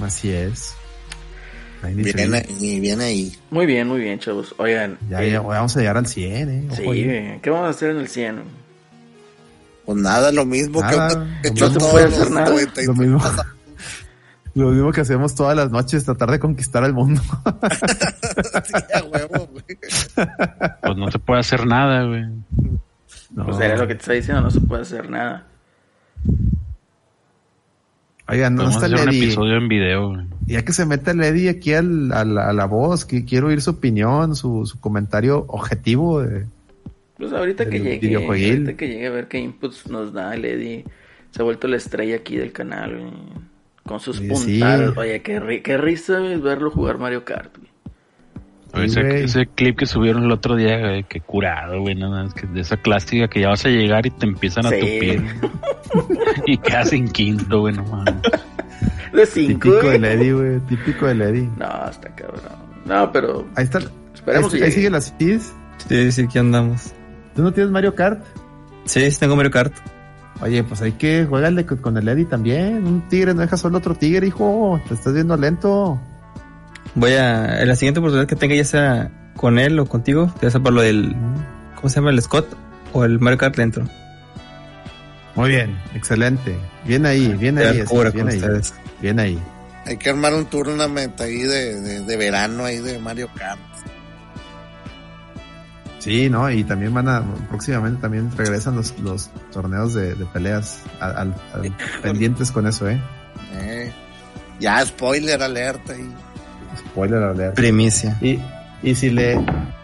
Así 0.00 0.30
es. 0.30 0.74
Ahí 1.82 1.94
Viene 1.94 2.36
ahí, 2.46 2.80
viene 2.80 3.04
ahí. 3.04 3.36
Muy 3.50 3.64
bien, 3.64 3.88
muy 3.88 4.00
bien, 4.00 4.18
chavos. 4.18 4.54
Oigan, 4.58 4.98
ya, 5.08 5.22
eh, 5.22 5.30
ya 5.30 5.40
vamos 5.40 5.74
a 5.76 5.80
llegar 5.80 5.96
al 5.96 6.06
100, 6.06 6.48
eh. 6.50 6.68
Sí, 6.76 6.82
Ojo. 6.82 7.40
¿qué 7.40 7.48
vamos 7.50 7.66
a 7.68 7.70
hacer 7.70 7.90
en 7.92 7.96
el 7.98 8.08
100? 8.08 8.42
Pues 9.86 9.98
nada, 9.98 10.30
lo 10.30 10.44
mismo 10.44 10.82
Nada, 10.82 11.08
que 11.08 11.14
lo 11.16 11.22
he 11.22 11.24
mismo. 11.24 11.40
hecho 11.54 11.64
No 11.64 11.72
se 11.72 11.78
todos 11.78 11.90
puede 11.90 12.04
los 12.10 12.18
hacer 12.18 12.30
nada. 12.32 12.50
93 12.50 12.86
Lo 12.86 12.94
mismo. 12.94 13.22
Lo 14.54 14.70
mismo 14.72 14.92
que 14.92 15.00
hacemos 15.00 15.34
todas 15.34 15.56
las 15.56 15.70
noches, 15.70 16.04
tratar 16.04 16.30
de 16.32 16.38
conquistar 16.38 16.84
al 16.84 16.92
mundo. 16.92 17.22
Sí, 18.64 18.74
a 18.94 19.02
huevo, 19.04 19.48
güey. 19.52 19.64
Pues 20.82 20.96
no 20.96 21.10
se 21.10 21.18
puede 21.18 21.40
hacer 21.40 21.66
nada, 21.66 22.04
güey. 22.06 22.24
No. 23.34 23.44
Pues 23.46 23.60
era 23.60 23.76
lo 23.76 23.86
que 23.86 23.94
te 23.94 24.00
está 24.00 24.12
diciendo, 24.12 24.42
no 24.42 24.50
se 24.50 24.60
puede 24.60 24.82
hacer 24.82 25.08
nada. 25.10 25.46
Oigan, 28.28 28.54
no 28.54 28.62
Podemos 28.62 28.82
está 28.82 28.86
hacer 28.94 29.00
un 29.00 29.06
Lady. 29.14 29.24
episodio 29.24 29.56
en 29.56 29.68
video, 29.68 30.08
güey. 30.10 30.26
Ya 30.46 30.64
que 30.64 30.72
se 30.72 30.86
meta 30.86 31.12
Lady 31.14 31.48
aquí 31.48 31.74
al- 31.74 32.12
a, 32.12 32.24
la, 32.24 32.48
a 32.48 32.52
la 32.52 32.66
voz, 32.66 33.04
que 33.04 33.24
quiero 33.24 33.48
oír 33.48 33.60
su 33.60 33.70
opinión, 33.70 34.36
su, 34.36 34.66
su 34.66 34.78
comentario 34.80 35.44
objetivo 35.48 36.22
de, 36.22 36.46
Pues 37.16 37.32
ahorita 37.32 37.68
que 37.68 37.80
llegue, 37.80 38.14
ahorita 38.16 38.76
que 38.76 38.88
llegue 38.88 39.06
a 39.06 39.10
ver 39.10 39.26
qué 39.28 39.38
inputs 39.38 39.88
nos 39.88 40.12
da 40.12 40.34
el 40.34 40.44
Eddie, 40.44 40.84
se 41.32 41.42
ha 41.42 41.44
vuelto 41.44 41.66
la 41.66 41.76
estrella 41.76 42.16
aquí 42.16 42.36
del 42.36 42.52
canal, 42.52 42.98
güey, 42.98 43.12
con 43.84 43.98
sus 43.98 44.18
Sí, 44.18 44.28
puntadas. 44.28 44.92
sí. 44.92 44.98
Oye, 44.98 45.22
qué, 45.22 45.40
ri- 45.40 45.62
qué 45.62 45.76
risa 45.76 46.20
verlo 46.20 46.70
jugar 46.70 46.98
Mario 46.98 47.24
Kart. 47.24 47.56
güey. 47.58 47.69
Sí, 48.72 49.00
ese, 49.00 49.46
clip 49.46 49.78
que 49.78 49.86
subieron 49.86 50.24
el 50.24 50.32
otro 50.32 50.54
día, 50.56 50.78
güey, 50.78 51.04
que 51.04 51.20
curado, 51.20 51.80
güey, 51.80 51.94
nada 51.96 52.24
más 52.24 52.34
que 52.34 52.46
de 52.46 52.60
esa 52.60 52.76
clásica 52.76 53.28
que 53.28 53.40
ya 53.40 53.48
vas 53.48 53.64
a 53.66 53.68
llegar 53.68 54.06
y 54.06 54.10
te 54.10 54.26
empiezan 54.26 54.66
a 54.66 54.70
Sí. 54.70 54.80
tupir. 54.80 55.24
y 56.46 56.56
quedas 56.58 56.92
en 56.92 57.08
quinto, 57.08 57.60
güey, 57.60 57.74
no 57.74 57.84
mames. 57.84 58.14
De 59.12 59.26
cinco. 59.26 59.52
típico 59.70 59.82
güey. 59.82 59.98
del 59.98 60.04
Eddie, 60.04 60.32
güey, 60.32 60.60
típico 60.60 61.06
del 61.06 61.22
Eddie. 61.22 61.48
No, 61.58 61.90
está 61.90 62.14
cabrón. 62.14 62.40
No, 62.84 63.10
pero 63.12 63.46
Ahí 63.56 63.64
está. 63.64 63.80
esperemos 64.14 64.52
ahí, 64.54 64.60
que 64.60 64.64
ahí 64.66 64.72
sigue 64.72 64.90
la 64.90 65.00
CIS. 65.00 65.52
Sí, 65.88 66.12
sí, 66.12 66.22
aquí 66.22 66.38
andamos. 66.38 66.92
¿Tú 67.34 67.42
no 67.42 67.52
tienes 67.52 67.72
Mario 67.72 67.94
Kart? 67.94 68.22
Sí, 68.84 69.10
sí 69.10 69.18
tengo 69.18 69.34
Mario 69.36 69.50
Kart. 69.50 69.72
Oye, 70.42 70.62
pues 70.64 70.80
hay 70.80 70.92
que 70.92 71.26
jugarle 71.28 71.66
con, 71.66 71.78
con 71.78 71.96
el 71.98 72.08
Eddie 72.08 72.24
también. 72.24 72.86
Un 72.86 73.02
tigre 73.08 73.34
no 73.34 73.40
deja 73.42 73.56
solo 73.56 73.78
otro 73.78 73.94
tigre, 73.94 74.28
hijo. 74.28 74.80
Te 74.88 74.94
estás 74.94 75.12
viendo 75.12 75.36
lento. 75.36 76.00
Voy 76.94 77.12
a, 77.12 77.60
en 77.62 77.68
la 77.68 77.76
siguiente 77.76 78.00
oportunidad 78.00 78.28
que 78.28 78.36
tenga, 78.36 78.54
ya 78.54 78.64
sea 78.64 79.10
con 79.36 79.58
él 79.58 79.78
o 79.78 79.86
contigo, 79.86 80.32
te 80.40 80.46
vas 80.46 80.54
a 80.54 80.60
por 80.60 80.72
lo 80.72 80.82
del, 80.82 81.14
¿cómo 81.76 81.88
se 81.88 81.96
llama? 81.96 82.10
El 82.10 82.20
Scott 82.20 82.46
o 82.92 83.04
el 83.04 83.20
Mario 83.20 83.38
Kart 83.38 83.56
dentro. 83.56 83.84
Muy 85.36 85.50
bien, 85.50 85.78
excelente. 85.94 86.58
Bien 86.84 87.06
ahí, 87.06 87.28
bien 87.34 87.56
ahí. 87.58 87.64
Ya 87.64 87.72
bien 87.72 87.86
con 87.86 88.28
ahí. 88.28 88.36
ustedes. 88.36 88.74
Bien 89.00 89.20
ahí. 89.20 89.38
Hay 89.86 89.96
que 89.96 90.10
armar 90.10 90.34
un 90.34 90.44
tournament 90.46 91.18
ahí 91.20 91.38
de, 91.42 91.80
de, 91.80 92.00
de 92.04 92.16
verano 92.16 92.64
ahí 92.64 92.78
de 92.80 92.98
Mario 92.98 93.28
Kart. 93.34 93.60
Sí, 96.00 96.28
¿no? 96.30 96.50
Y 96.50 96.64
también 96.64 96.92
van 96.94 97.08
a, 97.08 97.22
próximamente 97.48 98.00
también 98.00 98.30
regresan 98.36 98.74
los, 98.76 98.98
los 99.00 99.30
torneos 99.52 99.92
de, 99.94 100.14
de 100.14 100.24
peleas 100.26 100.80
al, 100.98 101.16
al- 101.16 101.34
al- 101.54 101.76
pendientes 102.02 102.50
con 102.50 102.66
eso, 102.66 102.88
¿eh? 102.88 103.00
Eh. 103.54 103.92
Ya, 104.58 104.84
spoiler 104.84 105.42
alerta 105.42 105.92
ahí. 105.92 106.10
Spoiler 106.76 107.22
alert. 107.22 107.54
Primicia. 107.56 108.16
Y, 108.20 108.40
y 108.82 108.94
si 108.94 109.10
le 109.10 109.38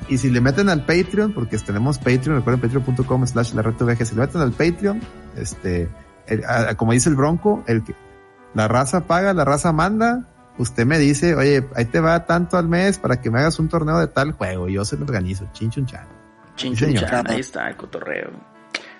y 0.09 0.19
si 0.19 0.31
le 0.31 0.41
meten 0.41 0.69
al 0.69 0.85
Patreon, 0.85 1.33
porque 1.33 1.59
tenemos 1.59 1.99
Patreon, 1.99 2.37
recuerden 2.37 2.61
patreon.com 2.61 3.27
slash 3.27 3.53
la 3.55 3.63
red 3.63 3.75
VG, 3.75 4.05
si 4.07 4.15
le 4.15 4.21
meten 4.21 4.41
al 4.41 4.53
Patreon, 4.53 5.01
este, 5.37 5.89
el- 6.29 6.45
a- 6.45 6.71
a- 6.71 6.75
como 6.77 6.93
dice 6.93 7.09
el 7.09 7.17
Bronco, 7.17 7.65
el 7.67 7.83
que 7.83 7.95
la 8.55 8.69
raza 8.69 9.07
paga, 9.07 9.35
la 9.35 9.45
raza 9.45 9.73
manda, 9.73 10.29
usted 10.59 10.87
me 10.87 10.99
dice, 10.99 11.35
oye, 11.35 11.67
ahí 11.75 11.87
te 11.87 11.99
va 12.01 12.25
tanto 12.25 12.57
al 12.57 12.69
mes 12.69 12.99
para 12.99 13.21
que 13.21 13.31
me 13.31 13.41
hagas 13.41 13.59
un 13.59 13.69
torneo 13.69 13.99
de 13.99 14.07
tal 14.07 14.31
juego, 14.33 14.69
yo 14.69 14.85
se 14.85 14.97
lo 14.97 15.05
organizo, 15.05 15.49
chinchun 15.53 15.87
chan. 15.87 16.07
Chin, 16.55 16.75
Sí, 16.77 16.85
chin, 16.87 16.95
señor. 16.97 17.11
chan, 17.11 17.27
ahí 17.29 17.41
está 17.41 17.69
el 17.69 17.77
cotorreo. 17.77 18.31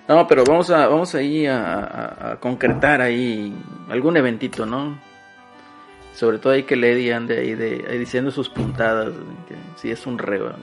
No, 0.09 0.27
pero 0.27 0.43
vamos 0.45 0.71
a, 0.71 0.89
vamos 0.89 1.15
ahí 1.15 1.47
a, 1.47 1.65
a- 1.65 2.33
a 2.33 2.37
concretar 2.41 3.01
ahí 3.01 3.57
algún 3.89 4.17
eventito, 4.17 4.67
¿no? 4.67 4.99
Sobre 6.17 6.39
todo 6.39 6.55
ahí 6.55 6.63
que 6.63 6.77
Lady 6.77 7.11
ande 7.11 7.39
ahí, 7.39 7.55
de, 7.55 7.85
ahí 7.89 7.99
diciendo 7.99 8.31
sus 8.31 8.49
puntadas, 8.49 9.13
que 9.49 9.55
sí 9.81 9.91
es 9.91 10.07
un 10.07 10.19
reo. 10.19 10.55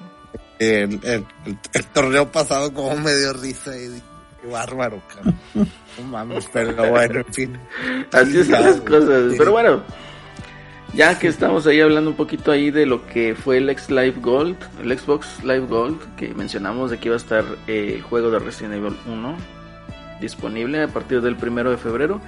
El, 0.59 0.99
el, 1.03 1.25
el- 1.73 1.85
torneo 1.93 2.31
pasado 2.31 2.73
como 2.73 2.95
me 2.97 3.13
dio 3.15 3.33
risa 3.33 3.71
y 3.77 4.01
qué 4.41 4.47
bárbaro, 4.47 4.99
cabrón. 5.13 5.37
No 5.53 6.03
mames, 6.05 6.49
pero 6.51 6.73
bueno, 6.89 7.19
en 7.19 7.33
fin. 7.33 7.57
Así 8.11 8.43
Ya, 8.43 8.59
las 8.61 8.81
cosas. 8.81 9.31
Sí. 9.31 9.35
Pero 9.37 9.51
bueno, 9.51 9.83
ya 10.95 11.19
que 11.19 11.27
estamos 11.27 11.67
ahí 11.67 11.81
hablando 11.81 12.09
un 12.09 12.15
poquito 12.15 12.51
ahí 12.51 12.71
de 12.71 12.85
lo 12.87 13.05
que 13.05 13.35
fue 13.35 13.57
el 13.57 13.69
X 13.69 13.91
Live 13.91 14.15
Gold, 14.21 14.57
el 14.81 14.97
Xbox 14.97 15.43
Live 15.43 15.67
Gold, 15.67 16.15
que 16.15 16.33
mencionamos 16.33 16.89
de 16.89 16.97
que 16.97 17.09
iba 17.09 17.15
a 17.15 17.17
estar 17.17 17.43
eh, 17.67 17.93
el 17.95 18.01
juego 18.01 18.31
de 18.31 18.39
Resident 18.39 18.73
Evil 18.73 18.97
1 19.07 19.37
disponible 20.21 20.81
a 20.81 20.87
partir 20.87 21.21
del 21.21 21.35
primero 21.35 21.69
de 21.69 21.77
febrero. 21.77 22.21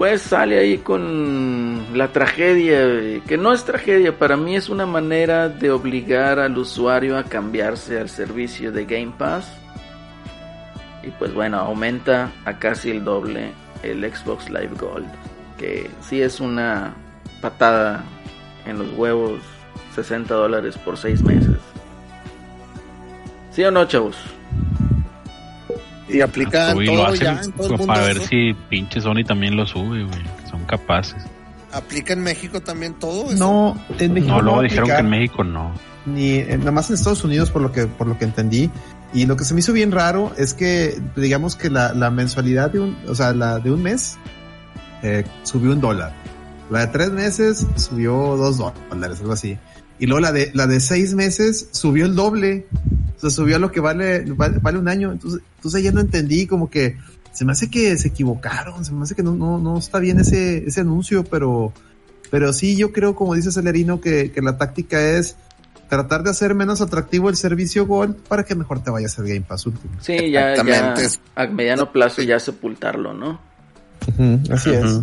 Pues 0.00 0.22
sale 0.22 0.58
ahí 0.58 0.78
con 0.78 1.88
la 1.92 2.08
tragedia, 2.08 3.20
que 3.28 3.36
no 3.36 3.52
es 3.52 3.66
tragedia, 3.66 4.18
para 4.18 4.34
mí 4.34 4.56
es 4.56 4.70
una 4.70 4.86
manera 4.86 5.50
de 5.50 5.70
obligar 5.70 6.38
al 6.38 6.56
usuario 6.56 7.18
a 7.18 7.24
cambiarse 7.24 8.00
al 8.00 8.08
servicio 8.08 8.72
de 8.72 8.86
Game 8.86 9.12
Pass. 9.18 9.52
Y 11.02 11.10
pues 11.10 11.34
bueno, 11.34 11.58
aumenta 11.58 12.32
a 12.46 12.58
casi 12.58 12.92
el 12.92 13.04
doble 13.04 13.52
el 13.82 14.10
Xbox 14.10 14.48
Live 14.48 14.72
Gold, 14.78 15.06
que 15.58 15.90
sí 16.00 16.22
es 16.22 16.40
una 16.40 16.94
patada 17.42 18.02
en 18.64 18.78
los 18.78 18.90
huevos, 18.96 19.42
60 19.94 20.32
dólares 20.32 20.78
por 20.78 20.96
6 20.96 21.22
meses. 21.24 21.58
¿Sí 23.50 23.62
o 23.64 23.70
no, 23.70 23.84
chavos? 23.84 24.16
Y 26.12 26.20
aplica 26.20 26.70
en 26.72 26.82
Y 26.82 26.86
lo 26.86 26.92
todo 26.94 27.06
hacen 27.06 27.20
ya, 27.20 27.40
en 27.42 27.52
todo 27.52 27.66
el 27.66 27.70
mundo. 27.72 27.86
para 27.86 28.02
ver 28.04 28.16
eso. 28.18 28.26
si 28.26 28.54
pinche 28.68 29.00
Sony 29.00 29.24
también 29.26 29.56
lo 29.56 29.66
sube, 29.66 30.04
güey. 30.04 30.22
Son 30.50 30.64
capaces. 30.64 31.22
¿Aplica 31.72 32.12
en 32.12 32.22
México 32.22 32.60
también 32.60 32.94
todo 32.94 33.30
eso? 33.30 33.36
No, 33.38 33.80
en 33.98 34.12
México 34.14 34.32
No, 34.34 34.42
luego 34.42 34.62
dijeron 34.62 34.88
que 34.88 34.96
en 34.96 35.08
México 35.08 35.44
no. 35.44 35.72
ni 36.06 36.34
eh, 36.34 36.56
nada 36.58 36.72
más 36.72 36.88
en 36.90 36.94
Estados 36.96 37.22
Unidos 37.24 37.50
por 37.50 37.62
lo 37.62 37.70
que 37.70 37.86
por 37.86 38.06
lo 38.08 38.18
que 38.18 38.24
entendí 38.24 38.70
y 39.12 39.26
lo 39.26 39.36
que 39.36 39.44
se 39.44 39.54
me 39.54 39.60
hizo 39.60 39.72
bien 39.72 39.92
raro 39.92 40.32
es 40.36 40.52
que 40.54 41.00
digamos 41.14 41.54
que 41.56 41.70
la, 41.70 41.92
la 41.94 42.10
mensualidad 42.10 42.70
de 42.70 42.80
un 42.80 42.96
o 43.06 43.14
sea 43.14 43.32
la 43.34 43.58
de 43.60 43.70
un 43.70 43.82
mes 43.82 44.18
eh, 45.02 45.24
subió 45.44 45.70
un 45.72 45.80
dólar 45.80 46.12
la 46.70 46.80
de 46.80 46.86
tres 46.88 47.10
meses 47.10 47.66
subió 47.76 48.14
dos 48.36 48.56
dólares 48.58 49.20
algo 49.20 49.32
así 49.34 49.56
y 50.00 50.06
luego 50.06 50.20
la 50.20 50.32
de 50.32 50.50
la 50.54 50.66
de 50.66 50.80
seis 50.80 51.14
meses 51.14 51.68
subió 51.70 52.06
el 52.06 52.16
doble 52.16 52.66
o 53.16 53.20
sea 53.20 53.30
subió 53.30 53.56
a 53.56 53.58
lo 53.60 53.70
que 53.70 53.80
vale 53.80 54.24
vale, 54.26 54.58
vale 54.58 54.78
un 54.78 54.88
año 54.88 55.12
entonces 55.12 55.42
entonces 55.56 55.82
ya 55.84 55.92
no 55.92 56.00
entendí 56.00 56.46
como 56.46 56.68
que 56.68 56.96
se 57.32 57.44
me 57.44 57.52
hace 57.52 57.70
que 57.70 57.96
se 57.96 58.08
equivocaron 58.08 58.84
se 58.84 58.92
me 58.92 59.02
hace 59.02 59.14
que 59.14 59.22
no 59.22 59.36
no, 59.36 59.58
no 59.58 59.78
está 59.78 60.00
bien 60.00 60.18
ese 60.18 60.66
ese 60.66 60.80
anuncio 60.80 61.22
pero 61.22 61.72
pero 62.30 62.52
sí, 62.52 62.76
yo 62.76 62.92
creo, 62.92 63.14
como 63.14 63.34
dice 63.34 63.50
Celerino, 63.50 64.00
que, 64.00 64.30
que 64.30 64.40
la 64.40 64.56
táctica 64.56 65.00
es 65.00 65.36
tratar 65.88 66.22
de 66.22 66.30
hacer 66.30 66.54
menos 66.54 66.80
atractivo 66.80 67.28
el 67.28 67.36
servicio 67.36 67.86
Gold 67.86 68.16
para 68.16 68.44
que 68.44 68.54
mejor 68.54 68.82
te 68.82 68.90
vayas 68.90 69.18
al 69.18 69.26
Game 69.26 69.40
Pass 69.40 69.66
último. 69.66 69.94
Sí, 70.00 70.30
ya, 70.30 70.54
ya 70.54 70.94
a 71.34 71.46
mediano 71.48 71.90
plazo 71.90 72.22
ya 72.22 72.38
sepultarlo, 72.38 73.12
¿no? 73.12 73.40
así 74.50 74.70
es. 74.70 75.00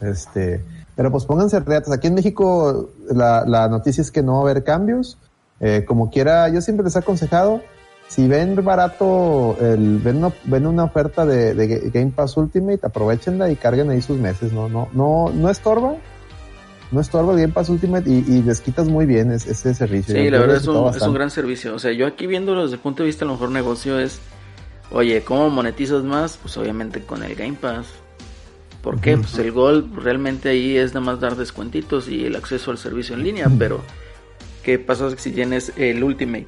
Este, 0.00 0.64
pero 0.96 1.10
pues 1.10 1.24
pónganse 1.24 1.60
reatas. 1.60 1.92
Aquí 1.92 2.06
en 2.06 2.14
México 2.14 2.90
la, 3.10 3.44
la 3.46 3.68
noticia 3.68 4.02
es 4.02 4.10
que 4.10 4.22
no 4.22 4.34
va 4.34 4.38
a 4.38 4.42
haber 4.50 4.64
cambios. 4.64 5.18
Eh, 5.60 5.84
como 5.86 6.10
quiera, 6.10 6.48
yo 6.48 6.60
siempre 6.60 6.84
les 6.84 6.96
he 6.96 6.98
aconsejado, 6.98 7.62
si 8.08 8.28
ven 8.28 8.62
barato, 8.64 9.56
el, 9.60 9.98
ven, 9.98 10.16
una, 10.16 10.32
ven 10.44 10.66
una 10.66 10.84
oferta 10.84 11.24
de, 11.24 11.54
de 11.54 11.90
Game 11.90 12.12
Pass 12.14 12.36
Ultimate, 12.36 12.80
aprovechenla 12.82 13.50
y 13.50 13.56
carguen 13.56 13.90
ahí 13.90 14.02
sus 14.02 14.18
meses. 14.18 14.52
No, 14.52 14.68
no, 14.68 14.88
no, 14.92 15.30
no 15.34 15.50
estorba. 15.50 15.94
No 16.92 17.00
estorba 17.00 17.32
el 17.32 17.40
Game 17.40 17.52
Pass 17.52 17.70
Ultimate 17.70 18.08
y, 18.08 18.24
y 18.28 18.42
les 18.42 18.60
quitas 18.60 18.88
muy 18.88 19.06
bien 19.06 19.32
ese, 19.32 19.50
ese 19.50 19.74
servicio. 19.74 20.14
Sí, 20.14 20.24
Yo 20.24 20.30
la 20.30 20.38
verdad 20.38 20.56
es 20.56 20.66
un, 20.66 20.94
es 20.94 21.02
un 21.02 21.14
gran 21.14 21.30
servicio. 21.30 21.74
O 21.74 21.78
sea, 21.78 21.92
yo 21.92 22.06
aquí 22.06 22.26
viéndolo 22.26 22.62
desde 22.62 22.76
el 22.76 22.80
punto 22.82 23.02
de 23.02 23.08
vista, 23.08 23.24
a 23.24 23.26
lo 23.26 23.34
mejor 23.34 23.50
negocio 23.50 23.98
es, 23.98 24.20
oye, 24.92 25.22
¿cómo 25.24 25.50
monetizas 25.50 26.04
más? 26.04 26.36
Pues 26.36 26.56
obviamente 26.56 27.00
con 27.00 27.22
el 27.24 27.34
Game 27.34 27.56
Pass. 27.60 27.86
¿Por 28.84 29.00
qué? 29.00 29.16
Pues 29.16 29.38
el 29.38 29.50
Gold 29.50 29.98
realmente 29.98 30.50
ahí 30.50 30.76
es 30.76 30.92
nada 30.92 31.06
más 31.06 31.18
dar 31.18 31.36
descuentitos 31.36 32.06
y 32.06 32.26
el 32.26 32.36
acceso 32.36 32.70
al 32.70 32.76
servicio 32.76 33.14
en 33.14 33.22
línea, 33.22 33.50
pero 33.58 33.80
¿qué 34.62 34.78
pasa 34.78 35.16
si 35.16 35.32
tienes 35.32 35.72
el 35.76 36.04
Ultimate? 36.04 36.44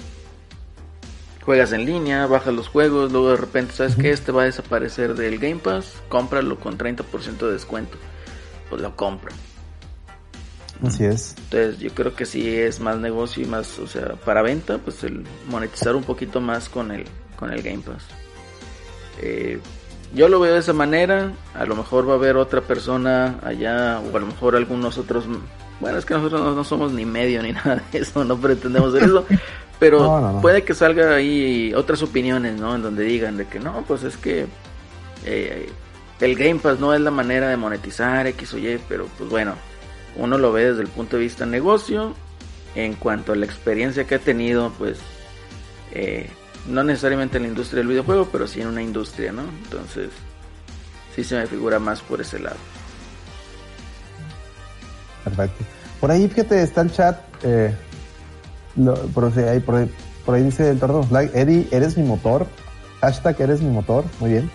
Juegas 1.42 1.72
en 1.72 1.86
línea, 1.86 2.26
bajas 2.26 2.52
los 2.52 2.68
juegos, 2.68 3.10
luego 3.10 3.30
de 3.30 3.36
repente, 3.38 3.72
¿sabes 3.72 3.96
qué? 3.96 4.10
Este 4.10 4.32
va 4.32 4.42
a 4.42 4.44
desaparecer 4.44 5.14
del 5.14 5.38
Game 5.38 5.60
Pass, 5.60 5.94
cómpralo 6.10 6.60
con 6.60 6.76
30% 6.76 7.38
de 7.38 7.52
descuento. 7.52 7.96
Pues 8.68 8.82
lo 8.82 8.94
compro. 8.94 9.32
Así 10.82 11.06
es. 11.06 11.36
Entonces 11.38 11.78
yo 11.78 11.94
creo 11.94 12.14
que 12.14 12.26
sí 12.26 12.54
es 12.54 12.80
más 12.80 12.98
negocio 12.98 13.44
y 13.44 13.46
más, 13.46 13.78
o 13.78 13.86
sea, 13.86 14.12
para 14.12 14.42
venta, 14.42 14.76
pues 14.76 15.02
el 15.04 15.24
monetizar 15.48 15.96
un 15.96 16.02
poquito 16.02 16.42
más 16.42 16.68
con 16.68 16.90
el, 16.90 17.04
con 17.38 17.50
el 17.50 17.62
Game 17.62 17.80
Pass. 17.80 18.04
Eh, 19.22 19.58
yo 20.14 20.28
lo 20.28 20.40
veo 20.40 20.54
de 20.54 20.60
esa 20.60 20.72
manera, 20.72 21.32
a 21.54 21.64
lo 21.66 21.76
mejor 21.76 22.08
va 22.08 22.12
a 22.12 22.16
haber 22.16 22.36
otra 22.36 22.60
persona 22.60 23.38
allá, 23.42 24.00
o 24.00 24.16
a 24.16 24.20
lo 24.20 24.26
mejor 24.26 24.56
algunos 24.56 24.98
otros, 24.98 25.24
bueno, 25.80 25.98
es 25.98 26.04
que 26.04 26.14
nosotros 26.14 26.40
no, 26.40 26.54
no 26.54 26.64
somos 26.64 26.92
ni 26.92 27.04
medio 27.04 27.42
ni 27.42 27.52
nada 27.52 27.82
de 27.92 27.98
eso, 27.98 28.24
no 28.24 28.36
pretendemos 28.38 28.94
hacer 28.94 29.08
eso, 29.08 29.24
pero 29.78 30.00
No, 30.00 30.20
no, 30.20 30.32
no. 30.32 30.40
puede 30.40 30.62
que 30.64 30.74
salga 30.74 31.14
ahí 31.14 31.72
otras 31.74 32.02
opiniones, 32.02 32.58
¿no? 32.58 32.74
En 32.74 32.82
donde 32.82 33.04
digan 33.04 33.36
de 33.36 33.46
que 33.46 33.58
no, 33.60 33.84
pues 33.86 34.02
es 34.04 34.16
que 34.16 34.46
eh, 35.24 35.68
el 36.20 36.34
Game 36.36 36.56
Pass 36.60 36.78
no 36.80 36.94
es 36.94 37.00
la 37.00 37.10
manera 37.10 37.48
de 37.48 37.56
monetizar 37.56 38.26
X 38.28 38.54
o 38.54 38.58
Y, 38.58 38.80
pero 38.88 39.06
pues 39.18 39.28
bueno, 39.28 39.54
uno 40.16 40.38
lo 40.38 40.50
ve 40.52 40.70
desde 40.70 40.82
el 40.82 40.88
punto 40.88 41.16
de 41.16 41.22
vista 41.24 41.44
negocio. 41.44 42.14
En 42.74 42.92
cuanto 42.94 43.32
a 43.32 43.36
la 43.36 43.46
experiencia 43.46 44.06
que 44.06 44.16
ha 44.16 44.18
tenido, 44.18 44.70
pues 44.78 44.98
eh, 45.92 46.28
no 46.68 46.82
necesariamente 46.84 47.36
en 47.36 47.44
la 47.44 47.48
industria 47.50 47.78
del 47.78 47.88
videojuego, 47.88 48.28
pero 48.30 48.46
sí 48.46 48.60
en 48.60 48.68
una 48.68 48.82
industria, 48.82 49.32
¿no? 49.32 49.42
Entonces, 49.64 50.10
sí 51.14 51.24
se 51.24 51.36
me 51.36 51.46
figura 51.46 51.78
más 51.78 52.00
por 52.00 52.20
ese 52.20 52.38
lado. 52.38 52.56
Perfecto. 55.24 55.64
Por 56.00 56.10
ahí, 56.10 56.28
fíjate, 56.28 56.62
está 56.62 56.82
el 56.82 56.92
chat. 56.92 57.18
Eh, 57.42 57.74
lo- 58.76 58.94
por, 59.08 59.24
ahí, 59.38 59.60
por, 59.60 59.76
ahí, 59.76 59.90
por 60.24 60.34
ahí 60.34 60.42
dice 60.42 60.70
el 60.70 60.78
Tordo 60.78 61.02
Flag, 61.02 61.30
Eddie, 61.34 61.68
eres 61.70 61.96
mi 61.96 62.04
motor. 62.04 62.46
Hashtag 63.00 63.40
eres 63.40 63.60
mi 63.60 63.70
motor. 63.70 64.04
Muy 64.20 64.30
bien. 64.30 64.50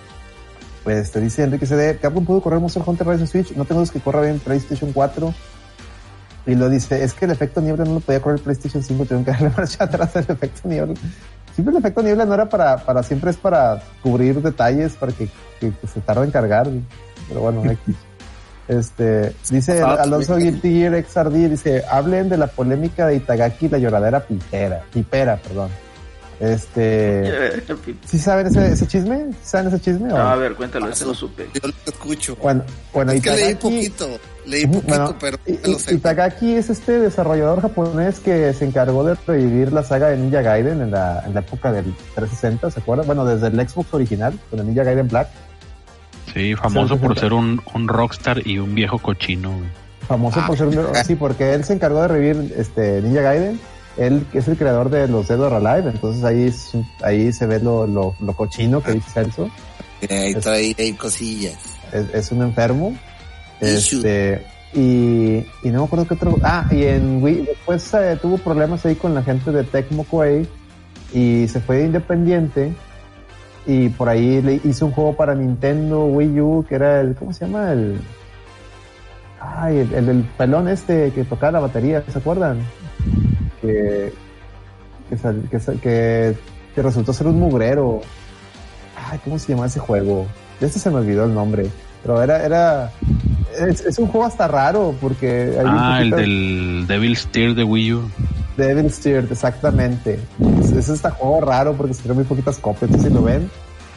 Pues 0.84 1.12
te 1.12 1.20
dice 1.22 1.44
Enrique 1.44 1.66
CD, 1.68 1.98
Capcom 1.98 2.26
pudo 2.26 2.42
correr 2.42 2.60
Monster 2.60 2.82
Hunter 2.86 3.08
Rise 3.08 3.28
Switch. 3.28 3.52
No 3.56 3.66
tengo 3.66 3.84
que 3.86 4.00
corra 4.00 4.22
bien 4.22 4.40
PlayStation 4.40 4.92
4. 4.94 5.34
Y 6.48 6.56
lo 6.56 6.70
dice, 6.70 7.04
es 7.04 7.14
que 7.14 7.26
el 7.26 7.32
efecto 7.32 7.62
niebla 7.62 7.86
no 7.86 7.96
lo 7.96 8.00
podía 8.00 8.20
correr 8.22 8.40
PlayStation 8.42 8.82
5. 8.82 9.04
Tuvieron 9.06 9.26
que 9.26 9.32
darle 9.32 9.50
marcha 9.58 9.84
atrás 9.84 10.16
al 10.16 10.26
efecto 10.28 10.68
niebla. 10.68 10.96
Siempre 11.54 11.72
el 11.74 11.80
efecto 11.80 12.02
niebla 12.02 12.26
no 12.26 12.34
era 12.34 12.48
para, 12.50 12.78
para 12.78 13.04
siempre 13.04 13.32
es 13.32 13.38
para 13.38 13.82
cubrir 14.02 14.42
detalles, 14.42 14.94
para 14.94 15.12
que, 15.12 15.28
que- 15.60 15.72
que 15.72 15.88
se 15.88 16.00
tarde 16.02 16.26
en 16.26 16.32
cargar. 16.32 16.68
Pero 17.28 17.42
bueno, 17.42 17.64
X. 17.70 17.96
Este, 18.68 19.34
dice 19.50 19.82
Ah, 19.82 19.98
Alonso. 20.00 20.38
Guilty 20.38 20.72
Gear 20.80 21.04
XRD, 21.04 21.50
dice, 21.50 21.84
hablen 21.92 22.30
de 22.30 22.38
la 22.38 22.48
polémica 22.48 23.06
de 23.06 23.16
Itagaki 23.18 23.66
y 23.66 23.70
la 23.70 23.78
lloradera 23.80 24.22
pipera, 24.22 24.84
pipera, 24.94 25.36
perdón. 25.38 25.70
Este, 26.40 27.62
¿sí 28.06 28.18
saben 28.18 28.48
ese, 28.48 28.72
ese 28.72 28.88
chisme? 28.88 29.26
¿Sí 29.32 29.38
¿Saben 29.50 29.68
ese 29.68 29.80
chisme? 29.82 30.12
o 30.14 30.18
No, 30.18 30.30
a 30.30 30.36
ver, 30.36 30.54
cuéntalo, 30.56 30.88
ese 30.90 31.06
no 31.06 31.14
supe. 31.14 31.50
Yo 31.54 31.68
lo 31.68 31.74
escucho. 31.86 32.36
Bueno, 32.42 32.64
bueno, 32.94 33.12
es 33.12 33.22
que 33.22 33.30
leí 33.32 33.54
Itagaki- 33.54 33.58
poquito, 33.60 34.08
leí 34.46 34.66
poquito, 34.66 34.88
bueno, 34.88 35.16
pero 35.20 35.38
no 35.68 35.80
sé. 35.80 35.96
Itagaki 35.96 36.54
es 36.56 36.70
este 36.70 37.00
desarrollador 37.00 37.62
japonés 37.62 38.20
que 38.20 38.54
se 38.54 38.66
encargó 38.66 39.04
de 39.04 39.16
revivir 39.28 39.72
la 39.74 39.84
saga 39.84 40.10
de 40.10 40.18
Ninja 40.18 40.42
Gaiden 40.42 40.82
en 40.82 40.92
la, 40.92 41.24
en 41.26 41.34
la 41.34 41.40
época 41.42 41.72
del 41.72 41.86
360, 42.16 42.72
¿se 42.72 42.80
acuerdan? 42.80 43.06
Bueno, 43.08 43.26
desde 43.26 43.48
el 43.48 43.68
Xbox 43.70 43.94
original, 43.94 44.38
con 44.50 44.60
el 44.60 44.68
Ninja 44.68 44.84
Gaiden 44.84 45.08
Black. 45.08 45.28
Sí, 46.34 46.56
famoso 46.56 46.98
por 46.98 47.14
60. 47.16 47.22
ser 47.22 47.34
un, 47.34 47.62
un 47.74 47.88
rockstar 47.88 48.46
y 48.48 48.58
un 48.60 48.74
viejo 48.74 49.00
cochino. 49.00 49.54
Famoso 50.08 50.40
Ah. 50.42 50.48
por 50.48 50.58
ser 50.58 50.68
un... 50.68 50.78
Sí, 51.06 51.16
porque 51.16 51.54
él 51.54 51.64
se 51.64 51.74
encargó 51.74 52.02
de 52.02 52.08
revivir 52.08 52.54
este 52.58 53.02
Ninja 53.02 53.22
Gaiden. 53.22 53.60
Él 53.98 54.26
que 54.32 54.38
es 54.40 54.48
el 54.48 54.56
creador 54.58 54.90
de 54.90 55.08
los 55.10 55.28
Dead 55.28 55.40
or 55.42 55.54
Alive, 55.54 55.90
entonces 55.92 56.24
ahí, 56.24 56.44
es 56.48 56.74
un- 56.74 56.88
ahí 57.04 57.34
se 57.34 57.46
ve 57.46 57.60
lo, 57.60 57.86
lo, 57.86 58.16
lo 58.22 58.34
cochino 58.34 58.82
que 58.82 58.94
dice 58.94 59.10
Celso. 59.12 59.50
Eh, 60.02 60.08
Ahí 60.10 60.34
trae 60.36 60.76
ahí 60.80 60.94
cosillas. 60.94 61.58
Es, 61.92 62.06
es 62.14 62.32
un 62.32 62.42
enfermo. 62.42 62.96
Este, 63.62 64.46
y, 64.74 65.46
no 65.66 65.80
me 65.80 65.86
acuerdo 65.86 66.08
qué 66.08 66.16
otro... 66.16 66.38
Ah, 66.44 66.68
y 66.72 66.84
en 66.84 67.24
Wii, 67.24 67.46
después 67.46 67.94
eh, 67.94 68.18
tuvo 68.22 68.38
problemas 68.38 68.86
ahí 68.86 68.96
con 68.96 69.14
la 69.14 69.22
gente 69.24 69.52
de 69.52 69.64
Tecmo 69.64 70.04
Koei 70.04 70.48
y 71.14 71.48
se 71.48 71.60
fue 71.62 71.78
de 71.78 71.86
independiente 71.86 72.74
y 73.68 73.90
por 73.90 74.10
ahí 74.10 74.42
le 74.42 74.60
hizo 74.64 74.88
un 74.88 74.92
juego 74.92 75.16
para 75.16 75.36
Nintendo 75.36 76.06
Wii 76.06 76.42
U 76.42 76.66
que 76.68 76.76
era 76.76 77.02
el... 77.02 77.16
¿Cómo 77.16 77.32
se 77.34 77.46
llama? 77.46 77.72
El... 77.72 78.02
Ay, 79.40 79.80
el, 79.80 80.10
el 80.10 80.24
pelón 80.38 80.68
este 80.68 81.12
que 81.12 81.24
tocaba 81.24 81.54
la 81.54 81.60
batería, 81.62 82.04
¿se 82.12 82.18
acuerdan? 82.18 82.60
Que, 83.62 84.14
que, 85.10 85.18
sal- 85.18 85.48
que, 85.50 86.36
que, 86.76 86.82
resultó 86.82 87.12
ser 87.12 87.28
un 87.28 87.40
mugrero. 87.40 88.02
Ay, 88.96 89.20
¿cómo 89.24 89.38
se 89.40 89.54
llama 89.54 89.66
ese 89.66 89.80
juego? 89.80 90.28
Este 90.60 90.80
se 90.80 90.90
me 90.92 90.98
olvidó 90.98 91.26
el 91.26 91.34
nombre. 91.34 91.68
Pero 92.04 92.22
era, 92.22 92.46
era, 92.46 92.92
es, 93.60 93.82
es 93.82 94.00
un 94.00 94.08
juego 94.08 94.26
hasta 94.26 94.48
raro 94.48 94.96
porque 95.02 95.54
hay 95.58 95.66
un 95.66 95.68
Ah, 95.68 96.00
el 96.02 96.10
poquito 96.12 96.16
del 96.30 96.86
Devil's 96.88 97.28
Tear 97.28 97.54
de 97.56 97.64
Wii 97.64 97.94
U. 97.94 98.10
de 98.58 98.68
Devil's 98.68 98.96
Steered, 98.96 99.32
exactamente. 99.32 100.20
Es, 100.62 100.72
es 100.72 100.90
este 100.90 101.10
juego 101.10 101.42
raro 101.42 101.74
porque 101.76 101.94
se 101.94 102.12
muy 102.14 102.24
poquitas 102.24 102.58
copias. 102.58 102.84
Entonces, 102.92 103.10
si 103.10 103.14
lo 103.14 103.24
ven, 103.24 103.50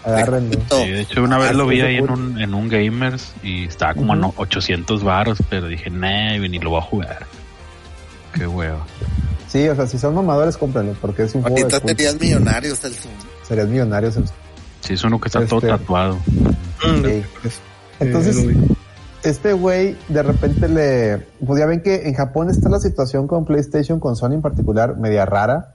agárrenlo. 0.04 0.58
Sí, 0.70 0.88
de 0.90 1.00
hecho, 1.00 1.22
una 1.22 1.38
vez 1.38 1.50
Ah, 1.50 1.54
lo 1.54 1.64
sí, 1.64 1.70
vi 1.70 1.80
ahí 1.82 1.96
en 1.96 2.10
un, 2.10 2.40
en 2.40 2.54
un 2.54 2.68
Gamers 2.68 3.32
y 3.42 3.64
estaba 3.66 3.94
como 3.94 4.12
a 4.12 4.16
no- 4.16 4.34
800 4.36 5.02
varos, 5.02 5.38
pero 5.50 5.66
dije, 5.68 5.90
nah, 5.90 6.36
ni 6.38 6.58
lo 6.58 6.70
voy 6.70 6.78
a 6.80 6.82
jugar. 6.82 7.26
Qué 8.32 8.46
huevo. 8.46 8.78
Sí, 9.48 9.68
o 9.68 9.76
sea, 9.76 9.86
si 9.86 9.98
son 9.98 10.14
mamadores, 10.14 10.56
cómprenlo 10.56 10.94
porque 11.00 11.22
es 11.24 11.34
un 11.34 11.42
juego 11.42 11.56
ahorita 11.56 11.80
serías 11.86 12.18
millonario, 12.20 12.74
Celso. 12.74 13.08
Serías 13.46 13.68
millonarios. 13.68 14.16
el- 14.16 14.24
Sí, 14.80 14.94
es 14.94 15.04
uno 15.04 15.20
que 15.20 15.28
está 15.28 15.46
todo 15.46 15.60
Este- 15.60 15.68
tatuado. 15.68 16.18
Sí. 16.26 17.22
Entonces, 18.00 18.36
Eh, 18.36 18.42
lo 18.42 18.48
vi. 18.48 18.74
Este 19.24 19.52
güey 19.52 19.96
de 20.08 20.22
repente 20.22 20.68
le... 20.68 21.18
Pues 21.46 21.58
ya 21.60 21.66
ven 21.66 21.82
que 21.82 22.06
en 22.08 22.14
Japón 22.14 22.50
está 22.50 22.68
la 22.68 22.78
situación 22.80 23.26
con 23.26 23.44
PlayStation, 23.44 23.98
con 24.00 24.16
Sony 24.16 24.32
en 24.34 24.42
particular, 24.42 24.96
media 24.96 25.24
rara. 25.26 25.74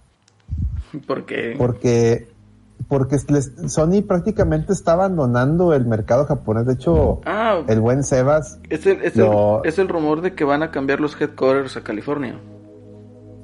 Porque 1.08 1.56
porque 1.58 2.28
porque 2.88 3.18
les- 3.28 3.52
Sony 3.68 4.02
prácticamente 4.08 4.72
está 4.74 4.94
abandonando 4.94 5.74
el 5.74 5.86
mercado 5.86 6.26
japonés. 6.26 6.66
De 6.66 6.74
hecho, 6.74 7.20
Ah, 7.26 7.60
el 7.68 7.80
buen 7.82 8.04
Sebas, 8.04 8.58
es 8.70 8.86
el, 8.88 9.02
es, 9.04 9.16
lo- 9.16 9.62
el, 9.64 9.70
es 9.70 9.78
el 9.80 9.88
rumor 9.90 10.22
de 10.22 10.34
que 10.34 10.44
van 10.46 10.64
a 10.64 10.72
cambiar 10.72 11.00
los 11.00 11.20
headquarters 11.20 11.76
a 11.78 11.82
California. 11.82 12.36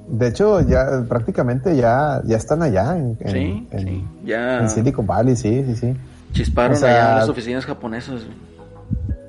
de 0.08 0.28
hecho, 0.28 0.60
ya 0.62 1.04
prácticamente 1.08 1.76
ya, 1.76 2.22
ya 2.24 2.36
están 2.36 2.62
allá 2.62 2.96
en, 2.96 3.16
en- 3.20 3.30
Sí, 3.32 3.68
en- 3.70 3.80
sí. 3.86 4.04
Ya 4.24 4.60
en 4.60 4.70
Silicon 4.70 5.06
Valley, 5.06 5.36
sí, 5.36 5.64
sí, 5.66 5.76
sí. 5.76 5.94
chisparon 6.32 6.72
O 6.72 6.76
sea- 6.80 6.88
allá 6.90 7.12
en 7.12 7.18
las 7.18 7.28
oficinas 7.28 7.66
japonesas. 7.66 8.22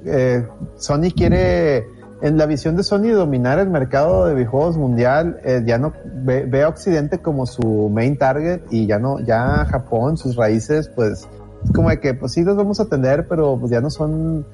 Eh, 0.06 0.46
Sony 0.78 1.12
quiere, 1.16 1.86
en 2.22 2.38
la 2.38 2.46
visión 2.46 2.76
de 2.76 2.84
Sony, 2.84 3.10
dominar 3.14 3.60
el 3.60 3.70
mercado 3.70 4.26
de 4.26 4.36
videojuegos 4.36 4.78
mundial. 4.78 5.40
eh, 5.44 5.64
ya 5.66 5.78
no 5.78 5.94
ve, 6.24 6.64
a 6.64 6.70
Occidente 6.70 7.20
como 7.20 7.46
su 7.46 7.90
main 7.90 8.18
target 8.18 8.62
y 8.70 8.86
ya 8.88 9.00
no, 9.00 9.20
ya 9.20 9.66
Japón, 9.66 10.18
sus 10.18 10.36
raíces, 10.36 10.90
pues 10.90 11.28
es 11.64 11.72
como 11.72 11.90
de 11.90 12.00
que, 12.00 12.14
pues 12.14 12.32
sí, 12.34 12.44
los 12.44 12.56
vamos 12.56 12.80
a 12.80 12.84
atender, 12.84 13.28
pero 13.28 13.58
pues 13.60 13.72
ya 13.72 13.82
no 13.82 13.90
son, 13.90 14.46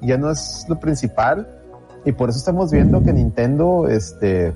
ya 0.00 0.16
no 0.16 0.30
es 0.30 0.64
lo 0.68 0.78
principal. 0.80 1.46
Y 2.04 2.12
por 2.12 2.30
eso 2.30 2.38
estamos 2.38 2.70
viendo 2.72 3.02
que 3.02 3.12
Nintendo, 3.12 3.86
este, 3.88 4.52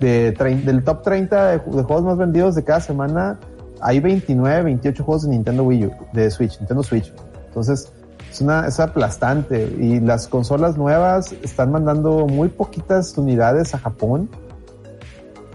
del 0.00 0.82
top 0.84 1.02
30 1.02 1.50
de, 1.50 1.60
ju- 1.60 1.74
de 1.76 1.82
juegos 1.82 2.04
más 2.04 2.16
vendidos 2.16 2.54
de 2.54 2.64
cada 2.64 2.80
semana, 2.80 3.38
hay 3.80 4.00
29, 4.00 4.62
28 4.62 5.04
juegos 5.04 5.22
de 5.24 5.30
Nintendo 5.30 5.64
Wii 5.64 5.86
U, 5.86 5.90
de 6.12 6.30
Switch, 6.30 6.58
Nintendo 6.60 6.82
Switch. 6.82 7.12
Entonces, 7.48 7.92
es 8.36 8.40
una, 8.42 8.66
es 8.66 8.78
aplastante. 8.80 9.74
Y 9.78 10.00
las 10.00 10.28
consolas 10.28 10.76
nuevas 10.76 11.32
están 11.42 11.72
mandando 11.72 12.26
muy 12.26 12.48
poquitas 12.48 13.16
unidades 13.16 13.74
a 13.74 13.78
Japón. 13.78 14.28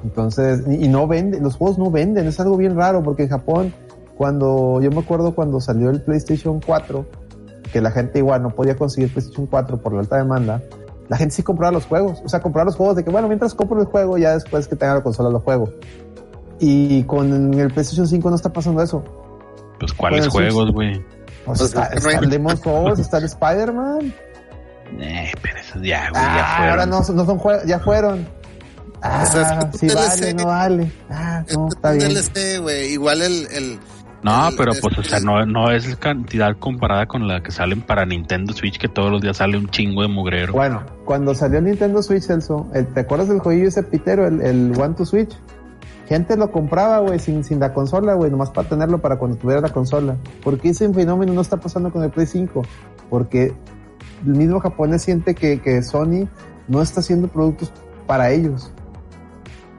Entonces, 0.03 0.63
y, 0.67 0.85
y 0.85 0.87
no 0.87 1.07
venden, 1.07 1.43
los 1.43 1.55
juegos 1.55 1.77
no 1.77 1.91
venden, 1.91 2.27
es 2.27 2.39
algo 2.39 2.57
bien 2.57 2.75
raro, 2.75 3.03
porque 3.03 3.23
en 3.23 3.29
Japón, 3.29 3.73
cuando, 4.17 4.81
yo 4.81 4.89
me 4.89 4.99
acuerdo 4.99 5.35
cuando 5.35 5.61
salió 5.61 5.91
el 5.91 6.01
PlayStation 6.01 6.59
4, 6.59 7.05
que 7.71 7.81
la 7.81 7.91
gente 7.91 8.17
igual 8.17 8.41
no 8.41 8.49
podía 8.49 8.75
conseguir 8.75 9.13
PlayStation 9.13 9.45
4 9.45 9.77
por 9.79 9.93
la 9.93 9.99
alta 9.99 10.17
demanda, 10.17 10.63
la 11.07 11.17
gente 11.17 11.35
sí 11.35 11.43
compraba 11.43 11.71
los 11.71 11.85
juegos. 11.85 12.21
O 12.25 12.29
sea, 12.29 12.41
compraba 12.41 12.65
los 12.65 12.75
juegos 12.75 12.95
de 12.95 13.03
que, 13.03 13.11
bueno, 13.11 13.27
mientras 13.27 13.53
compro 13.53 13.79
el 13.79 13.85
juego, 13.85 14.17
ya 14.17 14.33
después 14.33 14.67
que 14.67 14.75
tenga 14.75 14.95
la 14.95 15.03
consola 15.03 15.29
lo 15.29 15.39
juego. 15.39 15.69
Y 16.59 17.03
con 17.03 17.53
el 17.53 17.71
PlayStation 17.71 18.07
5 18.07 18.29
no 18.29 18.35
está 18.35 18.51
pasando 18.51 18.81
eso. 18.81 19.03
Pues, 19.79 19.93
¿cuáles 19.93 20.27
juegos, 20.27 20.71
güey? 20.71 21.03
O 21.45 21.55
sea, 21.55 21.65
está, 21.65 21.83
es 21.85 21.89
que 21.95 21.99
no 22.01 22.07
hay- 22.09 22.13
está 22.15 22.25
el 22.25 22.29
Demon's 22.31 22.59
Souls, 22.63 22.99
está 22.99 23.17
el 23.17 23.23
Spider-Man. 23.25 24.13
Eh, 24.99 25.31
pero 25.41 25.57
esos 25.57 25.81
ya, 25.81 26.09
güey, 26.09 26.21
ya 26.21 26.43
Ah, 26.43 26.57
fueron. 26.57 26.71
ahora 26.71 26.85
no, 26.85 26.97
no 26.99 27.25
son 27.25 27.37
juegos, 27.37 27.63
ya 27.65 27.79
fueron. 27.79 28.27
Ah, 29.01 29.23
O 29.23 29.31
sea, 29.31 29.71
sí 29.73 29.87
un 29.87 29.95
vale, 29.95 30.15
DLC. 30.21 30.33
no 30.35 30.45
vale. 30.45 30.91
Ah, 31.09 31.43
no, 31.55 31.67
Es 31.67 31.75
está 31.75 31.91
bien. 31.93 32.09
DLC, 32.13 32.59
güey. 32.61 32.91
Igual 32.93 33.21
el, 33.23 33.47
el 33.51 33.79
No, 34.21 34.49
el- 34.49 34.55
pero 34.55 34.73
el- 34.73 34.79
pues, 34.79 34.97
o 34.99 35.03
sea, 35.03 35.19
no, 35.21 35.43
no 35.45 35.71
es 35.71 35.95
cantidad 35.95 36.55
comparada 36.57 37.07
con 37.07 37.27
la 37.27 37.41
que 37.41 37.51
salen 37.51 37.81
para 37.81 38.05
Nintendo 38.05 38.53
Switch, 38.53 38.77
que 38.77 38.87
todos 38.89 39.09
los 39.09 39.21
días 39.21 39.37
sale 39.37 39.57
un 39.57 39.69
chingo 39.69 40.03
de 40.03 40.07
mugrero. 40.09 40.53
Bueno, 40.53 40.83
cuando 41.05 41.33
salió 41.33 41.59
Nintendo 41.61 42.03
Switch, 42.03 42.23
Celso, 42.23 42.67
el- 42.75 42.85
¿te 42.93 42.99
acuerdas 42.99 43.29
del 43.29 43.39
jueguillo 43.39 43.69
ese 43.69 43.81
pitero, 43.83 44.27
el, 44.27 44.41
el 44.41 44.73
One 44.79 44.93
to 44.93 45.05
Switch? 45.05 45.35
Gente 46.11 46.35
lo 46.35 46.51
compraba, 46.51 46.99
güey, 46.99 47.19
sin, 47.19 47.41
sin 47.45 47.61
la 47.61 47.73
consola, 47.73 48.15
güey, 48.15 48.29
nomás 48.29 48.49
para 48.49 48.67
tenerlo 48.67 48.99
para 48.99 49.17
cuando 49.17 49.37
tuviera 49.37 49.61
la 49.61 49.69
consola. 49.69 50.17
¿Por 50.43 50.59
qué 50.59 50.71
ese 50.71 50.93
fenómeno 50.93 51.31
no 51.31 51.39
está 51.39 51.55
pasando 51.55 51.89
con 51.89 52.03
el 52.03 52.09
Play 52.09 52.25
5? 52.25 52.63
Porque 53.09 53.53
el 54.25 54.35
mismo 54.35 54.59
japonés 54.59 55.03
siente 55.03 55.33
que, 55.33 55.61
que 55.61 55.81
Sony 55.81 56.27
no 56.67 56.81
está 56.81 56.99
haciendo 56.99 57.29
productos 57.29 57.71
para 58.07 58.29
ellos. 58.29 58.73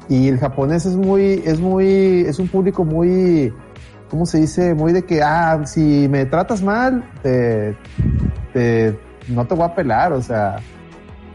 Y 0.08 0.28
el 0.28 0.38
japonés 0.38 0.86
es 0.86 0.96
muy, 0.96 1.42
es 1.44 1.60
muy, 1.60 2.24
es 2.26 2.38
un 2.38 2.48
público 2.48 2.82
muy, 2.82 3.52
¿cómo 4.08 4.24
se 4.24 4.38
dice? 4.38 4.72
Muy 4.72 4.94
de 4.94 5.02
que, 5.02 5.22
ah, 5.22 5.60
si 5.66 6.08
me 6.08 6.24
tratas 6.24 6.62
mal, 6.62 7.04
te, 7.22 7.76
te, 8.54 8.98
no 9.28 9.46
te 9.46 9.54
voy 9.54 9.66
a 9.66 9.74
pelar, 9.74 10.14
o 10.14 10.22
sea. 10.22 10.56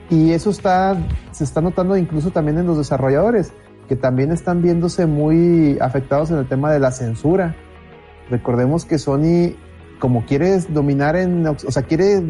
Y 0.09 0.31
eso 0.31 0.49
está, 0.49 0.97
se 1.29 1.43
está 1.43 1.61
notando 1.61 1.95
incluso 1.95 2.31
también 2.31 2.57
en 2.57 2.65
los 2.65 2.79
desarrolladores, 2.79 3.53
que 3.87 3.95
también 3.95 4.31
están 4.31 4.61
viéndose 4.61 5.05
muy 5.05 5.77
afectados 5.79 6.31
en 6.31 6.37
el 6.37 6.47
tema 6.47 6.71
de 6.71 6.79
la 6.79 6.91
censura. 6.91 7.55
Recordemos 8.29 8.85
que 8.85 8.97
Sony, 8.97 9.55
como 9.99 10.25
quiere 10.25 10.59
dominar 10.69 11.15
en, 11.15 11.47
o 11.47 11.55
sea, 11.57 11.83
quiere 11.83 12.21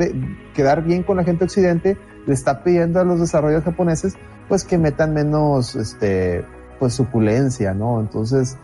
quedar 0.53 0.83
bien 0.83 1.03
con 1.03 1.17
la 1.17 1.23
gente 1.23 1.45
occidente, 1.45 1.97
le 2.25 2.33
está 2.33 2.63
pidiendo 2.63 2.99
a 2.99 3.03
los 3.03 3.19
desarrolladores 3.19 3.65
japoneses, 3.65 4.15
pues 4.47 4.63
que 4.63 4.77
metan 4.77 5.13
menos, 5.13 5.75
este, 5.75 6.45
pues 6.79 6.93
suculencia, 6.93 7.73
¿no? 7.73 7.99
Entonces, 7.99 8.57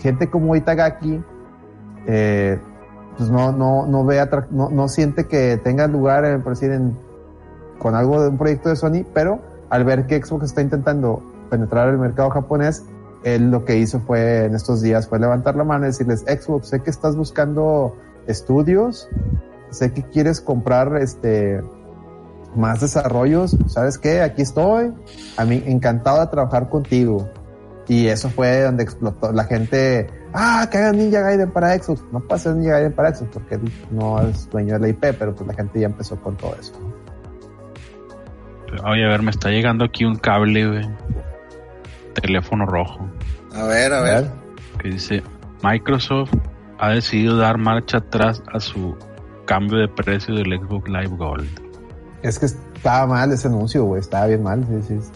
gente 0.00 0.30
como 0.30 0.56
Itagaki, 0.56 1.22
eh, 2.06 2.58
pues 3.16 3.28
no, 3.28 3.52
no, 3.52 3.86
no 3.86 4.04
ve 4.04 4.26
no, 4.50 4.70
no 4.70 4.88
siente 4.88 5.26
que 5.26 5.60
tenga 5.62 5.86
lugar, 5.86 6.24
eh, 6.24 6.38
por 6.38 6.52
decir, 6.52 6.70
en, 6.70 6.96
con 7.78 7.94
algo 7.94 8.22
de 8.22 8.30
un 8.30 8.38
proyecto 8.38 8.70
de 8.70 8.76
Sony, 8.76 9.04
pero 9.12 9.40
al 9.68 9.84
ver 9.84 10.06
que 10.06 10.22
Xbox 10.22 10.46
está 10.46 10.62
intentando 10.62 11.22
penetrar 11.50 11.88
el 11.88 11.98
mercado 11.98 12.30
japonés, 12.30 12.84
él 13.24 13.50
lo 13.50 13.64
que 13.64 13.76
hizo 13.76 14.00
fue 14.00 14.46
en 14.46 14.54
estos 14.54 14.80
días 14.80 15.08
fue 15.08 15.18
levantar 15.18 15.56
la 15.56 15.64
mano 15.64 15.84
y 15.84 15.88
decirles, 15.88 16.20
Xbox, 16.20 16.68
sé 16.68 16.80
que 16.80 16.90
estás 16.90 17.16
buscando 17.16 17.96
estudios, 18.26 19.08
sé 19.70 19.92
que 19.92 20.02
quieres 20.02 20.40
comprar 20.40 20.96
este 20.96 21.62
más 22.56 22.80
desarrollos, 22.80 23.56
¿sabes 23.66 23.98
qué? 23.98 24.22
Aquí 24.22 24.42
estoy, 24.42 24.92
a 25.36 25.44
encantado 25.44 26.20
de 26.20 26.26
trabajar 26.28 26.68
contigo. 26.68 27.28
Y 27.86 28.06
eso 28.06 28.30
fue 28.30 28.62
donde 28.62 28.84
explotó 28.84 29.32
la 29.32 29.44
gente, 29.44 30.08
ah, 30.32 30.68
que 30.70 30.78
hagan 30.78 30.96
Ninja 30.96 31.22
Gaiden 31.22 31.50
para 31.50 31.76
Xbox. 31.76 32.04
No 32.12 32.38
ser 32.38 32.54
Ninja 32.54 32.74
Gaiden 32.74 32.92
para 32.92 33.12
Xbox 33.12 33.30
porque 33.34 33.56
él 33.56 33.72
no 33.90 34.20
es 34.20 34.48
dueño 34.48 34.74
de 34.74 34.80
la 34.80 34.88
IP, 34.88 35.00
pero 35.18 35.34
pues 35.34 35.46
la 35.46 35.54
gente 35.54 35.80
ya 35.80 35.86
empezó 35.86 36.14
con 36.20 36.36
todo 36.36 36.54
eso. 36.60 36.72
Oye, 38.84 39.04
a 39.04 39.08
ver, 39.08 39.22
me 39.22 39.32
está 39.32 39.48
llegando 39.48 39.84
aquí 39.84 40.04
un 40.04 40.16
cable, 40.16 40.68
güey. 40.68 40.88
Teléfono 42.14 42.66
rojo. 42.66 43.08
A 43.54 43.64
ver, 43.64 43.92
a 43.92 44.00
ver. 44.02 44.30
Que 44.78 44.88
dice: 44.90 45.22
Microsoft 45.62 46.32
ha 46.78 46.90
decidido 46.90 47.36
dar 47.36 47.58
marcha 47.58 47.98
atrás 47.98 48.42
a 48.52 48.60
su 48.60 48.96
cambio 49.46 49.78
de 49.78 49.88
precio 49.88 50.34
del 50.34 50.46
Xbox 50.58 50.88
Live 50.88 51.16
Gold. 51.16 51.48
Es 52.22 52.38
que 52.38 52.46
estaba 52.46 53.06
mal 53.06 53.32
ese 53.32 53.48
anuncio, 53.48 53.84
güey, 53.84 54.00
estaba 54.00 54.26
bien 54.26 54.42
mal. 54.42 54.64
Sí, 54.86 54.98
sí. 55.00 55.10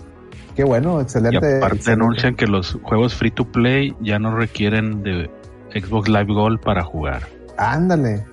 Qué 0.57 0.64
bueno, 0.64 0.99
Y 1.01 1.03
excelente. 1.03 1.57
aparte 1.59 1.76
excelente. 1.76 2.05
anuncian 2.05 2.34
que 2.36 2.47
los 2.47 2.78
juegos 2.82 3.14
free 3.14 3.30
to 3.30 3.45
play 3.45 3.95
ya 4.01 4.18
no 4.18 4.36
requieren 4.36 5.03
de 5.03 5.30
Xbox 5.74 6.09
Live 6.09 6.32
Gold 6.32 6.61
para 6.61 6.82
jugar. 6.84 7.22
Ándale, 7.59 8.24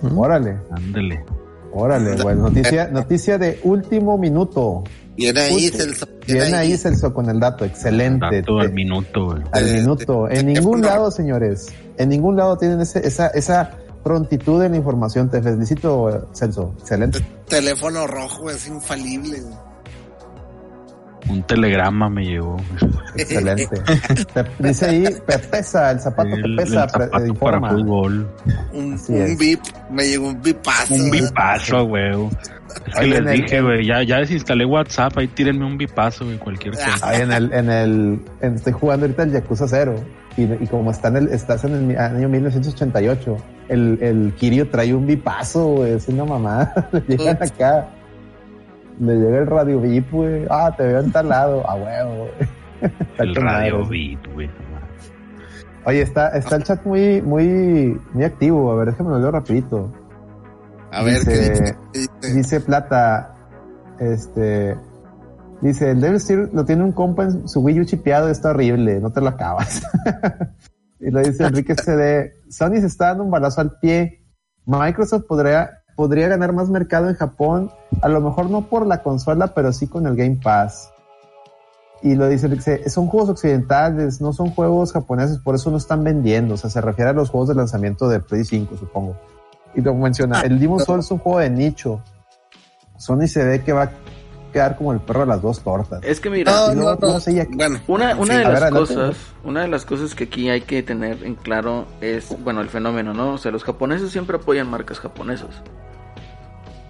¿Mm? 0.00 0.18
órale, 0.18 0.58
Ándele. 0.74 1.24
Órale, 1.74 2.16
güey. 2.22 2.36
Noticia, 2.36 2.88
noticia 2.88 3.38
de 3.38 3.60
último 3.64 4.16
minuto. 4.18 4.84
Viene 5.16 5.40
ahí. 5.40 5.68
Celso. 5.68 6.06
Viene 6.26 6.56
ahí 6.56 6.76
Celso 6.76 7.14
con 7.14 7.28
el 7.30 7.38
dato, 7.38 7.64
excelente. 7.64 8.42
Todo 8.42 8.60
Te- 8.60 8.66
al 8.66 8.72
minuto, 8.72 9.26
güey. 9.26 9.42
al 9.52 9.68
Eh, 9.68 9.72
minuto. 9.80 10.26
te- 10.28 10.40
En 10.40 10.46
te- 10.46 10.52
ningún 10.60 10.80
lado, 10.82 11.10
señores. 11.10 11.66
En 11.98 12.08
ningún 12.08 12.36
lado 12.36 12.56
tienen 12.56 12.80
ese, 12.80 13.06
esa, 13.06 13.28
esa 13.28 13.70
prontitud 14.02 14.62
en 14.64 14.72
la 14.72 14.78
información. 14.78 15.30
Te 15.30 15.40
felicito, 15.40 16.28
Celso. 16.34 16.74
Excelente. 16.80 17.20
Teléfono 17.48 18.06
rojo 18.06 18.50
es 18.50 18.66
infalible. 18.66 19.38
Un 21.28 21.42
telegrama 21.44 22.08
me 22.10 22.24
llegó. 22.24 22.56
Excelente. 23.16 23.66
Te- 24.34 24.44
dice 24.58 24.86
ahí, 24.86 25.04
Pepesa, 25.26 25.90
el 25.92 26.00
zapato 26.00 26.34
El, 26.34 26.44
el 26.44 26.56
Pepesa, 26.56 26.86
pre- 26.86 27.04
zapato 27.06 27.34
para 27.34 27.60
fútbol. 27.60 28.28
Un, 28.72 28.98
un. 29.08 29.36
VIP, 29.38 29.60
me 29.90 30.06
llegó 30.06 30.28
un 30.28 30.42
VIPazo. 30.42 30.94
Un 30.94 31.10
bipazo, 31.10 31.86
güey. 31.86 32.28
Es 32.86 32.94
que 32.98 33.06
les 33.06 33.18
el- 33.20 33.26
dije, 33.42 33.62
güey, 33.62 33.86
ya, 33.86 34.02
ya 34.02 34.18
desinstalé 34.18 34.64
WhatsApp, 34.66 35.16
ahí 35.16 35.28
tírenme 35.28 35.64
un 35.64 35.78
bipazo, 35.78 36.24
güey, 36.24 36.38
cualquier 36.38 36.74
cosa. 36.74 36.98
Ahí 37.08 37.22
en 37.22 37.32
el, 37.32 37.52
en 37.52 37.70
el, 37.70 38.20
en- 38.40 38.54
estoy 38.56 38.72
jugando 38.72 39.06
ahorita 39.06 39.22
el 39.22 39.32
Yakuza 39.32 39.66
0 39.68 39.94
y, 40.36 40.42
y 40.42 40.66
como 40.66 40.90
está 40.90 41.08
en 41.08 41.16
el, 41.16 41.28
estás 41.28 41.64
en 41.64 41.90
el 41.92 41.98
año 41.98 42.28
1988, 42.28 43.36
el, 43.68 43.98
el 44.02 44.32
Kirio 44.36 44.68
trae 44.68 44.92
un 44.92 45.06
bipazo, 45.06 45.66
güey, 45.68 45.92
es 45.92 46.08
una 46.08 46.24
mamá, 46.24 46.72
le 46.92 47.00
llegan 47.16 47.38
acá, 47.42 47.88
le 49.00 49.14
llega 49.16 49.38
el 49.38 49.46
radio 49.46 49.80
VIP, 49.80 50.10
güey, 50.12 50.46
ah, 50.50 50.72
te 50.76 50.84
veo 50.86 51.00
en 51.00 51.12
tal 51.12 51.28
lado, 51.28 51.68
a 51.68 51.74
huevo, 51.74 52.14
güey. 52.16 52.48
Está 53.12 53.22
El 53.24 53.34
radio 53.34 53.88
beat, 53.88 54.26
güey. 54.34 54.50
Oye, 55.86 56.00
está, 56.02 56.28
está 56.30 56.56
el 56.56 56.64
chat 56.64 56.84
muy, 56.86 57.20
muy, 57.20 58.00
muy 58.12 58.24
activo, 58.24 58.72
a 58.72 58.76
ver, 58.76 58.88
déjame 58.90 59.10
lo 59.10 59.18
leo 59.18 59.30
rapidito. 59.30 59.92
A 60.90 61.02
ver, 61.02 61.18
Dice- 61.18 61.76
¿qué 62.22 62.28
dice? 62.28 62.60
Plata, 62.60 63.34
este, 63.98 64.76
dice, 65.60 65.90
el 65.90 66.00
Devil 66.00 66.20
Steer 66.20 66.48
lo 66.54 66.64
tiene 66.64 66.84
un 66.84 66.92
compa 66.92 67.24
en 67.24 67.48
su 67.48 67.60
Wii 67.60 67.80
U 67.80 67.84
chipeado, 67.84 68.30
está 68.30 68.50
horrible, 68.50 68.98
no 69.00 69.12
te 69.12 69.20
lo 69.20 69.28
acabas. 69.28 69.82
y 71.00 71.10
lo 71.10 71.20
dice 71.20 71.44
Enrique 71.44 71.74
CD, 71.74 72.32
Sony 72.48 72.80
se 72.80 72.86
está 72.86 73.08
dando 73.08 73.24
un 73.24 73.30
balazo 73.30 73.60
al 73.60 73.78
pie. 73.78 74.24
Microsoft 74.64 75.24
podría, 75.26 75.82
podría 75.96 76.28
ganar 76.28 76.52
más 76.52 76.68
mercado 76.68 77.08
en 77.08 77.14
Japón, 77.14 77.70
a 78.02 78.08
lo 78.08 78.20
mejor 78.20 78.50
no 78.50 78.66
por 78.66 78.86
la 78.86 79.02
consola, 79.02 79.54
pero 79.54 79.72
sí 79.72 79.86
con 79.86 80.06
el 80.06 80.16
Game 80.16 80.38
Pass. 80.42 80.90
Y 82.02 82.16
lo 82.16 82.28
dice, 82.28 82.48
dice, 82.48 82.90
son 82.90 83.06
juegos 83.06 83.30
occidentales, 83.30 84.20
no 84.20 84.32
son 84.32 84.50
juegos 84.50 84.92
japoneses, 84.92 85.38
por 85.38 85.54
eso 85.54 85.70
no 85.70 85.78
están 85.78 86.04
vendiendo. 86.04 86.54
O 86.54 86.56
sea, 86.56 86.68
se 86.68 86.80
refiere 86.80 87.10
a 87.10 87.14
los 87.14 87.30
juegos 87.30 87.48
de 87.48 87.54
lanzamiento 87.54 88.08
de 88.08 88.20
Play 88.20 88.44
5, 88.44 88.76
supongo. 88.76 89.16
Y 89.74 89.80
lo 89.80 89.94
menciona, 89.94 90.42
el 90.42 90.60
Demon's 90.60 90.84
Souls 90.84 91.06
es 91.06 91.10
un 91.10 91.18
juego 91.18 91.38
de 91.38 91.50
nicho. 91.50 92.02
Sony 92.98 93.26
se 93.26 93.44
ve 93.44 93.62
que 93.62 93.72
va 93.72 93.90
quedar 94.54 94.76
como 94.78 94.92
el 94.94 95.00
perro 95.00 95.20
de 95.20 95.26
las 95.26 95.42
dos 95.42 95.60
tortas. 95.62 96.00
Es 96.02 96.18
que 96.20 96.30
mira, 96.30 96.50
No, 96.50 96.74
no, 96.74 96.82
no. 96.94 96.98
no 97.00 97.20
sé, 97.20 97.34
ya- 97.34 97.46
Bueno, 97.50 97.78
Una, 97.86 98.16
una 98.16 98.38
de 98.38 98.44
A 98.44 98.48
las 98.48 98.54
ver, 98.60 98.62
adelante. 98.72 98.94
cosas, 98.94 99.16
una 99.44 99.60
de 99.62 99.68
las 99.68 99.84
cosas 99.84 100.14
que 100.14 100.24
aquí 100.24 100.48
hay 100.48 100.62
que 100.62 100.82
tener 100.82 101.22
en 101.24 101.34
claro 101.34 101.86
es, 102.00 102.34
bueno, 102.42 102.62
el 102.62 102.70
fenómeno, 102.70 103.12
¿no? 103.12 103.34
O 103.34 103.38
sea, 103.38 103.50
los 103.52 103.64
japoneses 103.64 104.10
siempre 104.10 104.36
apoyan 104.36 104.70
marcas 104.70 104.98
japonesas. 105.00 105.50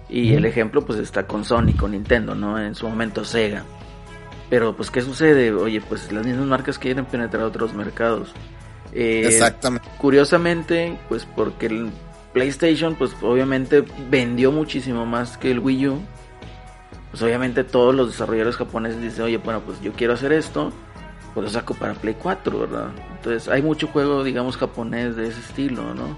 Y 0.07 0.33
el 0.35 0.45
ejemplo, 0.45 0.85
pues, 0.85 0.99
está 0.99 1.25
con 1.27 1.43
Sony, 1.43 1.73
con 1.77 1.91
Nintendo, 1.91 2.35
¿no? 2.35 2.59
En 2.59 2.75
su 2.75 2.87
momento 2.87 3.25
Sega. 3.25 3.63
Pero, 4.49 4.75
pues, 4.75 4.91
¿qué 4.91 5.01
sucede? 5.01 5.51
Oye, 5.51 5.81
pues 5.81 6.11
las 6.11 6.25
mismas 6.25 6.45
marcas 6.45 6.77
quieren 6.77 7.05
penetrar 7.05 7.43
otros 7.43 7.73
mercados. 7.73 8.31
Eh, 8.93 9.23
Exactamente. 9.25 9.87
Curiosamente, 9.97 10.97
pues 11.09 11.25
porque 11.35 11.65
el 11.65 11.89
PlayStation, 12.33 12.95
pues 12.95 13.11
obviamente 13.23 13.83
vendió 14.09 14.51
muchísimo 14.51 15.05
más 15.05 15.37
que 15.37 15.49
el 15.51 15.59
Wii 15.59 15.87
U. 15.87 15.99
Pues 17.15 17.23
obviamente 17.23 17.63
todos 17.63 17.95
los 17.95 18.09
desarrolladores 18.11 18.57
japoneses 18.57 19.01
dicen, 19.01 19.23
oye, 19.23 19.37
bueno, 19.37 19.61
pues 19.61 19.79
yo 19.79 19.93
quiero 19.93 20.11
hacer 20.11 20.33
esto, 20.33 20.73
pues 21.33 21.45
lo 21.45 21.49
saco 21.49 21.73
para 21.73 21.93
Play 21.93 22.17
4, 22.21 22.59
¿verdad? 22.59 22.89
Entonces 23.15 23.47
hay 23.47 23.61
mucho 23.61 23.87
juego, 23.87 24.21
digamos, 24.21 24.57
japonés 24.57 25.15
de 25.15 25.29
ese 25.29 25.39
estilo, 25.39 25.93
¿no? 25.93 26.17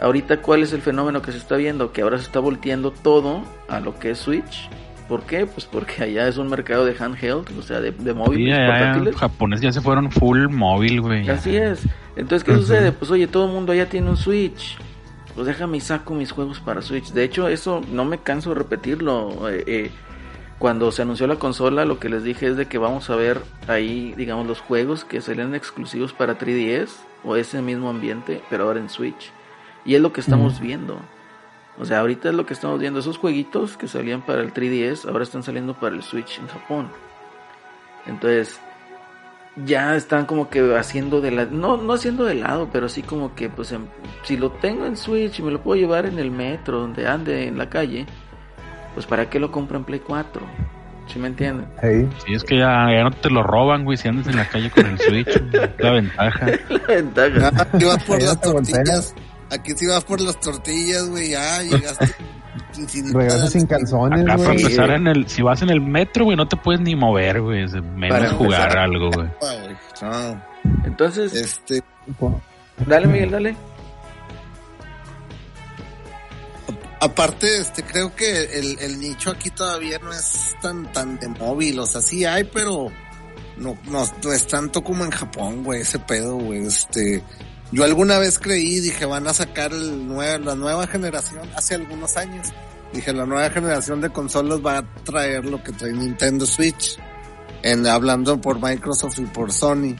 Ahorita, 0.00 0.40
¿cuál 0.40 0.62
es 0.62 0.72
el 0.72 0.80
fenómeno 0.80 1.20
que 1.20 1.32
se 1.32 1.36
está 1.36 1.56
viendo? 1.56 1.92
Que 1.92 2.00
ahora 2.00 2.16
se 2.16 2.24
está 2.24 2.40
volteando 2.40 2.92
todo 2.92 3.42
a 3.68 3.80
lo 3.80 3.98
que 3.98 4.12
es 4.12 4.20
Switch. 4.20 4.70
¿Por 5.06 5.24
qué? 5.24 5.44
Pues 5.44 5.66
porque 5.66 6.02
allá 6.02 6.26
es 6.26 6.38
un 6.38 6.48
mercado 6.48 6.86
de 6.86 6.96
handheld, 6.98 7.50
o 7.58 7.60
sea, 7.60 7.82
de, 7.82 7.90
de 7.90 8.12
allá 8.12 8.66
portátiles. 8.68 9.12
los 9.12 9.16
japoneses 9.16 9.62
ya 9.62 9.72
se 9.72 9.82
fueron 9.82 10.10
full 10.10 10.48
móvil, 10.48 11.02
güey. 11.02 11.28
Así 11.28 11.56
es. 11.56 11.86
Entonces, 12.16 12.42
¿qué 12.42 12.54
sucede? 12.54 12.90
Pues 12.92 13.10
oye, 13.10 13.26
todo 13.26 13.44
el 13.44 13.52
mundo 13.52 13.74
ya 13.74 13.84
tiene 13.84 14.08
un 14.08 14.16
Switch. 14.16 14.78
Pues 15.34 15.46
déjame 15.46 15.76
y 15.76 15.80
saco 15.80 16.14
mis 16.14 16.32
juegos 16.32 16.58
para 16.58 16.80
Switch. 16.80 17.12
De 17.12 17.22
hecho, 17.22 17.48
eso 17.48 17.82
no 17.92 18.06
me 18.06 18.16
canso 18.16 18.48
de 18.48 18.54
repetirlo. 18.54 19.50
Eh, 19.50 19.64
eh, 19.66 19.90
cuando 20.62 20.92
se 20.92 21.02
anunció 21.02 21.26
la 21.26 21.40
consola, 21.40 21.84
lo 21.84 21.98
que 21.98 22.08
les 22.08 22.22
dije 22.22 22.46
es 22.46 22.56
de 22.56 22.66
que 22.66 22.78
vamos 22.78 23.10
a 23.10 23.16
ver 23.16 23.42
ahí, 23.66 24.14
digamos, 24.16 24.46
los 24.46 24.60
juegos 24.60 25.04
que 25.04 25.20
serían 25.20 25.56
exclusivos 25.56 26.12
para 26.12 26.38
3DS 26.38 27.00
o 27.24 27.34
ese 27.34 27.60
mismo 27.60 27.90
ambiente, 27.90 28.40
pero 28.48 28.62
ahora 28.68 28.78
en 28.78 28.88
Switch. 28.88 29.32
Y 29.84 29.96
es 29.96 30.00
lo 30.00 30.12
que 30.12 30.20
estamos 30.20 30.60
viendo. 30.60 31.00
O 31.80 31.84
sea, 31.84 31.98
ahorita 31.98 32.28
es 32.28 32.36
lo 32.36 32.46
que 32.46 32.54
estamos 32.54 32.78
viendo. 32.78 33.00
Esos 33.00 33.18
jueguitos 33.18 33.76
que 33.76 33.88
salían 33.88 34.22
para 34.22 34.40
el 34.40 34.52
3DS 34.54 35.04
ahora 35.08 35.24
están 35.24 35.42
saliendo 35.42 35.74
para 35.74 35.96
el 35.96 36.02
Switch 36.04 36.38
en 36.38 36.46
Japón. 36.46 36.86
Entonces, 38.06 38.60
ya 39.66 39.96
están 39.96 40.26
como 40.26 40.48
que 40.48 40.76
haciendo 40.76 41.20
de 41.20 41.32
la 41.32 41.46
no 41.46 41.76
no 41.76 41.92
haciendo 41.92 42.24
de 42.24 42.36
lado 42.36 42.70
pero 42.72 42.88
sí 42.88 43.02
como 43.02 43.34
que 43.34 43.50
pues 43.50 43.70
en- 43.72 43.86
si 44.22 44.38
lo 44.38 44.50
tengo 44.50 44.86
en 44.86 44.96
Switch 44.96 45.40
y 45.40 45.42
me 45.42 45.50
lo 45.50 45.60
puedo 45.60 45.78
llevar 45.78 46.06
en 46.06 46.18
el 46.18 46.30
metro 46.30 46.78
donde 46.80 47.06
ande 47.06 47.48
en 47.48 47.58
la 47.58 47.68
calle 47.68 48.06
pues 48.94 49.06
para 49.06 49.28
qué 49.30 49.38
lo 49.40 49.50
compro 49.50 49.78
en 49.78 49.84
Play 49.84 50.00
4 50.00 50.46
¿sí 51.08 51.18
me 51.18 51.28
entienden? 51.28 51.66
Hey, 51.82 52.08
Sí, 52.24 52.34
es 52.34 52.44
que 52.44 52.58
ya, 52.58 52.86
ya 52.94 53.02
no 53.04 53.10
te 53.10 53.28
lo 53.30 53.42
roban, 53.42 53.84
güey, 53.84 53.96
si 53.96 54.08
andas 54.08 54.26
en 54.28 54.36
la 54.36 54.48
calle 54.48 54.70
con 54.70 54.86
el 54.86 54.98
Switch. 54.98 55.42
la 55.78 55.90
ventaja. 55.92 56.46
la 56.68 56.78
ventaja 56.94 57.50
Ah, 57.56 57.66
aquí 57.72 57.84
vas 57.84 58.04
por 58.04 58.22
las 58.22 58.40
tortillas. 58.40 59.14
Aquí 59.50 59.72
sí 59.76 59.86
vas 59.86 60.04
por 60.04 60.20
las 60.20 60.38
tortillas, 60.40 61.10
güey. 61.10 61.30
Ya 61.30 61.60
llegaste. 61.62 62.06
sin- 62.86 63.12
regresas 63.12 63.50
sin 63.52 63.66
calzones, 63.66 64.22
Acá 64.22 64.36
para 64.36 64.48
güey. 64.52 64.62
empezar 64.62 64.90
en 64.90 65.06
el, 65.08 65.28
si 65.28 65.42
vas 65.42 65.60
en 65.60 65.68
el 65.70 65.80
metro, 65.82 66.24
güey, 66.24 66.36
no 66.36 66.48
te 66.48 66.56
puedes 66.56 66.80
ni 66.80 66.94
mover, 66.96 67.42
güey. 67.42 67.66
Menos 67.68 68.18
Para 68.18 68.30
jugar 68.30 68.78
algo, 68.78 69.10
güey. 69.10 69.28
Ah, 69.42 69.54
güey, 69.62 69.76
no. 70.02 70.42
entonces 70.86 71.34
Este, 71.34 71.82
dale 72.86 73.06
Miguel 73.08 73.30
dale 73.30 73.56
aparte, 77.02 77.58
este, 77.58 77.82
creo 77.82 78.14
que 78.14 78.44
el, 78.58 78.78
el 78.80 79.00
nicho 79.00 79.30
aquí 79.30 79.50
todavía 79.50 79.98
no 79.98 80.12
es 80.12 80.54
tan, 80.62 80.90
tan 80.92 81.18
de 81.18 81.28
móvil. 81.28 81.78
O 81.80 81.86
sea, 81.86 82.00
sí 82.00 82.24
hay, 82.24 82.44
pero 82.44 82.90
no, 83.56 83.76
no, 83.84 84.04
no 84.22 84.32
es 84.32 84.46
tanto 84.46 84.82
como 84.82 85.04
en 85.04 85.10
Japón, 85.10 85.64
güey, 85.64 85.82
ese 85.82 85.98
pedo, 85.98 86.36
güey. 86.36 86.66
Este, 86.66 87.22
yo 87.70 87.84
alguna 87.84 88.18
vez 88.18 88.38
creí, 88.38 88.80
dije, 88.80 89.04
van 89.04 89.26
a 89.26 89.34
sacar 89.34 89.72
el 89.72 90.08
nue- 90.08 90.38
la 90.42 90.54
nueva 90.54 90.86
generación 90.86 91.48
hace 91.56 91.74
algunos 91.74 92.16
años. 92.16 92.48
Dije, 92.92 93.12
la 93.12 93.24
nueva 93.26 93.48
generación 93.50 94.00
de 94.00 94.10
consolas 94.10 94.60
va 94.60 94.78
a 94.78 94.94
traer 95.04 95.44
lo 95.46 95.62
que 95.62 95.72
trae 95.72 95.92
Nintendo 95.92 96.44
Switch. 96.46 96.98
En, 97.62 97.86
hablando 97.86 98.40
por 98.40 98.60
Microsoft 98.60 99.18
y 99.20 99.26
por 99.26 99.52
Sony. 99.52 99.94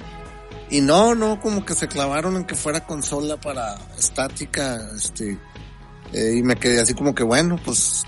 y 0.69 0.81
no, 0.81 1.15
no, 1.15 1.41
como 1.41 1.65
que 1.65 1.75
se 1.75 1.87
clavaron 1.87 2.37
en 2.37 2.45
que 2.45 2.55
fuera 2.57 2.85
consola 2.87 3.37
para 3.37 3.77
estática, 3.99 4.81
este, 4.97 5.39
eh, 6.13 6.37
y 6.37 6.43
me 6.43 6.57
quedé 6.57 6.81
así 6.81 6.95
como 6.95 7.15
que 7.15 7.25
bueno, 7.25 7.59
pues, 7.65 8.05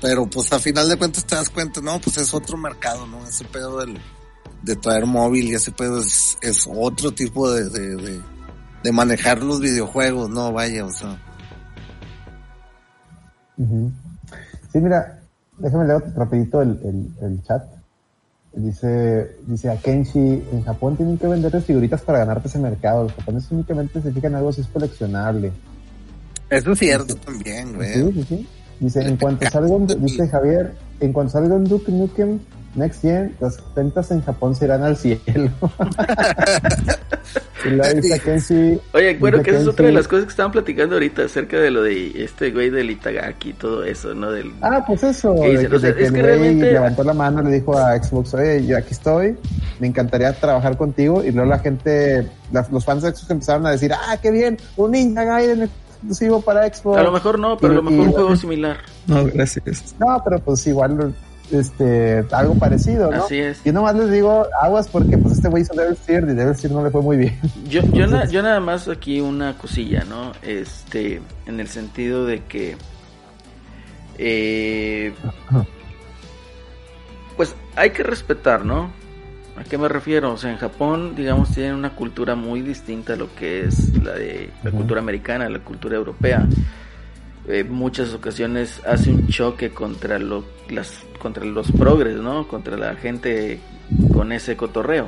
pero 0.00 0.26
pues 0.26 0.52
a 0.52 0.58
final 0.58 0.88
de 0.88 0.96
cuentas 0.96 1.24
te 1.24 1.36
das 1.36 1.50
cuenta, 1.50 1.80
no, 1.80 2.00
pues 2.00 2.18
es 2.18 2.34
otro 2.34 2.56
mercado, 2.56 3.06
¿no? 3.06 3.26
Ese 3.26 3.44
pedo 3.44 3.78
del, 3.78 3.98
de 4.62 4.76
traer 4.76 5.06
móvil 5.06 5.46
y 5.46 5.54
ese 5.54 5.70
pedo 5.70 6.00
es, 6.00 6.36
es 6.42 6.68
otro 6.68 7.12
tipo 7.12 7.50
de, 7.50 7.68
de, 7.68 8.20
de, 8.82 8.92
manejar 8.92 9.42
los 9.42 9.60
videojuegos, 9.60 10.28
no, 10.28 10.52
vaya, 10.52 10.84
o 10.84 10.90
sea. 10.90 11.22
Sí, 13.56 14.78
mira, 14.80 15.20
déjame 15.58 15.86
leer 15.86 16.02
rapidito 16.14 16.62
el, 16.62 17.10
el, 17.20 17.42
chat. 17.44 17.64
Dice, 18.52 19.36
dice 19.46 19.70
a 19.70 19.76
Kenshi, 19.76 20.18
en 20.50 20.64
Japón 20.64 20.96
tienen 20.96 21.18
que 21.18 21.26
vender 21.26 21.60
figuritas 21.62 22.00
para 22.02 22.18
ganarte 22.18 22.48
ese 22.48 22.58
mercado. 22.58 23.04
Los 23.04 23.12
japoneses 23.12 23.52
únicamente 23.52 24.00
se 24.00 24.12
fijan 24.12 24.32
en 24.32 24.38
algo 24.38 24.52
si 24.52 24.62
es 24.62 24.66
coleccionable. 24.68 25.52
Eso 26.50 26.72
es 26.72 26.78
cierto 26.78 27.14
también, 27.16 27.74
güey. 27.74 27.94
Sí, 27.94 28.12
sí, 28.12 28.24
sí. 28.28 28.48
Dice, 28.80 29.00
en 29.02 29.16
cuanto 29.16 29.48
salga 29.50 29.74
un, 29.74 29.86
dice 29.86 30.28
Javier, 30.28 30.72
en 31.00 31.12
cuanto 31.12 31.32
salga 31.32 31.54
un 31.54 31.64
Duke 31.64 31.90
Nukem 31.90 32.38
Next 32.76 33.00
Gen, 33.00 33.34
las 33.40 33.58
ventas 33.74 34.10
en 34.10 34.22
Japón 34.22 34.54
se 34.54 34.66
irán 34.66 34.82
al 34.82 34.96
cielo. 34.98 35.18
y 37.64 37.70
la 37.70 37.92
dice 37.94 38.20
Kenshi. 38.20 38.78
Oye, 38.92 39.16
bueno, 39.18 39.38
dice 39.38 39.44
que 39.44 39.50
esa 39.56 39.62
es 39.62 39.68
otra 39.68 39.86
de 39.86 39.92
las 39.92 40.06
cosas 40.06 40.26
que 40.26 40.30
estaban 40.30 40.52
platicando 40.52 40.96
ahorita 40.96 41.24
acerca 41.24 41.58
de 41.58 41.70
lo 41.70 41.82
de 41.82 42.22
este 42.22 42.50
güey 42.50 42.68
del 42.68 42.90
Itagaki 42.90 43.50
y 43.50 43.52
todo 43.54 43.82
eso, 43.82 44.14
¿no? 44.14 44.30
Del... 44.30 44.52
Ah, 44.60 44.84
pues 44.86 45.02
eso. 45.02 45.34
¿Qué 45.36 45.48
de 45.48 45.52
dicen? 45.52 45.70
que, 45.70 45.76
O 45.76 45.80
sea, 45.80 45.94
que 45.94 46.04
es 46.04 46.12
que 46.12 46.22
realmente- 46.22 46.72
levantó 46.72 47.02
la 47.02 47.14
mano, 47.14 47.42
le 47.42 47.50
dijo 47.50 47.78
a 47.78 47.96
Xbox, 47.96 48.34
oye, 48.34 48.66
yo 48.66 48.76
aquí 48.76 48.92
estoy, 48.92 49.38
me 49.80 49.86
encantaría 49.86 50.34
trabajar 50.34 50.76
contigo. 50.76 51.24
Y 51.24 51.32
luego 51.32 51.48
la 51.48 51.58
gente, 51.60 52.28
los 52.70 52.84
fans 52.84 53.02
de 53.02 53.08
Xbox 53.10 53.30
empezaron 53.30 53.66
a 53.66 53.70
decir, 53.70 53.90
ah, 53.94 54.18
qué 54.20 54.30
bien, 54.30 54.58
un 54.76 54.90
Ninja 54.90 55.24
Gaiden 55.24 55.70
exclusivo 55.96 56.40
para 56.40 56.66
Xbox. 56.72 56.98
A 56.98 57.02
lo 57.02 57.12
mejor 57.12 57.38
no, 57.38 57.56
pero 57.56 57.72
a 57.72 57.76
lo 57.76 57.82
Y- 57.82 57.92
mejor 57.92 58.06
un 58.08 58.12
juego 58.12 58.36
similar. 58.36 58.76
No, 59.06 59.24
gracias. 59.24 59.94
No, 59.98 60.20
pero 60.24 60.38
pues 60.40 60.66
igual, 60.66 61.14
este, 61.50 62.24
algo 62.32 62.54
parecido, 62.56 63.10
¿no? 63.10 63.24
Así 63.24 63.38
es. 63.38 63.62
Yo 63.64 63.72
nomás 63.72 63.94
les 63.96 64.10
digo 64.10 64.46
aguas 64.62 64.88
porque 64.88 65.16
pues 65.18 65.34
este 65.34 65.48
güey 65.48 65.62
hizo 65.62 65.74
Devil's 65.74 66.00
Tear 66.00 66.24
y 66.24 66.34
Devil's 66.34 66.60
Tear 66.60 66.72
no 66.74 66.82
le 66.84 66.90
fue 66.90 67.02
muy 67.02 67.16
bien. 67.16 67.38
Yo, 67.68 67.82
yo, 67.92 68.06
na- 68.06 68.26
yo 68.26 68.42
nada 68.42 68.60
más 68.60 68.88
aquí 68.88 69.20
una 69.20 69.56
cosilla, 69.58 70.04
¿no? 70.04 70.32
Este, 70.42 71.20
en 71.46 71.60
el 71.60 71.68
sentido 71.68 72.26
de 72.26 72.42
que, 72.44 72.76
eh, 74.18 75.14
pues 77.36 77.54
hay 77.76 77.90
que 77.90 78.02
respetar, 78.02 78.64
¿no? 78.64 78.90
¿A 79.58 79.64
qué 79.64 79.78
me 79.78 79.88
refiero? 79.88 80.32
O 80.32 80.36
sea, 80.36 80.50
en 80.52 80.58
Japón, 80.58 81.14
digamos, 81.16 81.50
tienen 81.52 81.74
una 81.74 81.90
cultura 81.90 82.34
muy 82.34 82.60
distinta 82.62 83.14
a 83.14 83.16
lo 83.16 83.34
que 83.34 83.64
es 83.64 83.92
la 84.02 84.12
de 84.12 84.50
la 84.62 84.70
cultura 84.70 85.00
americana, 85.00 85.48
la 85.48 85.60
cultura 85.60 85.96
europea. 85.96 86.46
Eh, 87.48 87.64
muchas 87.64 88.12
ocasiones 88.12 88.82
hace 88.86 89.10
un 89.10 89.28
choque 89.28 89.70
contra 89.70 90.18
lo, 90.18 90.44
las, 90.68 91.00
contra 91.20 91.44
los 91.44 91.70
progres, 91.72 92.16
¿no? 92.16 92.46
Contra 92.48 92.76
la 92.76 92.94
gente 92.96 93.60
con 94.12 94.32
ese 94.32 94.56
cotorreo. 94.56 95.06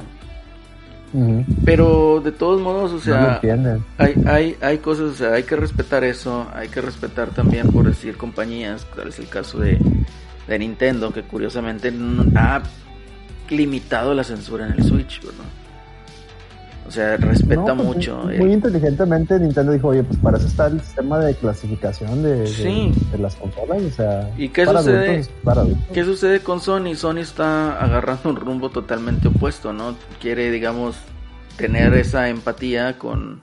Pero 1.64 2.20
de 2.22 2.32
todos 2.32 2.60
modos, 2.60 2.90
o 2.90 2.94
no 2.94 3.00
sea, 3.00 3.34
entienden. 3.36 3.82
hay, 3.96 4.14
hay, 4.26 4.56
hay 4.60 4.78
cosas, 4.78 5.06
o 5.06 5.14
sea, 5.14 5.32
hay 5.32 5.42
que 5.42 5.56
respetar 5.56 6.04
eso, 6.04 6.46
hay 6.54 6.68
que 6.68 6.80
respetar 6.82 7.30
también, 7.30 7.70
por 7.72 7.86
decir, 7.86 8.16
compañías, 8.18 8.84
cuál 8.94 9.08
es 9.08 9.18
el 9.18 9.28
caso 9.28 9.58
de, 9.58 9.78
de 10.46 10.58
Nintendo, 10.58 11.10
que 11.10 11.22
curiosamente 11.22 11.90
no- 11.90 12.26
ha 12.38 12.62
limitado 13.50 14.14
la 14.14 14.24
censura 14.24 14.66
en 14.66 14.72
el 14.74 14.84
Switch, 14.84 15.20
¿verdad? 15.22 15.44
O 16.86 16.90
sea, 16.90 17.18
respeta 17.18 17.74
No, 17.74 17.76
pues, 17.76 17.86
mucho. 17.96 18.16
Muy 18.24 18.34
el- 18.36 18.52
inteligentemente 18.52 19.38
Nintendo 19.38 19.72
dijo, 19.72 19.88
oye, 19.88 20.02
pues 20.04 20.18
para 20.20 20.38
eso 20.38 20.46
está 20.46 20.68
el 20.68 20.80
sistema 20.80 21.18
de 21.18 21.34
clasificación 21.34 22.22
de, 22.22 22.36
de- 22.40 22.46
Sí. 22.46 22.92
de 23.12 23.18
las 23.18 23.34
consolas, 23.36 23.82
o 23.82 23.90
sea, 23.90 24.30
¿Y 24.38 24.48
qué 24.48 24.64
para 24.64 24.78
sucede? 24.80 25.08
adultos, 25.10 25.30
para 25.44 25.60
adultos. 25.60 25.84
¿Qué 25.92 26.04
sucede 26.04 26.40
con 26.40 26.60
Sony? 26.62 26.94
Sony 26.94 27.18
está 27.18 27.78
agarrando 27.78 28.30
un 28.30 28.36
rumbo 28.36 28.70
totalmente 28.70 29.28
opuesto, 29.28 29.74
¿no? 29.74 29.96
Quiere, 30.18 30.50
digamos, 30.50 30.96
tener 31.58 31.92
esa 31.92 32.30
empatía 32.30 32.96
con 32.96 33.42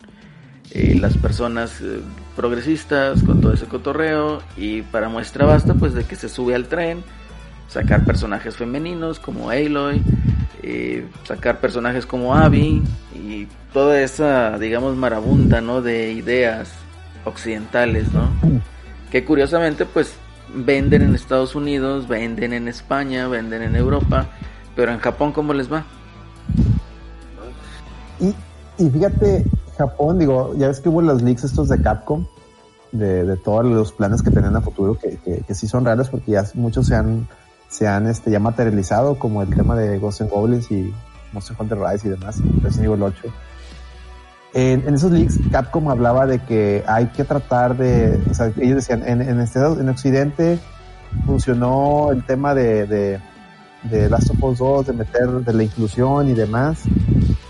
eh, 0.72 0.98
las 1.00 1.16
personas 1.16 1.80
eh, 1.82 2.00
progresistas, 2.36 3.22
con 3.22 3.42
todo 3.42 3.54
ese 3.54 3.66
cotorreo, 3.68 4.42
y 4.58 4.82
para 4.82 5.08
muestra 5.08 5.46
basta, 5.46 5.76
pues 5.76 5.94
de 5.94 6.04
que 6.06 6.16
se 6.16 6.30
sube 6.30 6.56
al 6.56 6.66
tren, 6.66 7.04
sacar 7.68 8.06
personajes 8.06 8.56
femeninos 8.56 9.20
como 9.20 9.50
Aloy, 9.50 10.02
eh, 10.64 11.06
sacar 11.24 11.60
personajes 11.60 12.06
como 12.06 12.36
Abby, 12.36 12.84
y 13.14 13.48
toda 13.74 14.00
esa, 14.02 14.58
digamos, 14.58 14.96
marabunta, 14.96 15.62
¿no? 15.62 15.82
De 15.82 16.12
ideas 16.12 16.72
occidentales, 17.26 18.12
¿no? 18.14 18.30
que 19.16 19.24
curiosamente 19.24 19.86
pues 19.86 20.14
venden 20.54 21.02
en 21.02 21.16
Estados 21.16 21.56
Unidos, 21.56 22.08
venden 22.08 22.52
en 22.52 22.68
España, 22.68 23.30
venden 23.30 23.62
en 23.62 23.78
Europa, 23.78 24.28
pero 24.76 24.92
en 24.92 25.00
Japón 25.00 25.32
¿cómo 25.32 25.54
les 25.54 25.72
va? 25.72 25.86
Y, 28.20 28.36
y 28.78 28.90
fíjate, 28.90 29.46
Japón, 29.78 30.20
digo, 30.20 30.54
ya 30.58 30.68
ves 30.68 30.82
que 30.82 30.90
hubo 30.90 31.02
los 31.02 31.22
leaks 31.22 31.46
estos 31.46 31.70
de 31.70 31.82
Capcom, 31.82 32.26
de, 32.92 33.24
de 33.24 33.38
todos 33.38 33.66
los 33.66 33.94
planes 33.94 34.22
que 34.22 34.32
tenían 34.32 34.58
a 34.58 34.62
futuro, 34.62 34.98
que, 35.00 35.18
que, 35.24 35.44
que 35.48 35.56
sí 35.56 35.66
son 35.66 35.86
reales 35.86 36.10
porque 36.10 36.32
ya 36.32 36.44
muchos 36.54 36.88
se 36.88 36.96
han, 36.96 37.28
se 37.76 37.88
han 37.88 38.08
este, 38.08 38.32
ya 38.32 38.40
materializado, 38.40 39.20
como 39.20 39.42
el 39.42 39.54
tema 39.54 39.76
de 39.76 40.00
Ghosts 40.00 40.22
and 40.22 40.32
Goblins 40.32 40.72
y 40.72 40.94
Monster 41.34 41.58
Hunter 41.60 41.78
Rise 41.78 42.08
y 42.08 42.12
demás, 42.12 42.38
Resident 42.62 42.86
Evil 42.86 43.04
8. 43.04 43.22
En, 44.54 44.88
en 44.88 44.96
esos 44.96 45.12
leaks, 45.12 45.38
Capcom 45.52 45.90
hablaba 45.90 46.26
de 46.26 46.40
que 46.40 46.84
hay 46.88 47.08
que 47.08 47.26
tratar 47.26 47.76
de, 47.76 48.16
ellos 48.62 48.76
decían, 48.76 49.04
en, 49.06 49.22
en, 49.22 49.42
este, 49.42 49.60
en 49.60 49.90
Occidente 49.90 50.60
funcionó 51.26 52.12
el 52.12 52.26
tema 52.26 52.56
de, 52.56 52.88
de, 52.88 53.20
de 53.84 54.10
Last 54.10 54.30
of 54.32 54.44
Us 54.44 54.60
2, 54.60 54.88
de 54.88 54.94
meter 54.94 55.28
de 55.28 55.54
la 55.54 55.64
inclusión 55.64 56.30
y 56.30 56.34
demás. 56.34 56.84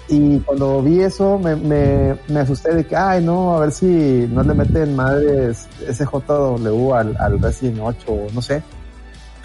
Y 0.08 0.40
cuando 0.40 0.82
vi 0.82 1.02
eso, 1.02 1.38
me, 1.38 1.56
me, 1.56 2.40
asusté 2.40 2.74
de 2.74 2.86
que, 2.86 2.96
ay, 2.96 3.24
no, 3.24 3.56
a 3.56 3.60
ver 3.60 3.72
si 3.72 4.28
no 4.32 4.42
le 4.42 4.54
meten 4.56 4.96
madres 4.96 5.68
SJW 5.92 6.94
al, 6.94 7.16
al 7.18 7.40
Resident 7.40 7.80
8 7.82 8.06
o 8.08 8.28
no 8.34 8.42
sé. 8.42 8.64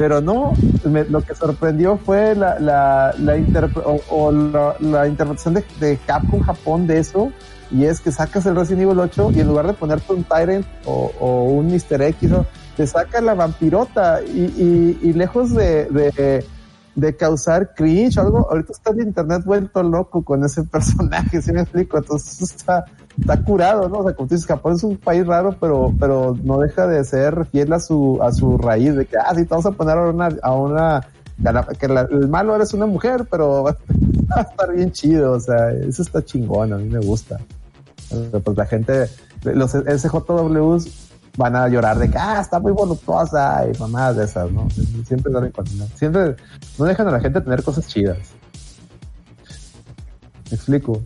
Pero 0.01 0.22
no, 0.22 0.55
me- 0.84 1.05
lo 1.05 1.20
que 1.20 1.34
sorprendió 1.34 1.98
fue 1.98 2.34
la, 2.34 2.59
la, 2.59 3.14
la, 3.18 3.36
interpre- 3.36 3.82
o, 4.09 4.32
la, 4.32 5.07
interpretación 5.07 5.53
de, 5.53 5.64
de 5.78 5.98
Capcom 6.07 6.40
Japón 6.40 6.86
de 6.86 7.01
eso. 7.01 7.30
Y 7.70 7.84
es 7.84 8.01
que 8.01 8.11
sacas 8.11 8.46
el 8.46 8.57
Resident 8.57 8.84
Evil 8.84 8.98
8 8.98 9.32
y 9.32 9.40
en 9.40 9.48
lugar 9.48 9.66
de 9.66 9.74
ponerte 9.74 10.14
un 10.14 10.24
Tyrant 10.24 10.64
o, 10.86 11.12
o 11.20 11.42
un 11.51 11.66
Mr. 11.66 12.01
X, 12.01 12.30
te 12.78 12.86
saca 12.86 13.20
la 13.20 13.34
vampirota. 13.34 14.22
Y, 14.22 14.40
y, 14.40 14.98
y 15.03 15.12
lejos 15.12 15.55
de, 15.55 15.84
de, 15.84 16.46
de 16.94 17.16
causar 17.16 17.74
cringe 17.74 18.16
o 18.16 18.22
algo, 18.22 18.51
ahorita 18.51 18.72
está 18.72 18.92
el 18.92 19.03
internet 19.03 19.42
vuelto 19.44 19.82
loco 19.82 20.22
con 20.24 20.42
ese 20.44 20.64
personaje, 20.72 21.42
¿sí 21.42 21.53
me 21.53 21.61
explico? 21.61 21.98
Entonces 21.98 22.40
está, 22.40 22.86
está 23.18 23.42
curado, 23.42 23.88
¿no? 23.88 23.98
O 23.98 24.04
sea, 24.04 24.14
como 24.14 24.28
tú 24.28 24.34
dices, 24.34 24.46
Japón 24.46 24.74
es 24.74 24.82
un 24.84 24.96
país 24.96 25.26
raro, 25.26 25.56
pero, 25.61 25.92
pero 25.98 26.36
no 26.42 26.58
deja 26.58 26.86
de 26.86 27.02
ser 27.04 27.44
fiel 27.46 27.72
a 27.72 27.80
su, 27.80 28.18
a 28.22 28.32
su 28.32 28.56
raíz, 28.58 28.94
de 28.94 29.06
que, 29.06 29.16
ah, 29.16 29.32
sí, 29.34 29.42
te 29.42 29.48
vamos 29.50 29.66
a 29.66 29.72
poner 29.72 29.98
a 29.98 30.08
una, 30.11 30.28
a 30.42 30.52
una, 30.54 31.00
que 31.78 31.88
la- 31.88 32.08
el 32.11 32.28
malo 32.28 32.54
eres 32.56 32.72
una 32.74 32.86
mujer, 32.86 33.26
pero 33.30 33.62
va 33.64 33.76
a 34.36 34.40
estar 34.42 34.72
bien 34.74 34.92
chido, 34.92 35.32
o 35.32 35.40
sea, 35.40 35.70
eso 35.72 36.02
está 36.02 36.24
chingón, 36.24 36.72
a 36.72 36.76
mí 36.76 36.88
me 36.88 37.00
gusta. 37.00 37.38
Pero, 38.08 38.40
pues 38.40 38.56
la 38.56 38.66
gente, 38.66 39.08
los 39.44 39.70
SJWs 39.72 41.08
van 41.36 41.54
a 41.56 41.68
llorar 41.68 41.98
de 41.98 42.11
que, 42.11 42.18
ah, 42.18 42.40
está 42.40 42.58
muy 42.58 42.72
voluptuosa 42.72 43.64
y 43.72 43.78
mamadas 43.78 44.16
de 44.16 44.24
esas, 44.24 44.50
¿no? 44.50 44.68
Siempre 45.06 45.32
dan. 45.32 45.52
Siempre 45.94 46.34
no 46.78 46.84
dejan 46.84 47.06
a 47.08 47.12
la 47.12 47.20
gente 47.20 47.40
tener 47.40 47.62
cosas 47.62 47.86
chidas. 47.86 48.18
¿Me 50.50 50.56
explico? 50.56 51.00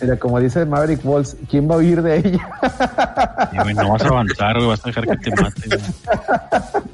Mira, 0.00 0.18
como 0.18 0.40
dice 0.40 0.64
Maverick 0.64 1.04
Walls, 1.04 1.36
¿quién 1.48 1.70
va 1.70 1.74
a 1.74 1.78
huir 1.78 2.02
de 2.02 2.18
ella? 2.18 2.48
Güey, 3.62 3.74
no 3.74 3.90
vas 3.90 4.02
a 4.02 4.08
avanzar, 4.08 4.56
güey, 4.56 4.68
vas 4.68 4.84
a 4.84 4.88
dejar 4.88 5.06
que 5.06 5.16
te 5.16 5.42
maten. 5.42 5.70
güey. 5.70 6.86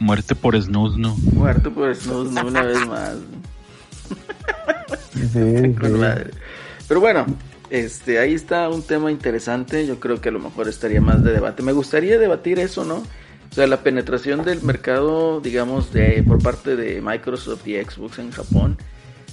Muerte 0.00 0.34
por 0.34 0.60
snooze, 0.60 0.98
¿no? 0.98 1.14
Muerto 1.34 1.70
por 1.72 1.94
Snooze 1.94 2.32
¿no? 2.32 2.46
una 2.46 2.62
vez 2.62 2.86
más. 2.86 3.16
Sí, 5.12 5.28
sí. 5.28 5.40
Pero 6.88 7.00
bueno, 7.00 7.26
este, 7.68 8.18
ahí 8.18 8.34
está 8.34 8.68
un 8.70 8.82
tema 8.82 9.12
interesante. 9.12 9.86
Yo 9.86 10.00
creo 10.00 10.20
que 10.20 10.30
a 10.30 10.32
lo 10.32 10.40
mejor 10.40 10.68
estaría 10.68 11.02
más 11.02 11.22
de 11.22 11.32
debate. 11.32 11.62
Me 11.62 11.72
gustaría 11.72 12.18
debatir 12.18 12.58
eso, 12.58 12.84
¿no? 12.84 12.96
O 12.96 13.54
sea, 13.54 13.66
la 13.66 13.82
penetración 13.82 14.42
del 14.42 14.62
mercado, 14.62 15.40
digamos, 15.40 15.92
de 15.92 16.24
por 16.26 16.42
parte 16.42 16.76
de 16.76 17.02
Microsoft 17.02 17.66
y 17.68 17.76
Xbox 17.76 18.18
en 18.20 18.30
Japón 18.30 18.78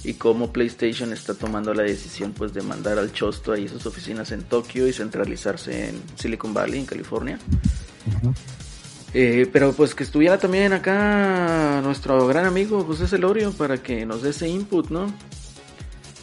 y 0.04 0.14
cómo 0.14 0.52
PlayStation 0.52 1.12
está 1.12 1.34
tomando 1.34 1.74
la 1.74 1.82
decisión, 1.82 2.32
pues, 2.32 2.54
de 2.54 2.62
mandar 2.62 2.98
al 2.98 3.12
chosto 3.12 3.52
ahí 3.52 3.68
sus 3.68 3.84
oficinas 3.86 4.30
en 4.32 4.42
Tokio 4.42 4.86
y 4.88 4.92
centralizarse 4.92 5.88
en 5.90 6.00
Silicon 6.16 6.54
Valley, 6.54 6.80
en 6.80 6.86
California. 6.86 7.38
Eh, 9.14 9.48
pero 9.52 9.72
pues 9.72 9.94
que 9.94 10.04
estuviera 10.04 10.38
también 10.38 10.72
acá 10.74 11.80
nuestro 11.82 12.26
gran 12.26 12.44
amigo 12.44 12.84
José 12.84 13.06
Celorio 13.08 13.52
para 13.52 13.78
que 13.78 14.04
nos 14.04 14.22
dé 14.22 14.30
ese 14.30 14.48
input, 14.48 14.90
¿no? 14.90 15.06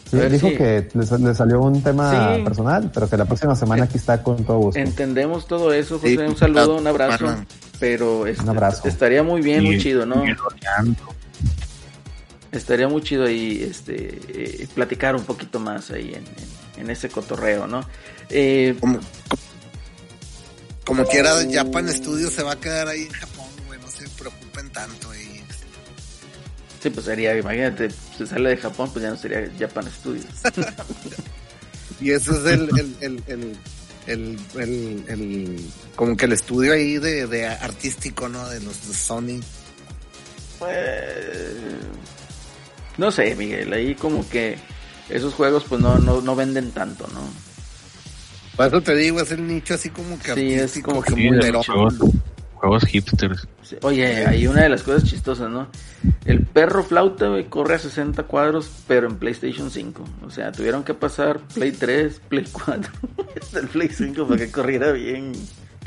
Sí, 0.08 0.16
ver 0.16 0.30
dijo 0.30 0.48
que 0.56 0.88
le, 0.94 1.04
sa- 1.04 1.18
le 1.18 1.34
salió 1.34 1.60
un 1.60 1.82
tema 1.82 2.36
Sí. 2.36 2.42
personal, 2.44 2.90
pero 2.94 3.10
que 3.10 3.16
la 3.16 3.24
próxima 3.24 3.56
semana 3.56 3.84
aquí 3.84 3.96
está 3.96 4.22
con 4.22 4.44
todo 4.44 4.58
gusto. 4.58 4.78
Entendemos 4.78 5.48
todo 5.48 5.72
eso, 5.72 5.98
José. 5.98 6.10
Sí, 6.14 6.16
un 6.18 6.36
saludo, 6.36 6.76
un 6.76 6.86
abrazo. 6.86 7.26
Pero 7.80 8.24
este, 8.26 8.44
Un 8.44 8.50
abrazo. 8.50 8.86
estaría 8.86 9.24
muy 9.24 9.42
bien, 9.42 9.64
muy 9.64 9.78
chido, 9.78 10.06
¿no? 10.06 10.22
Estaría 12.56 12.88
muy 12.88 13.02
chido 13.02 13.24
ahí 13.24 13.62
este, 13.62 14.18
eh, 14.28 14.68
platicar 14.74 15.14
un 15.14 15.24
poquito 15.24 15.58
más 15.60 15.90
ahí 15.90 16.08
en, 16.14 16.24
en- 16.26 16.80
en 16.82 16.90
ese 16.90 17.08
cotorreo, 17.08 17.66
¿no? 17.66 17.88
Eh, 18.30 18.76
Como, 18.80 18.98
como, 20.84 21.04
quiera, 21.06 21.34
Japan 21.50 21.88
Studio 21.92 22.30
se 22.30 22.42
va 22.42 22.52
a 22.52 22.60
quedar 22.60 22.88
ahí 22.88 23.02
en 23.02 23.10
Japón, 23.10 23.46
güey. 23.66 23.80
No 23.80 23.88
se 23.88 24.08
preocupen 24.10 24.70
tanto. 24.70 25.14
Y... 25.14 25.42
sí, 26.82 26.90
pues 26.90 27.06
sería, 27.06 27.36
imagínate, 27.36 27.88
se 28.16 28.26
sale 28.26 28.50
de 28.50 28.56
Japón, 28.56 28.90
pues 28.92 29.02
ya 29.02 29.10
no 29.10 29.16
sería 29.16 29.50
Japan 29.58 29.90
Studios. 29.90 30.26
Y 31.98 32.10
ese 32.10 32.30
es 32.32 32.44
el, 32.44 32.68
el, 32.78 32.96
el, 33.00 33.22
el, 33.26 33.56
el, 34.06 34.38
el- 34.60 35.04
el- 35.08 35.70
como 35.96 36.14
que 36.14 36.26
el 36.26 36.32
estudio 36.32 36.74
ahí 36.74 36.98
de, 36.98 37.26
de 37.26 37.46
artístico, 37.46 38.28
¿no? 38.28 38.46
De 38.50 38.60
los 38.60 38.86
de 38.86 38.92
Sony. 38.94 39.40
Pues, 40.58 40.76
no 42.98 43.10
sé, 43.10 43.34
Miguel, 43.34 43.72
ahí 43.72 43.94
como 43.94 44.28
que 44.28 44.56
esos 45.08 45.34
juegos 45.34 45.64
pues 45.68 45.80
no, 45.80 45.98
no, 45.98 46.20
no 46.20 46.36
venden 46.36 46.70
tanto, 46.72 47.06
¿no? 47.12 47.20
Por 48.56 48.66
eso 48.66 48.80
te 48.80 48.94
digo, 48.94 49.20
es 49.20 49.30
el 49.32 49.46
nicho 49.46 49.74
así 49.74 49.90
como 49.90 50.18
que 50.18 50.34
Sí, 50.34 50.54
es 50.54 50.80
como 50.82 51.02
que 51.02 51.14
Sí, 51.14 51.28
juegos, 51.66 51.98
juegos 52.54 52.84
hipsters. 52.86 53.46
Oye, 53.82 54.26
hay 54.26 54.46
una 54.46 54.62
de 54.62 54.70
las 54.70 54.82
cosas 54.82 55.04
chistosas, 55.04 55.50
¿no? 55.50 55.68
El 56.24 56.44
perro 56.44 56.82
flauta 56.82 57.28
güey, 57.28 57.44
corre 57.44 57.74
a 57.74 57.78
60 57.78 58.22
cuadros, 58.24 58.70
pero 58.86 59.08
en 59.08 59.16
PlayStation 59.16 59.70
5. 59.70 60.04
O 60.26 60.30
sea, 60.30 60.52
tuvieron 60.52 60.84
que 60.84 60.94
pasar 60.94 61.40
Play 61.54 61.72
3, 61.72 62.20
Play 62.28 62.46
4, 62.50 62.92
hasta 63.42 63.58
el 63.60 63.68
Play 63.68 63.90
5 63.90 64.26
para 64.26 64.38
que 64.38 64.50
corriera 64.50 64.92
bien. 64.92 65.32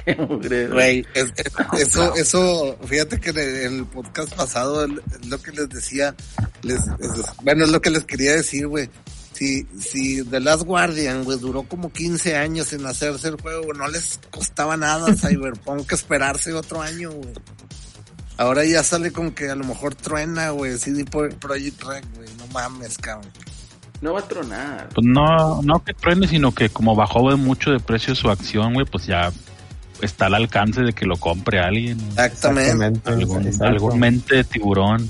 Güey, 0.72 1.06
es- 1.14 1.34
es- 1.36 1.54
eso, 1.88 2.16
eso, 2.16 2.78
fíjate 2.86 3.20
que 3.20 3.30
en 3.30 3.76
el, 3.78 3.86
podcast 3.86 4.34
pasado 4.36 4.86
es 4.86 5.26
lo 5.28 5.42
que 5.42 5.52
les 5.52 5.70
decía, 5.70 6.16
les, 6.62 6.80
es- 7.00 7.26
bueno, 7.44 7.66
es 7.66 7.72
lo 7.72 7.82
que 7.82 7.90
les 7.90 8.06
quería 8.06 8.34
decir, 8.36 8.68
güey. 8.68 8.90
Si, 9.34 9.66
si 9.80 10.22
The 10.26 10.42
Last 10.42 10.64
Guardian, 10.64 11.24
güey, 11.24 11.40
duró 11.40 11.64
como 11.64 11.94
15 11.94 12.36
años 12.36 12.74
en 12.74 12.86
hacerse 12.86 13.30
el 13.30 13.40
juego, 13.40 13.74
no 13.74 13.88
les 13.88 14.20
costaba 14.32 14.76
nada 14.76 15.12
a 15.12 15.16
Cyberpunk 15.16 15.90
esperarse 15.94 16.52
otro 16.54 16.82
año, 16.82 17.12
güey. 17.12 17.34
Ahora 18.38 18.64
ya 18.66 18.84
sale 18.84 19.12
como 19.12 19.34
que 19.36 19.50
a 19.50 19.56
lo 19.56 19.64
mejor 19.66 19.96
truena, 19.96 20.50
güey, 20.52 20.78
CD 20.78 21.06
Pro- 21.06 21.30
Project 21.40 21.84
Red, 21.84 22.04
güey, 22.16 22.28
no 22.38 22.48
mames, 22.48 22.98
cabrón. 22.98 23.32
No 24.02 24.14
va 24.14 24.20
a 24.22 24.28
tronar. 24.28 24.90
Pues 24.96 25.06
no, 25.06 25.62
no 25.62 25.84
que 25.84 25.94
truene, 25.94 26.26
sino 26.28 26.54
que 26.54 26.70
como 26.70 26.96
bajó 26.96 27.20
mucho 27.38 27.72
de 27.72 27.80
precio 27.82 28.16
su 28.16 28.30
acción, 28.30 28.74
güey, 28.74 28.86
pues 28.86 29.06
ya 29.06 29.32
está 30.02 30.28
al 30.28 30.36
alcance 30.36 30.82
de 30.82 30.94
que 30.94 31.06
lo 31.06 31.18
compre 31.18 31.60
alguien. 31.60 31.98
Exactamente. 32.18 33.02
Algún, 33.62 34.00
mente 34.00 34.36
de 34.38 34.44
tiburón. 34.44 35.08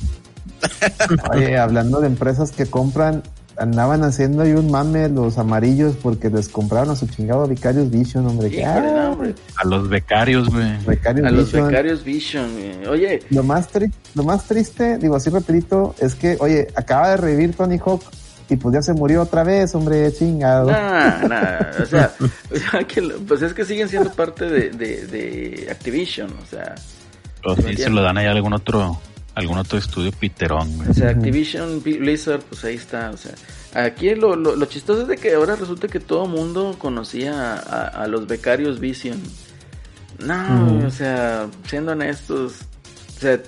Oye, 1.34 1.58
hablando 1.58 2.02
de 2.02 2.08
empresas 2.08 2.52
que 2.52 2.66
compran, 2.66 3.24
andaban 3.58 4.04
haciendo 4.04 4.44
ahí 4.44 4.52
un 4.54 4.72
mame 4.72 5.08
los 5.10 5.38
amarillos 5.38 5.96
porque 6.02 6.30
les 6.30 6.50
compraron 6.50 6.90
a 6.92 6.96
su 6.96 7.08
chingado 7.08 7.48
Vicarious 7.48 7.90
Vision, 7.90 8.26
hombre. 8.28 8.50
no, 8.64 8.68
ah, 8.70 9.10
hombre. 9.12 9.36
A 9.58 9.66
los 9.66 9.90
becarios, 9.90 10.50
güey. 10.50 10.66
A 11.06 11.32
los 11.32 11.46
Vision. 11.52 11.68
becarios 11.68 12.04
Vision. 12.04 12.52
güey. 12.54 12.88
Oye, 12.88 13.20
Lo 13.30 13.44
más, 13.44 13.72
tri- 13.72 13.92
lo 14.16 14.24
más 14.24 14.46
triste, 14.46 14.98
digo 14.98 15.16
así 15.16 15.30
rapidito, 15.30 15.96
es 16.00 16.16
que, 16.16 16.38
oye, 16.40 16.68
acaba 16.76 17.10
de 17.12 17.18
revivir 17.18 17.54
Tony 17.56 17.78
Hawk 17.86 18.04
y 18.50 18.56
pues 18.58 18.74
ya 18.76 18.82
se 18.82 18.94
murió 18.94 19.22
otra 19.22 19.44
vez, 19.44 19.74
hombre, 19.76 20.12
chingado. 20.12 20.72
Nah, 20.72 21.28
nah, 21.28 21.60
o 21.82 21.86
sea, 21.86 22.12
o 22.52 22.56
sea, 22.56 22.84
que 22.84 23.02
lo- 23.02 23.18
pues 23.20 23.42
es 23.42 23.54
que 23.54 23.64
siguen 23.66 23.88
siendo 23.90 24.12
parte 24.12 24.46
de, 24.46 24.70
de, 24.72 25.06
de 25.08 25.68
Activision, 25.72 26.32
o 26.42 26.46
sea, 26.46 26.76
Pero 27.42 27.56
sí 27.58 27.62
me 27.64 27.76
se 27.78 27.90
lo 27.90 28.02
dan 28.02 28.18
ahí 28.18 28.26
a 28.26 28.32
algún 28.32 28.54
otro, 28.54 29.00
algún 29.36 29.58
otro 29.58 29.78
estudio 29.78 30.12
piterón, 30.12 30.76
güey. 30.78 30.90
o 30.90 30.94
sea, 30.94 31.10
Activision, 31.12 31.82
Bli- 31.84 32.00
Blizzard, 32.00 32.42
pues 32.42 32.64
ahí 32.66 32.76
está, 32.76 33.12
o 33.12 33.18
sea, 33.18 33.34
aquí 33.74 34.16
lo, 34.16 34.36
lo, 34.36 34.56
lo 34.56 34.66
chistoso 34.66 35.04
es 35.04 35.08
de 35.08 35.18
que 35.18 35.36
ahora 35.36 35.56
resulta 35.56 35.88
que 35.88 36.00
todo 36.00 36.26
mundo 36.26 36.76
conocía 36.80 37.54
a, 37.54 37.88
a 37.88 38.08
los 38.08 38.26
becarios 38.28 38.80
Vision. 38.80 39.22
No, 40.26 40.86
o 40.86 40.90
sea, 40.90 41.48
siendo 41.66 41.94
honestos, 41.94 42.54
o 43.16 43.20
sea, 43.20 43.40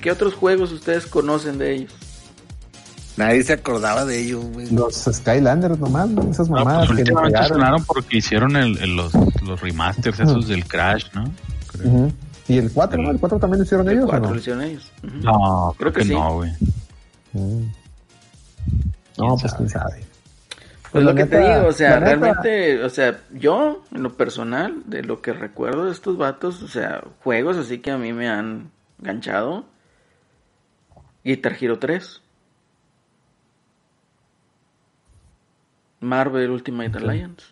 ¿qué 0.00 0.10
otros 0.10 0.32
juegos 0.34 0.72
ustedes 0.72 1.06
conocen 1.06 1.58
de 1.58 1.74
ellos? 1.74 1.92
Nadie 3.16 3.44
se 3.44 3.52
acordaba 3.52 4.04
de 4.04 4.20
ellos, 4.20 4.44
güey. 4.46 4.68
Los 4.70 4.94
Skylanders 5.04 5.78
nomás, 5.78 6.08
¿no? 6.10 6.22
esas 6.30 6.48
No, 6.48 6.56
mamadas 6.56 6.86
pues 6.88 6.96
que 6.96 7.02
últimamente 7.02 7.44
sonaron 7.46 7.84
porque 7.84 8.16
hicieron 8.18 8.56
el, 8.56 8.76
el- 8.78 8.96
los, 8.96 9.12
los 9.42 9.60
remasters 9.60 10.18
esos 10.20 10.48
del 10.48 10.64
Crash, 10.66 11.06
¿no? 11.14 11.24
Creo. 11.70 11.88
Ujú. 11.88 12.12
Y 12.48 12.58
el 12.58 12.70
4, 12.72 13.00
¿no? 13.00 13.10
¿El 13.10 13.18
4 13.20 13.38
también 13.38 13.58
lo 13.60 13.64
hicieron 13.64 13.88
El 13.88 13.94
ellos 13.94 14.04
o 14.04 14.08
cuatro 14.08 14.28
no? 14.28 14.34
lo 14.34 14.40
hicieron 14.40 14.62
ellos. 14.62 14.90
Ujú. 15.02 15.16
No, 15.18 15.74
creo, 15.78 15.92
que 15.92 16.00
que, 16.00 16.06
sí. 16.06 16.12
no, 16.12 16.34
güey. 16.34 16.50
Mm. 17.32 17.62
¿Quién 17.62 17.72
No, 19.18 19.28
pues 19.36 19.40
sabe? 19.42 19.56
quién 19.58 19.68
sabe. 19.68 20.04
Pues 20.92 21.04
la 21.04 21.10
lo 21.10 21.16
que 21.16 21.24
te 21.26 21.36
neta- 21.38 21.56
digo, 21.58 21.68
o 21.68 21.72
sea, 21.72 21.90
la 21.90 22.00
neta- 22.00 22.06
realmente, 22.16 22.84
o 22.84 22.90
sea, 22.90 23.20
yo, 23.32 23.82
en 23.92 24.02
lo 24.02 24.16
personal, 24.16 24.82
de 24.86 25.02
lo 25.02 25.22
que 25.22 25.32
recuerdo 25.32 25.86
de 25.86 25.92
estos 25.92 26.16
vatos, 26.18 26.62
o 26.62 26.68
sea, 26.68 27.02
juegos 27.22 27.56
así 27.56 27.78
que 27.78 27.90
a 27.92 27.96
mí 27.98 28.12
me 28.12 28.28
han 28.28 28.70
ganchado. 28.98 29.64
Guitar 31.24 31.56
Hero 31.60 31.78
3. 31.78 32.20
Marvel 36.04 36.50
Ultimate 36.50 36.98
Alliance. 36.98 37.46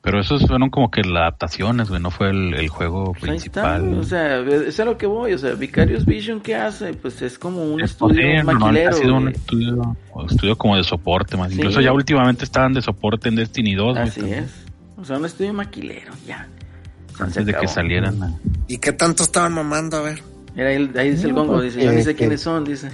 Pero 0.00 0.20
esos 0.20 0.46
fueron 0.46 0.70
como 0.70 0.90
que 0.90 1.02
las 1.02 1.22
adaptaciones, 1.22 1.88
güey, 1.88 2.00
no 2.00 2.10
fue 2.12 2.30
el, 2.30 2.54
el 2.54 2.68
juego 2.68 3.12
Pues 3.18 3.30
ahí 3.32 3.36
está, 3.38 3.74
principal. 3.78 3.98
o 3.98 4.02
sea, 4.04 4.38
es 4.40 4.78
a 4.78 4.84
lo 4.84 4.96
que 4.96 5.06
voy, 5.06 5.32
o 5.32 5.38
sea, 5.38 5.54
Vicarious 5.54 6.06
Vision, 6.06 6.40
¿qué 6.40 6.54
hace? 6.54 6.94
Pues 6.94 7.20
es 7.20 7.36
como 7.38 7.64
un 7.64 7.80
Es 7.80 7.90
estudio 7.90 8.14
posible, 8.14 8.44
no, 8.44 8.52
maquilero. 8.52 8.90
ha 8.90 8.92
sido 8.92 9.14
un 9.16 9.28
estudio, 9.28 9.96
un 10.14 10.26
estudio 10.26 10.56
como 10.56 10.76
de 10.76 10.84
soporte 10.84 11.36
más. 11.36 11.50
Sí. 11.50 11.56
Incluso 11.58 11.80
ya 11.80 11.92
últimamente 11.92 12.44
estaban 12.44 12.72
de 12.74 12.80
soporte 12.80 13.28
en 13.28 13.34
Destiny 13.36 13.74
2, 13.74 13.94
güey, 13.96 14.08
Así 14.08 14.20
es. 14.32 14.64
O 14.96 15.04
sea, 15.04 15.18
un 15.18 15.24
estudio 15.26 15.52
maquilero, 15.52 16.12
ya. 16.26 16.48
Antes 17.18 17.44
de 17.44 17.52
que 17.54 17.66
salieran. 17.66 18.38
¿Y 18.68 18.78
qué 18.78 18.92
tanto 18.92 19.24
estaban 19.24 19.52
mamando? 19.52 19.96
A 19.96 20.02
ver. 20.02 20.22
Mira, 20.54 20.68
ahí, 20.68 20.90
ahí 20.96 21.10
dice 21.10 21.26
el 21.26 21.34
No, 21.34 21.40
gongo, 21.40 21.54
pues, 21.54 21.74
dice, 21.74 21.84
yo 21.84 21.92
ni 21.92 22.02
sé 22.02 22.14
quiénes 22.14 22.40
son, 22.40 22.64
dice. 22.64 22.88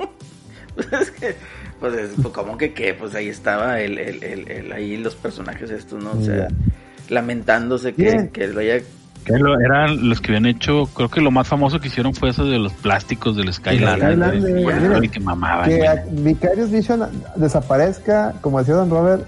pues 0.74 0.92
es 0.92 1.10
que, 1.10 1.36
pues, 1.82 1.94
es, 1.94 2.10
pues, 2.22 2.32
¿cómo 2.32 2.56
que 2.56 2.72
qué? 2.72 2.94
Pues 2.94 3.14
ahí 3.14 3.28
estaba 3.28 3.78
el, 3.80 3.98
el, 3.98 4.24
el, 4.24 4.50
el- 4.50 4.72
ahí 4.72 4.96
los 4.96 5.14
personajes 5.14 5.70
estos, 5.70 6.02
¿no? 6.02 6.12
O 6.12 6.22
sea, 6.22 6.48
lamentándose 7.10 7.92
que, 7.92 8.30
que 8.32 8.46
lo 8.48 8.60
haya... 8.60 8.78
Que 9.26 9.36
lo- 9.38 9.60
eran 9.60 10.08
los 10.08 10.20
que 10.20 10.28
habían 10.32 10.46
hecho, 10.46 10.86
creo 10.94 11.08
que 11.10 11.20
lo 11.20 11.30
más 11.30 11.46
famoso 11.46 11.78
que 11.78 11.88
hicieron 11.88 12.14
fue 12.14 12.30
eso 12.30 12.44
de 12.46 12.58
los 12.58 12.72
plásticos 12.72 13.36
del 13.36 13.52
Skylander. 13.52 15.10
Que 15.10 15.20
mamaban. 15.20 15.68
Que 15.68 15.86
Vicarious 16.10 16.70
Vision 16.70 17.06
desaparezca, 17.36 18.32
como 18.40 18.58
decía 18.60 18.74
Don 18.74 18.88
Robert, 18.90 19.26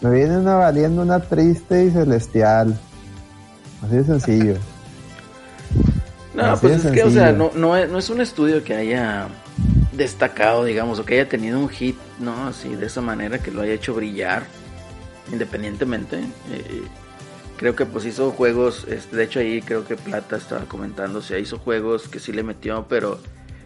me 0.00 0.10
viene 0.10 0.38
una 0.38 0.54
valiendo 0.54 1.02
una 1.02 1.18
triste 1.20 1.86
y 1.86 1.90
celestial. 1.90 2.78
Así 3.82 3.96
de 3.96 4.04
sencillo. 4.04 4.54
No, 6.34 6.42
Así 6.46 6.66
pues 6.66 6.82
de 6.82 6.88
es 6.90 6.94
que, 6.96 7.02
o 7.04 7.10
sea, 7.10 7.30
no, 7.30 7.44
sencillo. 7.44 7.60
no, 7.66 7.76
es, 7.76 7.88
no 7.90 7.98
es 7.98 8.10
un 8.10 8.20
estudio 8.20 8.64
que 8.64 8.74
haya 8.74 9.28
destacado, 9.96 10.64
digamos, 10.64 10.98
o 10.98 11.04
que 11.04 11.14
haya 11.14 11.28
tenido 11.28 11.58
un 11.58 11.68
hit, 11.68 11.96
¿no? 12.18 12.46
Así, 12.46 12.74
de 12.74 12.86
esa 12.86 13.00
manera, 13.00 13.38
que 13.38 13.50
lo 13.50 13.62
haya 13.62 13.72
hecho 13.72 13.94
brillar, 13.94 14.44
independientemente. 15.32 16.18
Eh, 16.18 16.82
creo 17.56 17.76
que 17.76 17.86
pues 17.86 18.04
hizo 18.04 18.30
juegos, 18.30 18.86
este, 18.88 19.16
de 19.16 19.24
hecho 19.24 19.40
ahí 19.40 19.62
creo 19.62 19.86
que 19.86 19.96
Plata 19.96 20.36
estaba 20.36 20.64
comentando, 20.66 21.20
o 21.20 21.22
sea, 21.22 21.38
hizo 21.38 21.58
juegos 21.58 22.08
que 22.08 22.18
sí 22.18 22.32
le 22.32 22.42
metió, 22.42 22.86
pero 22.88 23.18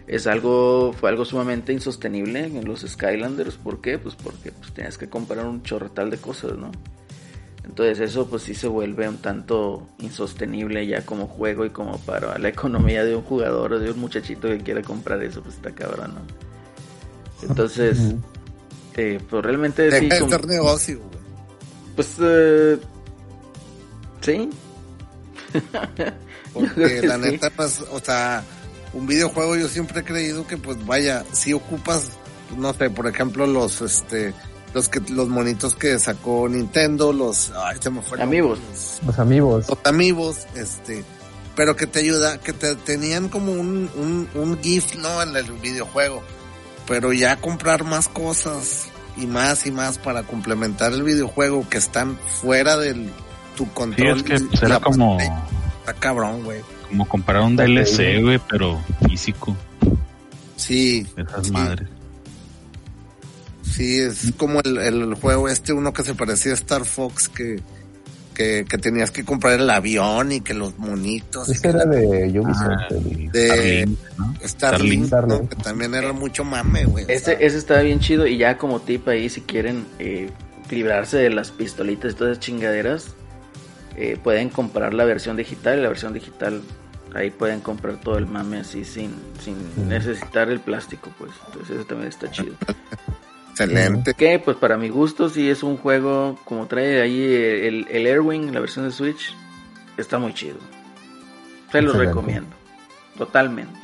es 0.07 0.25
algo, 0.25 0.93
fue 0.99 1.09
algo 1.09 1.23
sumamente 1.25 1.71
insostenible 1.71 2.45
en 2.45 2.65
los 2.65 2.81
Skylanders. 2.81 3.57
¿Por 3.57 3.79
qué? 3.79 3.99
Pues 3.99 4.15
porque 4.15 4.51
pues, 4.51 4.73
tenías 4.73 4.97
que 4.97 5.07
comprar 5.07 5.45
un 5.45 5.61
chorretal 5.61 6.09
de 6.09 6.17
cosas, 6.17 6.57
¿no? 6.57 6.71
Entonces 7.69 7.99
eso 7.99 8.25
pues 8.27 8.41
sí 8.41 8.55
se 8.55 8.67
vuelve 8.67 9.07
un 9.07 9.17
tanto 9.19 9.87
insostenible 9.99 10.87
ya 10.87 11.05
como 11.05 11.27
juego 11.27 11.65
y 11.65 11.69
como 11.69 11.99
para 11.99 12.39
la 12.39 12.49
economía 12.49 13.03
de 13.05 13.15
un 13.15 13.21
jugador 13.21 13.73
o 13.73 13.79
de 13.79 13.91
un 13.91 13.99
muchachito 13.99 14.47
que 14.47 14.57
quiera 14.57 14.81
comprar 14.81 15.21
eso, 15.21 15.43
pues 15.43 15.55
está 15.55 15.69
cabrón, 15.71 16.15
¿no? 16.15 17.47
Entonces, 17.47 17.99
eh, 18.97 19.19
pues 19.29 19.43
realmente 19.45 19.91
sí, 19.91 20.07
Deja 20.09 20.15
de 20.15 20.19
como- 20.37 20.47
negocio, 20.47 20.97
güey. 20.97 21.19
pues 21.95 22.15
eh, 22.19 22.79
sí. 24.21 24.49
Porque 26.53 27.01
la 27.03 27.15
sí. 27.15 27.21
neta, 27.21 27.51
pues, 27.51 27.81
o 27.91 27.99
sea, 27.99 28.43
un 28.93 29.05
videojuego 29.05 29.55
yo 29.55 29.67
siempre 29.67 29.99
he 29.99 30.03
creído 30.03 30.45
que, 30.47 30.57
pues, 30.57 30.83
vaya, 30.87 31.23
si 31.31 31.53
ocupas, 31.53 32.09
no 32.57 32.73
sé, 32.73 32.89
por 32.89 33.05
ejemplo, 33.07 33.45
los, 33.45 33.81
este, 33.81 34.33
los 34.73 34.89
que, 34.89 34.99
los 35.11 35.27
monitos 35.29 35.75
que 35.75 35.97
sacó 35.99 36.47
Nintendo, 36.49 37.11
los, 37.13 37.51
ay, 37.55 37.77
se 37.79 37.89
me 37.89 38.01
fue 38.01 38.17
el 38.17 38.21
nombre, 38.21 38.39
Amigos. 38.39 38.59
Los, 38.69 38.99
Los 39.07 39.19
amigos. 39.19 39.65
los 39.69 39.79
amigos, 39.85 40.37
este, 40.55 41.03
pero 41.55 41.75
que 41.75 41.87
te 41.87 41.99
ayuda, 41.99 42.37
que 42.39 42.53
te 42.53 42.75
tenían 42.75 43.29
como 43.29 43.51
un, 43.51 43.89
un, 43.95 44.29
un 44.35 44.61
GIF, 44.61 44.95
¿no? 44.95 45.21
En 45.23 45.35
el 45.35 45.51
videojuego. 45.53 46.23
Pero 46.87 47.13
ya 47.13 47.35
comprar 47.37 47.83
más 47.83 48.07
cosas 48.07 48.85
y 49.17 49.27
más 49.27 49.65
y 49.65 49.71
más 49.71 49.97
para 49.97 50.23
complementar 50.23 50.93
el 50.93 51.03
videojuego 51.03 51.67
que 51.69 51.77
están 51.77 52.17
fuera 52.41 52.77
del 52.77 53.09
tu 53.57 53.65
Sí, 53.65 53.69
control. 53.73 54.17
es 54.17 54.23
que 54.23 54.35
y 54.35 54.39
pues, 54.57 54.79
como, 54.79 55.17
pantalla. 55.17 55.43
Está 55.79 55.93
cabrón, 55.93 56.43
güey. 56.43 56.61
como 56.87 57.07
comprar 57.07 57.41
un 57.41 57.55
DLC, 57.55 58.21
güey, 58.21 58.39
pero 58.49 58.79
físico. 59.07 59.55
Sí, 60.55 61.07
Esas 61.17 61.47
Sí. 61.47 61.51
madres. 61.51 61.87
Sí, 63.71 63.99
es 63.99 64.33
como 64.37 64.59
el, 64.61 64.77
el 64.77 65.13
juego 65.15 65.47
este, 65.49 65.73
uno 65.73 65.93
que 65.93 66.03
se 66.03 66.13
parecía 66.15 66.51
a 66.51 66.55
Star 66.55 66.85
Fox, 66.85 67.29
que, 67.29 67.59
que, 68.33 68.65
que 68.69 68.77
tenías 68.77 69.11
que 69.11 69.23
comprar 69.25 69.59
el 69.59 69.69
avión 69.69 70.31
y 70.31 70.41
que 70.41 70.53
los 70.53 70.77
monitos. 70.77 71.49
Ese 71.49 71.61
que 71.61 71.67
era 71.69 71.79
la- 71.79 71.95
de 71.95 72.39
Ubisoft. 72.39 72.67
Ah, 72.69 72.87
de 72.89 73.87
Starlink, 73.87 73.99
¿no? 74.17 74.33
Starlink, 74.47 75.05
Starlink. 75.07 75.41
¿no? 75.41 75.49
que 75.49 75.55
también 75.57 75.93
era 75.95 76.13
mucho 76.13 76.43
mame, 76.43 76.85
güey. 76.85 77.05
Ese, 77.07 77.37
ese 77.45 77.57
está 77.57 77.81
bien 77.81 77.99
chido 77.99 78.25
y 78.27 78.37
ya 78.37 78.57
como 78.57 78.79
tip 78.81 79.07
ahí 79.09 79.29
si 79.29 79.41
quieren 79.41 79.85
eh, 79.99 80.29
librarse 80.69 81.17
de 81.17 81.29
las 81.29 81.51
pistolitas 81.51 82.13
y 82.13 82.15
todas 82.15 82.31
esas 82.33 82.45
chingaderas, 82.45 83.07
eh, 83.97 84.17
pueden 84.23 84.49
comprar 84.49 84.93
la 84.93 85.03
versión 85.03 85.35
digital 85.35 85.79
y 85.79 85.81
la 85.81 85.89
versión 85.89 86.13
digital 86.13 86.61
ahí 87.13 87.31
pueden 87.31 87.59
comprar 87.59 87.99
todo 87.99 88.17
el 88.19 88.27
mame 88.27 88.59
así 88.59 88.85
sin, 88.85 89.15
sin 89.43 89.55
necesitar 89.89 90.49
el 90.49 90.59
plástico 90.61 91.11
pues. 91.17 91.31
Entonces 91.47 91.75
eso 91.77 91.85
también 91.85 92.07
está 92.09 92.29
chido. 92.31 92.53
excelente. 93.65 94.13
Que 94.13 94.39
pues 94.39 94.57
para 94.57 94.77
mi 94.77 94.89
gusto 94.89 95.29
sí 95.29 95.49
es 95.49 95.63
un 95.63 95.77
juego 95.77 96.37
como 96.45 96.67
trae 96.67 97.01
ahí 97.01 97.21
el, 97.21 97.87
el 97.89 98.05
Airwing, 98.05 98.53
la 98.53 98.59
versión 98.59 98.85
de 98.85 98.91
Switch, 98.91 99.35
está 99.97 100.17
muy 100.19 100.33
chido. 100.33 100.57
Se 101.71 101.81
los 101.81 101.93
Excelente. 101.93 102.05
recomiendo. 102.07 102.49
Totalmente. 103.17 103.79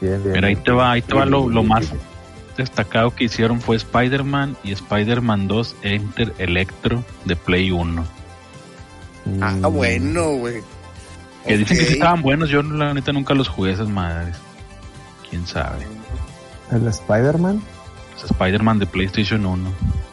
Bien, 0.00 0.22
bien. 0.22 0.32
Mira, 0.34 0.48
ahí 0.48 0.56
te 0.56 0.70
va, 0.72 0.92
ahí 0.92 1.02
te 1.02 1.14
va 1.14 1.24
lo, 1.26 1.48
lo 1.48 1.62
más 1.62 1.92
destacado 2.56 3.14
que 3.14 3.24
hicieron 3.24 3.60
fue 3.60 3.76
Spider-Man 3.76 4.56
y 4.64 4.72
Spider-Man 4.72 5.48
2 5.48 5.76
Enter 5.82 6.34
Electro 6.38 7.04
de 7.24 7.36
Play 7.36 7.70
1. 7.70 8.02
Mm, 9.24 9.42
Ah, 9.42 9.68
bueno, 9.68 10.32
güey. 10.36 10.62
Que 11.46 11.56
dicen 11.58 11.78
que 11.78 11.84
sí 11.84 11.92
estaban 11.94 12.20
buenos, 12.22 12.50
yo 12.50 12.62
la 12.62 12.92
neta 12.92 13.12
nunca 13.12 13.32
los 13.34 13.48
jugué 13.48 13.72
esas 13.72 13.88
madres. 13.88 14.36
Quién 15.30 15.46
sabe. 15.46 15.86
El 16.72 16.86
Spider-Man, 16.86 17.62
Spider-Man 18.24 18.78
de 18.78 18.86
PlayStation 18.86 19.44
1. 19.46 19.70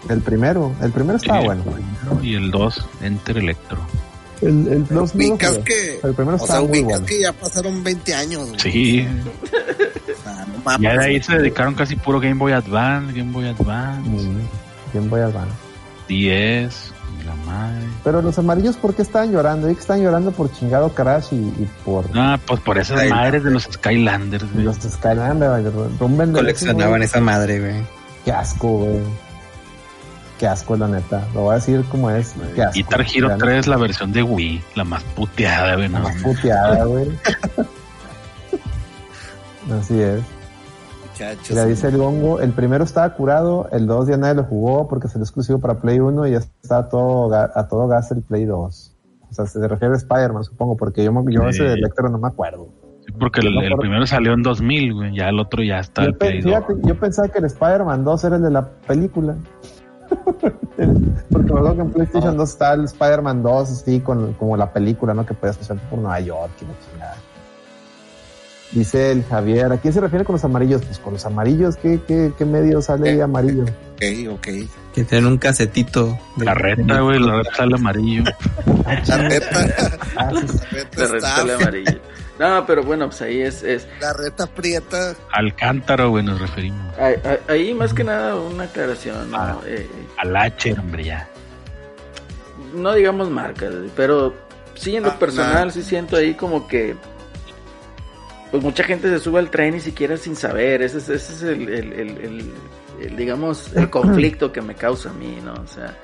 el 0.10 0.22
primero. 0.22 0.74
El 0.82 0.92
primero 0.92 1.18
estaba 1.18 1.40
Sí, 1.42 1.46
bueno. 1.46 1.64
el 1.68 1.74
primero 1.74 2.24
Y 2.24 2.36
el 2.36 2.52
2 2.52 2.86
Enter 3.02 3.38
Electro. 3.38 3.80
El, 4.42 4.68
el 4.68 4.86
lo 4.90 5.04
Ubicas 5.06 5.58
que, 5.60 6.00
El 6.04 6.14
primero 6.14 6.36
o 6.36 6.40
sea, 6.40 6.46
estaba 6.58 6.68
muy 6.68 6.82
bueno. 6.84 7.06
que 7.06 7.22
ya 7.22 7.32
pasaron 7.34 7.84
20 7.84 8.14
años, 8.16 8.48
güey. 8.50 8.60
Sí, 8.60 9.08
O 9.08 10.24
sea, 10.24 10.46
no 10.46 10.58
mames. 10.64 10.82
ya 10.82 10.98
de 11.00 11.06
ahí 11.06 11.24
se 11.24 11.38
dedicaron 11.38 11.74
casi 11.74 11.96
puro 11.96 12.20
Game 12.20 12.36
Boy 12.36 12.52
Advance, 12.52 13.14
Game 13.18 13.32
Boy 13.32 13.48
Advance, 13.48 14.10
Mm, 14.10 14.40
Bien 14.94 15.10
voy 15.10 15.22
Advance. 15.22 15.54
10, 16.08 16.94
la 17.26 17.36
madre. 17.46 17.86
Pero 18.04 18.22
los 18.22 18.38
amarillos, 18.40 18.76
¿por 18.78 18.94
qué 18.96 19.02
estaban 19.02 19.32
llorando? 19.32 19.70
Y 19.70 19.74
que 19.76 19.82
estaban 19.82 20.02
llorando 20.04 20.32
por 20.32 20.52
chingado 20.54 20.90
Crash 20.94 21.28
y, 21.32 21.36
y 21.36 21.70
por 21.84 22.06
Ah, 22.14 22.40
pues 22.46 22.60
por 22.62 22.78
esas 22.78 23.00
Ay, 23.00 23.10
madres 23.10 23.44
de 23.44 23.52
los 23.52 23.64
Skylanders, 23.64 24.52
güey. 24.54 24.66
los 24.66 24.78
Skylanders. 24.78 25.74
Rumben 26.00 26.34
de 26.34 26.40
Coleccionaban 26.40 27.02
esa 27.04 27.20
madre, 27.22 27.60
güey. 27.60 27.72
güey. 27.72 27.84
Qué 28.26 28.32
asco, 28.32 28.68
güey. 28.80 29.00
Qué 30.40 30.48
asco, 30.48 30.76
la 30.76 30.88
neta. 30.88 31.26
Lo 31.34 31.42
voy 31.44 31.54
a 31.54 31.56
decir 31.56 31.84
como 31.90 32.10
es. 32.12 32.34
Qué 32.56 32.62
asco. 32.64 32.74
Guitar 32.74 33.06
Hero 33.14 33.28
La 33.30 33.38
3, 33.38 33.68
la 33.68 33.78
versión 33.78 34.12
de 34.12 34.22
Wii, 34.24 34.64
la 34.76 34.84
más 34.84 35.04
puteada, 35.04 35.76
güey. 35.76 35.88
La 35.90 36.00
no. 36.00 36.10
más 36.10 36.22
puteada, 36.22 36.84
güey. 36.86 37.10
Así 39.80 40.00
es. 40.02 40.22
Muchachos. 41.16 41.50
Mira, 41.50 41.66
dice 41.66 41.88
el 41.88 41.98
Gongo, 41.98 42.40
el 42.42 42.52
primero 42.52 42.84
estaba 42.84 43.10
curado, 43.14 43.70
el 43.72 43.88
2 43.88 44.08
ya 44.10 44.18
nadie 44.18 44.36
lo 44.36 44.44
jugó 44.44 44.88
porque 44.88 45.08
salió 45.08 45.24
exclusivo 45.24 45.60
para 45.60 45.76
Play 45.76 46.00
1 46.00 46.28
y 46.28 46.32
ya 46.32 46.38
está 46.40 46.80
a 46.80 46.90
todo, 46.90 47.34
a 47.34 47.68
todo 47.68 47.88
gas 47.88 48.12
el 48.12 48.22
Play 48.22 48.46
2. 48.46 48.92
O 49.30 49.34
sea, 49.34 49.46
se 49.46 49.68
refiere 49.68 49.94
a 49.94 49.98
Spider-Man, 49.98 50.44
supongo, 50.44 50.76
porque 50.78 51.04
yo, 51.04 51.12
me- 51.14 51.34
yo 51.34 51.42
Sí. 51.44 51.50
ese 51.50 51.64
de 51.64 51.74
Electro 51.74 52.10
no 52.10 52.18
me 52.20 52.28
acuerdo. 52.28 52.68
Sí, 53.06 53.12
porque 53.20 53.40
el, 53.42 53.54
No, 53.54 53.62
el 53.62 53.70
por- 53.72 53.80
primero 53.80 54.06
salió 54.08 54.34
en 54.34 54.42
2000, 54.44 54.94
güey. 54.94 55.16
Ya 55.16 55.30
el 55.30 55.40
otro 55.40 55.64
ya 55.64 55.80
está 55.80 56.02
Yo, 56.04 56.08
el 56.10 56.14
pe- 56.16 56.28
Play 56.28 56.42
2. 56.42 56.52
fíjate, 56.52 56.74
yo 56.84 57.00
pensaba 57.00 57.28
que 57.30 57.40
el 57.40 57.46
Spider-Man 57.46 58.04
2 58.04 58.24
era 58.24 58.36
el 58.38 58.42
de 58.44 58.52
la 58.52 58.66
película. 58.88 59.36
porque 61.32 61.48
acuerdo 61.50 61.76
que 61.76 61.82
en 61.82 61.92
PlayStation 61.92 62.38
2 62.38 62.50
está 62.50 62.74
el 62.74 62.84
Spider-Man 62.86 63.42
2, 63.44 63.72
así, 63.72 64.00
con, 64.02 64.34
como 64.34 64.56
la 64.58 64.72
película, 64.72 65.14
¿no? 65.14 65.26
Que 65.26 65.34
puedes 65.34 65.58
pasar 65.58 65.78
por 65.90 66.00
Nueva 66.00 66.20
York 66.20 66.52
y 66.62 66.66
la 66.66 66.72
chingada. 66.92 67.16
Dice 68.76 69.12
el 69.14 69.24
Javier, 69.24 69.72
¿a 69.72 69.78
quién 69.78 69.94
se 69.94 70.02
refiere 70.02 70.26
con 70.26 70.34
los 70.34 70.44
amarillos? 70.44 70.82
Pues 70.86 71.00
con 71.00 71.14
los 71.14 71.26
amarillos, 71.26 71.78
¿qué, 71.78 72.00
qué, 72.06 72.32
qué 72.38 72.44
medio 72.46 72.82
sale 72.82 73.10
ahí 73.12 73.22
amarillo? 73.22 73.64
Ok, 73.64 74.04
ok. 74.34 74.48
Que 74.94 75.04
tienen 75.06 75.28
un 75.28 75.38
casetito. 75.38 76.20
de- 76.36 76.46
La 76.46 76.54
reta, 76.54 77.00
güey, 77.00 77.20
la 77.20 77.38
reta 77.38 77.56
sale 77.56 77.76
amarillo. 77.76 78.24
La 79.08 79.18
reta, 79.18 79.48
Ah, 80.18 80.30
sí, 80.32 80.48
sí. 80.48 80.58
la 80.58 80.72
reta 80.72 81.08
De 81.08 81.18
está, 81.18 81.36
repente 81.38 81.42
el 81.42 81.52
amarillo. 81.62 82.00
No, 82.38 82.66
pero 82.66 82.84
bueno, 82.84 83.06
pues 83.08 83.22
ahí 83.22 83.42
es, 83.42 83.64
es 83.64 83.88
la 84.02 84.12
reta 84.12 84.46
prieta. 84.46 85.16
Al 85.32 85.56
cántaro, 85.56 86.10
güey, 86.10 86.26
nos 86.26 86.40
referimos. 86.42 86.94
ahí, 87.48 87.74
más 87.74 87.94
que 87.94 88.04
nada 88.04 88.36
una 88.36 88.66
aclaración, 88.66 89.32
¿no? 89.32 89.38
Ah. 89.38 89.58
Eh, 89.66 89.90
Al 90.18 90.36
H, 90.36 90.74
hombre, 90.74 91.06
ya. 91.06 91.30
no 92.74 92.94
digamos 92.94 93.30
marcas, 93.30 93.72
pero 93.96 94.36
sí 94.76 94.98
en 94.98 95.04
lo 95.04 95.12
Ah, 95.12 95.20
personal 95.20 95.68
nah. 95.68 95.74
sí 95.74 95.82
siento 95.82 96.18
ahí 96.18 96.34
como 96.34 96.68
que 96.68 96.96
pues 98.56 98.64
mucha 98.64 98.84
gente 98.84 99.10
se 99.10 99.20
sube 99.20 99.40
al 99.40 99.50
tren 99.50 99.74
ni 99.74 99.80
siquiera 99.80 100.18
sin 100.18 100.36
saber, 100.36 100.82
ese 100.82 100.98
es, 100.98 101.10
ese 101.10 101.34
es 101.34 101.42
el, 101.44 101.70
el- 101.70 101.94
el- 101.94 102.18
el- 102.18 102.54
el, 103.02 103.16
digamos 103.16 103.74
el 103.76 103.90
conflicto 103.90 104.52
que 104.52 104.62
me 104.62 104.76
causa 104.76 105.10
a 105.10 105.14
mí, 105.14 105.38
¿no? 105.44 105.54
O 105.54 105.68
sea, 105.68 105.96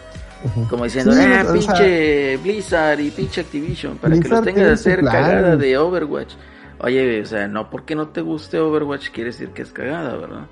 como 0.70 0.84
diciendo, 0.86 1.14
Sí, 1.14 1.20
ah, 1.22 1.42
o 1.42 1.44
sea- 1.46 1.54
pinche 1.54 2.38
Blizzard 2.38 3.00
y 3.00 3.12
pinche 3.12 3.42
Activision, 3.42 3.98
para 3.98 4.14
que 4.16 4.28
lo 4.28 4.42
Blizzard 4.42 4.44
tengas 4.44 4.68
su 4.68 4.74
hacer 4.90 5.00
plan. 5.00 5.14
cagada 5.14 5.56
de 5.56 5.78
Overwatch. 5.78 6.34
Oye, 6.80 7.22
o 7.22 7.26
sea, 7.26 7.48
no 7.48 7.70
porque 7.70 7.94
no 7.96 8.08
te 8.08 8.22
guste 8.22 8.60
Overwatch 8.60 9.10
quiere 9.12 9.30
decir 9.30 9.50
que 9.50 9.62
es 9.62 9.72
cagada, 9.72 10.16
¿verdad? 10.18 10.48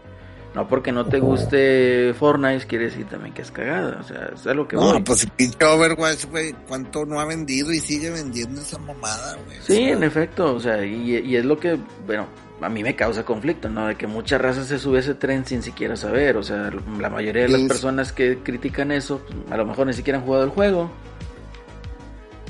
No 0.59 0.67
porque 0.67 0.91
no 0.91 1.05
te 1.05 1.19
guste 1.19 2.13
Fortnite 2.19 2.67
quiere 2.67 2.85
decir 2.85 3.05
también 3.05 3.33
que 3.33 3.43
es 3.43 3.49
cagada, 3.51 3.97
o 4.01 4.03
sea, 4.03 4.29
es 4.35 4.45
a 4.45 4.53
lo 4.53 4.67
que 4.67 4.75
No, 4.75 4.91
voy. 4.91 5.01
pues 5.03 5.25
pinche 5.37 5.63
Overwatch, 5.63 6.25
güey, 6.25 6.53
cuánto 6.67 7.05
no 7.05 7.17
ha 7.21 7.25
vendido 7.25 7.71
y 7.71 7.79
sigue 7.79 8.09
vendiendo 8.09 8.59
esa 8.59 8.77
mamada, 8.77 9.37
güey. 9.45 9.57
Sí, 9.61 9.83
en 9.83 10.03
efecto, 10.03 10.53
o 10.53 10.59
sea, 10.59 10.85
y, 10.85 11.15
y 11.17 11.35
es 11.37 11.45
lo 11.45 11.57
que, 11.57 11.79
bueno, 12.05 12.27
a 12.59 12.67
mí 12.67 12.83
me 12.83 12.93
causa 12.93 13.23
conflicto, 13.23 13.69
¿no? 13.69 13.87
De 13.87 13.95
que 13.95 14.05
mucha 14.05 14.37
raza 14.37 14.65
se 14.65 14.79
sube 14.79 14.97
a 14.97 14.99
ese 14.99 15.15
tren 15.15 15.45
sin 15.45 15.63
siquiera 15.63 15.95
saber, 15.95 16.35
o 16.35 16.43
sea, 16.43 16.69
la 16.99 17.09
mayoría 17.09 17.43
de 17.43 17.49
las 17.49 17.61
personas 17.61 18.11
que 18.11 18.39
critican 18.39 18.91
eso, 18.91 19.21
pues, 19.25 19.37
a 19.51 19.55
lo 19.55 19.65
mejor 19.65 19.87
ni 19.87 19.93
siquiera 19.93 20.19
han 20.19 20.25
jugado 20.25 20.43
el 20.43 20.49
juego. 20.49 20.91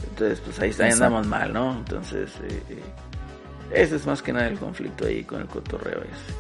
Entonces, 0.10 0.40
pues 0.44 0.60
ahí, 0.60 0.74
ahí 0.84 0.92
andamos 0.94 1.28
mal, 1.28 1.54
¿no? 1.54 1.74
Entonces, 1.78 2.32
eh, 2.44 2.64
eh, 2.72 2.82
ese 3.72 3.98
es 3.98 4.06
más 4.08 4.24
que 4.24 4.34
nada 4.34 4.48
el 4.48 4.58
conflicto 4.58 5.06
ahí 5.06 5.24
con 5.24 5.42
el 5.42 5.48
cotorreo 5.48 6.00
ese. 6.02 6.39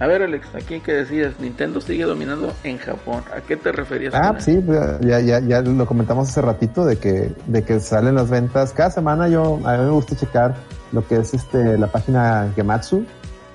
A 0.00 0.06
ver, 0.06 0.22
Alex, 0.22 0.46
aquí 0.54 0.78
que 0.80 0.92
decías, 0.92 1.34
Nintendo 1.40 1.80
sigue 1.80 2.04
dominando 2.04 2.52
en 2.62 2.78
Japón. 2.78 3.22
¿A 3.36 3.40
qué 3.40 3.56
te 3.56 3.72
referías? 3.72 4.14
Ah, 4.14 4.30
pues 4.32 4.44
sí, 4.44 4.62
ya, 5.00 5.18
ya, 5.20 5.40
ya 5.40 5.60
lo 5.60 5.86
comentamos 5.86 6.28
hace 6.28 6.40
ratito 6.40 6.84
de 6.84 6.98
que, 6.98 7.32
de 7.46 7.62
que 7.64 7.80
salen 7.80 8.14
las 8.14 8.30
ventas. 8.30 8.72
Cada 8.72 8.90
semana 8.90 9.28
yo, 9.28 9.58
a 9.64 9.76
mí 9.76 9.84
me 9.84 9.90
gusta 9.90 10.14
checar 10.14 10.54
lo 10.92 11.04
que 11.06 11.16
es 11.16 11.34
este, 11.34 11.76
la 11.78 11.88
página 11.88 12.48
Gematsu, 12.54 13.04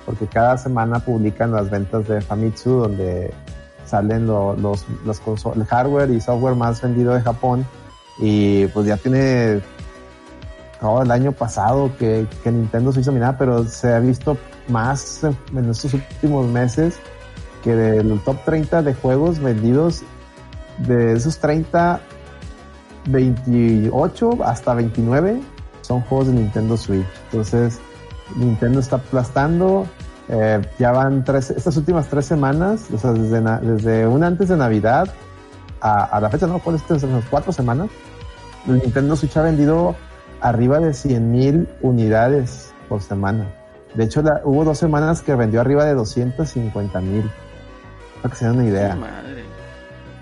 porque 0.06 0.28
cada 0.28 0.58
semana 0.58 1.00
publican 1.00 1.52
las 1.54 1.70
ventas 1.70 2.08
de 2.10 2.20
Famitsu, 2.20 2.72
donde 2.72 3.34
salen 3.86 4.28
lo- 4.28 4.56
los, 4.58 4.86
los 5.06 5.22
el 5.56 5.64
hardware 5.66 6.10
y 6.12 6.20
software 6.20 6.56
más 6.56 6.82
vendido 6.82 7.14
de 7.14 7.22
Japón. 7.22 7.66
Y 8.20 8.68
pues 8.68 8.86
ya 8.86 8.98
tiene 8.98 9.62
todo 10.84 11.02
el 11.02 11.12
año 11.12 11.32
pasado 11.32 11.92
que, 11.98 12.28
que 12.44 12.52
Nintendo 12.52 12.92
se 12.92 13.00
hizo 13.00 13.12
dominar, 13.12 13.38
pero 13.38 13.64
se 13.64 13.94
ha 13.94 14.00
visto 14.00 14.38
más 14.68 15.24
en, 15.24 15.70
estos 15.70 15.94
últimos 15.94 16.46
meses 16.48 16.96
que 17.64 17.74
del 17.74 18.20
top 18.20 18.36
30 18.44 18.82
de 18.84 18.94
juegos 18.94 19.40
vendidos, 19.40 20.02
de 20.80 21.14
esos 21.14 21.40
30, 21.40 22.02
28 23.06 24.40
hasta 24.44 24.74
29 24.74 25.42
son 25.80 26.02
juegos 26.02 26.28
de 26.28 26.34
Nintendo 26.34 26.76
Switch. 26.76 27.08
Entonces, 27.32 27.80
Nintendo 28.36 28.82
está 28.82 28.98
aplastando. 28.98 29.88
eh, 30.28 30.62
ya 30.80 30.92
van 30.92 31.24
tres, 31.24 31.50
estas 31.50 31.78
últimas 31.78 32.10
tres 32.10 32.26
semanas, 32.26 32.88
o 32.94 32.98
sea, 32.98 33.14
desde, 33.14 33.40
desde 33.62 34.06
un 34.06 34.22
antes 34.22 34.50
de 34.50 34.58
Navidad 34.58 35.08
a, 35.80 36.04
a 36.04 36.20
la 36.20 36.30
fecha, 36.30 36.46
no, 36.46 36.60
¿cuál 36.60 36.76
es? 36.76 36.82
Estas 36.82 37.00
son 37.00 37.14
las 37.14 37.24
cuatro 37.30 37.54
semanas. 37.54 37.90
El 38.68 38.80
Nintendo 38.80 39.16
Switch 39.16 39.38
ha 39.38 39.44
vendido 39.44 39.96
arriba 40.44 40.80
de 40.80 40.94
100 40.94 41.32
mil 41.32 41.68
unidades 41.82 42.74
por 42.90 43.02
semana. 43.02 43.46
De 43.96 44.04
hecho, 44.04 44.22
la- 44.22 44.42
hubo 44.44 44.64
dos 44.66 44.78
semanas 44.78 45.22
que 45.22 45.34
vendió 45.36 45.62
arriba 45.62 45.86
de 45.86 45.94
250 45.96 47.02
mil. 47.02 47.30
Para 48.22 48.32
que 48.34 48.40
se 48.40 48.46
den 48.46 48.56
una 48.56 48.66
idea. 48.66 48.96
Madre. 48.96 49.44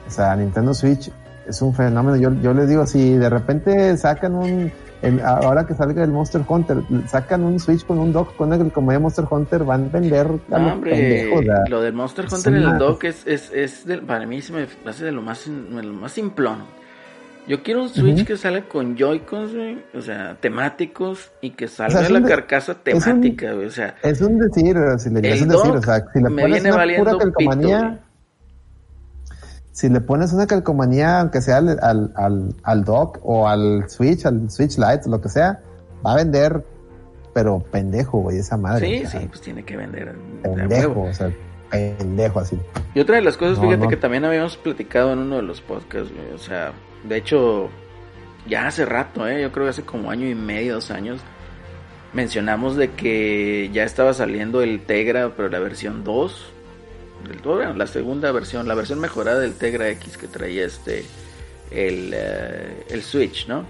O 0.07 0.11
sea, 0.11 0.35
Nintendo 0.35 0.73
Switch 0.73 1.11
es 1.47 1.61
un 1.61 1.73
fenómeno. 1.73 2.17
Yo, 2.17 2.33
yo 2.41 2.53
les 2.53 2.67
digo, 2.69 2.85
si 2.85 3.15
de 3.17 3.29
repente 3.29 3.95
sacan 3.97 4.35
un, 4.35 4.71
el- 5.01 5.21
ahora 5.21 5.65
que 5.65 5.73
salga 5.73 6.03
el 6.03 6.11
Monster 6.11 6.41
Hunter, 6.47 6.77
sacan 7.07 7.43
un 7.43 7.59
Switch 7.59 7.85
con 7.85 7.97
un 7.99 8.11
dock 8.11 8.35
con 8.35 8.51
el 8.53 8.71
como 8.71 8.91
de 8.91 8.99
Monster 8.99 9.25
Hunter, 9.29 9.63
van 9.63 9.85
a 9.85 9.87
vender 9.99 10.27
a 10.51 10.59
No, 10.59 10.73
hombre, 10.73 11.29
lo 11.69 11.81
del 11.81 11.93
Monster 11.93 12.25
Hunter 12.31 12.53
en 12.55 12.63
el 12.63 12.77
dock 12.77 13.03
es, 13.05 13.25
es, 13.25 13.51
es 13.53 13.85
del- 13.85 14.01
para 14.01 14.25
mí 14.25 14.41
se 14.41 14.53
me 14.53 14.67
hace 14.85 15.05
de 15.05 15.11
lo 15.11 15.21
más, 15.21 15.45
de 15.47 15.83
lo 15.83 15.93
más 15.93 16.11
simplón. 16.11 16.57
Yo 17.51 17.63
quiero 17.63 17.81
un 17.83 17.89
Switch 17.89 18.25
que 18.25 18.37
salga 18.37 18.61
con 18.69 18.95
Joy-Cons, 18.95 19.53
güey, 19.53 19.83
o 19.93 19.99
sea, 20.01 20.37
temáticos 20.39 21.31
y 21.41 21.49
que 21.49 21.67
salga 21.67 21.99
O 21.99 22.01
sea, 22.03 22.09
la 22.09 22.21
de- 22.21 22.29
carcasa 22.29 22.71
un- 22.71 22.77
temática, 22.81 23.51
güey, 23.51 23.65
o 23.65 23.71
sea, 23.71 23.95
Es 24.03 24.21
un 24.21 24.39
decir, 24.39 24.73
si 24.99 25.09
le 25.09 25.19
El 25.19 25.25
es 25.25 25.41
un 25.41 25.49
decir, 25.49 25.71
o 25.71 25.81
sea, 25.81 25.99
si 26.13 26.21
le 26.21 26.29
me 26.29 26.41
pones 26.43 26.63
una 26.63 26.85
pura 26.97 27.17
calcomanía, 27.17 27.99
si 29.73 29.89
le 29.89 29.99
pones 29.99 30.31
una 30.31 30.47
calcomanía, 30.47 31.19
aunque 31.19 31.41
sea 31.41 31.57
al, 31.57 31.77
al, 31.81 32.13
al, 32.15 32.55
al 32.63 32.83
dock 32.85 33.19
o 33.21 33.49
al 33.49 33.89
Switch, 33.89 34.25
al 34.25 34.49
Switch 34.49 34.77
Lite, 34.77 35.09
lo 35.09 35.19
que 35.19 35.27
sea, 35.27 35.59
va 36.05 36.13
a 36.13 36.15
vender, 36.15 36.63
pero 37.33 37.59
pendejo, 37.59 38.19
güey, 38.19 38.37
esa 38.37 38.55
madre. 38.55 38.87
sí, 38.99 39.05
o 39.05 39.09
sea, 39.09 39.19
sí, 39.19 39.27
pues 39.27 39.41
tiene 39.41 39.63
que 39.65 39.75
vender. 39.75 40.15
Pendejo, 40.41 41.01
o 41.01 41.13
sea, 41.13 41.29
pendejo 41.69 42.39
así. 42.39 42.57
Y 42.93 43.01
otra 43.01 43.15
de 43.17 43.23
las 43.23 43.35
cosas, 43.35 43.57
No, 43.57 43.63
fíjate 43.65 43.83
no. 43.83 43.89
que 43.89 43.97
también 43.97 44.23
habíamos 44.23 44.55
platicado 44.55 45.11
en 45.11 45.19
uno 45.19 45.35
de 45.35 45.41
los 45.43 45.59
podcasts, 45.59 46.13
güey, 46.15 46.31
o 46.33 46.37
sea, 46.37 46.71
de 47.03 47.17
hecho, 47.17 47.69
ya 48.47 48.67
hace 48.67 48.85
rato, 48.85 49.27
¿eh? 49.27 49.41
yo 49.41 49.51
creo 49.51 49.65
que 49.65 49.69
hace 49.71 49.83
como 49.83 50.11
año 50.11 50.27
y 50.27 50.35
medio, 50.35 50.75
dos 50.75 50.91
años, 50.91 51.19
mencionamos 52.13 52.75
de 52.75 52.91
que 52.91 53.69
ya 53.73 53.83
estaba 53.83 54.13
saliendo 54.13 54.61
el 54.61 54.81
Tegra, 54.81 55.33
pero 55.35 55.49
la 55.49 55.59
versión 55.59 56.03
2, 56.03 56.45
del 57.27 57.37
bueno, 57.39 57.73
la 57.73 57.87
segunda 57.87 58.31
versión, 58.31 58.67
la 58.67 58.75
versión 58.75 58.99
mejorada 58.99 59.39
del 59.39 59.53
Tegra 59.53 59.89
X 59.89 60.17
que 60.17 60.27
traía 60.27 60.65
este, 60.65 61.05
el, 61.71 62.11
eh, 62.13 62.85
el 62.89 63.01
Switch, 63.03 63.47
¿no? 63.47 63.65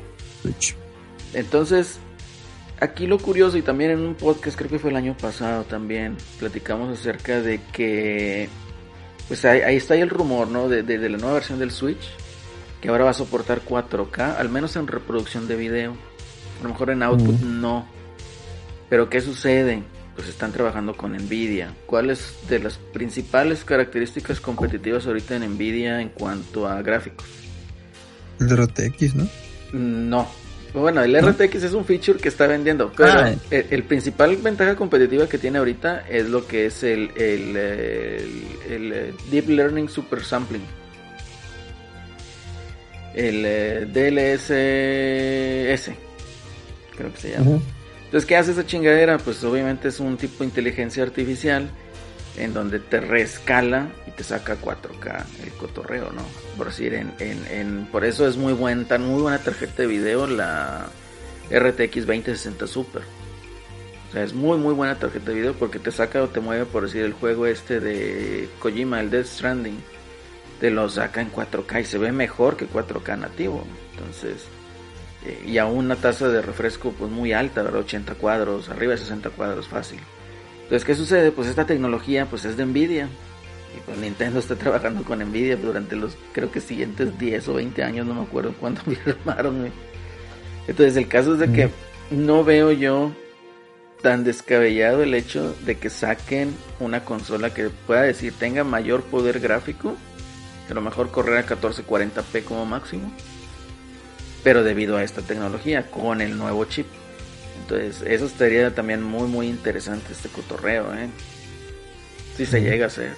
Entonces, 1.33 1.99
aquí 2.79 3.07
lo 3.07 3.17
curioso, 3.19 3.57
y 3.57 3.61
también 3.61 3.91
en 3.91 3.99
un 3.99 4.15
podcast, 4.15 4.57
creo 4.57 4.69
que 4.69 4.79
fue 4.79 4.89
el 4.89 4.95
año 4.97 5.15
pasado 5.19 5.63
también, 5.63 6.17
platicamos 6.39 6.97
acerca 6.97 7.41
de 7.41 7.59
que, 7.71 8.49
pues 9.27 9.45
ahí, 9.45 9.61
ahí 9.61 9.75
está 9.77 9.93
ahí 9.93 10.01
el 10.01 10.09
rumor, 10.09 10.47
¿no? 10.47 10.67
De, 10.67 10.83
de- 10.83 10.97
de 10.97 11.09
la 11.09 11.17
nueva 11.17 11.35
versión 11.35 11.59
del 11.59 11.71
Switch, 11.71 12.09
que 12.81 12.89
ahora 12.89 13.05
va 13.05 13.11
a 13.11 13.13
soportar 13.13 13.61
4K, 13.63 14.37
al 14.37 14.49
menos 14.49 14.75
en 14.75 14.87
reproducción 14.87 15.47
de 15.47 15.55
video. 15.55 15.95
A 16.59 16.63
lo 16.63 16.69
mejor 16.69 16.89
en 16.89 17.03
output 17.03 17.39
no. 17.41 17.87
Pero 18.89 19.09
¿qué 19.09 19.21
sucede? 19.21 19.83
Pues 20.15 20.27
están 20.27 20.51
trabajando 20.51 20.95
con 20.97 21.13
Nvidia. 21.13 21.73
¿Cuáles 21.85 22.33
de 22.49 22.59
las 22.59 22.77
principales 22.77 23.63
características 23.63 24.41
competitivas 24.41 25.07
ahorita 25.07 25.35
en 25.37 25.53
Nvidia 25.53 26.01
en 26.01 26.09
cuanto 26.09 26.67
a 26.67 26.81
gráficos? 26.81 27.25
El 28.39 28.49
RTX, 28.57 29.15
¿no? 29.15 29.27
No. 29.73 30.27
Bueno, 30.73 31.01
el 31.03 31.15
RTX 31.21 31.63
es 31.63 31.73
un 31.73 31.83
feature 31.85 32.17
que 32.19 32.29
está 32.29 32.47
vendiendo, 32.47 32.91
pero 32.95 33.11
Ah. 33.11 33.33
el, 33.51 33.65
el 33.69 33.83
principal 33.83 34.37
ventaja 34.37 34.75
competitiva 34.75 35.27
que 35.27 35.37
tiene 35.37 35.57
ahorita 35.59 36.07
es 36.09 36.29
lo 36.29 36.47
que 36.47 36.65
es 36.65 36.81
el, 36.83 37.11
el, 37.15 37.55
el- 37.57 38.43
el, 38.69 38.93
eh, 38.93 39.13
Deep 39.29 39.49
Learning 39.49 39.89
Super 39.89 40.23
Sampling. 40.23 40.61
El 43.15 43.43
eh, 43.45 43.85
DLSS, 43.91 45.91
creo 46.95 47.11
que 47.13 47.19
se 47.19 47.31
llama. 47.31 47.59
Entonces, 48.05 48.27
¿qué 48.27 48.35
hace 48.37 48.51
esa 48.51 48.65
chingadera? 48.65 49.17
Pues 49.17 49.43
obviamente 49.43 49.87
es 49.87 49.99
un 49.99 50.17
tipo 50.17 50.39
de 50.39 50.45
inteligencia 50.45 51.03
artificial 51.03 51.69
en 52.37 52.53
donde 52.53 52.79
te 52.79 52.99
reescala 53.01 53.89
y 54.07 54.11
te 54.11 54.23
saca 54.23 54.57
4K 54.61 55.23
el 55.43 55.51
cotorreo, 55.53 56.11
¿no? 56.11 56.21
Por 56.57 56.67
decir, 56.67 56.93
en, 56.93 57.11
en, 57.19 57.45
en- 57.47 57.85
por 57.91 58.05
eso 58.05 58.27
es 58.27 58.37
muy 58.37 58.53
buena, 58.53 58.85
tan 58.87 59.05
muy 59.05 59.21
buena 59.21 59.39
tarjeta 59.39 59.81
de 59.83 59.87
video 59.87 60.27
la 60.27 60.87
RTX 61.49 62.05
2060 62.05 62.67
Super. 62.67 63.01
O 64.09 64.13
sea, 64.13 64.23
es 64.23 64.33
muy 64.33 64.57
muy 64.57 64.73
buena 64.73 64.99
tarjeta 64.99 65.27
de 65.31 65.35
video 65.35 65.53
porque 65.53 65.79
te 65.79 65.89
saca 65.91 66.21
o 66.21 66.27
te 66.27 66.41
mueve, 66.41 66.65
por 66.65 66.83
decir, 66.83 67.03
el 67.03 67.13
juego 67.13 67.45
este 67.47 67.79
de 67.79 68.49
Kojima, 68.59 68.99
el 68.99 69.09
Death 69.09 69.25
Stranding, 69.27 69.81
te 70.61 70.69
lo 70.69 70.87
saca 70.87 71.21
en 71.21 71.31
4K 71.31 71.81
y 71.81 71.85
se 71.85 71.97
ve 71.97 72.11
mejor 72.11 72.55
que 72.55 72.69
4K 72.69 73.17
nativo. 73.17 73.65
Entonces, 73.95 74.45
eh, 75.25 75.43
y 75.47 75.57
a 75.57 75.65
una 75.65 75.95
tasa 75.95 76.29
de 76.29 76.39
refresco 76.43 76.91
pues 76.91 77.11
muy 77.11 77.33
alta, 77.33 77.63
¿verdad? 77.63 77.79
80 77.79 78.13
cuadros, 78.13 78.69
arriba 78.69 78.91
de 78.91 78.99
60 78.99 79.31
cuadros 79.31 79.67
fácil. 79.67 79.99
Entonces, 80.61 80.85
¿qué 80.85 80.93
sucede? 80.93 81.31
Pues 81.31 81.47
esta 81.47 81.65
tecnología 81.65 82.27
pues 82.27 82.45
es 82.45 82.57
de 82.57 82.65
Nvidia. 82.67 83.09
Y 83.75 83.79
pues 83.87 83.97
Nintendo 83.97 84.39
está 84.39 84.55
trabajando 84.57 85.03
con 85.03 85.17
Nvidia 85.17 85.57
durante 85.57 85.95
los 85.95 86.15
creo 86.31 86.51
que 86.51 86.61
siguientes 86.61 87.17
10 87.17 87.47
o 87.47 87.55
20 87.55 87.83
años, 87.83 88.05
no 88.05 88.13
me 88.13 88.21
acuerdo 88.21 88.53
cuándo 88.59 88.81
firmaron. 89.03 89.71
Entonces, 90.67 90.95
el 90.95 91.07
caso 91.07 91.33
es 91.33 91.39
de 91.39 91.51
que 91.51 91.69
no 92.11 92.43
veo 92.43 92.71
yo 92.71 93.11
tan 94.03 94.23
descabellado 94.23 95.01
el 95.01 95.15
hecho 95.15 95.55
de 95.65 95.77
que 95.77 95.89
saquen 95.89 96.53
una 96.79 97.03
consola 97.03 97.51
que 97.51 97.69
pueda 97.69 98.03
decir 98.03 98.33
tenga 98.37 98.63
mayor 98.63 99.01
poder 99.03 99.39
gráfico, 99.39 99.95
a 100.71 100.73
lo 100.73 100.81
mejor 100.81 101.11
correr 101.11 101.37
a 101.37 101.45
1440p 101.45 102.43
como 102.45 102.65
máximo, 102.65 103.11
pero 104.43 104.63
debido 104.63 104.97
a 104.97 105.03
esta 105.03 105.21
tecnología 105.21 105.91
con 105.91 106.21
el 106.21 106.37
nuevo 106.37 106.65
chip. 106.65 106.87
Entonces, 107.61 108.01
eso 108.07 108.25
estaría 108.25 108.73
también 108.73 109.03
muy 109.03 109.27
muy 109.27 109.47
interesante 109.47 110.13
este 110.13 110.29
cotorreo, 110.29 110.93
¿eh? 110.95 111.09
Si 112.37 112.45
se 112.45 112.61
llega 112.61 112.85
a 112.85 112.87
hacer. 112.87 113.13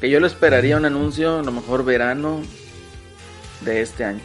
Que 0.00 0.10
yo 0.10 0.20
lo 0.20 0.26
esperaría 0.26 0.76
un 0.76 0.84
anuncio, 0.84 1.38
a 1.38 1.42
lo 1.42 1.52
mejor 1.52 1.84
verano 1.84 2.42
de 3.62 3.80
este 3.80 4.04
año. 4.04 4.20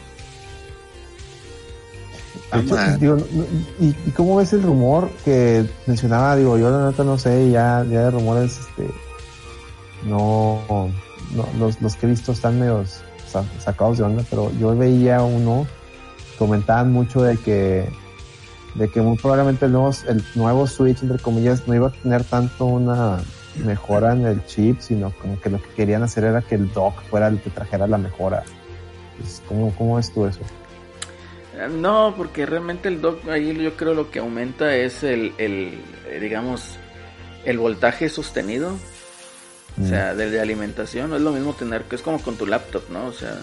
Hecho, 2.53 2.75
digo, 2.99 3.17
¿y, 3.79 3.95
¿Y 4.05 4.11
cómo 4.11 4.35
ves 4.35 4.51
el 4.51 4.61
rumor 4.63 5.09
que 5.23 5.65
mencionaba? 5.87 6.35
Digo, 6.35 6.57
yo 6.57 6.69
la 6.69 6.89
neta 6.89 7.05
no 7.05 7.17
sé, 7.17 7.49
ya, 7.49 7.85
ya 7.89 8.03
de 8.03 8.11
rumores, 8.11 8.59
este, 8.59 8.93
no, 10.03 10.91
no 11.35 11.47
los, 11.59 11.81
los 11.81 11.95
que 11.95 12.05
he 12.05 12.09
visto 12.09 12.31
están 12.31 12.59
medio 12.59 12.83
sa- 13.27 13.43
sacados 13.59 13.97
de 13.97 14.03
onda, 14.03 14.23
pero 14.29 14.51
yo 14.59 14.75
veía 14.75 15.21
uno, 15.21 15.65
comentaban 16.37 16.91
mucho 16.91 17.21
de 17.21 17.37
que, 17.37 17.87
de 18.75 18.89
que 18.89 19.01
muy 19.01 19.17
probablemente 19.17 19.65
el 19.65 19.71
nuevo, 19.71 19.91
el 20.07 20.23
nuevo 20.35 20.67
Switch, 20.67 21.01
entre 21.03 21.19
comillas, 21.19 21.67
no 21.67 21.75
iba 21.75 21.87
a 21.87 21.91
tener 21.91 22.23
tanto 22.23 22.65
una 22.65 23.19
mejora 23.65 24.13
en 24.13 24.25
el 24.25 24.45
chip, 24.45 24.79
sino 24.79 25.11
como 25.21 25.39
que 25.41 25.49
lo 25.49 25.61
que 25.61 25.69
querían 25.75 26.03
hacer 26.03 26.23
era 26.23 26.41
que 26.41 26.55
el 26.55 26.71
dock 26.71 27.01
fuera 27.09 27.27
el 27.27 27.39
que 27.41 27.49
trajera 27.49 27.85
la 27.87 27.97
mejora. 27.97 28.43
Pues, 29.17 29.41
¿cómo, 29.47 29.73
¿Cómo 29.75 29.95
ves 29.97 30.11
tú 30.13 30.25
eso? 30.25 30.39
Eh, 31.57 31.67
No, 31.69 32.13
porque 32.15 32.45
realmente 32.45 32.87
el 32.87 33.01
dock 33.01 33.27
ahí 33.29 33.53
yo 33.61 33.75
creo 33.75 33.93
lo 33.93 34.09
que 34.09 34.19
aumenta 34.19 34.73
es 34.75 35.03
el, 35.03 35.33
el 35.37 35.81
eh, 36.09 36.19
digamos, 36.21 36.77
el 37.43 37.57
voltaje 37.59 38.07
sostenido. 38.09 38.77
O 39.79 39.87
sea, 39.87 40.13
de, 40.15 40.29
de 40.29 40.39
alimentación. 40.41 41.09
No 41.09 41.15
es 41.17 41.21
lo 41.21 41.31
mismo 41.31 41.53
tener 41.53 41.83
que 41.83 41.95
es 41.95 42.01
como 42.01 42.21
con 42.21 42.35
tu 42.35 42.45
laptop, 42.47 42.83
¿no? 42.89 43.05
O 43.07 43.13
sea, 43.13 43.39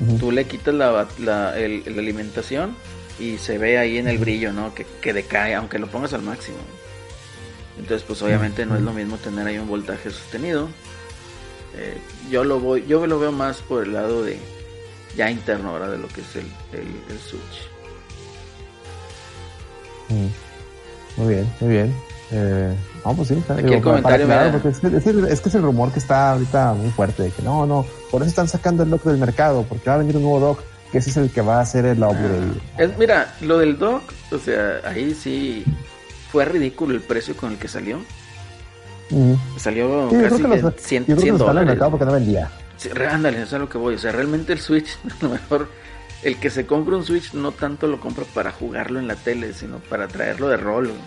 Ujú. 0.00 0.18
tú 0.18 0.30
le 0.32 0.44
quitas 0.46 0.74
la, 0.74 1.06
la, 1.18 1.58
el- 1.58 1.82
la 1.86 2.00
alimentación 2.00 2.74
y 3.20 3.38
se 3.38 3.58
ve 3.58 3.78
ahí 3.78 3.98
en 3.98 4.08
el 4.08 4.18
brillo, 4.18 4.52
¿no? 4.52 4.74
Que, 4.74 4.86
que 5.00 5.12
decae, 5.12 5.54
aunque 5.54 5.78
lo 5.78 5.86
pongas 5.88 6.12
al 6.14 6.22
máximo. 6.22 6.58
Entonces, 7.78 8.02
pues 8.06 8.20
obviamente 8.22 8.66
no 8.66 8.76
es 8.76 8.82
lo 8.82 8.92
mismo 8.92 9.16
tener 9.18 9.46
ahí 9.46 9.58
un 9.58 9.68
voltaje 9.68 10.10
sostenido. 10.10 10.68
Eh, 11.76 11.96
yo 12.30 12.44
lo 12.44 12.60
voy, 12.60 12.84
yo 12.86 13.06
lo 13.06 13.18
veo 13.18 13.32
más 13.32 13.58
por 13.58 13.84
el 13.84 13.92
lado 13.94 14.22
de 14.24 14.38
ya 15.16 15.30
interno, 15.30 15.70
ahora 15.70 15.88
De 15.88 15.98
lo 15.98 16.08
que 16.08 16.20
es 16.22 16.36
el, 16.36 16.46
el, 16.72 16.86
el 17.08 17.18
Switch. 17.18 17.68
Mm. 20.08 20.26
Muy 21.16 21.34
bien, 21.34 21.52
muy 21.60 21.70
bien. 21.70 21.94
Eh, 22.30 22.74
no, 23.04 23.14
pues 23.14 23.28
sí. 23.28 23.34
está- 23.34 23.54
Aquí 23.54 23.62
el 23.64 23.80
para- 23.80 24.02
para 24.02 24.16
comentario 24.18 24.24
aclarar, 24.26 24.46
da- 24.46 24.52
porque 24.52 24.68
es, 24.68 24.78
que, 24.78 24.86
es 24.88 25.06
es 25.32 25.40
que 25.40 25.48
es 25.48 25.54
el 25.54 25.62
rumor 25.62 25.92
que 25.92 25.98
está 25.98 26.32
ahorita 26.32 26.72
muy 26.74 26.90
fuerte, 26.90 27.24
de 27.24 27.30
que 27.30 27.42
no, 27.42 27.66
no, 27.66 27.84
por 28.10 28.22
eso 28.22 28.28
están 28.30 28.48
sacando 28.48 28.82
el 28.82 28.90
dock 28.90 29.04
del 29.04 29.18
mercado, 29.18 29.64
porque 29.68 29.88
va 29.90 29.94
a 29.96 29.98
venir 29.98 30.16
un 30.16 30.22
nuevo 30.22 30.40
dock, 30.40 30.60
que 30.90 30.98
ese 30.98 31.10
es 31.10 31.16
el 31.16 31.30
que 31.30 31.40
va 31.40 31.58
a 31.58 31.60
hacer 31.62 31.84
el 31.86 31.98
upgrade. 32.02 32.52
Es, 32.78 32.96
mira, 32.98 33.34
lo 33.40 33.58
del 33.58 33.78
dock, 33.78 34.02
o 34.30 34.38
sea, 34.38 34.80
ahí 34.84 35.14
sí 35.14 35.64
fue 36.30 36.44
ridículo 36.44 36.94
el 36.94 37.00
precio 37.00 37.36
con 37.36 37.52
el 37.52 37.58
que 37.58 37.68
salió. 37.68 37.98
Salió 39.58 40.08
Sí, 40.08 40.14
yo 40.16 40.18
creo 40.20 40.30
casi 40.30 40.42
que 40.42 40.48
los, 40.62 40.74
100, 40.76 41.02
yo 41.02 41.06
creo 41.06 41.16
que 41.16 41.22
100 41.22 41.32
los 41.32 41.32
están 41.32 41.32
en 41.32 41.34
el 41.34 41.38
dólares. 41.38 41.66
mercado 41.66 41.90
porque 41.90 42.04
no 42.06 42.12
vendía. 42.12 42.50
Sí, 42.78 42.88
ándale, 43.10 43.36
eso 43.38 43.46
es 43.46 43.52
a 43.54 43.58
lo 43.58 43.68
que 43.68 43.78
voy. 43.78 43.94
O 43.94 43.98
sea, 43.98 44.12
realmente 44.12 44.52
el 44.54 44.58
Switch, 44.60 44.96
a 45.20 45.24
lo 45.24 45.30
mejor 45.30 45.68
el 46.22 46.38
que 46.38 46.50
se 46.50 46.66
compra 46.66 46.96
un 46.96 47.04
Switch 47.04 47.34
no 47.34 47.52
tanto 47.52 47.86
lo 47.88 48.00
compra 48.00 48.24
para 48.34 48.52
jugarlo 48.52 48.98
en 49.00 49.08
la 49.08 49.16
tele, 49.16 49.52
sino 49.52 49.78
para 49.78 50.08
traerlo 50.08 50.48
de 50.48 50.56
rol. 50.56 50.88
güey. 50.88 50.98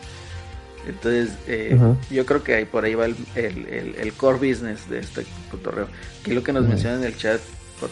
Entonces, 0.88 1.38
eh, 1.48 1.80
yo 2.12 2.26
creo 2.26 2.44
que 2.44 2.53
ahí 2.56 2.66
por 2.66 2.86
ahí 2.86 2.94
va 2.95 3.06
el, 3.06 3.16
el- 3.36 3.66
el- 3.68 3.95
el 3.95 4.14
core 4.14 4.38
business 4.49 4.90
de 4.90 4.99
este 4.99 5.26
cotorreo. 5.49 5.88
Aquí 6.22 6.34
lo 6.34 6.44
que 6.44 6.53
nos 6.53 6.62
Ujú. 6.64 6.70
menciona 6.72 6.98
en 6.98 7.03
el 7.03 7.18
chat, 7.18 7.41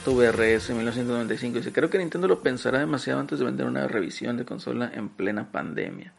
VRS 0.06 0.74
1995, 0.74 1.58
dice, 1.58 1.72
creo 1.74 1.90
que 1.90 1.98
Nintendo 1.98 2.28
lo 2.28 2.42
pensará 2.42 2.80
demasiado 2.80 3.20
antes 3.20 3.40
de 3.40 3.46
vender 3.46 3.66
una 3.66 3.88
revisión 3.88 4.38
de 4.38 4.46
consola 4.46 4.92
en 4.94 5.10
plena 5.10 5.52
pandemia. 5.52 6.14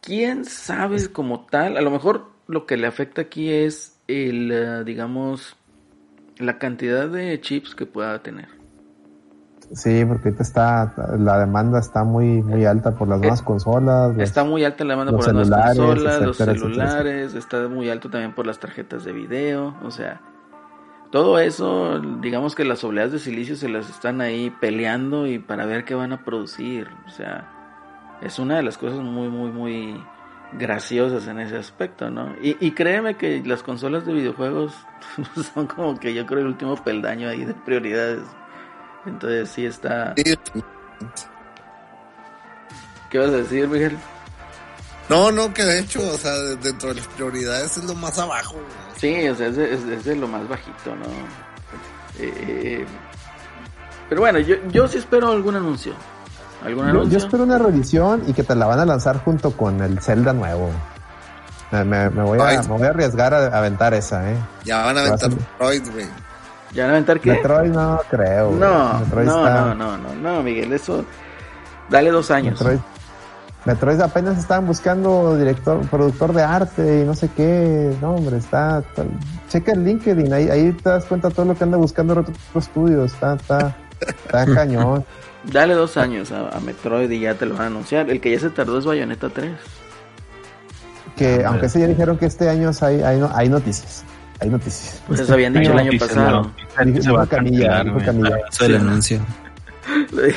¿Quién 0.00 0.44
sabe 0.44 1.08
como 1.12 1.46
tal? 1.46 1.76
A 1.76 1.80
lo 1.80 1.90
mejor 1.90 2.26
lo 2.46 2.64
que 2.66 2.76
le 2.76 2.86
afecta 2.86 3.22
aquí 3.22 3.50
es 3.50 3.96
el, 4.06 4.50
eh, 4.52 4.84
digamos, 4.84 5.56
la 6.38 6.58
cantidad 6.58 7.08
de 7.08 7.40
chips 7.40 7.74
que 7.74 7.84
pueda 7.86 8.22
tener. 8.22 8.57
Sí, 9.72 10.02
porque 10.06 10.28
ahorita 10.28 10.42
está, 10.42 10.94
la 11.18 11.38
demanda 11.40 11.78
está 11.78 12.02
muy, 12.02 12.42
muy 12.42 12.64
alta 12.64 12.92
por 12.92 13.06
las 13.08 13.20
nuevas 13.20 13.42
consolas. 13.42 14.14
los- 14.14 14.22
Está 14.22 14.42
muy 14.44 14.64
alta 14.64 14.82
la 14.84 14.94
demanda 14.94 15.12
por 15.12 15.26
las 15.34 15.48
nuevas 15.48 15.76
consolas, 15.76 16.22
los 16.22 16.40
etcétera, 16.40 16.58
celulares, 16.58 17.34
está 17.34 17.68
muy 17.68 17.90
alto 17.90 18.08
también 18.08 18.32
por 18.34 18.46
las 18.46 18.58
tarjetas 18.58 19.04
de 19.04 19.12
video, 19.12 19.76
o 19.84 19.90
sea, 19.90 20.22
todo 21.10 21.38
eso, 21.38 22.00
digamos 22.20 22.54
que 22.54 22.64
las 22.64 22.82
obleas 22.84 23.12
de 23.12 23.18
silicio 23.18 23.56
se 23.56 23.68
las 23.68 23.88
están 23.90 24.20
ahí 24.22 24.50
peleando 24.60 25.26
y 25.26 25.38
para 25.38 25.66
ver 25.66 25.84
qué 25.84 25.94
van 25.94 26.12
a 26.12 26.24
producir, 26.24 26.88
o 27.06 27.10
sea, 27.10 28.16
es 28.22 28.38
una 28.38 28.56
de 28.56 28.62
las 28.62 28.78
cosas 28.78 29.00
muy, 29.00 29.28
muy, 29.28 29.50
muy 29.50 30.02
graciosas 30.54 31.26
en 31.28 31.40
ese 31.40 31.58
aspecto, 31.58 32.10
¿no? 32.10 32.32
Y, 32.42 32.56
y 32.60 32.70
créeme 32.72 33.16
que 33.16 33.42
las 33.44 33.62
consolas 33.62 34.06
de 34.06 34.14
videojuegos 34.14 34.74
son 35.54 35.66
como 35.66 35.98
que 36.00 36.14
yo 36.14 36.24
creo 36.26 36.40
el 36.40 36.46
último 36.46 36.74
peldaño 36.76 37.28
ahí 37.28 37.44
de 37.44 37.52
prioridades. 37.54 38.22
Entonces 39.08 39.48
sí 39.48 39.66
está... 39.66 40.14
Sí. 40.16 40.34
¿Qué 43.10 43.18
vas 43.18 43.28
a 43.28 43.32
decir, 43.38 43.66
Miguel? 43.68 43.96
No, 45.08 45.30
no, 45.32 45.52
que 45.54 45.64
de 45.64 45.80
hecho, 45.80 46.00
o 46.00 46.18
sea, 46.18 46.32
de- 46.34 46.56
dentro 46.56 46.90
de 46.90 46.96
las 46.96 47.06
prioridades 47.08 47.78
es 47.78 47.84
lo 47.84 47.94
más 47.94 48.18
abajo. 48.18 48.54
güey. 48.54 48.64
Sí, 48.98 49.28
o 49.28 49.34
sea, 49.34 49.46
es 49.46 49.56
de, 49.56 49.74
es 49.74 49.86
de- 49.86 49.94
es 49.96 50.04
de 50.04 50.16
lo 50.16 50.28
más 50.28 50.46
bajito, 50.46 50.94
¿no? 50.94 51.06
Eh, 52.18 52.84
pero 54.08 54.20
bueno, 54.20 54.38
yo, 54.40 54.56
yo 54.70 54.86
sí 54.88 54.98
espero 54.98 55.30
algún 55.30 55.56
anuncio. 55.56 55.94
¿Algún 56.64 56.84
Yo, 56.86 56.90
anuncio? 56.90 57.18
yo 57.18 57.24
espero 57.24 57.44
una 57.44 57.56
reedición 57.58 58.24
y 58.26 58.32
que 58.34 58.42
te 58.42 58.54
la 58.56 58.66
van 58.66 58.80
a 58.80 58.84
lanzar 58.84 59.22
junto 59.24 59.52
con 59.56 59.80
el 59.80 60.00
Zelda 60.00 60.32
nuevo. 60.32 60.70
Me, 61.70 61.84
me- 61.84 62.10
me 62.10 62.22
voy, 62.24 62.38
a, 62.40 62.60
me 62.62 62.68
voy 62.68 62.82
a 62.82 62.90
arriesgar 62.90 63.32
a, 63.32 63.46
aventar 63.56 63.94
esa, 63.94 64.30
¿eh? 64.30 64.36
Ya 64.64 64.84
van 64.84 64.98
a 64.98 65.00
aventar 65.02 65.30
a- 65.30 65.34
Metroid, 65.34 65.90
güey. 65.92 66.06
¿Ya 66.74 66.82
van 66.84 66.90
a 66.90 66.94
aventar 66.94 67.20
qué? 67.20 67.32
Metroid 67.32 67.70
no 67.70 68.00
creo. 68.10 68.50
no, 68.52 69.00
no, 69.00 69.20
está- 69.20 69.24
no, 69.64 69.74
no, 69.74 69.98
no, 69.98 70.14
no, 70.14 70.42
Miguel, 70.42 70.72
eso... 70.72 71.04
Dale 71.88 72.10
dos 72.10 72.30
años. 72.30 72.60
Metroid, 72.60 72.78
Metroid 73.64 74.00
apenas 74.02 74.38
estaban 74.38 74.66
buscando 74.66 75.36
director, 75.36 75.80
productor 75.88 76.34
de 76.34 76.42
arte 76.42 77.00
y 77.02 77.06
no 77.06 77.14
sé 77.14 77.30
qué. 77.34 77.96
No, 78.02 78.14
hombre, 78.16 78.36
está. 78.36 78.80
está- 78.80 79.04
checa 79.48 79.72
el 79.72 79.84
LinkedIn, 79.84 80.30
ahí, 80.32 80.48
ahí 80.50 80.72
te 80.72 80.90
das 80.90 81.06
cuenta 81.06 81.30
todo 81.30 81.46
lo 81.46 81.54
que 81.56 81.64
anda 81.64 81.78
buscando 81.78 82.12
otro, 82.12 82.34
otro 82.50 82.60
estudio. 82.60 83.04
Está, 83.06 83.34
está, 83.36 83.74
está 84.00 84.44
cañón. 84.54 85.04
Dale 85.50 85.72
dos 85.72 85.96
años 85.96 86.30
a, 86.32 86.48
a 86.50 86.60
Metroid 86.60 87.10
y 87.10 87.20
ya 87.20 87.34
te 87.34 87.46
lo 87.46 87.54
van 87.54 87.62
a 87.62 87.66
anunciar. 87.68 88.10
El 88.10 88.20
que 88.20 88.30
ya 88.32 88.38
se 88.40 88.50
tardó 88.50 88.78
es 88.78 88.84
Bayonetta 88.84 89.30
3. 89.30 89.50
Que 91.16 91.44
aunque 91.44 91.66
ese 91.66 91.80
ya 91.80 91.86
dijeron 91.86 92.18
que 92.18 92.26
este 92.26 92.48
año 92.50 92.70
hay, 92.82 93.00
hay 93.02 93.48
noticias. 93.48 94.04
Hay 94.40 94.48
noticias. 94.50 95.02
Pues 95.06 95.20
eso 95.20 95.34
habían 95.34 95.52
dicho 95.52 95.72
el 95.72 95.78
año 95.78 95.98
pasado. 95.98 96.50
Dijo- 96.84 97.26
Camilla, 97.26 97.82
dijo. 97.84 97.98
Camilla. 98.04 98.36
Eso 98.50 98.64
del 98.64 98.76
anuncio. 98.76 99.20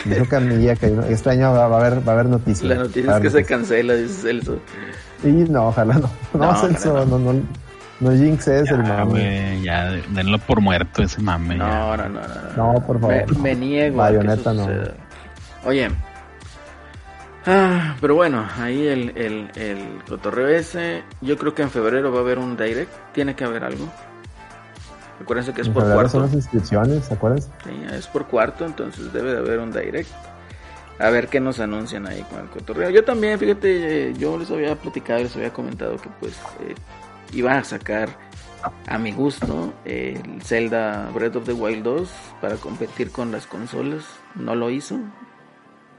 Dijo 0.06 0.26
Camilla 0.26 0.76
que 0.76 0.95
este 1.10 1.30
año 1.30 1.52
va, 1.53 1.64
a 1.65 1.80
haber, 1.80 2.07
va 2.07 2.14
a 2.14 2.15
haber 2.15 2.26
noticias. 2.28 2.64
La 2.69 2.76
noticia 2.76 3.15
es 3.18 3.22
que 3.22 3.30
se 3.30 3.44
cancela, 3.45 3.94
dice 3.95 4.22
Celso. 4.23 4.60
Y 5.23 5.28
no, 5.28 5.68
ojalá 5.69 5.95
no. 5.95 6.10
No, 6.34 6.45
No, 6.52 6.56
Celso, 6.56 7.06
no, 7.06 7.19
no, 7.19 7.34
no 7.99 8.11
jinxes 8.11 8.72
el 8.72 8.78
Ya, 8.84 9.06
mame. 9.06 9.61
ya, 9.61 9.91
denlo 10.10 10.40
por 10.40 10.61
muerto 10.61 11.03
ese 11.03 11.22
mame. 11.22 11.56
No, 11.56 11.95
no, 11.98 12.10
no, 12.10 12.22
no. 12.22 12.28
no. 12.57 12.73
No, 12.73 12.86
por 12.88 12.99
favor. 12.99 13.15
Me, 13.15 13.26
no. 13.36 13.40
me 13.40 13.56
niego 13.56 14.02
a 14.02 14.10
que 14.10 14.18
Bayonetta 14.18 14.52
eso 14.52 14.53
no. 14.53 14.68
Oye. 15.69 15.90
Ah, 17.46 17.96
pero 18.00 18.16
bueno, 18.16 18.48
ahí 18.58 18.86
el, 18.88 19.18
el, 19.18 19.52
el 19.56 20.04
cotorreo 20.08 20.48
ese. 20.48 21.04
Yo 21.22 21.38
creo 21.38 21.56
que 21.56 21.64
en 21.64 21.72
febrero 21.72 22.12
va 22.12 22.20
a 22.20 22.22
haber 22.22 22.38
un 22.38 22.56
direct. 22.56 22.92
Tiene 23.14 23.36
que 23.36 23.44
haber 23.44 23.64
algo. 23.64 23.88
Acuérdense 25.22 25.54
que 25.54 25.62
es 25.62 25.68
En 25.68 25.74
por 25.74 25.84
febrero 25.84 26.10
son 26.10 26.22
cuarto. 26.22 26.26
las 26.28 26.34
inscripciones, 26.34 27.06
¿se 27.06 27.14
acuerdas? 27.14 27.50
Sí, 27.64 27.72
es 27.94 28.08
por 28.08 28.28
cuarto, 28.28 28.66
entonces 28.66 29.12
debe 29.14 29.32
de 29.34 29.40
haber 29.40 29.60
un 29.60 29.72
direct. 29.72 30.10
A 31.00 31.10
ver 31.10 31.28
qué 31.30 31.40
nos 31.40 31.60
anuncian 31.60 32.06
ahí 32.08 32.22
con 32.24 32.40
el 32.42 32.48
cotorreo. 32.50 32.90
Yo 32.92 33.04
también, 33.04 33.40
fíjate, 33.40 34.14
yo 34.16 34.38
les 34.38 34.52
había 34.52 34.76
platicado, 34.76 35.20
les 35.24 35.36
había 35.36 35.52
comentado 35.52 35.98
que 35.98 36.10
pues 36.20 36.34
eh, 36.62 36.76
iba 37.34 37.54
a 37.58 37.64
sacar 37.64 38.10
a 38.88 38.98
mi 39.00 39.12
gusto 39.12 39.74
eh, 39.86 40.22
el 40.24 40.42
Zelda 40.44 41.10
Breath 41.14 41.38
of 41.38 41.46
the 41.46 41.54
Wild 41.54 41.84
2 41.84 42.10
para 42.40 42.56
competir 42.58 43.12
con 43.12 43.32
las 43.32 43.48
consolas. 43.48 44.06
No 44.36 44.54
lo 44.54 44.70
hizo. 44.70 45.00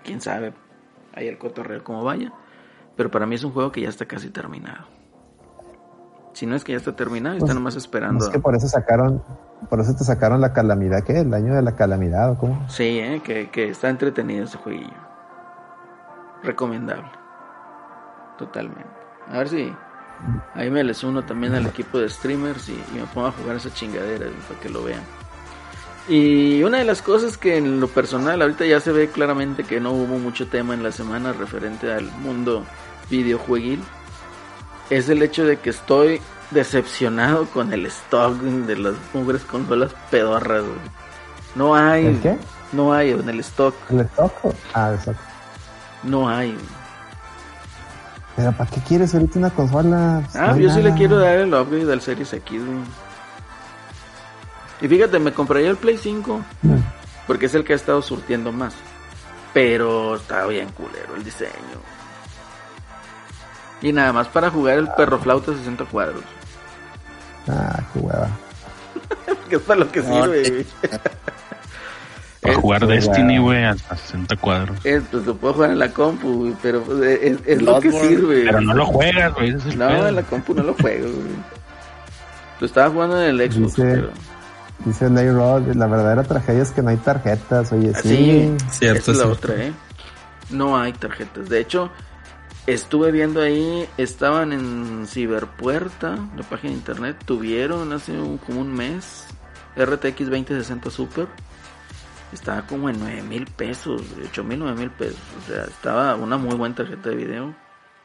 Quién 0.04 0.20
sabe 0.20 0.52
ahí 1.14 1.28
el 1.28 1.38
cotorreo 1.38 1.82
como 1.84 2.04
vaya. 2.04 2.32
Pero 2.96 3.10
para 3.10 3.26
mí 3.26 3.34
es 3.34 3.44
un 3.44 3.52
juego 3.52 3.72
que 3.72 3.80
ya 3.80 3.88
está 3.88 4.06
casi 4.06 4.30
terminado. 4.30 4.86
Si 6.34 6.46
no 6.46 6.56
es 6.56 6.64
que 6.64 6.72
ya 6.72 6.78
está 6.78 6.96
terminado, 6.96 7.36
Pues, 7.36 7.44
está 7.44 7.54
nomás 7.54 7.76
esperando. 7.76 8.24
Es 8.24 8.30
que 8.30 8.38
por 8.38 8.54
eso 8.54 8.66
sacaron, 8.68 9.22
por 9.68 9.80
eso 9.80 9.94
te 9.94 10.04
sacaron 10.04 10.40
la 10.40 10.52
calamidad, 10.52 11.02
¿qué? 11.04 11.20
El 11.20 11.32
año 11.34 11.54
de 11.54 11.62
la 11.62 11.76
calamidad, 11.76 12.30
¿o 12.30 12.38
cómo? 12.38 12.68
Sí, 12.68 12.98
eh, 12.98 13.20
que, 13.22 13.50
que 13.50 13.68
está 13.68 13.88
entretenido 13.90 14.44
ese 14.44 14.56
jueguillo. 14.58 15.12
Recomendable. 16.42 17.10
Totalmente. 18.38 18.88
A 19.28 19.38
ver 19.38 19.48
si 19.48 19.72
ahí 20.54 20.70
me 20.70 20.82
les 20.82 21.04
uno 21.04 21.22
también 21.24 21.54
al 21.54 21.66
equipo 21.66 21.98
de 21.98 22.08
streamers 22.08 22.68
y, 22.68 22.72
y 22.72 22.98
me 22.98 23.06
pongo 23.06 23.28
a 23.28 23.32
jugar 23.32 23.56
esa 23.56 23.72
chingadera 23.72 24.26
para 24.48 24.60
que 24.60 24.68
lo 24.68 24.82
vean. 24.84 25.02
Y 26.08 26.62
una 26.64 26.78
de 26.78 26.84
las 26.84 27.00
cosas 27.00 27.38
que 27.38 27.56
en 27.56 27.80
lo 27.80 27.86
personal 27.88 28.42
ahorita 28.42 28.64
ya 28.66 28.80
se 28.80 28.90
ve 28.92 29.08
claramente 29.08 29.62
que 29.64 29.80
no 29.80 29.92
hubo 29.92 30.18
mucho 30.18 30.48
tema 30.48 30.74
en 30.74 30.82
la 30.82 30.90
semana 30.92 31.32
referente 31.32 31.92
al 31.92 32.10
mundo 32.18 32.64
videojueguil 33.08 33.80
es 34.90 35.08
el 35.08 35.22
hecho 35.22 35.44
de 35.44 35.58
que 35.58 35.70
estoy 35.70 36.20
decepcionado 36.50 37.46
con 37.46 37.72
el 37.72 37.86
stock 37.86 38.34
de 38.40 38.76
las 38.76 38.94
mugres 39.14 39.42
consolas 39.44 39.92
pedorras. 40.10 40.62
güey. 40.62 40.74
No 41.54 41.74
hay. 41.76 42.06
¿El 42.06 42.20
qué? 42.20 42.36
No 42.72 42.92
hay 42.92 43.10
en 43.10 43.28
el 43.28 43.40
stock. 43.40 43.74
¿El 43.90 44.00
stock? 44.00 44.32
Ah, 44.74 44.90
el 44.90 44.94
stock. 44.98 45.16
No 46.02 46.28
hay. 46.28 46.56
Pero 48.34 48.52
¿para 48.52 48.68
qué 48.70 48.80
quieres 48.80 49.14
ahorita 49.14 49.38
una 49.38 49.50
consola? 49.50 50.20
Pues, 50.24 50.36
Ah, 50.36 50.48
no 50.52 50.58
yo 50.58 50.70
sí 50.70 50.82
le 50.82 50.92
quiero 50.94 51.18
dar 51.18 51.36
el 51.38 51.54
upgrade 51.54 51.92
al 51.92 52.00
Series 52.00 52.32
X, 52.32 52.64
güey. 52.64 52.78
Y 54.82 54.88
fíjate, 54.88 55.18
me 55.18 55.32
compraría 55.32 55.70
el 55.70 55.76
Play 55.76 55.96
5 55.96 56.40
Mm. 56.62 56.74
porque 57.26 57.46
es 57.46 57.54
el 57.54 57.64
que 57.64 57.72
ha 57.72 57.76
estado 57.76 58.02
surtiendo 58.02 58.52
más. 58.52 58.74
Pero 59.54 60.16
está 60.16 60.44
bien 60.46 60.68
culero 60.70 61.14
el 61.16 61.24
diseño. 61.24 61.50
Y 63.80 63.92
nada 63.92 64.12
más 64.12 64.28
para 64.28 64.50
jugar 64.50 64.78
el 64.78 64.88
perro 64.88 65.18
flauta 65.18 65.52
60 65.56 65.84
cuadros. 65.86 66.22
Ah, 67.48 67.80
qué 67.92 67.98
hueva. 67.98 68.28
Que 69.48 69.56
es 69.56 69.62
para 69.62 69.80
lo 69.80 69.90
que 69.92 70.00
No, 70.00 70.22
sirve, 70.24 70.42
eh, 70.46 70.50
güey. 70.50 70.66
Para 72.40 72.54
jugar 72.56 72.86
Destiny, 72.86 73.38
güey, 73.38 73.64
a, 73.64 73.70
a 73.88 73.96
60 73.96 74.36
cuadros. 74.36 74.78
Es, 74.84 75.02
pues 75.10 75.24
lo 75.26 75.36
puedo 75.36 75.54
jugar 75.54 75.70
en 75.72 75.78
la 75.78 75.90
compu, 75.92 76.38
güey, 76.40 76.54
pero 76.62 76.82
pues, 76.82 77.00
es, 77.02 77.38
es 77.46 77.62
lo 77.62 77.78
que 77.80 77.92
sirve. 77.92 78.44
Pero 78.46 78.60
no 78.62 78.74
lo 78.74 78.86
juegas, 78.86 79.34
güey. 79.34 79.50
es 79.50 79.76
No, 79.76 79.88
pedo. 79.88 80.08
en 80.08 80.16
la 80.16 80.22
compu 80.22 80.54
no 80.54 80.62
lo 80.62 80.74
juego, 80.74 81.04
güey. 81.08 81.36
Lo 82.60 82.66
estaba 82.66 82.90
jugando 82.90 83.22
en 83.22 83.28
el 83.40 83.52
Xbox, 83.52 83.76
Dice- 83.76 83.82
pero... 83.82 84.10
Dice 84.84 85.08
Layrod, 85.08 85.74
la 85.76 85.86
verdadera 85.86 86.24
tragedia 86.24 86.62
es 86.62 86.72
que 86.72 86.82
no 86.82 86.88
hay 86.90 86.96
tarjetas, 86.96 87.72
oye, 87.72 87.92
Así, 87.94 88.08
sí. 88.08 88.56
Cierto, 88.70 88.98
esa 89.00 89.10
es 89.12 89.16
la 89.18 89.24
cierto. 89.24 89.32
otra, 89.52 89.64
¿eh? 89.64 89.72
No 90.50 90.76
hay 90.76 90.92
tarjetas. 90.92 91.48
De 91.48 91.60
hecho, 91.60 91.90
estuve 92.66 93.12
viendo 93.12 93.40
ahí, 93.40 93.88
estaban 93.96 94.52
en 94.52 95.06
Ciberpuerta, 95.06 96.18
la 96.36 96.42
página 96.42 96.72
de 96.72 96.78
internet, 96.78 97.16
tuvieron 97.24 97.92
hace 97.92 98.12
un- 98.18 98.38
como 98.38 98.60
un 98.60 98.72
mes 98.72 99.26
RTX 99.76 100.28
2060 100.30 100.90
Super. 100.90 101.28
Estaba 102.32 102.66
como 102.66 102.88
en 102.88 102.98
9 102.98 103.22
mil 103.22 103.46
pesos, 103.46 104.02
8 104.24 104.42
mil, 104.42 104.58
9 104.58 104.74
mil 104.78 104.90
pesos. 104.90 105.20
O 105.44 105.52
sea, 105.52 105.64
estaba 105.64 106.14
una 106.16 106.38
muy 106.38 106.54
buena 106.56 106.74
tarjeta 106.74 107.10
de 107.10 107.16
video 107.16 107.54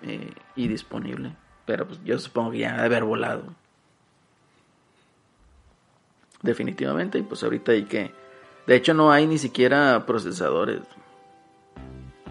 eh, 0.02 0.32
y 0.56 0.68
disponible. 0.68 1.34
Pero 1.66 1.88
pues 1.88 2.00
yo 2.04 2.20
supongo 2.20 2.52
que 2.52 2.60
ya 2.60 2.74
ha 2.76 2.78
de 2.82 2.86
haber 2.86 3.04
volado. 3.06 3.44
Definitivamente. 6.48 7.20
Y 7.20 7.24
pues 7.24 7.44
ahorita 7.44 7.74
hay 7.74 7.84
que... 7.84 8.12
De 8.66 8.76
hecho 8.76 8.94
no 8.94 9.12
hay 9.12 9.28
ni 9.28 9.38
siquiera 9.38 10.06
procesadores. 10.06 10.80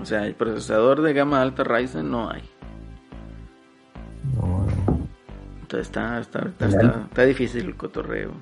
O 0.00 0.04
sea, 0.06 0.26
el 0.26 0.34
procesador 0.34 1.02
de 1.02 1.12
gama 1.12 1.40
alta 1.42 1.64
Ryzen 1.64 2.10
no 2.10 2.30
hay. 2.30 2.42
No, 4.34 4.66
Entonces 5.60 5.86
está, 5.88 6.18
está, 6.18 6.48
está, 6.48 6.66
está- 7.10 7.24
difícil 7.24 7.66
el 7.66 7.76
cotorreo. 7.76 8.32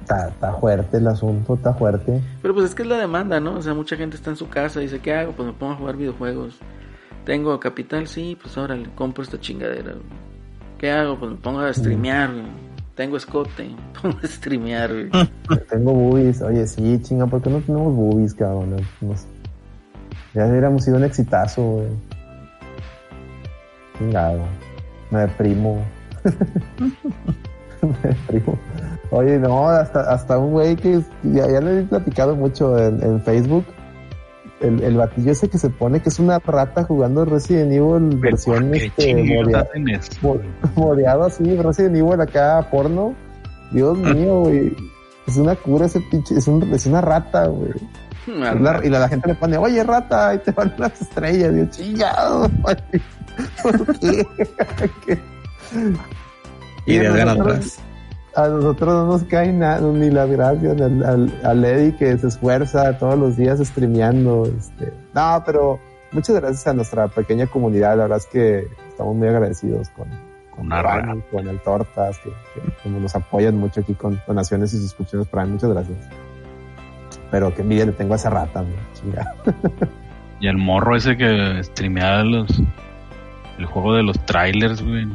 está, 0.00 0.28
está 0.28 0.52
fuerte 0.54 0.96
el 0.98 1.06
asunto, 1.06 1.54
está 1.54 1.74
fuerte. 1.74 2.20
Pero 2.40 2.54
pues 2.54 2.66
es 2.66 2.74
que 2.74 2.82
es 2.82 2.88
la 2.88 2.98
demanda, 2.98 3.38
¿no? 3.40 3.54
O 3.54 3.62
sea, 3.62 3.74
mucha 3.74 3.96
gente 3.96 4.16
está 4.16 4.30
en 4.30 4.36
su 4.36 4.48
casa 4.48 4.80
y 4.80 4.84
dice, 4.84 5.00
¿qué 5.00 5.14
hago? 5.14 5.32
Pues 5.32 5.46
me 5.46 5.54
pongo 5.54 5.72
a 5.72 5.76
jugar 5.76 5.96
videojuegos. 5.96 6.58
Tengo 7.24 7.58
capital, 7.60 8.06
sí, 8.08 8.36
pues 8.40 8.56
ahora 8.58 8.74
le 8.76 8.88
compro 8.94 9.22
esta 9.22 9.38
chingadera. 9.40 9.94
¿Qué 10.78 10.90
hago? 10.90 11.18
Pues 11.18 11.30
me 11.32 11.36
pongo 11.36 11.60
a 11.60 11.72
streamear. 11.72 12.30
Tengo 13.02 13.16
escote, 13.16 13.64
me 14.04 14.10
a 14.10 14.28
streamear. 14.28 14.90
Tengo 15.68 15.92
boobies, 15.92 16.40
oye, 16.40 16.64
sí, 16.68 17.00
chinga, 17.02 17.26
¿por 17.26 17.42
qué 17.42 17.50
no 17.50 17.58
tenemos 17.58 17.96
boobies, 17.96 18.32
cabrón? 18.32 18.76
Ya 20.34 20.46
hubiéramos 20.46 20.84
sido 20.84 20.98
un 20.98 21.02
exitazo, 21.02 21.62
güey. 21.62 21.88
Chingado. 23.98 24.42
Me 25.10 25.22
deprimo. 25.22 25.84
Primo. 28.28 28.56
Oye, 29.10 29.36
no, 29.40 29.68
hasta, 29.68 30.02
hasta 30.02 30.38
un 30.38 30.52
güey 30.52 30.76
que 30.76 31.02
ya, 31.24 31.60
le 31.60 31.80
he 31.80 31.82
platicado 31.82 32.36
mucho 32.36 32.78
en 32.78 33.20
Facebook. 33.22 33.64
El, 34.62 34.82
el 34.82 34.96
batillo 34.96 35.32
ese 35.32 35.48
que 35.48 35.58
se 35.58 35.70
pone 35.70 36.00
que 36.00 36.08
es 36.08 36.18
una 36.20 36.38
rata 36.38 36.84
jugando 36.84 37.24
Resident 37.24 37.72
Evil 37.72 38.16
versión 38.18 38.68
¿Por 38.68 38.78
qué 38.78 38.86
este, 38.86 39.02
chingados 39.06 39.46
modea- 39.46 39.60
hacen 39.62 39.88
eso? 39.88 40.12
mo- 40.22 40.40
modeado 40.76 41.24
así, 41.24 41.56
Resident 41.56 41.96
Evil 41.96 42.20
acá 42.20 42.68
porno. 42.70 43.14
Dios 43.72 43.98
mío, 43.98 44.40
güey. 44.40 44.76
Es 45.26 45.36
una 45.36 45.54
cura 45.56 45.86
ese 45.86 46.00
pinche, 46.10 46.36
es, 46.36 46.46
un, 46.48 46.62
es 46.72 46.86
una 46.86 47.00
rata, 47.00 47.46
güey. 47.46 47.72
Ah, 48.40 48.54
la- 48.54 48.80
y 48.84 48.88
la, 48.88 49.00
la 49.00 49.08
gente 49.08 49.28
le 49.28 49.34
pone, 49.34 49.56
oye, 49.56 49.82
rata, 49.82 50.28
ahí 50.28 50.38
te 50.38 50.52
van 50.52 50.72
las 50.78 51.00
estrellas. 51.00 51.52
Dios, 51.54 51.70
chingado, 51.70 52.48
güey. 52.60 52.76
¿Por 53.62 53.98
qué? 54.00 54.26
¿Qué? 55.06 55.18
Y 56.86 56.98
de 56.98 57.08
ganadoras. 57.08 57.78
A 58.34 58.48
nosotros 58.48 58.88
no 58.94 59.06
nos 59.06 59.24
cae 59.24 59.52
nada, 59.52 59.80
ni 59.80 60.10
las 60.10 60.30
gracias 60.30 60.80
al, 60.80 61.04
al, 61.04 61.40
al 61.44 61.64
Eddie 61.64 61.96
que 61.96 62.16
se 62.16 62.28
esfuerza 62.28 62.96
todos 62.98 63.18
los 63.18 63.36
días 63.36 63.58
streameando. 63.60 64.46
Este. 64.46 64.92
No, 65.14 65.42
pero 65.44 65.78
muchas 66.12 66.36
gracias 66.36 66.66
a 66.66 66.72
nuestra 66.72 67.08
pequeña 67.08 67.46
comunidad. 67.46 67.96
La 67.96 68.04
verdad 68.04 68.18
es 68.18 68.26
que 68.26 68.66
estamos 68.88 69.14
muy 69.16 69.28
agradecidos 69.28 69.90
con, 69.90 70.08
con 70.56 70.70
rata. 70.70 71.14
con 71.30 71.46
el 71.46 71.60
Tortas, 71.60 72.18
que, 72.20 72.30
que- 72.82 72.88
nos 72.88 73.14
apoyan 73.14 73.56
mucho 73.58 73.80
aquí 73.82 73.92
con 73.94 74.18
donaciones 74.26 74.72
y 74.72 74.78
suscripciones 74.78 75.28
para 75.28 75.44
mí. 75.44 75.52
Muchas 75.52 75.70
gracias. 75.70 75.98
Pero 77.30 77.54
qué 77.54 77.60
envidia 77.62 77.86
le 77.86 77.92
tengo 77.92 78.14
a 78.14 78.16
esa 78.16 78.30
rata, 78.30 78.62
güey. 78.62 78.74
Chinga. 78.94 79.34
Y 80.40 80.46
el 80.48 80.56
morro 80.56 80.96
ese 80.96 81.16
que 81.16 81.62
streameaba 81.64 82.24
los, 82.24 82.62
el 83.58 83.66
juego 83.66 83.94
de 83.94 84.02
los 84.02 84.18
trailers, 84.26 84.82
güey. 84.82 85.06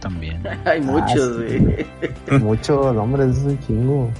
También. 0.00 0.42
Hay 0.64 0.80
muchos, 0.80 1.36
sí. 1.48 1.58
güey. 1.58 2.40
Mucho, 2.40 2.92
no, 2.92 3.02
hombre, 3.02 3.24
eso 3.24 3.40
es 3.40 3.46
un 3.46 3.58
chingo. 3.60 4.10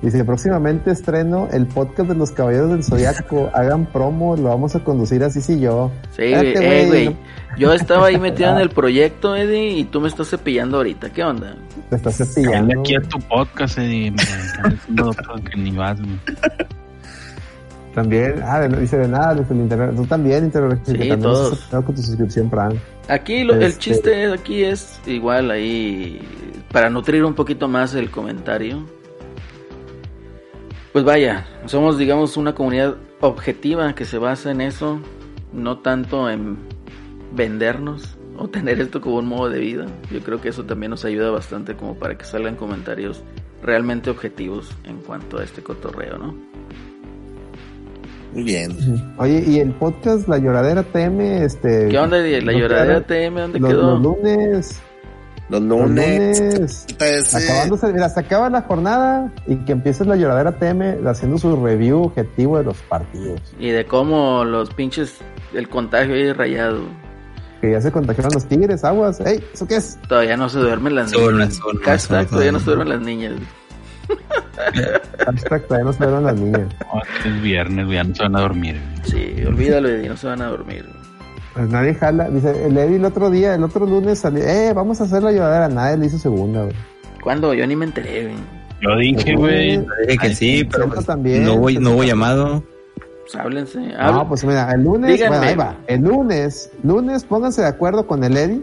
Dice, 0.00 0.24
próximamente 0.24 0.92
estreno 0.92 1.48
el 1.50 1.66
podcast 1.66 2.08
de 2.08 2.14
los 2.14 2.30
Caballeros 2.30 2.70
del 2.70 2.84
Zodiaco. 2.84 3.50
Hagan 3.54 3.86
promo, 3.86 4.36
lo 4.36 4.44
vamos 4.44 4.76
a 4.76 4.84
conducir 4.84 5.24
así 5.24 5.40
sí 5.40 5.58
yo. 5.58 5.90
Sí, 6.16 6.22
Espérate, 6.22 6.66
güey, 6.66 6.80
eh, 6.80 6.86
güey. 6.86 7.16
Yo 7.58 7.72
estaba 7.72 8.06
ahí 8.06 8.18
metido 8.18 8.50
en 8.50 8.58
el 8.58 8.70
proyecto, 8.70 9.34
Eddie, 9.34 9.70
y 9.70 9.84
tú 9.84 10.00
me 10.00 10.06
estás 10.06 10.28
cepillando 10.30 10.76
ahorita. 10.76 11.10
¿Qué 11.10 11.24
onda? 11.24 11.56
Te 11.90 11.96
estás 11.96 12.16
cepillando. 12.16 12.80
aquí 12.80 12.94
a 12.94 13.00
tu 13.00 13.18
podcast, 13.18 13.78
Eddie. 13.78 14.12
me 14.12 14.22
están 14.22 14.70
diciendo 14.70 15.10
otro 15.10 15.34
que 15.42 15.58
ni 15.58 15.72
vas, 15.72 16.00
güey. 16.00 16.18
También, 18.02 18.34
ah, 18.44 18.60
de- 18.60 18.80
dice 18.80 18.96
de 18.98 19.08
nada, 19.08 19.34
desde 19.34 19.54
el 19.54 19.60
internet. 19.60 19.92
Tú 19.96 20.04
también, 20.06 20.44
internet. 20.44 20.80
Sí, 20.84 20.92
también 20.92 21.20
todos. 21.20 21.58
con 21.70 21.94
tu 21.94 22.02
suscripción 22.02 22.48
Prime. 22.50 22.78
Aquí 23.08 23.42
lo- 23.44 23.54
el 23.54 23.62
Este- 23.62 23.78
chiste 23.80 24.26
aquí 24.32 24.62
es 24.64 25.00
igual 25.06 25.50
ahí 25.50 26.20
para 26.72 26.90
nutrir 26.90 27.24
un 27.24 27.34
poquito 27.34 27.66
más 27.68 27.94
el 27.94 28.10
comentario. 28.10 28.84
Pues 30.92 31.04
vaya, 31.04 31.46
somos 31.66 31.98
digamos 31.98 32.36
una 32.36 32.54
comunidad 32.54 32.96
objetiva 33.20 33.94
que 33.94 34.04
se 34.04 34.18
basa 34.18 34.50
en 34.50 34.60
eso, 34.60 35.00
no 35.52 35.78
tanto 35.78 36.28
en 36.30 36.56
vendernos 37.34 38.16
o 38.36 38.48
tener 38.48 38.80
esto 38.80 39.00
como 39.00 39.16
un 39.18 39.26
modo 39.26 39.50
de 39.50 39.58
vida. 39.60 39.86
Yo 40.10 40.20
creo 40.20 40.40
que 40.40 40.48
eso 40.48 40.64
también 40.64 40.90
nos 40.90 41.04
ayuda 41.04 41.30
bastante 41.30 41.74
como 41.74 41.94
para 41.96 42.16
que 42.16 42.24
salgan 42.24 42.56
comentarios 42.56 43.22
realmente 43.62 44.08
objetivos 44.10 44.70
en 44.84 44.98
cuanto 44.98 45.38
a 45.38 45.44
este 45.44 45.62
cotorreo, 45.62 46.16
¿no? 46.18 46.34
Muy 48.34 48.42
bien. 48.42 48.72
Oye, 49.18 49.42
y 49.46 49.58
el 49.60 49.72
podcast 49.72 50.28
La 50.28 50.38
Lloradera 50.38 50.82
TM, 50.82 51.42
este. 51.44 51.88
¿Qué 51.88 51.98
onda? 51.98 52.18
La 52.18 52.40
¿no 52.40 52.52
lloradera 52.58 53.02
quedaron? 53.04 53.34
TM, 53.34 53.40
¿dónde 53.40 53.58
los, 53.60 53.70
quedó? 53.70 53.82
los 53.92 54.02
lunes. 54.02 54.80
Los 55.48 55.62
Los 55.62 55.80
lunes. 55.80 56.40
lunes. 56.40 56.86
ese- 57.00 57.36
Acabándose, 57.36 57.90
mira, 57.92 58.08
se 58.10 58.20
acaba 58.20 58.50
la 58.50 58.60
jornada 58.62 59.32
y 59.46 59.56
que 59.56 59.72
empieces 59.72 60.06
la 60.06 60.16
lloradera 60.16 60.52
TM 60.58 61.06
haciendo 61.08 61.38
su 61.38 61.56
review 61.64 62.02
objetivo 62.02 62.58
de 62.58 62.64
los 62.64 62.76
partidos. 62.82 63.40
Y 63.58 63.70
de 63.70 63.86
cómo 63.86 64.44
los 64.44 64.74
pinches, 64.74 65.14
el 65.54 65.68
contagio 65.70 66.14
ahí 66.14 66.30
rayado. 66.34 66.82
Que 67.62 67.72
ya 67.72 67.80
se 67.80 67.90
contagiaron 67.90 68.30
los 68.34 68.44
tigres, 68.44 68.84
aguas. 68.84 69.20
¡Ey! 69.20 69.42
¿Eso 69.54 69.66
qué 69.66 69.76
es? 69.76 69.98
Todavía 70.06 70.36
no 70.36 70.48
se 70.50 70.58
duermen 70.58 70.94
las 70.94 71.10
niñas. 71.12 71.58
todavía 72.28 72.52
no 72.52 72.60
se 72.60 72.66
duermen 72.66 72.88
las 72.90 73.00
niñas. 73.00 73.32
Hashtag 75.24 75.62
todavía 75.62 75.84
no 75.84 75.92
se 75.92 76.04
vieron 76.04 76.24
las 76.24 76.36
niñas. 76.36 76.68
No, 76.80 77.30
es 77.30 77.42
viernes, 77.42 77.88
ya 77.90 78.04
no 78.04 78.14
se 78.14 78.22
van 78.22 78.36
a 78.36 78.40
dormir. 78.40 78.80
Sí, 79.04 79.34
olvídalo 79.46 80.02
y 80.02 80.08
no 80.08 80.16
se 80.16 80.26
van 80.26 80.42
a 80.42 80.46
dormir. 80.46 80.84
Pues 81.54 81.68
nadie 81.70 81.94
jala. 81.94 82.28
Dice, 82.30 82.66
el 82.66 82.76
Eddie 82.76 82.96
el 82.96 83.04
otro 83.04 83.30
día, 83.30 83.54
el 83.54 83.64
otro 83.64 83.86
lunes 83.86 84.18
salió, 84.18 84.44
eh, 84.44 84.72
vamos 84.74 85.00
a 85.00 85.04
hacer 85.04 85.22
la 85.22 85.32
lloradera. 85.32 85.68
Nadie 85.68 85.96
le 85.96 86.06
hizo 86.06 86.18
segunda, 86.18 86.62
güey. 86.62 86.74
¿Cuándo? 87.22 87.52
Yo 87.54 87.66
ni 87.66 87.76
me 87.76 87.84
enteré, 87.86 88.24
güey. 88.24 88.36
Yo 88.80 88.96
dije, 88.96 89.34
güey. 89.34 89.78
Dije 90.06 90.18
que 90.18 90.34
sí, 90.34 90.64
pero 90.70 90.88
pues, 90.88 91.04
también, 91.04 91.44
no 91.44 91.54
hubo, 91.54 91.70
no 91.70 91.92
hubo 91.92 92.04
llamado. 92.04 92.62
Pues 93.22 93.34
háblense. 93.34 93.78
No, 93.80 93.98
Hablen. 93.98 94.28
pues 94.28 94.44
mira, 94.44 94.70
el 94.72 94.84
lunes, 94.84 95.18
bueno, 95.18 95.42
ahí 95.42 95.56
va. 95.56 95.76
El 95.86 96.02
lunes, 96.02 96.70
lunes, 96.82 97.24
pónganse 97.24 97.62
de 97.62 97.68
acuerdo 97.68 98.06
con 98.06 98.22
el 98.24 98.36
Eddie, 98.36 98.62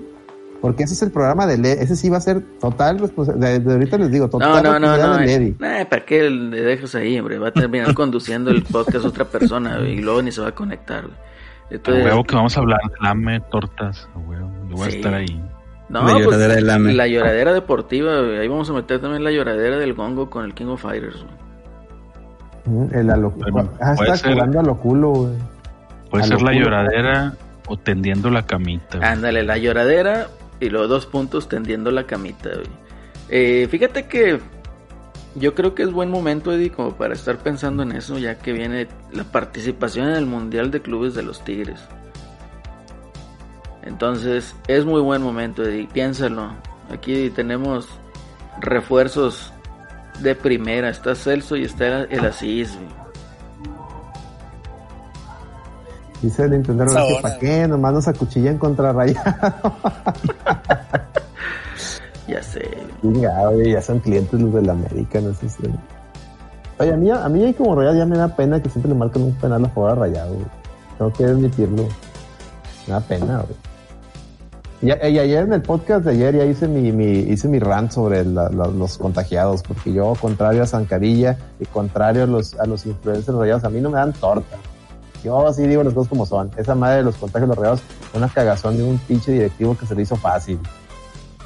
porque 0.62 0.84
ese 0.84 0.94
es 0.94 1.02
el 1.04 1.12
programa 1.12 1.46
del 1.46 1.64
Eddie. 1.66 1.84
Ese 1.84 1.96
sí 1.96 2.10
va 2.10 2.18
a 2.18 2.22
ser 2.22 2.42
total 2.60 3.00
responsabilidad. 3.00 3.50
De, 3.52 3.60
de 3.60 3.74
ahorita 3.74 3.98
les 3.98 4.12
digo, 4.12 4.30
total 4.30 4.50
no, 4.50 4.56
no, 4.56 4.80
no, 4.80 4.96
responsabilidad 4.96 5.08
no. 5.08 5.18
del 5.18 5.30
eh. 5.30 5.34
Eddie. 5.36 5.56
Nah, 5.60 5.86
¿Para 5.90 6.06
qué 6.06 6.30
le 6.30 6.62
dejas 6.62 6.96
ahí, 6.96 7.20
hombre? 7.20 7.38
Va 7.40 7.50
a 7.50 7.52
terminar 7.54 7.94
conduciendo 7.96 8.52
el 8.52 8.64
podcast 8.64 9.06
otra 9.06 9.26
persona 9.26 9.80
y 9.82 9.98
luego 10.02 10.22
ni 10.22 10.32
se 10.32 10.42
va 10.42 10.48
a 10.50 10.56
conectar. 10.56 11.04
güey. 11.04 11.14
A 11.16 11.74
Entonces, 11.74 12.06
huevo 12.06 12.24
que 12.24 12.36
vamos 12.36 12.56
a 12.58 12.60
hablar 12.60 12.80
de 12.82 12.96
lame, 13.02 13.40
tortas. 13.52 14.08
A 14.16 14.20
huevo. 14.20 14.52
Yo 14.70 14.76
voy 14.76 14.90
Sí. 14.90 14.96
a 14.96 14.98
estar 14.98 15.14
ahí. 15.14 15.44
no, 15.90 16.04
La 16.04 16.14
pues, 16.14 16.26
lloradera 16.26 16.74
AME. 16.76 16.94
la 16.94 17.08
lloradera 17.08 17.54
deportiva, 17.54 18.20
güey. 18.22 18.38
ahí 18.40 18.48
vamos 18.48 18.70
a 18.70 18.74
meter 18.74 19.00
también 19.02 19.24
la 19.24 19.32
lloradera 19.32 19.78
del 19.78 19.94
gongo 19.94 20.30
con 20.30 20.46
el 20.46 20.54
King 20.54 20.68
of 20.68 20.82
Fighters. 20.82 21.18
güey. 21.24 21.36
Ujú, 22.68 22.90
El 22.98 23.06
Bueno, 23.52 23.70
ah, 23.82 23.94
puede 23.96 24.12
está 24.12 24.18
ser. 24.18 24.34
jugando 24.34 24.60
a 24.60 24.64
lo 24.64 24.78
culo, 24.78 25.10
güey. 25.12 25.34
Puede 26.10 26.24
A 26.24 26.28
ser 26.28 26.42
la 26.42 26.52
culo. 26.52 26.64
lloradera 26.66 27.34
o 27.68 27.78
tendiendo 27.78 28.30
la 28.32 28.46
camita. 28.46 28.98
güey. 28.98 29.10
Ándale, 29.10 29.44
la 29.44 29.58
lloradera 29.58 30.28
y 30.60 30.70
los 30.70 30.90
dos 30.90 31.06
puntos 31.06 31.48
tendiendo 31.50 31.92
la 31.92 32.06
camita. 32.06 32.52
Eh, 33.30 33.68
fíjate 33.70 34.08
que 34.08 34.40
yo 35.36 35.54
creo 35.54 35.76
que 35.76 35.84
es 35.84 35.92
buen 35.92 36.10
momento, 36.10 36.54
Eddie, 36.54 36.72
como 36.72 36.96
para 36.96 37.14
estar 37.14 37.38
pensando 37.38 37.84
en 37.84 37.92
eso, 37.92 38.18
ya 38.18 38.38
que 38.38 38.54
viene 38.54 38.88
la 39.12 39.24
participación 39.26 40.08
en 40.08 40.16
el 40.16 40.26
Mundial 40.26 40.72
de 40.72 40.82
Clubes 40.82 41.14
de 41.14 41.24
los 41.24 41.44
Tigres. 41.44 41.82
Entonces, 43.84 44.56
es 44.68 44.86
muy 44.86 45.02
buen 45.02 45.22
momento, 45.22 45.64
Eddie, 45.64 45.88
piénsalo. 45.92 46.54
Aquí 46.90 47.30
tenemos 47.30 47.88
refuerzos 48.62 49.52
de 50.22 50.36
primera. 50.36 50.90
Está 50.90 51.16
Celso 51.16 51.56
y 51.56 51.64
está 51.64 52.04
el 52.04 52.26
Asís. 52.26 52.78
Dice 56.26 56.44
el 56.46 56.52
Nintendo 56.52 56.86
Esa 56.86 57.06
que 57.06 57.14
hora. 57.14 57.22
para 57.22 57.38
qué, 57.38 57.68
nomás 57.68 57.94
nos 57.94 58.08
acuchillan 58.08 58.58
contra 58.58 58.92
Rayado. 58.92 59.74
Ya 62.28 62.42
sé. 62.42 62.68
Chinga, 63.02 63.50
oye, 63.50 63.72
ya 63.74 63.82
son 63.84 64.00
clientes 64.00 64.40
los 64.42 64.52
del 64.52 64.68
América, 64.68 65.22
no 65.22 65.32
sé 65.36 65.48
si. 65.48 65.62
Oye, 66.80 66.92
a 66.92 66.98
mí, 66.98 67.12
a 67.12 67.30
mí 67.30 67.54
como 67.54 67.76
Rayado 67.76 67.96
ya 67.98 68.06
me 68.08 68.18
da 68.18 68.36
pena 68.36 68.60
que 68.60 68.68
siempre 68.70 68.90
le 68.92 68.98
marcan 68.98 69.22
un 69.22 69.34
penal 69.36 69.64
a 69.64 69.70
favor 69.70 69.92
a 69.92 69.96
Rayado, 69.96 70.34
güey. 70.34 70.46
Tengo 70.98 71.14
que 71.14 71.26
admitirlo. 71.26 71.84
Me 72.88 72.94
da 72.94 73.00
pena, 73.02 73.44
güey. 73.44 73.56
Y, 74.82 74.88
y 74.88 75.20
ayer 75.20 75.44
en 75.44 75.54
el 75.54 75.62
podcast 75.62 76.04
de 76.06 76.12
ayer 76.14 76.36
ya 76.38 76.46
hice 76.46 76.68
mi, 76.68 76.92
mi, 76.92 77.12
hice 77.20 77.48
mi 77.48 77.60
rant 77.60 77.92
sobre 77.92 78.26
la- 78.26 78.50
la- 78.50 78.68
los 78.68 78.98
contagiados, 78.98 79.62
porque 79.62 79.94
yo, 79.94 80.14
contrario 80.20 80.64
a 80.64 80.66
Zancarilla 80.66 81.38
y 81.60 81.66
contrario 81.66 82.24
a 82.24 82.28
los, 82.28 82.60
a 82.60 82.66
los 82.66 82.88
influencers 82.88 83.38
rayados, 83.38 83.64
a 83.66 83.70
mí 83.70 83.80
no 83.82 83.92
me 83.92 83.98
dan 83.98 84.14
torta. 84.14 84.58
Yo 85.24 85.52
sí 85.54 85.64
digo 85.68 85.84
las 85.84 85.94
cosas 85.94 86.10
como 86.10 86.26
son. 86.26 86.52
Esa 86.58 86.76
madre 86.76 86.98
de 86.98 87.04
los 87.04 87.16
contagios 87.16 87.50
de 87.50 87.56
los 87.56 87.58
rayados, 87.58 87.82
una 88.14 88.30
cagazón 88.30 88.78
de 88.78 88.84
un 88.84 88.98
pinche 89.00 89.32
directivo 89.32 89.76
que 89.78 89.86
se 89.86 89.96
le 89.96 90.04
hizo 90.04 90.16
fácil. 90.16 90.60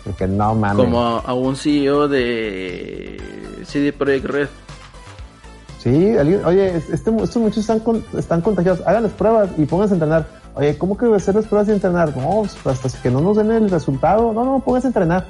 Porque 0.03 0.27
no 0.27 0.55
mames. 0.55 0.85
Como 0.85 1.01
a 1.01 1.33
un 1.33 1.55
CEO 1.55 2.07
de 2.07 3.21
CD 3.65 3.93
Projekt 3.93 4.25
Red. 4.25 4.47
Sí, 5.81 6.17
alguien- 6.17 6.43
oye, 6.45 6.75
este, 6.75 6.95
estos 6.95 7.37
muchachos 7.37 7.57
están, 7.59 7.79
con- 7.79 8.03
están 8.17 8.41
contagiados, 8.41 8.81
hagan 8.85 9.03
las 9.03 9.13
pruebas 9.13 9.49
y 9.57 9.65
pónganse 9.65 9.93
a 9.93 9.95
entrenar. 9.95 10.27
Oye, 10.55 10.77
¿cómo 10.77 10.97
que 10.97 11.05
hacer 11.15 11.35
las 11.35 11.45
pruebas 11.45 11.69
y 11.69 11.71
entrenar? 11.71 12.15
No, 12.17 12.43
pues, 12.63 12.83
hasta 12.83 13.01
que 13.01 13.09
no 13.09 13.21
nos 13.21 13.37
den 13.37 13.49
el 13.51 13.69
resultado, 13.69 14.33
no, 14.33 14.43
no, 14.43 14.59
pónganse 14.59 14.87
a 14.87 14.89
entrenar. 14.89 15.25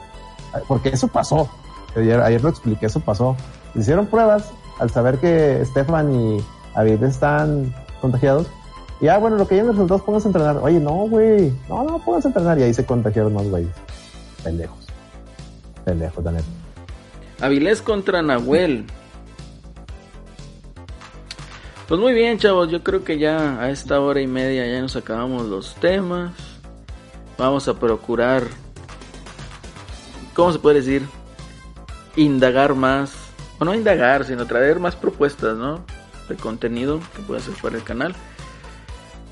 Porque 0.67 0.89
eso 0.89 1.07
pasó. 1.07 1.47
Ayer, 1.95 2.19
ayer 2.21 2.41
lo 2.41 2.49
expliqué, 2.49 2.87
eso 2.87 2.99
pasó. 2.99 3.35
Hicieron 3.75 4.07
pruebas 4.07 4.45
al 4.79 4.89
saber 4.89 5.19
que 5.19 5.63
Stefan 5.65 6.11
y 6.13 6.43
David 6.75 7.03
están 7.03 7.73
contagiados. 7.99 8.47
Y 9.01 9.07
ah, 9.07 9.17
bueno, 9.17 9.37
lo 9.37 9.47
que 9.47 9.55
lleguen 9.55 9.67
los 9.67 9.75
resultados, 9.75 10.01
pónganse 10.01 10.27
a 10.27 10.29
entrenar. 10.29 10.57
Oye, 10.57 10.79
no, 10.79 10.91
güey, 11.07 11.53
no, 11.69 11.83
no, 11.83 11.99
pónganse 11.99 12.27
a 12.27 12.29
entrenar. 12.29 12.59
Y 12.59 12.63
ahí 12.63 12.73
se 12.73 12.85
contagiaron 12.85 13.33
más 13.33 13.47
güeyes. 13.47 13.71
Pendejos. 14.43 14.87
Pendejos, 15.85 16.23
la 16.23 16.31
neta. 16.31 16.47
Avilés 17.41 17.81
contra 17.81 18.21
Nahuel. 18.21 18.85
Pues 21.87 21.99
muy 21.99 22.13
bien, 22.13 22.37
chavos. 22.37 22.69
Yo 22.69 22.83
creo 22.83 23.03
que 23.03 23.17
ya 23.17 23.61
a 23.61 23.69
esta 23.69 23.99
hora 24.01 24.21
y 24.21 24.27
media 24.27 24.67
ya 24.67 24.81
nos 24.81 24.95
acabamos 24.95 25.45
los 25.45 25.75
temas. 25.75 26.33
Vamos 27.37 27.69
a 27.69 27.73
procurar, 27.75 28.43
¿cómo 30.35 30.51
se 30.51 30.59
puede 30.59 30.81
decir? 30.81 31.07
indagar 32.15 32.75
más, 32.75 33.13
o 33.59 33.65
no 33.65 33.73
indagar, 33.73 34.25
sino 34.25 34.45
traer 34.45 34.79
más 34.79 34.95
propuestas, 34.95 35.57
¿no? 35.57 35.83
De 36.29 36.35
contenido 36.35 36.99
que 37.15 37.21
puede 37.23 37.41
hacer 37.41 37.53
para 37.61 37.75
el 37.77 37.83
canal. 37.83 38.15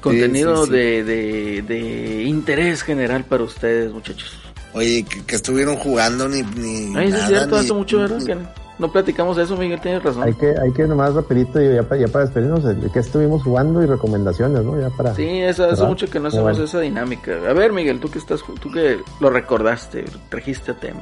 Contenido 0.01 0.65
sí, 0.65 0.71
sí. 0.71 0.77
De, 0.77 1.03
de, 1.03 1.61
de 1.63 2.23
interés 2.23 2.81
general 2.83 3.23
para 3.25 3.43
ustedes, 3.43 3.91
muchachos. 3.91 4.37
Oye, 4.73 5.03
que, 5.09 5.23
que 5.25 5.35
estuvieron 5.35 5.75
jugando 5.77 6.27
ni. 6.29 6.41
ni 6.41 6.95
Ay, 6.97 7.09
es 7.09 7.27
cierto, 7.27 7.55
ni- 7.55 7.61
hace 7.61 7.73
mucho, 7.73 7.99
¿verdad? 7.99 8.17
ni- 8.19 8.25
Que 8.25 8.37
no 8.79 8.91
platicamos 8.91 9.37
de 9.37 9.43
eso, 9.43 9.57
Miguel, 9.57 9.81
tienes 9.81 10.03
razón. 10.03 10.23
Hay 10.23 10.33
que, 10.33 10.49
hay 10.49 10.71
que 10.71 10.83
nomás 10.85 11.13
rapidito 11.15 11.59
y 11.59 11.73
ya 11.73 11.83
para, 11.83 11.99
ya 12.01 12.07
para 12.09 12.25
despedirnos 12.25 12.63
de 12.63 12.91
qué 12.91 12.99
estuvimos 12.99 13.41
jugando 13.43 13.81
y 13.81 13.87
recomendaciones, 13.87 14.63
¿no? 14.63 14.79
Ya 14.79 14.89
para. 14.91 15.15
Sí, 15.15 15.27
eso 15.27 15.65
hace 15.69 15.83
mucho 15.83 16.07
que 16.09 16.19
no 16.19 16.27
hacemos 16.27 16.51
bueno. 16.51 16.63
esa 16.65 16.79
dinámica. 16.79 17.31
A 17.49 17.53
ver, 17.53 17.73
Miguel, 17.73 17.99
tú 17.99 18.09
que 18.11 18.19
estás, 18.19 18.41
tú 18.59 18.71
que 18.71 18.99
lo 19.19 19.29
recordaste, 19.31 20.05
trajiste 20.29 20.71
a 20.71 20.75
tema. 20.75 21.01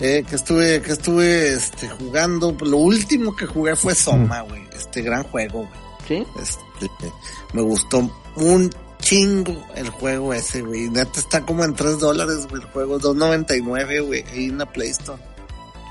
Eh, 0.00 0.24
que 0.28 0.36
estuve, 0.36 0.80
que 0.80 0.92
estuve 0.92 1.52
este, 1.52 1.88
jugando. 1.88 2.56
Lo 2.60 2.78
último 2.78 3.36
que 3.36 3.46
jugué 3.46 3.76
fue 3.76 3.94
Soma, 3.94 4.40
güey. 4.42 4.62
Este 4.74 5.02
gran 5.02 5.24
juego, 5.24 5.68
güey. 5.68 5.90
¿Sí? 6.08 6.26
Este, 6.40 7.12
me 7.52 7.60
gustó 7.62 8.10
un 8.36 8.70
chingo 9.00 9.66
el 9.74 9.90
juego 9.90 10.32
ese, 10.32 10.62
güey. 10.62 10.88
Neta 10.88 11.20
está 11.20 11.42
como 11.42 11.64
en 11.64 11.74
3 11.74 11.98
dólares, 11.98 12.46
güey. 12.48 12.62
El 12.62 12.68
juego 12.70 12.98
2.99, 12.98 14.06
güey. 14.06 14.24
Ahí 14.32 14.46
en 14.46 14.58
la 14.58 14.66
Play 14.66 14.90
Store. 14.90 15.22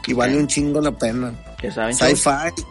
Y 0.08 0.14
vale 0.14 0.38
un 0.38 0.48
chingo 0.48 0.82
la 0.82 0.92
pena. 0.92 1.34
Ya 1.62 1.72
saben, 1.72 1.96
chavos. 1.96 2.20
Sci-fi. 2.20 2.66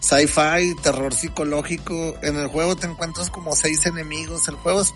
Sci-fi, 0.00 0.74
terror 0.80 1.12
psicológico. 1.12 2.14
En 2.22 2.36
el 2.36 2.46
juego 2.46 2.76
te 2.76 2.86
encuentras 2.86 3.30
como 3.30 3.56
seis 3.56 3.84
enemigos. 3.86 4.46
El 4.46 4.54
juego 4.54 4.82
es 4.82 4.94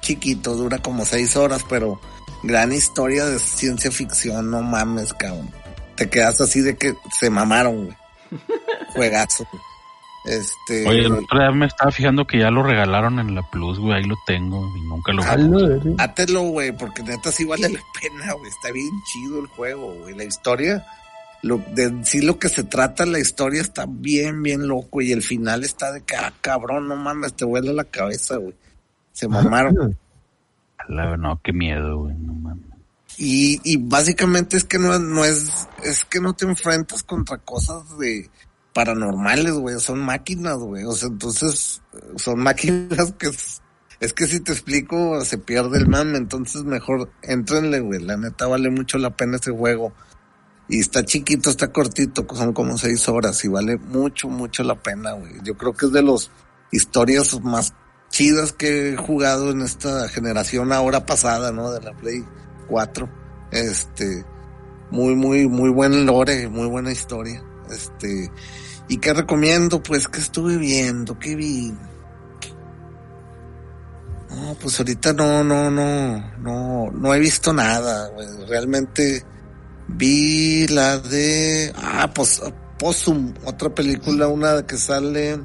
chiquito, 0.00 0.54
dura 0.54 0.78
como 0.78 1.04
seis 1.04 1.36
horas, 1.36 1.64
pero 1.68 2.00
gran 2.42 2.72
historia 2.72 3.24
de 3.26 3.38
ciencia 3.38 3.90
ficción. 3.90 4.50
No 4.50 4.62
mames, 4.62 5.12
cabrón. 5.14 5.50
Te 5.96 6.08
quedas 6.08 6.40
así 6.40 6.60
de 6.60 6.76
que 6.76 6.94
se 7.18 7.30
mamaron, 7.30 7.86
güey. 7.86 7.96
Juegazo. 8.94 9.46
Este. 10.24 10.86
Oye, 10.86 11.06
el 11.06 11.12
otro 11.12 11.38
día 11.38 11.50
me 11.52 11.66
estaba 11.66 11.90
fijando 11.90 12.26
que 12.26 12.38
ya 12.38 12.50
lo 12.50 12.62
regalaron 12.62 13.18
en 13.18 13.34
la 13.34 13.42
Plus, 13.50 13.78
güey. 13.78 13.98
Ahí 13.98 14.04
lo 14.04 14.16
tengo 14.26 14.76
y 14.76 14.80
nunca 14.82 15.12
lo 15.12 15.22
sí. 15.22 15.94
Hátelo, 15.98 16.42
güey, 16.42 16.72
porque 16.72 17.02
neta 17.02 17.32
sí 17.32 17.44
vale 17.44 17.68
la 17.68 17.80
pena, 18.00 18.32
güey. 18.34 18.50
Está 18.50 18.70
bien 18.70 18.90
chido 19.06 19.40
el 19.40 19.46
juego, 19.46 19.94
güey. 19.94 20.14
La 20.14 20.24
historia, 20.24 20.84
lo, 21.42 21.58
de 21.72 22.04
sí 22.04 22.20
lo 22.20 22.38
que 22.38 22.48
se 22.48 22.64
trata, 22.64 23.06
la 23.06 23.18
historia 23.18 23.62
está 23.62 23.86
bien, 23.88 24.42
bien 24.42 24.68
loco. 24.68 25.00
Y 25.00 25.12
el 25.12 25.22
final 25.22 25.64
está 25.64 25.92
de 25.92 26.02
que, 26.02 26.16
ah, 26.16 26.32
cabrón, 26.40 26.88
no 26.88 26.96
mames, 26.96 27.34
te 27.34 27.44
vuela 27.44 27.72
la 27.72 27.84
cabeza, 27.84 28.36
güey. 28.36 28.54
Se 29.12 29.28
mamaron. 29.28 29.96
La- 30.88 31.16
No, 31.16 31.40
qué 31.42 31.52
miedo, 31.52 31.98
güey. 31.98 32.14
No 32.16 32.32
mames. 32.34 32.64
Y, 33.16 33.60
y 33.64 33.76
básicamente 33.78 34.56
es 34.56 34.64
que 34.64 34.78
no, 34.78 34.98
no 34.98 35.24
es, 35.24 35.50
es 35.82 36.04
que 36.04 36.20
no 36.20 36.34
te 36.34 36.44
enfrentas 36.44 37.02
contra 37.02 37.38
cosas 37.38 37.98
de 37.98 38.30
paranormales, 38.72 39.54
güey, 39.54 39.80
son 39.80 40.00
máquinas, 40.00 40.58
güey, 40.58 40.84
o 40.84 40.92
sea, 40.92 41.08
entonces 41.08 41.82
son 42.16 42.38
máquinas 42.38 43.12
que 43.18 43.26
es, 43.28 43.60
es 43.98 44.12
que 44.12 44.26
si 44.28 44.38
te 44.38 44.52
explico 44.52 45.24
se 45.24 45.36
pierde 45.38 45.78
el 45.78 45.88
mame, 45.88 46.16
entonces 46.16 46.62
mejor 46.62 47.10
entrenle, 47.22 47.80
güey, 47.80 48.00
la 48.00 48.16
neta 48.16 48.46
vale 48.46 48.70
mucho 48.70 48.98
la 48.98 49.16
pena 49.16 49.38
ese 49.38 49.50
juego. 49.50 49.92
Y 50.68 50.78
está 50.80 51.02
chiquito, 51.04 51.50
está 51.50 51.72
cortito, 51.72 52.24
son 52.34 52.52
como 52.52 52.76
seis 52.78 53.08
horas 53.08 53.42
y 53.44 53.48
vale 53.48 53.78
mucho, 53.78 54.28
mucho 54.28 54.62
la 54.62 54.74
pena, 54.80 55.12
güey. 55.12 55.32
Yo 55.42 55.56
creo 55.56 55.72
que 55.72 55.86
es 55.86 55.92
de 55.92 56.02
los 56.02 56.30
historias 56.70 57.40
más 57.42 57.72
chidas 58.10 58.52
que 58.52 58.92
he 58.92 58.96
jugado 58.96 59.50
en 59.50 59.62
esta 59.62 60.08
generación 60.08 60.72
ahora 60.72 61.06
pasada, 61.06 61.52
¿no? 61.52 61.70
De 61.70 61.80
la 61.80 61.92
Play 61.92 62.24
4. 62.68 63.08
Este, 63.50 64.24
muy, 64.90 65.14
muy, 65.14 65.48
muy 65.48 65.70
buen 65.70 66.06
lore, 66.06 66.48
muy 66.48 66.66
buena 66.66 66.92
historia. 66.92 67.42
Este, 67.70 68.30
y 68.88 68.98
qué 68.98 69.12
recomiendo, 69.12 69.82
pues, 69.82 70.08
que 70.08 70.20
estuve 70.20 70.56
viendo, 70.56 71.18
que 71.18 71.36
vi. 71.36 71.74
No, 74.30 74.54
pues 74.60 74.78
ahorita 74.78 75.12
no, 75.12 75.42
no, 75.42 75.70
no, 75.70 76.36
no, 76.38 76.90
no 76.90 77.14
he 77.14 77.18
visto 77.18 77.52
nada. 77.52 78.10
Realmente 78.48 79.24
vi 79.88 80.66
la 80.68 80.98
de, 80.98 81.72
ah, 81.76 82.10
pues, 82.14 82.40
Possum, 82.78 83.34
otra 83.44 83.74
película, 83.74 84.28
una 84.28 84.64
que 84.66 84.76
sale, 84.76 85.40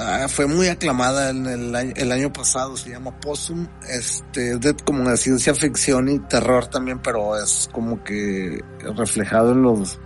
Ah, 0.00 0.26
fue 0.28 0.46
muy 0.46 0.68
aclamada 0.68 1.30
en 1.30 1.44
el 1.46 1.74
año, 1.74 1.92
el 1.96 2.12
año 2.12 2.32
pasado, 2.32 2.76
se 2.76 2.90
llama 2.90 3.18
Possum, 3.18 3.66
este, 3.90 4.52
es 4.52 4.60
de 4.60 4.72
como 4.84 5.10
de 5.10 5.16
ciencia 5.16 5.56
ficción 5.56 6.08
y 6.08 6.20
terror 6.20 6.68
también, 6.68 7.00
pero 7.02 7.36
es 7.36 7.68
como 7.72 8.04
que 8.04 8.62
reflejado 8.96 9.50
en 9.52 9.62
los, 9.62 9.98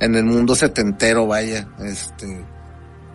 en 0.00 0.16
el 0.16 0.24
mundo 0.24 0.56
setentero, 0.56 1.28
vaya, 1.28 1.68
este, 1.78 2.44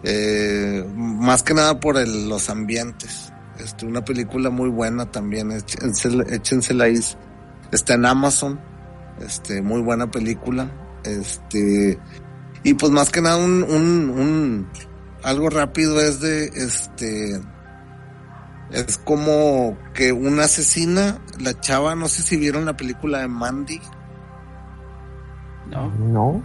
eh, 0.03 0.85
más 0.95 1.43
que 1.43 1.53
nada 1.53 1.81
por 1.81 1.97
el- 1.97 2.29
los 2.29 2.49
ambientes, 2.49 3.33
este, 3.59 3.85
una 3.85 4.05
película 4.05 4.49
muy 4.49 4.69
buena 4.69 5.11
también, 5.11 5.51
échensela, 5.51 6.23
échensela 6.29 6.85
ahí, 6.85 6.99
está 7.73 7.95
en 7.95 8.05
Amazon, 8.05 8.61
este, 9.19 9.61
muy 9.61 9.81
buena 9.81 10.09
película, 10.09 10.71
este, 11.03 11.99
y 12.63 12.73
pues 12.75 12.93
más 12.93 13.09
que 13.09 13.21
nada 13.21 13.35
un, 13.35 13.61
un, 13.63 14.09
un 14.09 14.69
algo 15.23 15.49
rápido 15.49 15.99
es 16.01 16.19
de 16.19 16.45
este 16.45 17.41
es 18.71 18.97
como 18.97 19.77
que 19.93 20.11
una 20.11 20.43
asesina 20.45 21.19
la 21.39 21.59
chava 21.59 21.95
no 21.95 22.07
sé 22.07 22.21
si 22.23 22.37
vieron 22.37 22.65
la 22.65 22.75
película 22.75 23.19
de 23.19 23.27
Mandy 23.27 23.79
¿No? 25.69 25.89
No. 25.97 26.43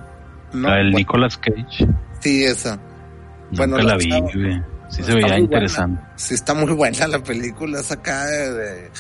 no 0.53 0.69
La 0.69 0.77
del 0.77 0.87
Bueno, 0.87 0.99
Nicolas 0.99 1.37
Cage. 1.39 1.89
sí 2.21 2.45
esa 2.45 2.79
Bueno, 3.53 3.77
Nunca 3.77 3.83
la 3.85 3.93
la 3.93 3.97
vi, 3.99 4.09
chava- 4.11 4.31
güey. 4.35 4.63
Sí 4.91 5.03
se 5.03 5.03
Está 5.03 5.15
veía 5.15 5.39
interesante. 5.39 6.03
sí 6.17 6.35
está 6.35 6.55
muy 6.55 6.73
buena 6.73 7.07
la 7.09 7.19
película 7.23 7.81
es 7.81 7.93
acá 7.93 8.25
de, 8.25 8.53
de, 8.55 8.91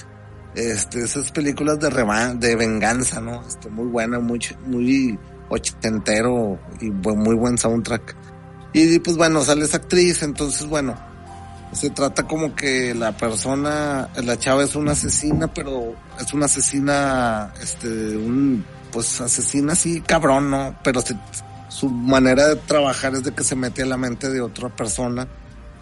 este 0.54 1.02
esas 1.04 1.30
películas 1.32 1.78
de 1.80 1.88
reva- 1.88 2.34
de 2.34 2.56
venganza 2.56 3.20
no 3.22 3.42
este 3.46 3.70
muy 3.70 3.86
buena 3.86 4.18
muy 4.20 4.38
muy 4.66 5.18
ochentero 5.48 6.58
y 6.80 6.90
muy 6.90 7.34
buen 7.36 7.56
soundtrack 7.56 8.14
y 8.72 8.98
pues 8.98 9.16
bueno 9.16 9.42
sale 9.44 9.64
esa 9.64 9.78
actriz 9.78 10.22
entonces 10.22 10.66
bueno 10.66 10.94
se 11.72 11.90
trata 11.90 12.22
como 12.26 12.54
que 12.54 12.94
la 12.94 13.12
persona 13.16 14.08
la 14.22 14.38
chava 14.38 14.64
es 14.64 14.74
una 14.74 14.92
asesina 14.92 15.52
pero 15.52 15.94
es 16.20 16.32
una 16.32 16.46
asesina 16.46 17.52
este 17.62 17.88
un 18.16 18.64
pues 18.92 19.20
asesina 19.20 19.72
así 19.74 20.00
cabrón 20.00 20.50
no 20.50 20.74
pero 20.82 21.00
se- 21.00 21.16
su 21.68 21.88
manera 21.90 22.46
de 22.48 22.56
trabajar 22.56 23.14
es 23.14 23.24
de 23.24 23.32
que 23.32 23.44
se 23.44 23.54
mete 23.54 23.82
a 23.82 23.86
la 23.86 23.96
mente 23.98 24.30
de 24.30 24.40
otra 24.40 24.68
persona 24.74 25.28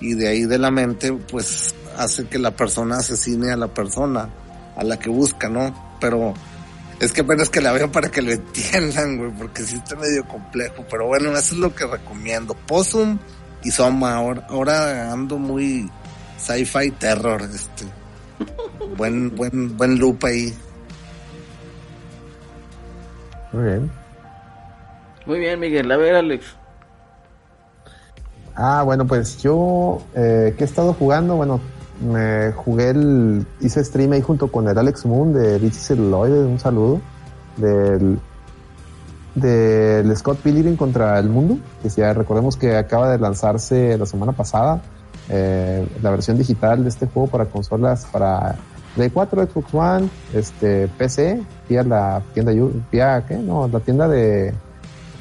y 0.01 0.15
de 0.15 0.29
ahí 0.29 0.45
de 0.45 0.59
la 0.59 0.71
mente 0.71 1.13
pues 1.13 1.75
hace 1.97 2.27
que 2.27 2.39
la 2.39 2.51
persona 2.51 2.97
asesine 2.99 3.53
a 3.53 3.57
la 3.57 3.69
persona 3.69 4.29
a 4.77 4.85
la 4.85 4.99
que 4.99 5.09
busca, 5.09 5.49
¿no? 5.49 5.97
Pero 6.01 6.35
es 7.01 7.13
que 7.13 7.21
apenas 7.21 7.51
que 7.51 7.61
la 7.61 7.73
veo 7.73 7.91
para 7.91 8.11
que 8.11 8.23
lo 8.23 8.33
entiendan, 8.33 9.19
güey, 9.19 9.31
porque 9.33 9.63
sí 9.63 9.77
está 9.77 9.97
medio 9.97 10.27
complejo, 10.27 10.85
pero 10.91 11.07
bueno, 11.07 11.31
eso 11.31 11.55
es 11.55 11.61
lo 11.61 11.75
que 11.75 11.87
recomiendo. 11.87 12.55
Possum 12.67 13.19
y 13.63 13.71
Soma, 13.71 14.15
ahora, 14.15 14.47
ahora 14.49 15.13
ando 15.13 15.39
muy 15.39 15.91
sci-fi 16.39 16.91
terror, 16.93 17.43
este. 17.43 17.85
Buen, 18.97 19.35
buen, 19.35 19.77
buen 19.77 19.99
loop 19.99 20.25
ahí. 20.25 20.55
Muy 23.53 23.65
bien. 23.65 23.91
Muy 25.27 25.39
bien, 25.41 25.59
Miguel. 25.61 25.91
A 25.91 25.97
ver, 25.97 26.15
Alex. 26.15 26.47
Ah, 28.55 28.83
bueno, 28.85 29.07
pues 29.07 29.43
yo, 29.43 30.03
eh, 30.15 30.55
¿qué 30.57 30.65
he 30.65 30.67
estado 30.67 30.95
jugando? 30.95 31.37
Bueno, 31.37 31.61
me 32.01 32.53
jugué 32.53 32.91
el, 32.91 33.47
hice 33.61 33.83
stream 33.85 34.13
ahí 34.13 34.23
junto 34.23 34.51
con 34.51 34.69
el 34.69 34.77
Alex 34.77 35.07
Moon 35.07 35.33
de 35.33 35.59
Richie 35.59 35.81
Celluloid, 35.81 36.33
un 36.33 36.59
saludo, 36.59 37.01
del, 37.57 38.19
del 39.35 40.17
Scott 40.17 40.39
Pilgrim 40.39 40.77
contra 40.77 41.19
el 41.19 41.29
mundo, 41.29 41.59
que 41.83 41.89
ya 41.89 42.13
recordemos 42.13 42.57
que 42.57 42.77
acaba 42.77 43.11
de 43.11 43.19
lanzarse 43.19 43.97
la 43.97 44.07
semana 44.07 44.33
pasada, 44.33 44.83
eh, 45.29 45.87
la 46.03 46.11
versión 46.11 46.39
digital 46.39 46.83
de 46.83 46.89
este 46.89 47.07
juego 47.07 47.29
para 47.29 47.47
consolas 47.47 48.07
para 48.07 48.57
Play 48.95 49.11
4, 49.11 49.47
Xbox 49.47 49.75
One, 49.75 50.09
este, 50.33 50.89
PC, 50.89 51.43
vía 51.69 51.83
la 51.83 52.23
tienda, 52.33 52.53
vía, 52.91 53.25
¿qué? 53.27 53.37
No, 53.37 53.69
la 53.69 53.81
tienda 53.81 54.09
de, 54.09 54.55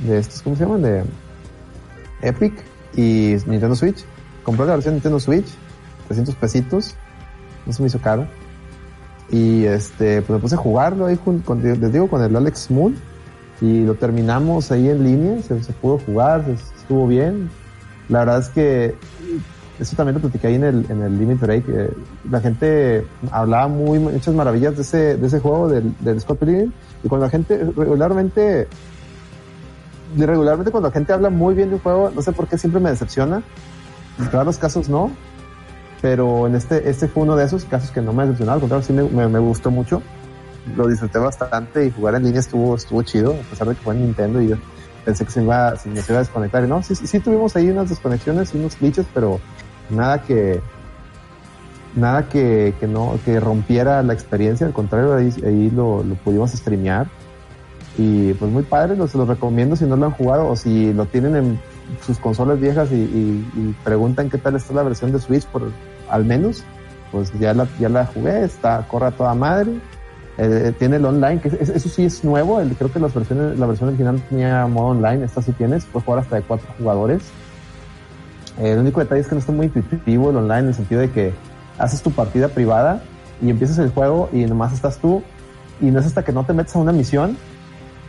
de 0.08 0.20
estos, 0.20 0.42
¿cómo 0.42 0.56
se 0.56 0.64
llaman? 0.64 0.82
De 0.82 1.04
Epic 2.22 2.54
y 2.96 3.36
Nintendo 3.48 3.76
Switch. 3.76 4.06
Compré 4.44 4.66
la 4.66 4.74
versión 4.74 4.94
de 4.94 4.98
Nintendo 4.98 5.20
Switch, 5.20 5.48
300 6.08 6.36
pesitos, 6.36 6.96
no 7.66 7.74
se 7.74 7.82
me 7.82 7.88
hizo 7.88 8.00
caro. 8.00 8.26
Y 9.32 9.66
este, 9.66 10.22
pues 10.22 10.38
me 10.38 10.40
puse 10.42 10.56
a 10.56 10.58
jugarlo 10.60 11.08
ahí 11.08 11.18
con, 11.18 11.40
con- 11.40 11.62
les 11.64 11.92
digo, 11.92 12.08
con 12.08 12.22
el 12.22 12.36
Alex 12.36 12.70
Moon 12.72 12.96
y 13.62 13.84
lo 13.84 13.96
terminamos 13.96 14.72
ahí 14.72 14.88
en 14.90 15.04
línea, 15.04 15.42
se, 15.42 15.64
se 15.64 15.74
pudo 15.74 15.98
jugar, 15.98 16.46
se- 16.46 16.52
estuvo 16.80 17.08
bien. 17.08 17.50
La 18.10 18.20
verdad 18.20 18.40
es 18.40 18.50
que 18.50 18.96
eso 19.80 19.96
también 19.96 20.14
lo 20.16 20.22
platiqué 20.22 20.48
ahí 20.48 20.56
en 20.56 20.64
el, 20.64 20.86
en 20.90 21.02
el 21.02 21.18
Limit 21.18 21.40
Break. 21.40 21.64
eh, 21.70 21.90
la 22.30 22.40
gente 22.40 23.06
hablaba 23.32 23.68
muy, 23.68 23.98
muchas 24.00 24.34
maravillas 24.36 24.76
de 24.76 24.84
ese, 24.84 25.18
de 25.18 25.26
ese 25.28 25.40
juego, 25.40 25.68
del, 25.70 25.94
del 26.02 26.22
Scott 26.22 26.38
Pilgrim. 26.40 26.72
Y 27.04 27.08
cuando 27.08 27.26
la 27.26 27.32
gente 27.32 27.58
regularmente, 27.76 28.68
regularmente 30.18 30.72
cuando 30.72 30.90
la 30.90 30.94
gente 30.94 31.14
habla 31.14 31.30
muy 31.30 31.56
bien 31.56 31.70
de 31.70 31.76
un 31.76 31.82
juego, 31.82 32.12
no 32.14 32.22
sé 32.22 32.32
por 32.32 32.48
qué 32.48 32.58
siempre 32.58 32.80
me 32.80 32.90
decepciona. 32.92 33.42
En 34.20 34.46
los 34.46 34.58
casos 34.58 34.88
no. 34.88 35.12
Pero 36.06 36.46
en 36.46 36.54
este, 36.54 36.88
este 36.88 37.08
fue 37.08 37.24
uno 37.24 37.36
de 37.36 37.46
esos 37.46 37.66
casos 37.66 37.90
que 37.90 38.00
no 38.00 38.14
me 38.14 38.22
decepcionó. 38.26 38.52
Al 38.52 38.60
contrario, 38.60 38.86
sí 38.86 38.94
me, 38.94 39.28
me, 39.28 39.40
gustó 39.40 39.72
mucho. 39.72 40.04
Lo 40.78 40.88
disfruté 40.88 41.18
bastante 41.18 41.84
y 41.84 41.90
jugar 41.90 42.14
en 42.14 42.26
línea 42.26 42.42
estuvo, 42.42 42.76
estuvo 42.76 43.02
chido, 43.02 43.34
a 43.34 43.50
pesar 43.50 43.68
de 43.70 43.74
que 43.74 43.82
fue 43.82 43.96
en 43.96 44.04
Nintendo 44.04 44.40
y 44.40 44.50
yo 44.50 44.56
pensé 45.04 45.26
que 45.26 45.32
se 45.32 45.42
iba, 45.42 45.76
se 45.78 45.90
me 45.90 46.00
iba 46.00 46.18
a 46.18 46.20
desconectar. 46.20 46.64
Y 46.64 46.68
no, 46.68 46.84
sí, 46.84 46.94
sí, 46.94 47.20
tuvimos 47.20 47.56
ahí 47.56 47.72
unas 47.72 47.90
desconexiones 47.90 48.54
y 48.54 48.60
unos 48.60 48.78
glitches, 48.80 49.08
pero 49.16 49.40
nada 49.90 50.22
que 50.22 50.62
nada 51.96 52.30
que, 52.30 52.76
que 52.80 52.86
no 52.86 53.18
que 53.26 53.40
rompiera 53.40 54.04
la 54.04 54.14
experiencia 54.14 54.68
al 54.68 54.74
contrario 54.74 55.16
ahí, 55.16 55.34
ahí 55.44 55.72
lo, 55.72 56.04
lo 56.04 56.14
pudimos 56.16 56.52
streamear 56.52 57.08
y 57.98 58.34
pues 58.34 58.52
muy 58.52 58.62
padre 58.62 58.96
los, 58.96 59.16
los 59.16 59.28
recomiendo 59.28 59.76
si 59.76 59.86
no 59.86 59.96
lo 59.96 60.06
han 60.06 60.12
jugado 60.12 60.50
o 60.50 60.56
si 60.56 60.94
lo 60.94 61.06
tienen 61.06 61.36
en 61.36 61.60
sus 62.06 62.20
consolas 62.20 62.60
viejas 62.60 62.92
y- 62.92 62.96
y 62.96 63.76
preguntan 63.84 64.30
qué 64.30 64.38
tal 64.38 64.56
está 64.56 64.74
la 64.74 64.84
versión 64.84 65.12
de 65.12 65.20
Switch 65.20 65.46
por 65.46 65.72
al 66.10 66.26
menos 66.26 66.64
pues 67.12 67.32
ya 67.40 67.54
la, 67.54 67.68
ya 67.80 67.88
la 67.90 68.06
jugué 68.06 68.44
está 68.44 68.86
corre 68.90 69.08
a 69.08 69.12
toda 69.12 69.34
madre. 69.36 69.72
Eh, 70.38 70.74
tiene 70.78 70.98
el 70.98 71.06
online 71.06 71.40
que 71.40 71.48
es- 71.48 71.70
eso 71.70 71.88
sí 71.88 72.04
es 72.04 72.24
nuevo 72.26 72.60
el, 72.60 72.76
creo 72.76 72.92
que 72.92 73.00
las 73.00 73.14
versiones 73.14 73.58
la 73.58 73.66
versión 73.66 73.88
original 73.90 74.22
tenía 74.30 74.68
modo 74.68 74.88
online 74.88 75.24
esta 75.24 75.42
sí 75.42 75.54
tienes 75.54 75.86
puedes 75.86 76.04
jugar 76.04 76.20
hasta 76.20 76.36
de 76.36 76.42
cuatro 76.42 76.68
jugadores. 76.78 77.22
Eh, 78.60 78.72
el 78.72 78.80
único 78.80 79.00
detalle 79.00 79.22
es 79.22 79.28
que 79.28 79.36
no 79.36 79.40
está 79.40 79.52
muy 79.52 79.68
intuitivo 79.68 80.30
el 80.32 80.38
online 80.38 80.60
en 80.60 80.68
el 80.68 80.74
sentido 80.76 81.02
de 81.02 81.12
que 81.12 81.34
haces 81.78 82.02
tu 82.02 82.12
partida 82.12 82.48
privada 82.50 83.02
y 83.42 83.50
empiezas 83.50 83.78
el 83.80 83.90
juego 83.90 84.30
y 84.34 84.46
nomás 84.46 84.74
estás 84.74 84.98
tú. 84.98 85.24
Y 85.82 85.86
no 85.92 86.00
es 86.00 86.06
hasta 86.06 86.24
que 86.24 86.32
no 86.32 86.46
te 86.46 86.54
metes 86.54 86.76
a 86.76 86.80
una 86.80 86.94
misión 86.94 87.38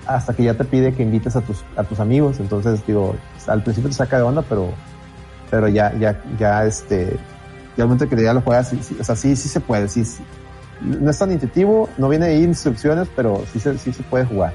hasta 0.07 0.33
que 0.35 0.45
ya 0.45 0.55
te 0.55 0.65
pide 0.65 0.95
que 0.95 1.03
invites 1.03 1.35
a 1.35 1.41
tus 1.41 1.65
a 1.77 1.83
tus 1.85 1.99
amigos. 2.01 2.39
Entonces 2.41 2.85
digo 2.87 3.15
al 3.49 3.63
principio 3.63 3.91
te 3.91 3.97
saca 3.97 4.17
de 4.19 4.23
onda 4.25 4.43
pero 4.43 4.69
pero 5.51 5.69
ya 5.69 5.93
ya 5.99 6.21
ya 6.39 6.65
este 6.65 7.17
ya 7.77 7.85
al 7.85 7.89
momento 7.89 8.09
que 8.09 8.23
ya 8.23 8.33
lo 8.33 8.41
juegas 8.41 8.69
sí, 8.69 8.79
sí, 8.83 8.97
o 9.01 9.05
sea 9.05 9.17
sí 9.17 9.37
sí 9.37 9.49
se 9.49 9.61
puede 9.61 9.89
sí, 9.89 10.05
sí. 10.05 10.23
no 10.83 11.11
es 11.11 11.19
tan 11.19 11.33
intuitivo 11.33 11.89
no 11.99 12.09
viene 12.09 12.27
ahí 12.27 12.43
instrucciones 12.43 13.09
pero 13.15 13.43
sí 13.53 13.61
se 13.61 13.77
sí 13.79 13.93
se 13.93 14.03
puede 14.03 14.25
jugar. 14.25 14.53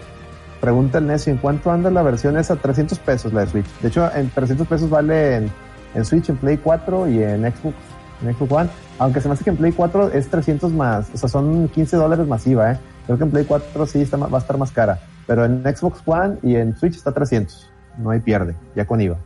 Pregunta 0.60 1.00
el 1.00 1.08
necio 1.08 1.34
en 1.34 1.40
cuánto 1.40 1.72
anda 1.72 1.90
la 1.90 2.04
versión 2.04 2.38
esa 2.38 2.56
300 2.56 3.00
pesos 3.00 3.34
la 3.34 3.42
de 3.42 3.48
Switch. 3.48 3.66
De 3.82 3.88
hecho 3.88 4.10
en 4.14 4.30
300 4.30 4.68
pesos 4.68 4.90
vale 4.90 5.38
en, 5.38 5.52
en 5.96 6.06
Switch 6.06 6.30
en 6.30 6.38
Play 6.38 6.58
4 6.58 7.10
y 7.10 7.24
en 7.24 7.42
Xbox 7.42 7.76
en 8.24 8.36
Xbox 8.36 8.52
One. 8.52 8.70
Aunque 9.00 9.22
se 9.22 9.28
me 9.28 9.34
hace 9.34 9.44
que 9.44 9.50
en 9.50 9.58
Play 9.58 9.72
4 9.72 10.12
es 10.12 10.30
300 10.30 10.72
más 10.74 11.10
o 11.14 11.18
sea 11.18 11.30
son 11.30 11.68
15 11.70 11.98
dólares 11.98 12.28
masiva 12.28 12.72
eh 12.72 12.80
creo 13.06 13.18
que 13.18 13.24
en 13.24 13.32
Play 13.32 13.46
4 13.46 13.86
sí 13.88 14.02
está, 14.02 14.18
va 14.18 14.38
a 14.38 14.42
estar 14.42 14.58
más 14.58 14.72
cara 14.72 15.00
pero 15.26 15.46
en 15.46 15.64
Xbox 15.64 16.02
One 16.06 16.38
y 16.44 16.56
en 16.56 16.76
Switch 16.76 16.96
está 16.96 17.12
300 17.12 17.72
no 17.98 18.12
hay 18.12 18.20
pierde 18.20 18.56
ya 18.76 18.86
con 18.86 19.02
IVA. 19.02 19.18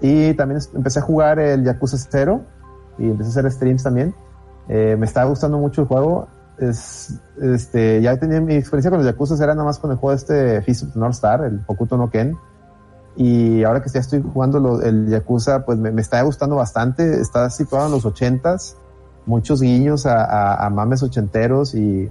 Y 0.00 0.34
también 0.34 0.60
empecé 0.74 1.00
a 1.00 1.02
jugar 1.02 1.38
el 1.38 1.64
Yakuza 1.64 1.96
0 1.96 2.44
y 2.98 3.06
empecé 3.10 3.28
a 3.28 3.30
hacer 3.40 3.52
streams 3.52 3.82
también 3.82 4.14
eh, 4.68 4.96
me 4.98 5.06
estaba 5.06 5.28
gustando 5.30 5.58
mucho 5.58 5.82
el 5.82 5.86
juego 5.88 6.28
es, 6.58 7.18
este, 7.40 8.02
ya 8.02 8.16
tenía 8.18 8.40
mi 8.40 8.54
experiencia 8.54 8.90
con 8.90 8.98
los 8.98 9.06
Yakuza 9.06 9.42
era 9.42 9.54
nada 9.54 9.64
más 9.66 9.78
con 9.78 9.90
el 9.92 9.96
juego 9.96 10.14
este 10.16 10.60
Fist 10.62 10.82
of 10.84 10.96
North 10.96 11.14
Star, 11.14 11.44
el 11.44 11.60
Hokuto 11.66 11.96
no 11.96 12.10
Ken. 12.10 12.36
Y 13.16 13.62
ahora 13.64 13.80
que 13.82 13.88
ya 13.90 14.00
estoy 14.00 14.22
jugando 14.22 14.58
lo- 14.60 14.82
el 14.82 15.08
Yakuza, 15.08 15.64
pues 15.64 15.78
me, 15.78 15.90
me 15.92 16.00
está 16.00 16.20
gustando 16.22 16.56
bastante. 16.56 17.20
Está 17.20 17.48
situado 17.50 17.86
en 17.86 17.92
los 17.92 18.04
ochentas, 18.04 18.76
muchos 19.26 19.60
guiños 19.60 20.04
a, 20.06 20.24
a- 20.24 20.66
a 20.66 20.70
mames 20.70 21.02
ochenteros 21.02 21.74
y, 21.76 22.10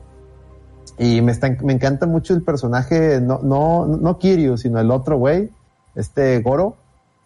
y 0.97 1.21
me, 1.21 1.31
está, 1.33 1.49
me 1.61 1.73
encanta 1.73 2.05
mucho 2.07 2.33
el 2.33 2.41
personaje, 2.41 3.19
no, 3.21 3.39
no, 3.43 3.85
no 3.85 4.17
Kiryu, 4.17 4.57
sino 4.57 4.79
el 4.79 4.91
otro 4.91 5.17
güey, 5.17 5.51
este 5.95 6.41
Goro, 6.41 6.75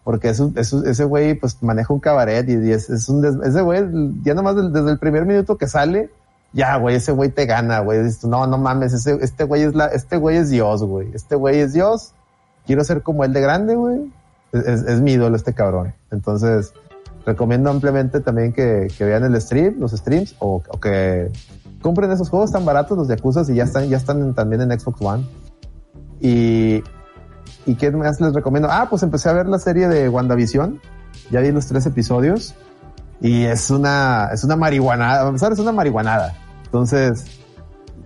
porque 0.04 0.30
es 0.30 0.40
ese 0.40 1.04
güey 1.04 1.34
pues 1.34 1.62
maneja 1.62 1.92
un 1.94 2.00
cabaret 2.00 2.48
y, 2.48 2.70
es, 2.72 3.08
un 3.08 3.20
des- 3.20 3.36
ese 3.44 3.62
güey 3.62 3.82
ya 4.24 4.34
nomás 4.34 4.56
del- 4.56 4.72
desde 4.72 4.90
el 4.90 4.98
primer 4.98 5.26
minuto 5.26 5.56
que 5.56 5.68
sale 5.68 6.10
ya 6.52 6.76
güey 6.76 6.96
ese 6.96 7.12
güey 7.12 7.30
te 7.30 7.46
gana 7.46 7.80
güey. 7.80 8.00
No 8.24 8.46
no 8.46 8.58
mames 8.58 8.92
ese, 8.92 9.18
este 9.22 9.44
güey 9.44 9.62
es 9.62 9.74
la 9.74 9.86
este 9.86 10.16
güey 10.16 10.36
es 10.36 10.50
Dios 10.50 10.82
güey. 10.82 11.08
Este 11.14 11.34
güey 11.34 11.60
es 11.60 11.72
Dios. 11.72 12.12
Quiero 12.66 12.84
ser 12.84 13.02
como 13.02 13.24
él 13.24 13.32
de 13.32 13.40
grande 13.40 13.74
güey. 13.74 14.12
Es, 14.52 15.00
mi 15.00 15.12
ídolo 15.12 15.36
este 15.36 15.54
cabrón. 15.54 15.94
Entonces 16.10 16.74
recomiendo 17.24 17.70
ampliamente 17.70 18.20
también 18.20 18.52
que, 18.52 18.88
vean 18.98 19.24
el 19.24 19.40
stream 19.40 19.76
los 19.78 19.92
streams 19.92 20.34
o, 20.40 20.62
que 20.80 21.30
compren 21.80 22.10
esos 22.10 22.28
juegos 22.28 22.52
tan 22.52 22.64
baratos 22.64 22.98
los 22.98 23.08
Yakuza 23.08 23.42
y 23.48 23.54
ya 23.54 23.64
están 23.64 23.88
ya 23.88 23.96
están 23.96 24.34
también 24.34 24.60
en 24.62 24.78
Xbox 24.78 25.00
One. 25.00 25.24
Y 26.20 26.82
¿Y 27.66 27.74
qué 27.76 27.90
más 27.90 28.20
les 28.20 28.32
recomiendo? 28.32 28.68
Ah, 28.70 28.86
pues 28.90 29.02
empecé 29.02 29.28
a 29.28 29.32
ver 29.32 29.46
la 29.46 29.58
serie 29.58 29.88
de 29.88 30.08
WandaVision. 30.08 30.80
Ya 31.30 31.40
vi 31.40 31.52
los 31.52 31.66
tres 31.66 31.86
episodios. 31.86 32.54
Y 33.20 33.44
es 33.44 33.70
una, 33.70 34.30
es 34.32 34.42
una 34.42 34.56
marihuanada. 34.56 35.24
Vamos 35.24 35.42
es 35.42 35.58
una 35.58 35.72
marihuanada. 35.72 36.34
Entonces, 36.64 37.40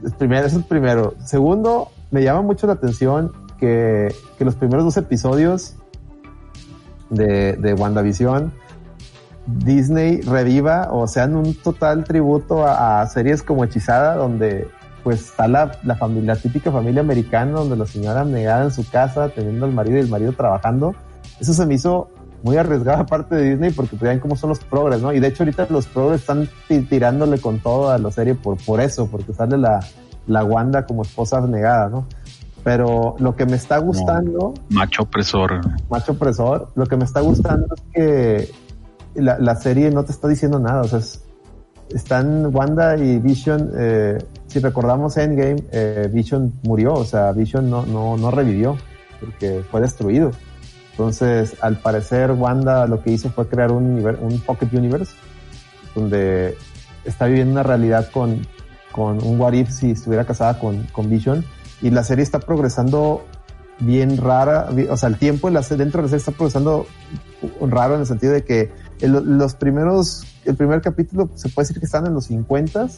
es 0.04 0.12
primero, 0.14 0.46
eso 0.46 0.58
es 0.58 0.66
primero. 0.66 1.14
Segundo, 1.24 1.90
me 2.10 2.22
llama 2.22 2.42
mucho 2.42 2.66
la 2.66 2.74
atención 2.74 3.32
que, 3.58 4.14
que 4.38 4.44
los 4.44 4.54
primeros 4.56 4.84
dos 4.84 4.96
episodios 4.98 5.74
de, 7.08 7.54
de 7.54 7.74
WandaVision, 7.74 8.52
Disney 9.46 10.20
reviva 10.22 10.88
o 10.90 11.06
sean 11.06 11.36
un 11.36 11.54
total 11.54 12.04
tributo 12.04 12.66
a, 12.66 13.00
a 13.00 13.06
series 13.06 13.42
como 13.42 13.64
Hechizada, 13.64 14.16
donde 14.16 14.68
pues 15.06 15.20
está 15.20 15.46
la, 15.46 15.70
la 15.84 15.94
familia, 15.94 16.34
la 16.34 16.40
típica 16.40 16.72
familia 16.72 17.00
americana, 17.00 17.52
donde 17.60 17.76
la 17.76 17.86
señora 17.86 18.24
negada 18.24 18.64
en 18.64 18.72
su 18.72 18.84
casa, 18.90 19.28
teniendo 19.28 19.64
al 19.64 19.70
marido 19.72 19.98
y 19.98 20.00
el 20.00 20.08
marido 20.08 20.32
trabajando. 20.32 20.96
Eso 21.38 21.52
se 21.54 21.64
me 21.64 21.74
hizo 21.74 22.08
muy 22.42 22.56
arriesgado 22.56 23.02
aparte 23.02 23.36
de 23.36 23.50
Disney 23.50 23.70
porque 23.70 23.94
vean 24.00 24.18
cómo 24.18 24.34
son 24.34 24.48
los 24.50 24.58
progres, 24.58 25.00
¿no? 25.00 25.12
Y 25.12 25.20
de 25.20 25.28
hecho 25.28 25.44
ahorita 25.44 25.68
los 25.70 25.86
progres 25.86 26.22
están 26.22 26.48
ti- 26.66 26.80
tirándole 26.80 27.38
con 27.40 27.60
todo 27.60 27.90
a 27.90 27.98
la 27.98 28.10
serie 28.10 28.34
por, 28.34 28.56
por 28.56 28.80
eso, 28.80 29.06
porque 29.06 29.32
sale 29.32 29.56
la, 29.56 29.78
la 30.26 30.42
Wanda 30.42 30.84
como 30.86 31.02
esposa 31.02 31.40
negada, 31.46 31.88
¿no? 31.88 32.04
Pero 32.64 33.14
lo 33.20 33.36
que 33.36 33.46
me 33.46 33.54
está 33.54 33.78
gustando 33.78 34.54
Macho 34.70 35.04
opresor. 35.04 35.60
macho 35.88 36.10
opresor. 36.14 36.72
Lo 36.74 36.84
que 36.86 36.96
me 36.96 37.04
está 37.04 37.20
gustando 37.20 37.68
es 37.76 37.82
que 37.94 38.50
la, 39.14 39.38
la 39.38 39.54
serie 39.54 39.88
no 39.92 40.02
te 40.04 40.10
está 40.10 40.26
diciendo 40.26 40.58
nada. 40.58 40.80
O 40.80 40.88
sea, 40.88 40.98
es- 40.98 41.22
están 41.90 42.52
Wanda 42.52 42.96
y 42.96 43.20
Vision. 43.20 43.70
eh, 43.78 44.18
si 44.56 44.62
recordamos 44.62 45.18
Endgame, 45.18 45.64
eh, 45.70 46.08
Vision 46.10 46.50
murió. 46.62 46.94
O 46.94 47.04
sea, 47.04 47.30
Vision 47.32 47.68
no, 47.68 47.84
no, 47.84 48.16
no 48.16 48.30
revivió 48.30 48.78
porque 49.20 49.62
fue 49.70 49.82
destruido. 49.82 50.30
Entonces, 50.92 51.56
al 51.60 51.78
parecer, 51.78 52.30
Wanda 52.32 52.86
lo 52.86 53.02
que 53.02 53.12
hizo 53.12 53.28
fue 53.28 53.46
crear 53.48 53.70
un, 53.70 53.98
univer- 53.98 54.18
un 54.18 54.40
Pocket 54.40 54.68
Universe 54.72 55.12
donde 55.94 56.56
está 57.04 57.26
viviendo 57.26 57.52
una 57.52 57.62
realidad 57.64 58.08
con, 58.10 58.46
con 58.92 59.22
un 59.22 59.38
What 59.38 59.52
If 59.52 59.70
si 59.70 59.90
estuviera 59.90 60.24
casada 60.24 60.58
con, 60.58 60.84
con 60.84 61.10
Vision. 61.10 61.44
Y 61.82 61.90
la 61.90 62.02
serie 62.02 62.22
está 62.22 62.40
progresando 62.40 63.26
bien 63.78 64.16
rara, 64.16 64.70
o 64.88 64.96
sea, 64.96 65.10
el 65.10 65.18
tiempo 65.18 65.50
dentro 65.50 65.76
de 65.76 66.02
la 66.02 66.08
serie 66.08 66.16
está 66.16 66.32
progresando 66.32 66.86
raro 67.60 67.96
en 67.96 68.00
el 68.00 68.06
sentido 68.06 68.32
de 68.32 68.42
que 68.42 68.72
los 69.02 69.54
primeros, 69.54 70.24
el 70.46 70.56
primer 70.56 70.80
capítulo 70.80 71.28
se 71.34 71.50
puede 71.50 71.68
decir 71.68 71.78
que 71.78 71.84
están 71.84 72.06
en 72.06 72.14
los 72.14 72.24
50 72.24 72.88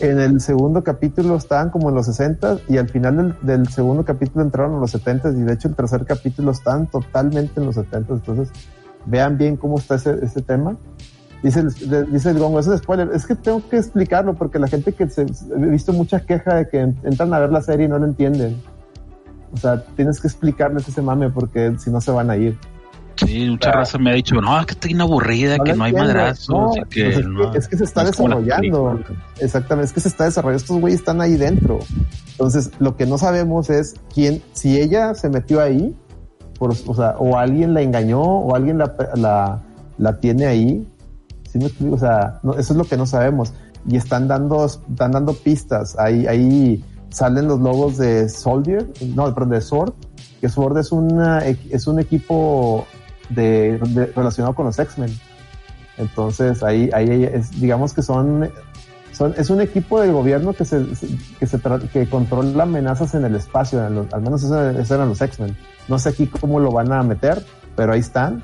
en 0.00 0.18
el 0.18 0.40
segundo 0.40 0.82
capítulo 0.82 1.36
estaban 1.36 1.70
como 1.70 1.88
en 1.88 1.94
los 1.94 2.06
60 2.06 2.58
y 2.68 2.78
al 2.78 2.88
final 2.88 3.16
del, 3.16 3.36
del 3.42 3.68
segundo 3.68 4.04
capítulo 4.04 4.44
entraron 4.44 4.76
a 4.76 4.80
los 4.80 4.90
70 4.90 5.30
y 5.30 5.42
de 5.42 5.52
hecho 5.52 5.68
el 5.68 5.76
tercer 5.76 6.04
capítulo 6.04 6.50
están 6.50 6.86
totalmente 6.86 7.60
en 7.60 7.66
los 7.66 7.76
70 7.76 8.14
entonces 8.14 8.50
vean 9.06 9.38
bien 9.38 9.56
cómo 9.56 9.78
está 9.78 9.96
ese, 9.96 10.18
ese 10.22 10.42
tema. 10.42 10.76
Dice 11.42 11.60
el, 11.60 12.10
dice 12.10 12.30
el 12.30 12.38
gongo 12.38 12.58
eso 12.58 12.72
es 12.72 12.80
spoiler. 12.80 13.10
Es 13.12 13.26
que 13.26 13.34
tengo 13.34 13.66
que 13.68 13.76
explicarlo 13.76 14.34
porque 14.34 14.58
la 14.58 14.66
gente 14.66 14.92
que 14.92 15.08
se, 15.08 15.22
he 15.22 15.66
visto 15.66 15.92
mucha 15.92 16.20
queja 16.20 16.54
de 16.54 16.68
que 16.68 16.80
entran 16.80 17.34
a 17.34 17.38
ver 17.38 17.52
la 17.52 17.60
serie 17.60 17.86
y 17.86 17.88
no 17.88 17.98
lo 17.98 18.06
entienden. 18.06 18.60
O 19.52 19.56
sea 19.56 19.84
tienes 19.94 20.20
que 20.20 20.26
explicarles 20.26 20.88
ese 20.88 21.02
mame 21.02 21.30
porque 21.30 21.76
si 21.78 21.90
no 21.90 22.00
se 22.00 22.10
van 22.10 22.30
a 22.30 22.36
ir 22.36 22.58
Sí, 23.16 23.48
mucha 23.50 23.70
Ah. 23.70 23.72
raza 23.72 23.98
me 23.98 24.10
ha 24.10 24.14
dicho, 24.14 24.34
no, 24.40 24.58
es 24.58 24.66
que 24.66 24.72
está 24.72 24.86
bien 24.88 25.00
aburrida, 25.00 25.56
No 25.58 25.64
que 25.64 25.74
no 25.74 25.84
hay 25.84 25.92
madrazos, 25.92 26.48
No, 26.48 26.72
y 26.76 26.88
que, 26.88 27.08
es, 27.08 27.26
no, 27.26 27.50
que, 27.52 27.58
es 27.58 27.68
que 27.68 27.76
se 27.76 27.84
está 27.84 28.04
desarrollando. 28.04 29.00
Exactamente, 29.40 29.86
es 29.86 29.92
que 29.92 30.00
se 30.00 30.08
está 30.08 30.24
desarrollando. 30.24 30.62
Estos 30.62 30.80
güeyes 30.80 31.00
están 31.00 31.20
ahí 31.20 31.36
dentro. 31.36 31.78
Entonces, 32.32 32.70
lo 32.78 32.96
que 32.96 33.06
no 33.06 33.18
sabemos 33.18 33.70
es 33.70 33.94
quién, 34.12 34.42
si 34.52 34.80
ella 34.80 35.14
se 35.14 35.28
metió 35.28 35.60
ahí, 35.60 35.94
por, 36.58 36.70
o 36.86 36.94
sea, 36.94 37.16
o 37.18 37.36
alguien 37.38 37.74
la 37.74 37.82
engañó, 37.82 38.20
o 38.22 38.54
alguien 38.54 38.78
la, 38.78 38.94
la, 39.16 39.62
la 39.98 40.20
tiene 40.20 40.46
ahí. 40.46 40.88
¿Sí 41.50 41.58
me 41.58 41.66
explico? 41.66 41.94
O 41.94 41.98
sea, 41.98 42.40
no, 42.42 42.52
eso 42.54 42.72
es 42.72 42.76
lo 42.76 42.84
que 42.84 42.96
no 42.96 43.06
sabemos. 43.06 43.52
Y 43.88 43.96
están 43.96 44.26
dando, 44.28 44.64
están 44.64 45.12
dando 45.12 45.34
pistas. 45.34 45.96
Ahí, 45.98 46.26
ahí 46.26 46.84
salen 47.10 47.46
los 47.46 47.60
logos 47.60 47.96
de 47.98 48.28
Soldier, 48.28 48.88
no, 49.14 49.32
perdón, 49.32 49.50
de 49.50 49.60
Sword, 49.60 49.92
que 50.40 50.48
Sword 50.48 50.78
es 50.78 50.90
una, 50.90 51.38
es 51.38 51.86
un 51.86 52.00
equipo 52.00 52.86
de, 53.28 53.78
de- 53.78 54.06
relacionado 54.06 54.54
con 54.54 54.66
los 54.66 54.78
X-Men. 54.78 55.10
Entonces 55.96 56.62
ahí, 56.62 56.90
ahí 56.92 57.24
es, 57.24 57.60
digamos 57.60 57.94
que 57.94 58.02
son, 58.02 58.50
son, 59.12 59.34
es 59.38 59.48
un 59.50 59.60
equipo 59.60 60.00
del 60.00 60.12
gobierno 60.12 60.52
que 60.52 60.64
se, 60.64 60.84
que 61.38 61.46
se 61.46 61.60
que 61.92 62.08
controla 62.08 62.64
amenazas 62.64 63.14
en 63.14 63.24
el 63.24 63.34
espacio, 63.36 63.80
al 63.80 64.22
menos 64.22 64.42
eso, 64.42 64.58
eran 64.94 65.08
los 65.08 65.20
X-Men. 65.20 65.56
No 65.88 65.98
sé 65.98 66.08
aquí 66.08 66.26
cómo 66.26 66.58
lo 66.60 66.72
van 66.72 66.92
a 66.92 67.02
meter, 67.02 67.44
pero 67.76 67.92
ahí 67.92 68.00
están. 68.00 68.42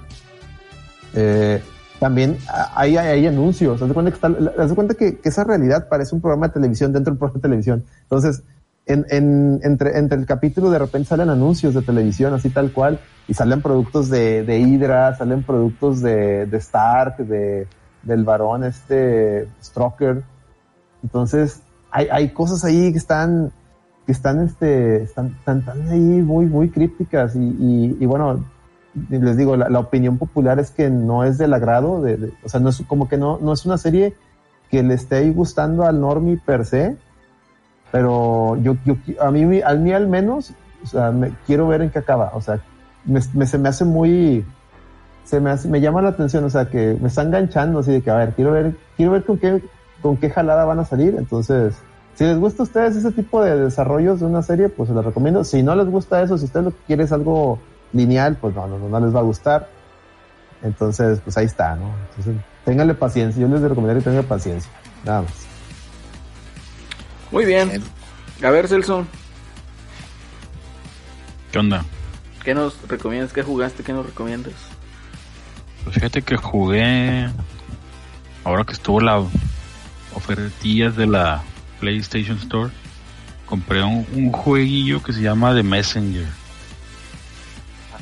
Eh, 1.14 1.60
también 1.98 2.38
hay, 2.74 2.96
hay, 2.96 3.26
anuncios. 3.26 3.82
Haz 3.82 3.88
de 3.88 3.94
cuenta, 3.94 4.10
que, 4.10 4.14
está- 4.14 4.74
cuenta 4.74 4.94
que, 4.94 5.18
que 5.18 5.28
esa 5.28 5.44
realidad 5.44 5.88
parece 5.88 6.14
un 6.14 6.20
programa 6.20 6.48
de 6.48 6.54
televisión 6.54 6.92
dentro 6.92 7.10
de 7.10 7.14
un 7.14 7.18
programa 7.18 7.38
de 7.38 7.42
televisión. 7.42 7.84
Entonces, 8.02 8.42
en, 8.86 9.06
en- 9.10 9.60
entre, 9.62 9.96
el 9.98 10.26
capítulo 10.26 10.70
de 10.70 10.78
repente 10.78 11.08
salen 11.08 11.30
anuncios 11.30 11.74
de 11.74 11.82
televisión, 11.82 12.34
así 12.34 12.50
tal 12.50 12.72
cual, 12.72 12.98
y 13.28 13.34
salen 13.34 13.62
productos 13.62 14.08
de, 14.10 14.42
de 14.44 14.58
Hydra, 14.58 15.14
salen 15.16 15.42
productos 15.42 16.00
de, 16.00 16.46
de 16.46 16.56
Stark, 16.58 17.18
de, 17.18 17.66
del 18.02 18.24
varón 18.24 18.64
este 18.64 19.48
Stroker. 19.62 20.22
Entonces, 21.02 21.62
hay, 21.90 22.08
hay 22.10 22.28
cosas 22.30 22.64
ahí 22.64 22.90
que 22.92 22.98
están, 22.98 23.52
que 24.06 24.12
están, 24.12 24.40
este, 24.42 25.02
están, 25.04 25.36
están, 25.38 25.62
ahí 25.90 25.98
muy, 26.00 26.46
muy 26.46 26.68
crípticas 26.70 27.36
y, 27.36 27.96
y, 28.00 28.06
bueno, 28.06 28.44
les 29.08 29.36
digo, 29.36 29.56
la, 29.56 29.78
opinión 29.78 30.18
popular 30.18 30.58
es 30.58 30.70
que 30.72 30.90
no 30.90 31.22
es 31.24 31.38
del 31.38 31.54
agrado, 31.54 32.02
de, 32.02 32.16
de- 32.16 32.32
o 32.44 32.48
sea, 32.48 32.58
no 32.60 32.70
es 32.70 32.82
como 32.88 33.08
que 33.08 33.16
no, 33.16 33.38
no 33.40 33.52
es 33.52 33.64
una 33.64 33.78
serie 33.78 34.14
que 34.70 34.82
le 34.82 34.94
esté 34.94 35.30
gustando 35.30 35.84
al 35.84 36.00
normie 36.00 36.40
per 36.44 36.64
se, 36.64 36.96
pero 37.90 38.56
yo, 38.62 38.76
yo 38.84 38.96
a 39.20 39.30
mí, 39.30 39.60
a 39.62 39.74
mí 39.74 39.92
al 39.92 40.08
menos, 40.08 40.52
o 40.82 40.86
sea, 40.86 41.10
me, 41.10 41.32
quiero 41.46 41.68
ver 41.68 41.82
en 41.82 41.90
qué 41.90 41.98
acaba, 41.98 42.30
o 42.34 42.40
sea, 42.40 42.60
me, 43.04 43.20
se 43.20 43.58
me 43.58 43.68
hace 43.68 43.84
muy, 43.84 44.44
se 45.24 45.40
me 45.40 45.50
hace, 45.50 45.68
me 45.68 45.80
llama 45.80 46.02
la 46.02 46.10
atención, 46.10 46.44
o 46.44 46.50
sea, 46.50 46.66
que 46.66 46.96
me 47.00 47.08
está 47.08 47.22
enganchando 47.22 47.80
así 47.80 47.92
de 47.92 48.02
que, 48.02 48.10
a 48.10 48.16
ver, 48.16 48.34
quiero 48.34 48.52
ver, 48.52 48.74
quiero 48.96 49.12
ver 49.12 49.24
con 49.24 49.38
qué, 49.38 49.62
con 50.02 50.16
qué 50.16 50.30
jalada 50.30 50.64
van 50.64 50.78
a 50.78 50.84
salir, 50.84 51.14
entonces, 51.18 51.74
si 52.14 52.24
les 52.24 52.38
gusta 52.38 52.62
a 52.62 52.64
ustedes 52.64 52.96
ese 52.96 53.12
tipo 53.12 53.42
de 53.42 53.58
desarrollos 53.58 54.20
de 54.20 54.26
una 54.26 54.42
serie, 54.42 54.68
pues 54.68 54.90
se 54.90 54.94
los 54.94 55.02
recomiendo. 55.02 55.42
Si 55.42 55.62
no 55.62 55.74
les 55.74 55.86
gusta 55.88 56.20
eso, 56.20 56.36
si 56.36 56.44
ustedes 56.44 56.66
lo 56.66 56.70
que 56.72 56.82
quieren 56.86 57.06
es 57.06 57.12
algo 57.12 57.58
lineal, 57.94 58.36
pues 58.36 58.54
no, 58.54 58.66
no, 58.66 58.78
no 58.78 59.00
les 59.00 59.14
va 59.14 59.20
a 59.20 59.22
gustar. 59.22 59.68
Entonces, 60.62 61.20
pues 61.20 61.38
ahí 61.38 61.46
está, 61.46 61.74
¿no? 61.76 61.92
Entonces, 62.10 62.44
ténganle 62.66 62.92
paciencia. 62.92 63.40
Yo 63.40 63.48
les 63.48 63.62
recomendaría 63.62 64.02
que 64.02 64.10
tengan 64.10 64.26
paciencia. 64.26 64.70
Nada 65.02 65.22
más. 65.22 65.49
Muy 67.30 67.44
bien. 67.44 67.82
A 68.42 68.50
ver, 68.50 68.68
Celso, 68.68 69.06
¿Qué 71.52 71.58
onda? 71.58 71.84
¿qué 72.44 72.54
nos 72.54 72.76
recomiendas? 72.88 73.32
¿Qué 73.32 73.42
jugaste? 73.42 73.82
¿Qué 73.82 73.92
nos 73.92 74.06
recomiendas? 74.06 74.54
Pues 75.84 75.94
fíjate 75.94 76.22
que 76.22 76.36
jugué. 76.36 77.28
Ahora 78.44 78.64
que 78.64 78.72
estuvo 78.72 79.00
la 79.00 79.22
ofertillas 80.14 80.96
de 80.96 81.06
la 81.06 81.42
PlayStation 81.80 82.38
Store, 82.38 82.70
compré 83.46 83.82
un, 83.82 84.06
un 84.14 84.32
jueguillo 84.32 85.02
que 85.02 85.12
se 85.12 85.20
llama 85.20 85.54
The 85.54 85.62
Messenger. 85.62 86.26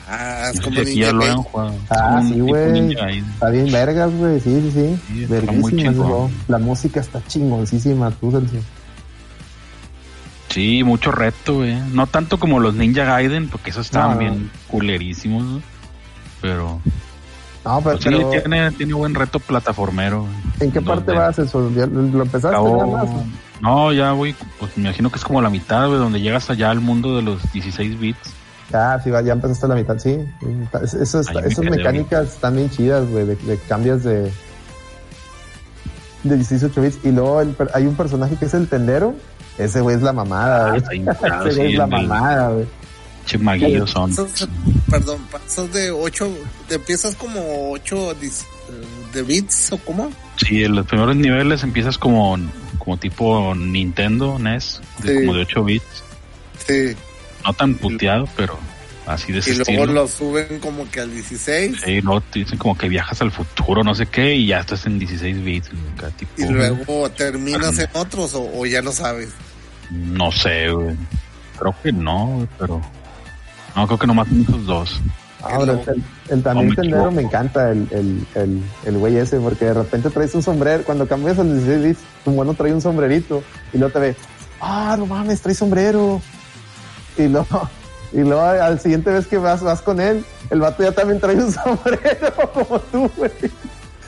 Ah, 0.08 0.50
es 0.50 0.56
No 0.56 0.62
como 0.62 0.80
Ninja 0.80 0.92
ya 0.94 1.12
lo 1.12 1.24
han 1.24 1.42
jugado. 1.42 1.70
Es 1.74 1.80
Ah, 1.90 2.22
sí, 2.26 2.40
güey. 2.40 2.92
Está 2.92 3.50
bien 3.50 3.70
vergas, 3.70 4.10
güey. 4.14 4.40
Sí, 4.40 4.62
sí, 4.62 4.98
sí. 5.10 5.26
Verguísima. 5.26 6.28
La 6.46 6.58
música 6.58 7.00
está 7.00 7.22
chingoncísima, 7.26 8.10
tú, 8.12 8.30
Celso. 8.30 8.56
Sí, 10.48 10.82
mucho 10.82 11.12
reto, 11.12 11.56
güey. 11.56 11.74
No 11.92 12.06
tanto 12.06 12.38
como 12.38 12.58
los 12.60 12.74
Ninja 12.74 13.04
Gaiden, 13.04 13.48
porque 13.48 13.70
esos 13.70 13.86
estaban 13.86 14.10
No, 14.10 14.14
no. 14.14 14.20
bien 14.20 14.50
culerísimos, 14.68 15.44
¿no? 15.44 15.62
Pero, 16.40 16.80
No, 17.64 17.80
pero, 17.82 17.98
pues 17.98 18.02
sí, 18.04 18.40
tiene, 18.40 18.70
tiene 18.72 18.94
buen 18.94 19.14
reto 19.14 19.40
plataformero. 19.40 20.26
¿en 20.60 20.72
qué 20.72 20.80
parte 20.80 21.12
2D. 21.12 21.16
vas? 21.16 21.36
¿Ya 21.76 21.86
¿Lo 21.86 22.22
empezaste? 22.22 22.56
No, 23.60 23.92
ya 23.92 24.12
voy, 24.12 24.34
pues 24.58 24.76
me 24.78 24.84
imagino 24.84 25.10
que 25.10 25.16
es 25.18 25.24
como 25.24 25.42
la 25.42 25.50
mitad, 25.50 25.86
güey, 25.88 25.98
donde 25.98 26.20
llegas 26.20 26.48
allá 26.48 26.70
al 26.70 26.80
mundo 26.80 27.16
de 27.16 27.22
los 27.22 27.52
16 27.52 27.98
bits. 27.98 28.30
Ah, 28.72 29.00
sí, 29.02 29.10
ya 29.10 29.32
empezaste 29.32 29.66
a 29.66 29.68
la 29.70 29.74
mitad, 29.74 29.98
sí. 29.98 30.16
Es- 30.82 30.94
eso 30.94 31.20
está- 31.20 31.38
Ahí 31.40 31.46
me 31.46 31.48
esas 31.52 31.64
mecánicas 31.64 32.28
están 32.34 32.54
bien 32.56 32.70
chidas, 32.70 33.08
güey, 33.10 33.26
de, 33.26 33.34
de 33.36 33.58
cambias 33.68 34.04
de, 34.04 34.30
de 36.22 36.36
18 36.36 36.80
bits. 36.80 36.98
Y 37.04 37.10
luego 37.10 37.40
el 37.40 37.54
hay 37.74 37.86
un 37.86 37.94
personaje 37.96 38.36
que 38.36 38.44
es 38.44 38.54
el 38.54 38.68
tendero. 38.68 39.14
Ese 39.58 39.80
güey 39.80 39.96
es 39.96 40.02
la 40.02 40.12
mamada, 40.12 40.66
Ah, 40.66 40.78
güey. 40.78 41.00
Ese 41.00 41.60
güey 41.60 41.68
sí, 41.68 41.72
es 41.72 41.78
la 41.78 41.86
mamada, 41.86 42.50
güey. 42.50 42.66
Che 43.26 43.38
maguillos 43.38 43.90
son. 43.90 44.14
Perdón, 44.90 45.20
pasas 45.30 45.70
de 45.72 45.90
8, 45.90 46.28
te 46.68 46.76
empiezas 46.76 47.14
como 47.16 47.72
8 47.72 48.14
de 49.12 49.22
bits 49.22 49.72
o 49.72 49.78
cómo? 49.78 50.10
Sí, 50.36 50.64
en 50.64 50.76
los 50.76 50.86
primeros 50.86 51.16
niveles 51.16 51.62
empiezas 51.62 51.98
como, 51.98 52.38
como 52.78 52.96
tipo 52.96 53.54
Nintendo 53.54 54.38
NES, 54.38 54.80
de 55.02 55.12
Sí. 55.12 55.20
como 55.26 55.34
de 55.36 55.42
8 55.42 55.64
bits. 55.64 55.84
Sí. 56.66 56.96
No 57.44 57.52
tan 57.52 57.74
puteado, 57.74 58.26
pero 58.36 58.58
así 59.06 59.32
de 59.32 59.38
ese 59.40 59.50
Y 59.50 59.54
luego 59.56 59.70
estilo. 59.72 59.92
lo 59.92 60.08
suben 60.08 60.58
como 60.60 60.90
que 60.90 61.00
al 61.00 61.10
16 61.12 61.76
Sí, 61.84 62.00
no, 62.02 62.20
te 62.20 62.40
dicen 62.40 62.58
como 62.58 62.76
que 62.78 62.88
viajas 62.88 63.20
al 63.22 63.30
futuro, 63.30 63.82
no 63.84 63.94
sé 63.94 64.06
qué, 64.06 64.34
y 64.36 64.46
ya 64.48 64.60
estás 64.60 64.86
en 64.86 64.98
16 64.98 65.42
bits. 65.44 65.70
tipo, 66.16 66.32
y 66.38 66.46
luego 66.46 67.10
terminas 67.10 67.78
en 67.78 67.88
otros 67.94 68.34
o, 68.34 68.50
o 68.54 68.64
ya 68.66 68.80
lo 68.82 68.92
sabes. 68.92 69.28
No 69.90 70.30
sé, 70.32 70.70
güey. 70.70 70.96
Creo 71.58 71.74
que 71.82 71.92
no, 71.92 72.26
güey, 72.26 72.48
pero... 72.58 72.80
No, 73.74 73.86
creo 73.86 73.98
que 73.98 74.06
nomás 74.06 74.28
en 74.28 74.42
esos 74.42 74.66
dos. 74.66 75.00
Ah, 75.42 75.56
pero 75.60 75.80
el, 76.30 76.42
también 76.42 76.68
No 76.68 76.70
me 76.70 76.76
tendero 76.76 77.12
me 77.12 77.22
encanta 77.22 77.70
el, 77.70 77.86
el, 77.90 78.26
el, 78.34 78.62
el 78.84 78.98
güey 78.98 79.16
ese, 79.16 79.38
porque 79.38 79.66
de 79.66 79.74
repente 79.74 80.10
traes 80.10 80.34
un 80.34 80.42
sombrero. 80.42 80.82
Cuando 80.84 81.06
cambias 81.06 81.38
al 81.38 81.52
16 81.52 81.82
bits, 81.84 82.00
tu 82.24 82.32
mono 82.32 82.54
trae 82.54 82.72
un 82.72 82.80
sombrerito. 82.80 83.42
Y 83.72 83.78
luego 83.78 83.92
te 83.92 84.00
ve, 84.00 84.16
ah, 84.60 84.96
no 84.98 85.06
mames, 85.06 85.40
trae 85.40 85.54
sombrero. 85.54 86.20
Y 87.16 87.28
luego, 87.28 87.68
y 88.12 88.18
luego 88.18 88.42
al 88.42 88.80
siguiente 88.80 89.10
vez 89.10 89.26
que 89.26 89.38
vas, 89.38 89.62
vas 89.62 89.80
con 89.80 90.00
él, 90.00 90.24
el 90.50 90.60
vato 90.60 90.82
ya 90.82 90.92
también 90.92 91.20
trae 91.20 91.36
un 91.36 91.52
sombrero 91.52 92.32
como 92.52 92.80
tú, 92.80 93.10
güey. 93.16 93.30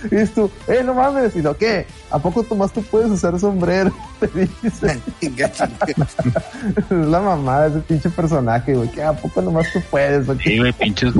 Y 0.11 0.15
dices 0.15 0.35
tú, 0.35 0.51
eh, 0.69 0.83
no 0.85 0.95
mames. 0.95 1.37
Y 1.37 1.43
lo 1.43 1.57
¿qué? 1.57 1.87
¿A 2.11 2.19
poco 2.19 2.43
Tomás 2.43 2.73
tú 2.73 2.83
puedes 2.83 3.11
usar 3.11 3.39
sombrero? 3.39 3.93
Te 4.21 4.27
dice. 4.27 4.99
Es 5.21 6.91
la 6.91 7.21
mamada 7.21 7.69
de 7.69 7.79
ese 7.79 7.87
pinche 7.87 8.11
personaje, 8.11 8.75
güey. 8.75 8.91
¿Qué? 8.91 9.03
¿A 9.03 9.13
poco 9.13 9.43
nomás 9.43 9.73
tú 9.73 9.81
puedes? 9.91 10.27
Sí, 10.43 10.59
güey, 10.59 10.73
pinches 10.73 11.15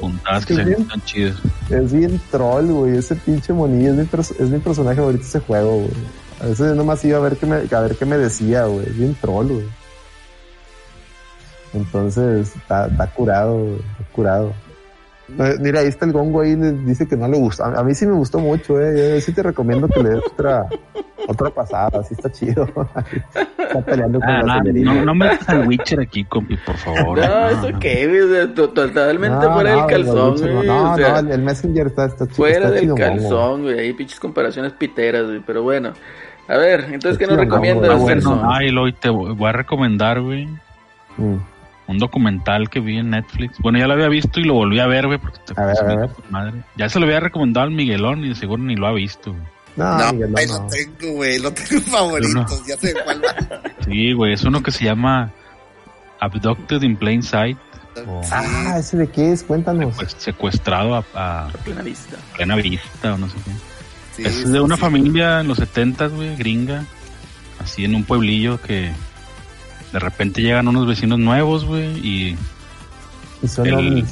puntadas 0.00 0.46
que 0.46 0.54
se 0.54 0.64
bien. 0.64 0.82
están 0.82 1.04
chidas. 1.04 1.36
Es 1.68 1.92
bien 1.92 2.20
troll, 2.30 2.66
güey. 2.66 2.96
Ese 2.96 3.16
pinche 3.16 3.52
monillo 3.52 3.90
es 3.90 3.96
mi, 3.96 4.20
es 4.20 4.50
mi 4.50 4.58
personaje 4.58 4.96
favorito 4.96 5.22
de 5.22 5.28
ese 5.28 5.40
juego, 5.40 5.76
güey. 5.76 5.90
A 6.40 6.44
veces 6.44 6.58
yo 6.68 6.74
nomás 6.74 7.04
iba 7.04 7.18
a 7.18 7.20
ver 7.20 7.36
qué 7.36 7.46
me, 7.46 7.56
a 7.56 7.80
ver 7.80 7.96
qué 7.96 8.04
me 8.06 8.16
decía, 8.16 8.64
güey. 8.64 8.86
Es 8.86 8.96
bien 8.96 9.14
troll, 9.20 9.48
güey. 9.48 9.68
Entonces, 11.72 12.56
está, 12.56 12.86
está 12.86 13.06
curado, 13.08 13.58
güey. 13.58 13.74
Está 13.76 14.12
curado. 14.12 14.52
Eh, 15.38 15.56
Mira, 15.60 15.80
ahí 15.80 15.86
está 15.88 16.06
el 16.06 16.12
gongo 16.12 16.40
ahí, 16.40 16.54
dice 16.56 17.06
que 17.06 17.16
no 17.16 17.28
le 17.28 17.38
gusta. 17.38 17.66
A, 17.66 17.82
mí 17.84 17.94
sí 17.94 18.06
me 18.06 18.14
gustó 18.14 18.38
mucho, 18.38 18.80
eh. 18.80 19.14
Yo 19.14 19.20
sí 19.20 19.32
te 19.32 19.42
recomiendo 19.42 19.86
que 19.88 20.02
le 20.02 20.10
des 20.10 20.22
otra, 20.26 20.66
otra 21.28 21.50
pasada, 21.50 22.02
sí 22.04 22.14
está 22.14 22.30
chido. 22.30 22.66
está 23.58 23.80
peleando 23.84 24.18
con 24.20 24.28
Ah, 24.28 24.42
la 24.42 24.62
no, 24.62 24.94
no, 24.94 25.04
no 25.06 25.14
metas 25.14 25.48
al 25.48 25.66
Witcher 25.68 26.00
aquí, 26.00 26.24
compi, 26.24 26.56
por 26.56 26.76
favor. 26.76 27.18
No, 27.18 27.26
No, 27.28 27.48
eso 27.48 27.70
no. 27.70 27.78
qué, 27.78 28.48
Totalmente 28.54 29.28
No, 29.46 29.54
fuera 29.54 29.70
no, 29.72 29.76
del 29.76 29.86
calzón, 29.86 30.36
güey. 30.38 30.66
No, 30.66 30.92
o 30.92 30.96
sea, 30.96 31.22
no, 31.22 31.32
el, 31.34 31.42
Messenger 31.42 31.86
está, 31.86 32.06
está 32.06 32.24
chido. 32.26 32.36
fuera 32.36 32.56
está 32.58 32.70
del 32.70 32.80
chido, 32.82 32.94
calzón, 32.96 33.62
güey. 33.62 33.78
Hay 33.78 33.92
pinches 33.92 34.18
comparaciones 34.20 34.72
piteras, 34.72 35.26
güey. 35.26 35.40
Pero 35.46 35.62
bueno. 35.62 35.92
A 36.48 36.56
ver, 36.56 36.86
entonces, 36.92 37.16
¿qué 37.16 37.28
nos 37.28 37.36
recomiendas, 37.36 37.90
Ah, 38.26 38.56
ay, 38.58 38.68
Eloy, 38.68 38.92
te 38.92 39.08
voy 39.08 39.34
voy 39.34 39.48
a 39.48 39.52
recomendar, 39.52 40.20
güey, 40.20 40.48
Mm. 41.16 41.36
Un 41.90 41.98
documental 41.98 42.70
que 42.70 42.80
vi 42.80 42.98
en 42.98 43.10
Netflix. 43.10 43.58
Bueno, 43.58 43.78
ya 43.78 43.86
lo 43.86 43.94
había 43.94 44.08
visto 44.08 44.40
y 44.40 44.44
lo 44.44 44.54
volví 44.54 44.78
a 44.80 44.86
ver, 44.86 45.06
güey, 45.06 45.18
porque 45.18 45.38
te 45.46 45.60
A 45.60 45.66
ver, 45.66 45.76
a 45.78 45.82
ver. 45.96 46.10
madre. 46.30 46.62
Ya 46.76 46.88
se 46.88 46.98
lo 47.00 47.06
había 47.06 47.20
recomendado 47.20 47.64
al 47.66 47.72
Miguelón 47.72 48.24
y 48.24 48.34
seguro 48.34 48.62
ni 48.62 48.76
lo 48.76 48.86
ha 48.86 48.92
visto. 48.92 49.32
güey. 49.32 49.42
No, 49.76 49.98
No, 49.98 50.12
Miguel, 50.12 50.32
no, 50.32 50.38
ahí 50.38 50.46
no. 50.46 50.52
lo 50.54 50.66
tengo, 50.68 51.14
güey, 51.14 51.38
lo 51.38 51.52
tengo 51.52 51.80
favoritos, 51.82 52.66
ya 52.66 52.76
sé 52.76 52.94
cuál 53.04 53.22
va. 53.24 53.60
Sí, 53.84 54.12
güey, 54.12 54.32
es 54.34 54.44
uno 54.44 54.62
que 54.62 54.70
se 54.72 54.84
llama 54.84 55.30
Abducted 56.20 56.82
in 56.82 56.96
Plain 56.96 57.22
Sight, 57.22 57.58
o 58.06 58.20
Ah, 58.30 58.76
¿ese 58.78 58.96
de 58.96 59.08
qué 59.08 59.32
es? 59.32 59.42
Cuéntanos. 59.42 59.94
pues, 59.96 60.14
secuestrado 60.18 60.94
a, 60.96 61.04
a 61.14 61.46
A 61.48 61.52
plena 61.52 61.82
vista. 61.82 62.16
plena 62.36 62.56
vista 62.56 63.14
o 63.14 63.18
no 63.18 63.28
sé 63.28 63.36
qué. 63.44 63.50
Sí, 64.16 64.22
es 64.26 64.34
sí, 64.44 64.50
de 64.50 64.60
una 64.60 64.76
sí. 64.76 64.80
familia 64.80 65.40
en 65.40 65.48
los 65.48 65.58
setentas, 65.58 66.12
güey, 66.12 66.36
gringa, 66.36 66.84
así 67.60 67.84
en 67.84 67.94
un 67.94 68.04
pueblillo 68.04 68.60
que 68.60 68.90
de 69.92 69.98
repente 69.98 70.42
llegan 70.42 70.68
unos 70.68 70.86
vecinos 70.86 71.18
nuevos, 71.18 71.64
güey, 71.64 71.98
y 71.98 72.36
Y 73.42 73.48
son 73.48 73.66
el- 73.66 73.74
ovnis. 73.74 74.04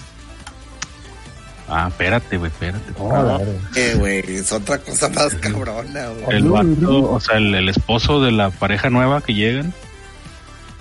ah, 1.68 1.86
espérate, 1.88 2.36
güey, 2.38 2.50
espérate. 2.50 2.92
Oh. 2.98 3.38
Eh, 3.76 3.94
güey, 3.98 4.18
es 4.26 4.50
otra 4.52 4.78
cosa 4.78 5.08
más 5.10 5.34
cabrona, 5.36 6.08
güey. 6.08 6.36
El 6.36 6.44
vato, 6.48 7.12
o 7.12 7.20
sea, 7.20 7.36
el, 7.36 7.54
el 7.54 7.68
esposo 7.68 8.22
de 8.22 8.32
la 8.32 8.50
pareja 8.50 8.90
nueva 8.90 9.20
que 9.20 9.34
llegan, 9.34 9.72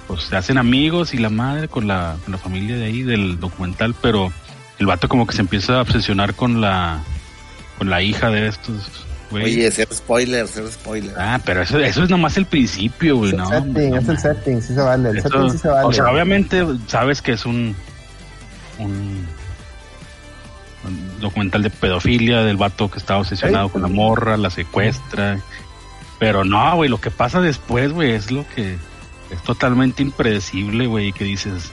pues 0.07 0.24
se 0.24 0.36
hacen 0.38 0.57
amigos 0.57 1.14
y 1.14 1.18
la 1.18 1.30
madre 1.30 1.68
con 1.68 1.88
la, 1.88 2.15
con 2.24 2.32
la 2.32 2.38
familia 2.38 2.78
de 2.78 2.86
ahí 2.86 3.03
del 3.03 3.40
documental, 3.40 3.94
pero 4.02 4.32
el 4.80 4.86
vato 4.86 5.10
como 5.10 5.28
que 5.28 5.36
se 5.36 5.41
empieza 5.41 5.78
a 5.78 5.82
obsesionar 5.82 6.34
con 6.36 6.61
la 6.61 6.99
con 7.78 7.90
la 7.91 8.02
hija 8.02 8.32
de 8.32 8.48
estos, 8.48 8.90
Oye, 9.32 9.70
ser 9.72 9.88
spoiler, 9.94 10.48
ser 10.48 10.72
spoiler. 10.72 11.14
Ah, 11.18 11.40
pero 11.44 11.62
eso, 11.62 11.80
eso 11.80 12.04
es 12.04 12.10
nomás 12.10 12.38
el 12.38 12.45
principio, 12.45 13.18
güey, 13.18 13.30
Es 13.32 13.34
el 13.34 13.40
¿no? 13.40 13.49
setting, 13.49 13.90
No, 13.91 13.98
es 13.98 14.08
el 14.08 14.18
setting, 14.20 14.62
sí 14.62 14.74
se 14.74 14.82
vale. 14.82 15.10
El 15.10 15.22
setting 15.22 15.52
sí 15.52 15.58
se 15.58 15.68
vale. 15.68 15.86
O 15.88 15.91
sea, 15.94 16.12
obviamente 16.12 16.66
sabes 16.88 17.22
que 17.22 17.34
es 17.34 17.45
un, 17.45 17.76
un, 18.80 19.28
un 20.86 21.20
documental 21.20 21.62
de 21.64 21.70
pedofilia 21.70 22.41
del 22.44 22.58
vato 22.58 22.90
que 22.90 22.99
está 22.99 23.18
obsesionado 23.18 23.70
con 23.70 23.82
la 23.82 23.88
morra, 23.90 24.38
la 24.38 24.49
secuestra. 24.49 25.40
Pero 26.20 26.44
no, 26.45 26.76
güey, 26.76 26.90
lo 26.90 26.99
que 26.99 27.12
pasa 27.12 27.41
después, 27.41 27.91
güey, 27.91 28.12
es 28.12 28.32
lo 28.32 28.45
que 28.56 28.78
es 29.30 29.44
totalmente 29.44 30.02
impredecible, 30.02 30.88
güey, 30.88 31.12
que 31.12 31.26
dices, 31.26 31.72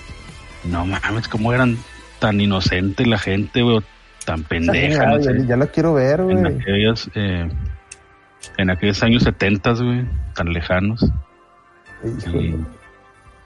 no 0.65 0.85
mames, 0.87 1.29
cómo 1.29 1.53
eran 1.53 1.79
tan 2.19 2.41
inocentes 2.41 3.07
la 3.07 3.19
gente, 3.19 3.63
güey, 3.63 3.81
tan 4.25 4.43
pendeja, 4.45 5.03
Ya, 5.05 5.11
no 5.11 5.23
sé, 5.23 5.47
ya 5.47 5.57
lo 5.57 5.67
quiero 5.69 5.95
ver, 5.95 6.21
en 6.21 6.41
güey. 6.43 6.59
aquellos, 6.61 7.11
eh, 7.15 7.49
en 8.57 8.71
aquellos 8.71 9.03
años 9.03 9.23
setentas, 9.23 9.81
güey, 9.83 10.05
tan 10.35 10.53
lejanos. 10.53 11.05
Y- 12.33 12.55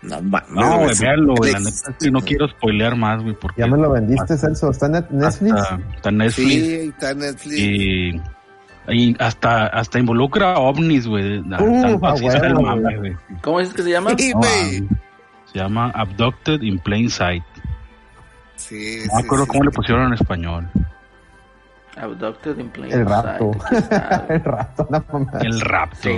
No, 0.01 0.23
mames, 0.23 0.49
no, 0.51 0.79
güey, 0.79 0.95
sí. 0.95 1.05
véanlo, 1.05 1.35
güey. 1.35 1.53
La 1.53 1.59
neta, 1.59 1.95
sí, 1.99 2.11
no 2.11 2.21
quiero 2.21 2.47
spoilear 2.49 2.95
más, 2.97 3.21
güey, 3.23 3.35
porque. 3.35 3.61
Ya 3.63 3.67
me 3.67 3.77
lo 3.77 3.91
vendiste, 3.91 4.37
Celso. 4.39 4.71
¿Está 4.71 4.87
en 4.87 4.93
Net- 4.93 5.11
Netflix? 5.11 5.53
Hasta, 5.55 5.79
está 5.97 6.09
en 6.11 6.17
Netflix. 6.19 6.49
Sí, 6.53 6.75
está 6.95 7.11
en 7.11 7.19
Netflix. 7.19 7.59
Y, 7.59 8.23
y 8.91 9.17
hasta, 9.19 9.67
hasta 9.67 9.99
involucra 9.99 10.53
a 10.55 10.59
ovnis, 10.61 11.07
güey. 11.09 11.39
Uh, 11.41 11.51
tanto 11.51 12.07
a 12.07 12.13
así 12.13 12.27
está 12.27 12.47
el 12.47 12.55
huevo, 12.55 12.67
mame, 12.67 12.83
güey. 12.83 12.97
güey. 12.99 13.17
¿Cómo 13.43 13.59
dices 13.59 13.75
que 13.75 13.83
se 13.83 13.91
llama? 13.91 14.11
Sí, 14.17 14.33
No, 14.33 14.41
ah, 14.45 14.97
Se 15.53 15.59
llama 15.59 15.91
Abducted 15.91 16.63
in 16.63 16.79
Plain 16.79 17.11
Sight. 17.11 17.43
Sí, 18.59 18.99
No 19.07 19.15
me 19.15 19.21
sí, 19.21 19.25
acuerdo 19.27 19.45
sí, 19.45 19.51
cómo 19.51 19.65
le 19.65 19.71
pusieron 19.71 20.07
en 20.09 20.13
español. 20.15 20.69
Abducted 21.97 22.59
in 22.59 22.69
Plain 22.71 22.93
El 22.93 23.07
rapto. 23.07 23.51
El 24.29 24.45
mames. 24.45 25.39
El 25.41 25.61
rapto. 25.61 26.09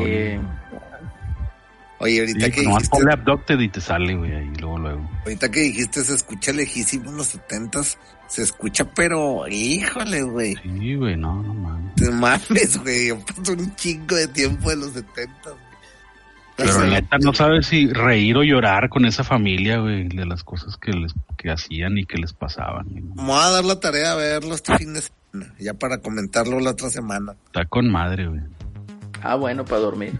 Oye, 2.03 2.21
ahorita 2.21 2.47
Sí, 2.47 2.53
que 2.53 2.63
nomás 2.63 2.79
dijiste, 2.83 2.97
ponle 2.97 3.13
Abducted 3.13 3.61
y 3.61 3.69
te 3.69 3.81
sale, 3.81 4.15
güey, 4.15 4.33
ahí 4.35 4.51
luego, 4.59 4.79
luego. 4.79 5.11
ahorita 5.25 5.51
que 5.51 5.61
dijiste 5.61 6.03
se 6.03 6.15
escucha 6.15 6.53
lejísimo 6.53 7.11
en 7.11 7.17
los 7.19 7.27
setentas, 7.27 7.99
se 8.27 8.43
escucha, 8.43 8.87
pero 8.95 9.47
híjole, 9.49 10.23
güey. 10.23 10.55
Sí, 10.57 10.95
güey, 10.95 11.17
no, 11.17 11.43
no 11.43 11.53
mames. 11.53 11.95
Te 11.97 12.11
mames, 12.11 12.79
güey. 12.83 13.09
Yo 13.09 13.19
paso 13.21 13.53
un 13.53 13.75
chingo 13.77 14.17
de 14.17 14.29
tiempo 14.29 14.71
de 14.71 14.77
los 14.77 14.93
setentas. 14.93 15.55
Pero 16.57 16.85
neta, 16.85 17.19
no 17.19 17.33
sabes 17.35 17.67
si 17.67 17.91
reír 17.93 18.37
o 18.37 18.43
llorar 18.45 18.89
con 18.91 19.05
esa 19.07 19.25
familia, 19.25 19.79
güey, 19.79 20.09
de 20.09 20.27
las 20.27 20.43
cosas 20.45 20.77
que 20.79 20.93
les 20.93 21.15
que 21.41 21.51
hacían 21.51 21.97
y 21.97 22.05
que 22.05 22.19
les 22.19 22.35
pasaban. 22.35 22.87
Me 22.93 23.23
voy 23.23 23.41
a 23.41 23.51
dar 23.51 23.65
la 23.65 23.81
tarea 23.81 24.15
de 24.15 24.33
verlo 24.33 24.55
este 24.55 24.77
fin 24.77 24.93
de 24.93 25.01
semana, 25.01 25.55
ya 25.59 25.73
para 25.73 25.99
comentarlo 25.99 26.61
la 26.61 26.73
otra 26.73 26.91
semana. 26.91 27.35
Está 27.47 27.65
con 27.65 27.91
madre, 27.91 28.29
güey. 28.29 28.41
Ah, 29.23 29.37
bueno, 29.37 29.65
para 29.65 29.81
dormir. 29.81 30.13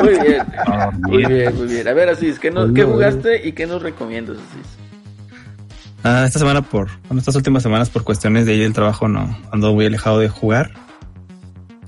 muy 0.00 0.18
bien. 0.20 0.46
Para 0.64 0.90
Muy 0.92 1.24
bien, 1.24 1.56
muy 1.56 1.66
bien. 1.66 1.88
A 1.88 1.92
ver, 1.92 2.08
Asís, 2.08 2.38
¿qué, 2.38 2.50
nos, 2.50 2.64
Hola, 2.64 2.74
¿qué 2.74 2.84
jugaste 2.84 3.48
y 3.48 3.52
qué 3.52 3.66
nos 3.66 3.82
recomiendas, 3.82 4.36
Asís? 4.36 4.78
Ah, 6.04 6.24
esta 6.26 6.38
semana 6.38 6.62
por, 6.62 6.90
bueno, 7.08 7.18
estas 7.18 7.34
últimas 7.34 7.62
semanas 7.62 7.90
por 7.90 8.04
cuestiones 8.04 8.46
de 8.46 8.52
ahí 8.52 8.60
del 8.60 8.74
trabajo 8.74 9.08
no 9.08 9.36
ando 9.52 9.72
muy 9.72 9.86
alejado 9.86 10.18
de 10.18 10.28
jugar. 10.28 10.70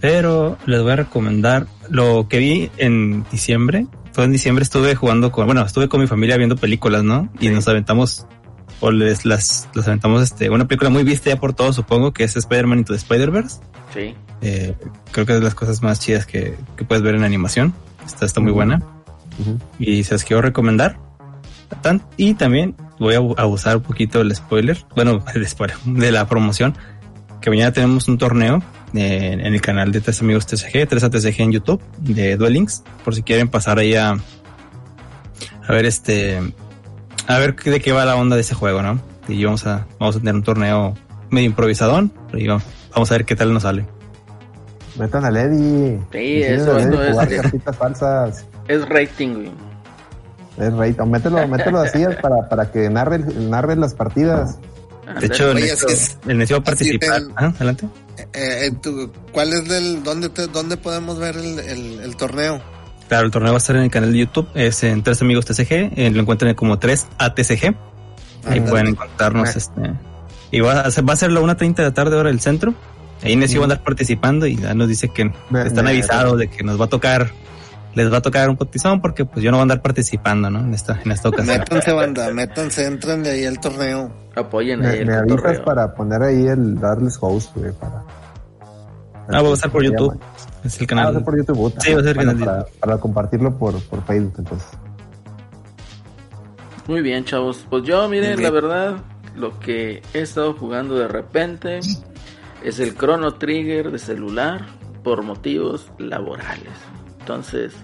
Pero 0.00 0.58
les 0.66 0.82
voy 0.82 0.92
a 0.92 0.96
recomendar 0.96 1.66
lo 1.88 2.26
que 2.28 2.38
vi 2.38 2.70
en 2.78 3.24
diciembre. 3.30 3.86
Todo 4.16 4.24
en 4.24 4.32
diciembre 4.32 4.62
estuve 4.62 4.94
jugando 4.94 5.30
con, 5.30 5.44
bueno, 5.44 5.60
estuve 5.62 5.90
con 5.90 6.00
mi 6.00 6.06
familia 6.06 6.38
viendo 6.38 6.56
películas, 6.56 7.04
¿no? 7.04 7.28
Y 7.38 7.48
Sí. 7.48 7.50
nos 7.50 7.68
aventamos, 7.68 8.26
o 8.80 8.90
les 8.90 9.26
las, 9.26 9.68
las 9.74 9.86
aventamos 9.88 10.22
este, 10.22 10.48
una 10.48 10.66
película 10.66 10.88
muy 10.88 11.04
vista 11.04 11.28
ya 11.28 11.38
por 11.38 11.52
todos, 11.52 11.76
supongo, 11.76 12.14
que 12.14 12.24
es 12.24 12.34
Spider-Man 12.34 12.78
Into 12.78 12.94
the 12.94 12.96
Spider-Verse. 12.98 13.60
Sí. 13.92 14.14
Eh, 14.40 14.74
creo 15.12 15.26
que 15.26 15.32
es 15.34 15.38
de 15.38 15.44
las 15.44 15.54
cosas 15.54 15.82
más 15.82 16.00
chidas 16.00 16.24
que, 16.24 16.56
que 16.78 16.84
puedes 16.86 17.02
ver 17.04 17.14
en 17.14 17.24
animación. 17.24 17.74
Está, 18.06 18.24
está 18.24 18.40
muy 18.40 18.52
buena 18.52 18.80
y 19.78 20.02
se 20.04 20.14
las 20.14 20.24
quiero 20.24 20.40
recomendar. 20.40 20.98
Tan- 21.82 22.02
y 22.16 22.32
también 22.34 22.74
voy 22.98 23.14
a 23.14 23.18
abu- 23.18 23.34
abusar 23.36 23.76
un 23.76 23.82
poquito 23.82 24.20
del 24.20 24.34
spoiler, 24.34 24.78
bueno, 24.94 25.22
el 25.34 25.46
spoiler, 25.46 25.76
de 25.84 26.10
la 26.10 26.26
promoción, 26.26 26.74
que 27.42 27.50
mañana 27.50 27.72
tenemos 27.72 28.08
un 28.08 28.16
torneo 28.16 28.62
eh, 28.94 29.32
en 29.32 29.40
el 29.54 29.60
canal 29.60 29.92
de 29.92 30.00
Tres 30.00 30.20
Amigos 30.20 30.46
TCG, 30.46 30.86
3 30.88 31.10
TCG 31.10 31.40
en 31.42 31.52
YouTube, 31.52 31.82
de 31.98 32.36
Duel 32.36 32.52
Links, 32.54 32.82
por 33.04 33.14
si 33.14 33.22
quieren 33.22 33.48
pasar 33.48 33.78
ahí 33.78 33.94
a, 33.94 34.10
a 35.66 35.72
ver 35.72 35.84
este, 35.86 36.40
a 37.26 37.38
ver 37.38 37.56
de 37.56 37.80
qué 37.80 37.92
va 37.92 38.04
la 38.04 38.16
onda 38.16 38.36
de 38.36 38.42
ese 38.42 38.54
juego, 38.54 38.82
¿no? 38.82 39.00
Y 39.28 39.44
vamos 39.44 39.66
a, 39.66 39.86
vamos 39.98 40.16
a 40.16 40.18
tener 40.20 40.34
un 40.34 40.42
torneo 40.42 40.94
medio 41.30 41.46
improvisadón, 41.46 42.12
y 42.32 42.46
vamos 42.46 42.62
vamos 42.94 43.10
a 43.10 43.14
ver 43.14 43.24
qué 43.24 43.36
tal 43.36 43.52
nos 43.52 43.64
sale. 43.64 43.84
Metan 44.98 45.24
a 45.26 45.30
Lady. 45.30 45.98
Sí, 46.10 46.42
eso, 46.42 46.78
eso 46.78 47.02
es- 47.02 47.40
cartitas 47.42 47.76
falsas. 47.76 48.46
Es 48.66 48.88
rating, 48.88 49.34
güey. 49.34 49.50
Es. 50.58 50.98
O 50.98 51.04
mételo, 51.06 51.46
mételo 51.46 51.80
así 51.80 52.02
para, 52.22 52.48
para 52.48 52.70
que 52.72 52.88
narre, 52.88 53.18
narre 53.18 53.76
las 53.76 53.92
partidas. 53.92 54.58
De 55.20 55.26
hecho, 55.26 55.50
el 55.50 55.56
necio, 55.56 55.86
el 56.26 56.38
necio 56.38 56.56
va 56.56 56.70
a 56.70 56.72
Así 56.72 56.98
participar. 56.98 57.22
Ah, 57.36 57.52
adelante. 57.56 57.86
Eh, 58.32 58.66
en 58.66 58.80
tu- 58.80 59.12
¿Cuál 59.32 59.52
es 59.52 59.68
del, 59.68 60.02
dónde, 60.02 60.28
te- 60.28 60.46
dónde 60.46 60.76
podemos 60.76 61.18
ver 61.18 61.36
el, 61.36 61.58
el, 61.58 62.00
el 62.00 62.16
torneo? 62.16 62.62
Claro, 63.08 63.26
el 63.26 63.30
torneo 63.30 63.52
va 63.52 63.56
a 63.56 63.58
estar 63.58 63.76
en 63.76 63.82
el 63.82 63.90
canal 63.90 64.12
de 64.12 64.18
YouTube, 64.18 64.48
es 64.54 64.82
en 64.84 65.02
Tres 65.02 65.20
Amigos 65.22 65.44
TCG, 65.46 65.92
eh, 65.96 66.10
lo 66.12 66.20
encuentran 66.22 66.54
como 66.54 66.78
3 66.78 67.06
ATCG, 67.18 67.64
ahí 67.64 67.74
Ándale. 68.44 68.60
pueden 68.62 68.86
encontrarnos 68.88 69.48
Ah. 69.48 69.52
este. 69.56 69.80
Y 70.50 70.60
va 70.60 70.80
a 70.80 70.90
ser, 70.90 71.08
va 71.08 71.12
a 71.12 71.16
ser 71.16 71.30
la 71.32 71.40
1.30 71.40 71.74
de 71.76 71.82
la 71.84 71.94
tarde 71.94 72.16
hora 72.16 72.30
del 72.30 72.40
centro. 72.40 72.74
Ahí 73.22 73.34
Necio 73.36 73.60
va 73.60 73.64
a 73.64 73.66
andar 73.66 73.82
participando 73.82 74.46
y 74.46 74.56
ya 74.56 74.74
nos 74.74 74.88
dice 74.88 75.08
que 75.08 75.30
Me- 75.50 75.66
están 75.66 75.84
me- 75.84 75.90
avisados 75.90 76.38
de 76.38 76.48
que 76.48 76.62
nos 76.62 76.80
va 76.80 76.84
a 76.84 76.88
tocar, 76.88 77.30
les 77.96 78.12
va 78.12 78.18
a 78.18 78.22
tocar 78.22 78.48
un 78.48 78.56
potizón 78.56 79.00
porque 79.00 79.24
pues 79.24 79.42
yo 79.42 79.50
no 79.50 79.56
voy 79.56 79.62
a 79.62 79.64
andar 79.64 79.82
participando, 79.82 80.50
¿no? 80.50 80.60
En 80.60 80.74
esta, 80.74 81.00
en 81.04 81.10
esta 81.12 81.30
ocasión. 81.30 81.58
Métanse, 81.58 81.92
banda, 81.92 82.30
métanse, 82.32 82.84
entren 82.86 83.22
de 83.24 83.30
ahí 83.30 83.44
al 83.46 83.58
torneo. 83.58 84.12
Apoyen 84.36 84.84
ahí 84.84 84.96
Me, 84.96 84.98
el 85.00 85.06
me 85.06 85.14
avisas 85.16 85.36
cotorreo. 85.40 85.64
para 85.64 85.94
poner 85.94 86.22
ahí 86.22 86.46
el 86.46 86.78
darles 86.78 87.18
host, 87.20 87.56
güey, 87.56 87.72
para. 87.72 88.04
Ah, 89.28 89.42
va 89.42 89.48
a 89.48 89.52
estar 89.54 89.70
por 89.70 89.82
¿Cómo 89.84 89.96
se 89.98 90.04
YouTube. 90.04 90.20
Es 90.64 90.80
el 90.80 90.86
Ah, 90.90 90.94
va 90.94 91.00
a 91.00 91.04
canal. 91.04 91.14
ser 91.14 91.24
por 91.24 91.36
YouTube. 91.38 91.74
Sí, 91.80 91.94
va 91.94 92.00
a 92.00 92.04
ser 92.04 92.14
Bueno, 92.16 92.30
canal 92.32 92.38
de 92.38 92.44
para, 92.44 92.66
para 92.80 92.98
compartirlo 92.98 93.58
por, 93.58 93.82
por 93.84 94.04
Facebook, 94.04 94.34
entonces. 94.38 94.68
Muy 96.86 97.00
bien, 97.02 97.24
chavos. 97.24 97.66
Pues 97.68 97.82
yo, 97.84 98.08
miren, 98.08 98.40
la 98.42 98.50
verdad, 98.50 98.96
lo 99.34 99.58
que 99.58 100.02
he 100.14 100.20
estado 100.20 100.52
jugando 100.54 100.94
de 100.96 101.08
repente 101.08 101.80
es 102.62 102.78
el 102.78 102.94
Chrono 102.96 103.34
Trigger 103.34 103.90
de 103.90 103.98
celular 103.98 104.66
por 105.02 105.22
motivos 105.22 105.90
laborales. 105.98 106.70
Entonces, 107.26 107.74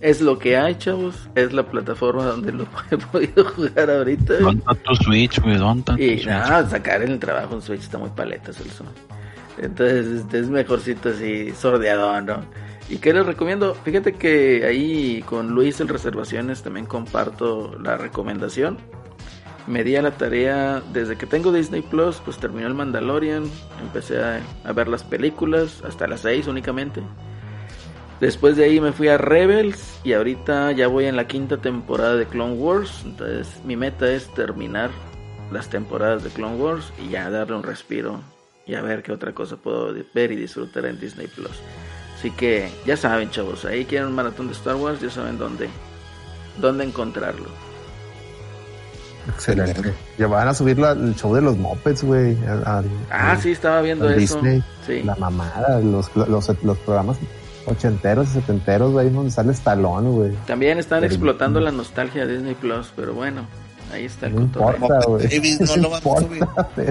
es 0.00 0.22
lo 0.22 0.38
que 0.38 0.56
hay, 0.56 0.74
chavos. 0.76 1.28
Es 1.34 1.52
la 1.52 1.62
plataforma 1.66 2.24
donde 2.24 2.50
lo 2.50 2.66
he 2.90 2.96
podido 2.96 3.44
jugar 3.44 3.90
ahorita. 3.90 4.38
¿Dónde 4.38 4.64
tu 4.82 4.94
Switch, 4.96 5.38
güey? 5.38 5.58
¿Dónde 5.58 5.80
está 5.80 5.96
tu 5.96 6.02
Y 6.02 6.24
nada, 6.24 6.66
sacar 6.66 7.02
en 7.02 7.12
el 7.12 7.18
trabajo 7.18 7.54
un 7.54 7.60
Switch 7.60 7.82
está 7.82 7.98
muy 7.98 8.08
paletas 8.08 8.58
el 8.58 8.70
son. 8.70 8.86
Entonces 9.58 10.06
este, 10.06 10.38
es 10.38 10.48
mejorcito 10.48 11.10
así, 11.10 11.50
sordeado, 11.50 12.18
¿no? 12.22 12.40
¿Y 12.88 12.96
qué 12.96 13.12
les 13.12 13.26
recomiendo? 13.26 13.74
Fíjate 13.84 14.14
que 14.14 14.64
ahí 14.64 15.22
con 15.26 15.50
Luis 15.50 15.78
el 15.80 15.88
Reservaciones 15.88 16.62
también 16.62 16.86
comparto 16.86 17.78
la 17.78 17.98
recomendación. 17.98 18.78
Me 19.66 19.84
di 19.84 19.96
a 19.96 20.02
la 20.02 20.12
tarea, 20.12 20.82
desde 20.94 21.16
que 21.16 21.26
tengo 21.26 21.52
Disney 21.52 21.82
Plus, 21.82 22.22
pues 22.24 22.38
terminó 22.38 22.66
el 22.66 22.74
Mandalorian, 22.74 23.44
empecé 23.82 24.22
a, 24.22 24.40
a 24.64 24.72
ver 24.72 24.88
las 24.88 25.04
películas, 25.04 25.82
hasta 25.86 26.08
las 26.08 26.22
6 26.22 26.46
únicamente. 26.46 27.02
Después 28.20 28.56
de 28.56 28.64
ahí 28.64 28.80
me 28.80 28.92
fui 28.92 29.08
a 29.08 29.16
Rebels 29.16 29.98
y 30.04 30.12
ahorita 30.12 30.72
ya 30.72 30.88
voy 30.88 31.06
en 31.06 31.16
la 31.16 31.26
quinta 31.26 31.56
temporada 31.56 32.16
de 32.16 32.26
Clone 32.26 32.54
Wars. 32.54 33.00
Entonces 33.04 33.48
mi 33.64 33.76
meta 33.76 34.10
es 34.10 34.26
terminar 34.34 34.90
las 35.50 35.68
temporadas 35.70 36.22
de 36.22 36.30
Clone 36.30 36.56
Wars 36.56 36.92
y 37.02 37.08
ya 37.10 37.30
darle 37.30 37.56
un 37.56 37.62
respiro 37.62 38.20
y 38.66 38.74
a 38.74 38.82
ver 38.82 39.02
qué 39.02 39.12
otra 39.12 39.32
cosa 39.32 39.56
puedo 39.56 39.94
ver 40.14 40.32
y 40.32 40.36
disfrutar 40.36 40.84
en 40.84 41.00
Disney 41.00 41.28
Plus. 41.28 41.58
Así 42.18 42.30
que 42.30 42.70
ya 42.86 42.96
saben, 42.98 43.30
chavos, 43.30 43.64
ahí 43.64 43.86
quieren 43.86 44.08
un 44.08 44.14
maratón 44.14 44.48
de 44.48 44.52
Star 44.52 44.76
Wars, 44.76 45.00
ya 45.00 45.08
saben 45.08 45.38
dónde, 45.38 45.70
dónde 46.58 46.84
encontrarlo. 46.84 47.46
Excelente. 49.34 49.94
Ya 50.18 50.26
van 50.26 50.48
a 50.48 50.54
subir 50.54 50.78
la- 50.78 50.92
el 50.92 51.14
show 51.14 51.34
de 51.34 51.40
los 51.42 51.56
Muppets, 51.56 52.02
güey. 52.04 52.36
Ah, 52.66 52.82
al- 53.10 53.40
sí, 53.40 53.52
estaba 53.52 53.80
viendo 53.80 54.08
eso. 54.10 54.18
Disney. 54.40 54.62
Sí. 54.86 55.02
La 55.02 55.14
mamada, 55.16 55.80
los, 55.80 56.14
los, 56.16 56.28
los 56.64 56.78
programas 56.78 57.16
ochenteros 57.70 58.28
y 58.30 58.32
setenteros, 58.34 58.92
güey, 58.92 59.10
donde 59.10 59.30
sale 59.30 59.52
Stallone, 59.52 60.10
güey. 60.10 60.32
También 60.46 60.78
están 60.78 61.00
Pero- 61.00 61.12
explotando 61.12 61.60
la 61.60 61.70
nostalgia 61.72 62.26
de 62.26 62.34
Disney 62.34 62.54
Plus, 62.54 62.92
pero 62.96 63.14
bueno, 63.14 63.46
ahí 63.92 64.04
está 64.04 64.26
el 64.26 64.34
No 64.36 64.40
importa, 64.42 64.98
güey. 65.06 65.28
No 65.60 65.76
lo 65.76 65.90
vamos 65.90 66.16
a 66.16 66.20
subir. 66.20 66.44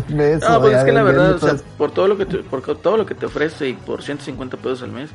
Ve 0.10 0.34
eso, 0.34 0.50
No, 0.50 0.62
pues 0.62 0.78
es 0.78 0.84
que 0.84 0.92
la 0.92 1.04
verdad, 1.04 1.32
o 1.36 1.40
sea, 1.40 1.56
por 1.78 1.92
todo 1.92 2.08
lo 2.08 2.18
que 2.18 2.26
te, 2.26 2.38
por 2.40 2.62
todo 2.62 2.98
lo 2.98 3.06
que 3.06 3.16
te 3.16 3.26
ofrece 3.26 3.70
y 3.70 3.74
por 3.74 4.02
150 4.04 4.58
pesos 4.58 4.84
al 4.84 4.92
mes, 4.92 5.10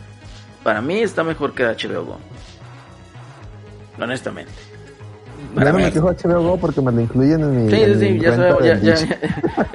para 0.62 0.80
mí 0.80 1.00
está 1.00 1.22
mejor 1.24 1.52
que 1.54 1.64
HBO 1.64 2.04
Go. 2.04 2.18
Honestamente. 4.00 4.50
Para 5.54 5.66
Yo 5.66 5.72
no 5.72 5.78
mí. 5.78 5.84
me 5.84 5.92
quejo 5.92 6.10
HBO 6.10 6.42
Go 6.42 6.56
porque 6.56 6.80
me 6.80 6.90
lo 6.90 7.00
incluyen 7.02 7.40
en 7.40 7.64
mi. 7.66 7.70
Sí, 7.70 7.82
en 7.82 8.00
sí, 8.00 8.10
mi 8.10 8.20
ya 8.20 8.34
sabemos, 8.34 8.64
ya, 8.64 8.78
ya- 8.78 9.18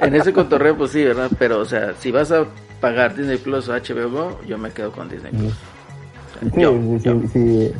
en 0.00 0.14
ese 0.14 0.32
cotorreo 0.32 0.76
pues 0.76 0.90
sí, 0.90 1.04
¿verdad? 1.04 1.30
Pero, 1.38 1.60
o 1.60 1.64
sea, 1.64 1.94
si 1.98 2.10
vas 2.10 2.30
a 2.32 2.44
pagar 2.80 3.14
Disney 3.14 3.38
Plus 3.38 3.68
o 3.68 3.72
HBO 3.72 4.10
Go, 4.10 4.40
yo 4.46 4.58
me 4.58 4.70
quedo 4.72 4.90
con 4.92 5.08
Disney 5.08 5.30
Plus. 5.32 5.52
Sea, 5.52 5.60
Sí, 6.54 6.60
yo- 6.60 6.72
sí, 6.72 7.04
yo. 7.04 7.20
sí, 7.20 7.28
sí. 7.32 7.72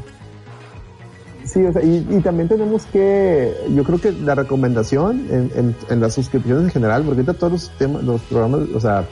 Sí, 1.44 1.64
o 1.64 1.72
sea, 1.72 1.82
y, 1.82 2.06
y 2.10 2.20
también 2.20 2.48
tenemos 2.48 2.84
que, 2.86 3.52
yo 3.74 3.82
creo 3.82 4.00
que 4.00 4.12
la 4.12 4.36
recomendación 4.36 5.26
en, 5.30 5.50
en, 5.56 5.76
en 5.88 6.00
las 6.00 6.14
suscripciones 6.14 6.64
en 6.64 6.70
general, 6.70 7.02
porque 7.02 7.20
ahorita 7.22 7.34
todos 7.34 7.52
los 7.52 7.70
temas, 7.78 8.04
los 8.04 8.20
programas, 8.22 8.60
o 8.72 8.78
sea, 8.78 9.04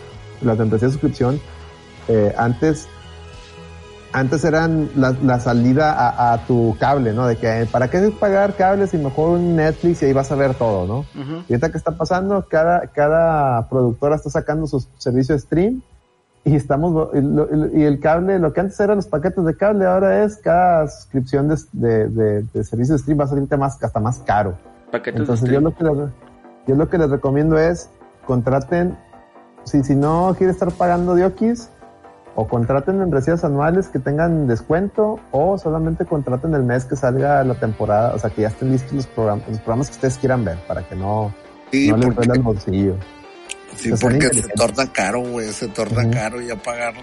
las 0.43 0.57
membresías 0.57 0.93
de 0.93 0.93
suscripción, 0.93 1.41
eh, 2.07 2.33
antes, 2.39 2.87
antes 4.13 4.45
eran 4.45 4.89
la, 4.95 5.17
la 5.25 5.41
salida 5.41 5.93
a, 5.93 6.33
a 6.35 6.47
tu 6.47 6.77
cable, 6.79 7.13
¿no? 7.13 7.27
De 7.27 7.37
que, 7.37 7.67
¿para 7.73 7.91
qué 7.91 8.13
pagar 8.21 8.55
cables 8.55 8.95
y 8.95 8.99
mejor 8.99 9.31
un 9.31 9.57
Netflix 9.57 10.03
y 10.03 10.07
ahí 10.07 10.13
vas 10.13 10.31
a 10.31 10.37
ver 10.37 10.55
todo, 10.55 10.87
¿no? 10.87 11.07
Y 11.49 11.55
ahorita 11.55 11.71
que 11.73 11.79
está 11.79 11.93
pasando, 11.93 12.47
cada, 12.49 12.87
cada 12.89 13.69
productora 13.69 14.15
está 14.15 14.31
sacando 14.31 14.67
su 14.69 14.87
servicio 14.99 15.35
de 15.35 15.41
stream 15.41 15.83
y 16.49 16.57
estamos 16.57 17.09
y, 17.15 17.21
lo- 17.21 17.49
y 17.77 17.83
el 17.85 18.01
cable, 18.01 18.39
lo 18.39 18.53
que 18.53 18.61
antes 18.61 18.79
eran 18.81 18.97
los 18.97 19.07
paquetes 19.07 19.45
de 19.45 19.57
cable, 19.57 19.87
ahora 19.87 20.25
es 20.25 20.37
cada 20.37 20.89
suscripción 20.89 21.49
de, 21.49 21.57
de, 21.73 22.09
de- 22.09 22.43
de 22.53 22.65
servicio 22.65 22.95
de 22.95 22.99
stream 23.01 23.21
va 23.21 23.25
a 23.25 23.29
salirte 23.29 23.57
más, 23.57 23.83
hasta 23.83 24.01
más 24.01 24.19
caro. 24.21 24.57
Paquetes 24.91 25.21
Entonces 25.21 25.49
de 25.49 25.55
yo 25.55 25.61
lo, 25.61 25.75
que 25.75 25.85
les, 25.85 25.95
yo 26.67 26.75
lo 26.77 26.89
que 26.89 26.99
les 26.99 27.11
recomiendo 27.11 27.59
es 27.59 27.91
contraten, 28.27 28.97
si, 29.65 29.83
si 29.85 29.95
no 29.95 30.35
quiere 30.37 30.53
estar 30.53 30.71
pagando 30.73 31.15
diokis, 31.15 31.71
o 32.35 32.47
contraten 32.47 32.99
membresías 32.99 33.43
anuales 33.45 33.89
que 33.89 33.99
tengan 33.99 34.47
descuento, 34.47 35.19
o 35.33 35.59
solamente 35.59 36.05
contraten 36.05 36.55
el 36.55 36.63
mes 36.63 36.85
que 36.85 36.95
salga 36.95 37.43
la 37.43 37.55
temporada, 37.55 38.15
o 38.15 38.19
sea 38.19 38.31
que 38.31 38.43
ya 38.43 38.49
estén 38.49 38.71
listos 38.71 38.93
los 38.93 39.07
programas, 39.09 39.49
los 39.49 39.59
programas 39.59 39.89
que 39.89 39.95
ustedes 39.95 40.19
quieran 40.19 40.45
ver, 40.45 40.57
para 40.69 40.83
que 40.87 40.95
no, 40.95 41.33
Sí, 41.73 41.91
no 41.91 41.97
les 41.97 42.15
duela 42.15 42.35
el 42.35 42.43
bolsillo. 42.43 42.95
Sí, 43.79 43.91
pone 44.01 44.19
porque 44.19 44.41
se 44.43 44.49
torna 44.49 44.93
caro, 44.93 45.21
güey. 45.21 45.49
Se 45.53 45.69
torna 45.69 46.03
Ujú. 46.03 46.11
caro 46.13 46.41
ya 46.41 46.57
pagar 46.57 46.95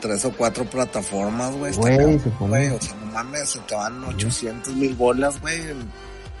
tres 0.00 0.24
o 0.24 0.32
cuatro 0.32 0.64
plataformas, 0.64 1.54
güey. 1.56 1.70
está 1.72 1.82
Güey, 1.82 2.18
se 2.18 2.30
pone-. 2.30 2.70
O 2.72 2.80
sea, 2.80 2.94
no 2.96 3.06
mames, 3.12 3.48
se 3.48 3.58
te 3.60 3.74
van 3.74 4.02
800 4.04 4.74
mil 4.74 4.94
bolas, 4.94 5.40
güey. 5.40 5.60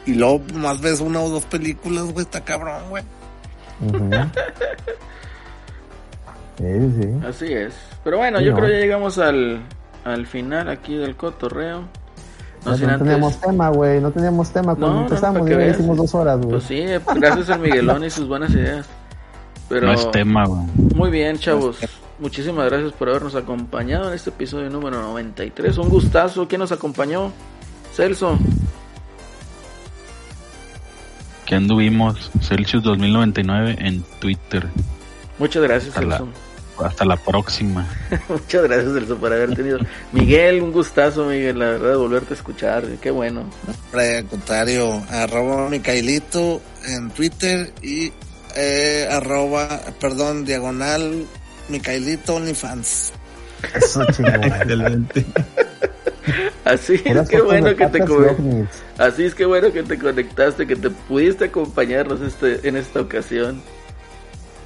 Y 0.06 0.14
luego 0.14 0.40
más 0.54 0.80
ves 0.80 1.00
una 1.00 1.20
o 1.20 1.28
dos 1.28 1.44
películas, 1.46 2.04
güey. 2.12 2.24
Está 2.24 2.40
cabrón, 2.44 2.82
güey. 2.90 3.02
Sí, 6.58 6.64
sí. 7.02 7.08
Así 7.26 7.52
es. 7.52 7.74
Pero 8.02 8.18
bueno, 8.18 8.38
Sí, 8.38 8.44
yo 8.46 8.52
no. 8.52 8.56
creo 8.56 8.68
que 8.68 8.74
ya 8.76 8.80
llegamos 8.80 9.18
al, 9.18 9.60
al 10.04 10.26
final 10.26 10.68
aquí 10.70 10.96
del 10.96 11.14
cotorreo. 11.16 11.80
No, 12.64 12.70
No, 12.70 12.76
sin 12.78 12.86
no 12.86 12.92
antes- 12.94 13.06
teníamos 13.06 13.40
tema, 13.40 13.68
güey. 13.68 14.00
No 14.00 14.10
teníamos 14.10 14.50
tema 14.50 14.74
cuando 14.74 15.02
empezamos. 15.02 15.48
ya 15.48 15.66
hicimos 15.66 15.96
dos 15.98 16.14
horas, 16.14 16.38
güey. 16.38 16.50
Pues 16.52 16.64
sí, 16.64 16.82
gracias 17.14 17.50
al 17.50 17.60
Miguelón 17.60 18.04
y 18.04 18.10
sus 18.10 18.26
buenas 18.26 18.50
ideas. 18.52 18.86
Pero 19.68 19.86
No 19.88 19.92
es 19.92 20.10
tema, 20.12 20.44
güey. 20.46 20.60
muy 20.94 21.10
bien, 21.10 21.38
chavos. 21.38 21.78
Muchísimas 22.18 22.66
gracias 22.70 22.92
por 22.92 23.08
habernos 23.08 23.34
acompañado 23.34 24.08
en 24.08 24.14
este 24.14 24.30
episodio 24.30 24.70
número 24.70 25.00
93. 25.02 25.76
Un 25.78 25.88
gustazo. 25.88 26.46
¿Quién 26.48 26.60
nos 26.60 26.72
acompañó? 26.72 27.32
Celso. 27.94 28.38
Que 31.44 31.54
anduvimos 31.54 32.30
Celsius 32.42 32.82
2099 32.82 33.76
en 33.80 34.02
Twitter. 34.20 34.66
Muchas 35.38 35.62
gracias, 35.62 35.94
Hasta 35.96 36.06
la- 36.06 36.18
Celso. 36.18 36.32
Hasta 36.84 37.04
la 37.06 37.16
próxima. 37.16 37.86
Muchas 38.28 38.62
gracias, 38.64 38.92
Celso, 38.92 39.16
por 39.16 39.32
haber 39.32 39.54
tenido. 39.54 39.78
Miguel, 40.12 40.60
un 40.62 40.72
gustazo, 40.72 41.24
Miguel, 41.26 41.58
la 41.58 41.66
verdad, 41.66 41.90
de 41.90 41.96
volverte 41.96 42.34
a 42.34 42.36
escuchar. 42.36 42.84
Qué 43.00 43.10
bueno. 43.10 43.44
Al 43.94 44.24
contrario, 44.26 45.02
arroba 45.10 45.68
Micaelito 45.70 46.60
en 46.86 47.10
Twitter 47.10 47.72
y 47.82 48.12
eh, 48.56 49.06
arroba, 49.10 49.80
perdón, 50.00 50.44
diagonal 50.44 51.24
Micaelito 51.68 52.36
OnlyFans. 52.36 53.12
Eso 53.74 54.04
chingón. 54.12 54.44
Excelente. 54.44 55.24
Así 56.64 57.00
es 57.04 57.28
que 57.28 57.40
bueno 57.40 57.74
que 57.76 57.86
te. 57.86 58.00
Así 58.98 59.24
es 59.24 59.34
que 59.34 59.44
bueno 59.44 59.72
que 59.72 59.82
te 59.84 59.98
conectaste, 59.98 60.66
que 60.66 60.74
te 60.76 60.90
pudiste 60.90 61.44
acompañarnos 61.46 62.20
este, 62.20 62.66
en 62.68 62.76
esta 62.76 63.00
ocasión. 63.00 63.62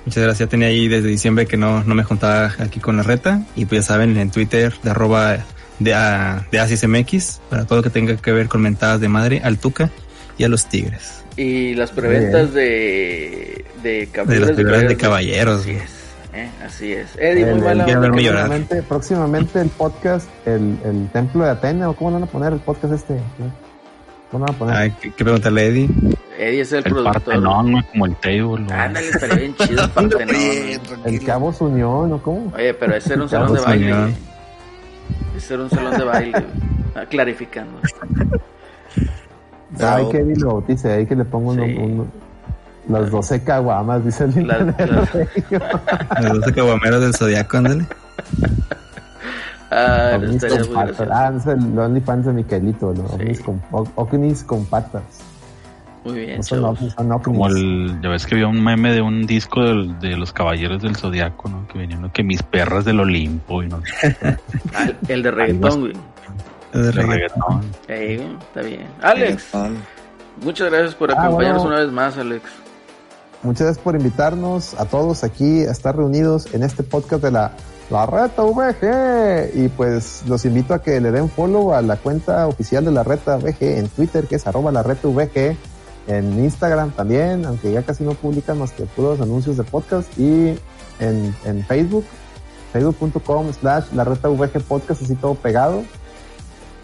Muchas 0.07 0.23
gracias. 0.23 0.47
Ya 0.49 0.51
tenía 0.51 0.69
ahí 0.69 0.89
desde 0.89 1.09
diciembre 1.09 1.47
que 1.47 1.59
no, 1.59 1.85
no 1.85 1.95
me 1.95 2.03
juntaba 2.05 2.55
aquí 2.59 2.81
con 2.81 2.97
la 2.97 3.03
reta. 3.03 3.43
Y 3.55 3.67
pues 3.67 3.83
ya 3.83 3.89
saben, 3.89 4.17
en 4.17 4.31
Twitter 4.31 4.73
de 4.83 4.91
arroba 4.91 5.45
de, 5.79 5.95
a- 5.95 6.47
de 6.51 6.59
AsisMX 6.59 7.41
para 7.51 7.67
todo 7.67 7.79
lo 7.79 7.83
que 7.83 7.91
tenga 7.91 8.17
que 8.17 8.33
ver 8.33 8.49
con 8.49 8.63
mentadas 8.63 9.01
de 9.01 9.09
madre 9.09 9.43
al 9.45 9.59
Tuca 9.59 9.91
y 10.39 10.45
a 10.45 10.49
los 10.49 10.67
Tigres. 10.67 11.23
Y 11.37 11.75
las 11.75 11.91
preventas 11.91 12.55
de 12.55 13.60
De 13.83 14.09
caballeros 14.13 14.49
las 14.49 14.57
figuras 14.57 14.83
de 14.89 14.97
caballeros. 14.97 15.61
Así 15.61 15.71
es. 15.73 15.91
¿eh? 16.35 16.51
Así 16.65 16.93
es. 16.93 17.17
Eddie, 17.19 17.43
El- 17.49 17.57
muy 17.61 17.69
el- 17.69 17.77
mala 17.77 17.87
llorar. 17.87 18.11
próximamente, 18.13 18.83
próximamente 18.83 19.61
el 19.61 19.69
podcast, 19.71 20.29
el, 20.47 20.77
el 20.85 21.09
templo 21.13 21.45
de 21.45 21.51
Atena, 21.51 21.89
o 21.91 21.95
cómo 21.95 22.11
le 22.11 22.15
van 22.15 22.23
a 22.25 22.27
poner 22.27 22.53
el 22.53 22.61
podcast 22.61 22.93
este. 22.95 23.19
¿Cómo 24.31 24.45
le 24.47 24.53
van 24.53 24.55
a 24.55 24.59
poner? 24.59 24.77
Hay 24.77 24.91
que, 24.93 25.11
preguntarle 25.25 25.61
a 25.61 25.65
Eddie. 25.65 25.89
Eddie 26.39 26.61
es 26.61 26.73
el, 26.73 26.79
El 26.79 26.85
productor. 26.85 27.13
Partenón, 27.15 27.83
como 27.91 28.07
el 28.07 28.17
table. 28.17 28.73
Ándale, 28.73 29.09
estaría 29.09 29.37
bien 29.37 29.55
chido 29.57 29.85
el 29.85 29.91
Partenón. 29.91 30.37
Oye, 30.37 30.81
el. 31.07 31.25
Cabo 31.25 31.55
Unión, 31.61 32.13
¿o 32.13 32.23
cómo? 32.23 32.53
Oye, 32.55 32.75
pero 32.75 32.95
ese 32.95 33.15
era 33.15 33.23
un 33.23 33.29
salón 33.29 33.55
de 33.55 33.61
baile. 33.61 34.15
Ese 35.37 35.55
era 35.55 35.63
un 35.65 35.71
salón 35.71 35.99
de 35.99 36.05
baile. 36.05 36.45
Ah, 36.95 37.05
clarificando. 37.09 37.81
Ah, 39.81 39.97
hay 39.97 40.09
que 40.09 40.19
Eddie 40.19 40.37
lo 40.37 40.49
bautice, 40.49 40.91
hay 40.93 41.07
que 41.07 41.15
le 41.15 41.25
pongo 41.25 41.51
uno- 41.53 41.65
Sí. 41.65 41.77
uno- 41.79 42.07
las 42.89 43.11
12 43.11 43.43
caguamas, 43.45 44.05
dice 44.05 44.25
el 44.25 44.47
Las- 44.47 44.67
las- 44.79 45.13
Regio. 45.13 45.61
Los 46.23 46.33
12 46.41 46.53
caguameros 46.55 47.01
del 47.03 47.15
Zodiaco, 47.15 47.57
ándale. 47.59 47.85
Ah, 49.73 50.15
Ovnis 50.17 50.43
estaría 50.43 50.59
con 50.67 50.75
muy 50.75 50.93
patas. 50.93 51.09
Ah, 51.13 51.33
es 51.37 51.47
el 51.47 51.79
OnlyFans 51.79 52.27
de 52.27 52.33
Miquelito, 52.33 52.93
¿no? 52.93 53.07
Sí. 53.09 53.15
ovnis, 53.15 53.41
con, 53.41 53.63
o- 53.71 53.87
ovnis 53.95 54.43
con 54.43 54.65
patas. 54.67 55.03
Muy 56.05 56.15
bien, 56.19 56.39
No 56.39 56.43
son 56.43 56.61
chavos. 56.61 56.79
ovnis, 56.81 56.93
son 56.95 57.13
ovnis. 57.13 57.25
Como 57.25 57.47
el, 57.47 57.99
ya 58.03 58.09
ves 58.09 58.27
que 58.27 58.35
había 58.35 58.49
un 58.49 58.65
meme 58.65 58.93
de 58.93 59.01
un 59.01 59.27
disco 59.27 59.61
de 59.63 60.17
los 60.17 60.33
caballeros 60.33 60.83
del 60.83 60.97
zodiaco, 60.97 61.49
¿no? 61.49 61.69
Que 61.69 61.79
venían, 61.79 62.01
¿no? 62.03 62.13
que 62.13 62.25
mis 62.25 62.43
perras 62.43 62.85
del 62.85 62.99
Olimpo 62.99 63.63
y 63.63 63.69
no 63.69 63.81
sé, 64.01 64.17
Ah, 64.75 64.89
el 65.07 65.23
de 65.23 65.31
reggaetón, 65.31 65.81
güey. 65.83 65.93
Los 66.73 66.87
de 66.87 66.93
reggaetón. 67.03 67.61
Ahí, 67.89 68.37
está 68.41 68.63
bien. 68.63 68.87
Alex, 69.03 69.53
Reggaetón. 69.53 69.77
muchas 70.43 70.69
gracias 70.71 70.95
por 70.97 71.13
Ah, 71.13 71.23
acompañarnos 71.27 71.63
bueno. 71.63 71.77
una 71.77 71.85
vez 71.85 71.93
más, 71.95 72.19
Alex. 72.19 72.43
Muchas 73.43 73.69
gracias 73.69 73.83
por 73.83 73.95
invitarnos 73.95 74.75
a 74.75 74.85
todos 74.85 75.25
aquí 75.25 75.65
a 75.65 75.71
estar 75.71 75.97
reunidos 75.97 76.53
en 76.53 76.63
este 76.63 76.83
podcast 76.83 77.23
de 77.23 77.31
la, 77.31 77.53
la 77.89 78.05
Reta 78.05 78.43
VG. 78.43 79.53
Y 79.55 79.69
pues 79.69 80.25
los 80.27 80.45
invito 80.45 80.75
a 80.75 80.83
que 80.83 81.01
le 81.01 81.11
den 81.11 81.31
follow 81.31 81.73
a 81.73 81.81
la 81.81 81.97
cuenta 81.97 82.47
oficial 82.47 82.85
de 82.85 82.93
la 82.93 83.03
Reta 83.03 83.39
VG 83.39 83.79
en 83.79 83.89
Twitter, 83.89 84.27
que 84.27 84.37
es 84.37 84.47
arroba 84.47 84.71
la 84.71 84.83
Reta 84.83 85.09
VG. 85.09 85.57
En 86.07 86.45
Instagram 86.45 86.91
también, 86.91 87.47
aunque 87.47 87.73
ya 87.73 87.83
casi 87.83 88.05
no 88.05 88.13
publican 88.13 88.59
más 88.59 88.73
que 88.73 88.85
puros 88.85 89.23
anuncios 89.23 89.57
de 89.57 89.65
podcast. 89.65 90.07
Y 90.19 90.59
en, 90.99 91.35
en 91.47 91.65
Facebook, 91.65 92.05
facebook.com 92.75 93.53
slash 93.55 93.85
la 93.95 94.05
Reta 94.05 94.29
VG 94.29 94.61
podcast, 94.65 95.03
así 95.03 95.15
todo 95.15 95.35
pegado. 95.35 95.83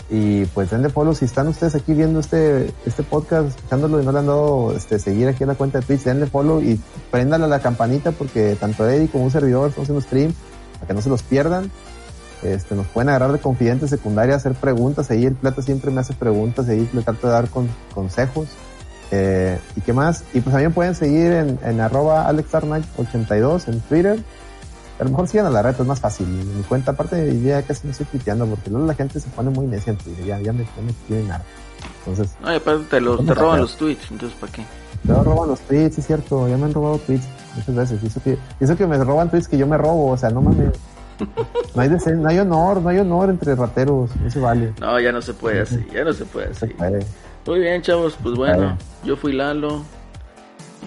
Y 0.08 0.44
pues 0.46 0.70
denle 0.70 0.88
follow 0.88 1.14
si 1.14 1.24
están 1.24 1.48
ustedes 1.48 1.74
aquí 1.74 1.92
viendo 1.92 2.20
este, 2.20 2.72
este 2.84 3.02
podcast, 3.02 3.48
escuchándolo 3.48 4.00
y 4.00 4.04
no 4.04 4.12
le 4.12 4.18
han 4.20 4.26
dado 4.26 4.72
este, 4.76 5.00
seguir 5.00 5.26
aquí 5.26 5.42
en 5.42 5.48
la 5.48 5.56
cuenta 5.56 5.80
de 5.80 5.86
Twitch, 5.86 6.04
denle 6.04 6.26
follow 6.26 6.62
y 6.62 6.80
préndale 7.10 7.44
a 7.44 7.48
la 7.48 7.58
campanita 7.58 8.12
porque 8.12 8.56
tanto 8.58 8.88
Eddie 8.88 9.08
como 9.08 9.24
un 9.24 9.32
servidor 9.32 9.68
estamos 9.68 9.86
haciendo 9.86 10.00
stream 10.00 10.32
para 10.74 10.86
que 10.86 10.94
no 10.94 11.02
se 11.02 11.08
los 11.08 11.22
pierdan. 11.22 11.72
Este, 12.42 12.76
nos 12.76 12.86
pueden 12.86 13.08
agarrar 13.08 13.32
de 13.32 13.40
confidente 13.40 13.88
secundaria, 13.88 14.36
hacer 14.36 14.54
preguntas. 14.54 15.10
Ahí 15.10 15.24
el 15.24 15.34
plata 15.34 15.62
siempre 15.62 15.90
me 15.90 16.00
hace 16.00 16.14
preguntas, 16.14 16.68
ahí 16.68 16.88
le 16.92 17.02
trato 17.02 17.26
de 17.26 17.32
dar 17.32 17.48
con, 17.48 17.68
consejos. 17.92 18.46
Eh, 19.10 19.58
¿Y 19.74 19.80
qué 19.80 19.92
más? 19.92 20.22
Y 20.34 20.40
pues 20.40 20.52
también 20.52 20.72
pueden 20.72 20.94
seguir 20.94 21.32
en, 21.32 21.58
en 21.64 21.80
arroba 21.80 22.30
alexarnach82 22.30 23.68
en 23.68 23.80
Twitter. 23.80 24.18
A 24.98 25.04
lo 25.04 25.10
mejor 25.10 25.28
sigan 25.28 25.46
a 25.46 25.50
la 25.50 25.62
red, 25.62 25.74
es 25.78 25.86
más 25.86 26.00
fácil. 26.00 26.26
Mi 26.26 26.62
cuenta, 26.62 26.92
aparte, 26.92 27.38
ya 27.42 27.62
casi 27.62 27.86
no 27.86 27.90
estoy 27.90 28.06
tuiteando 28.06 28.46
porque 28.46 28.70
luego 28.70 28.86
la 28.86 28.94
gente 28.94 29.20
se 29.20 29.28
pone 29.28 29.50
muy 29.50 29.66
necia 29.66 29.90
en 29.92 29.98
Twitter, 29.98 30.24
ya, 30.24 30.40
ya 30.40 30.52
me, 30.52 30.64
ya 30.64 30.82
me 30.84 30.92
tienen 31.06 31.30
harto. 31.30 31.46
Entonces, 32.06 32.34
No, 32.40 32.48
aparte 32.48 32.84
te, 32.90 33.00
los, 33.00 33.24
te 33.24 33.34
roban 33.34 33.60
los 33.60 33.76
tweets, 33.76 34.10
entonces 34.10 34.36
¿para 34.38 34.52
qué? 34.52 34.64
luego 35.04 35.22
roban 35.24 35.48
los 35.50 35.60
tweets, 35.60 35.98
es 35.98 36.06
cierto, 36.06 36.48
ya 36.48 36.56
me 36.56 36.64
han 36.64 36.74
robado 36.74 36.98
tweets 36.98 37.26
muchas 37.54 37.74
veces. 37.74 38.02
Y 38.02 38.06
eso 38.06 38.22
que, 38.22 38.38
eso 38.58 38.76
que 38.76 38.86
me 38.86 38.96
roban 39.04 39.28
tweets 39.30 39.48
que 39.48 39.58
yo 39.58 39.66
me 39.66 39.76
robo, 39.76 40.12
o 40.12 40.16
sea, 40.16 40.30
no 40.30 40.40
mames. 40.42 40.72
No 41.74 41.82
hay, 41.82 41.88
decen- 41.88 42.16
no 42.20 42.28
hay 42.28 42.38
honor, 42.38 42.80
no 42.82 42.88
hay 42.90 42.98
honor 42.98 43.30
entre 43.30 43.54
rateros, 43.54 44.10
no 44.22 44.30
se 44.30 44.38
vale. 44.38 44.72
No, 44.80 44.98
ya 45.00 45.12
no 45.12 45.20
se 45.22 45.32
puede 45.34 45.60
así, 45.62 45.82
ya 45.92 46.04
no 46.04 46.12
se 46.12 46.24
puede 46.26 46.54
se 46.54 46.66
así. 46.66 46.74
puede. 46.74 47.06
Muy 47.46 47.58
bien, 47.60 47.80
chavos, 47.82 48.16
pues 48.22 48.34
bueno, 48.34 48.76
yo 49.04 49.16
fui 49.16 49.32
Lalo. 49.32 49.82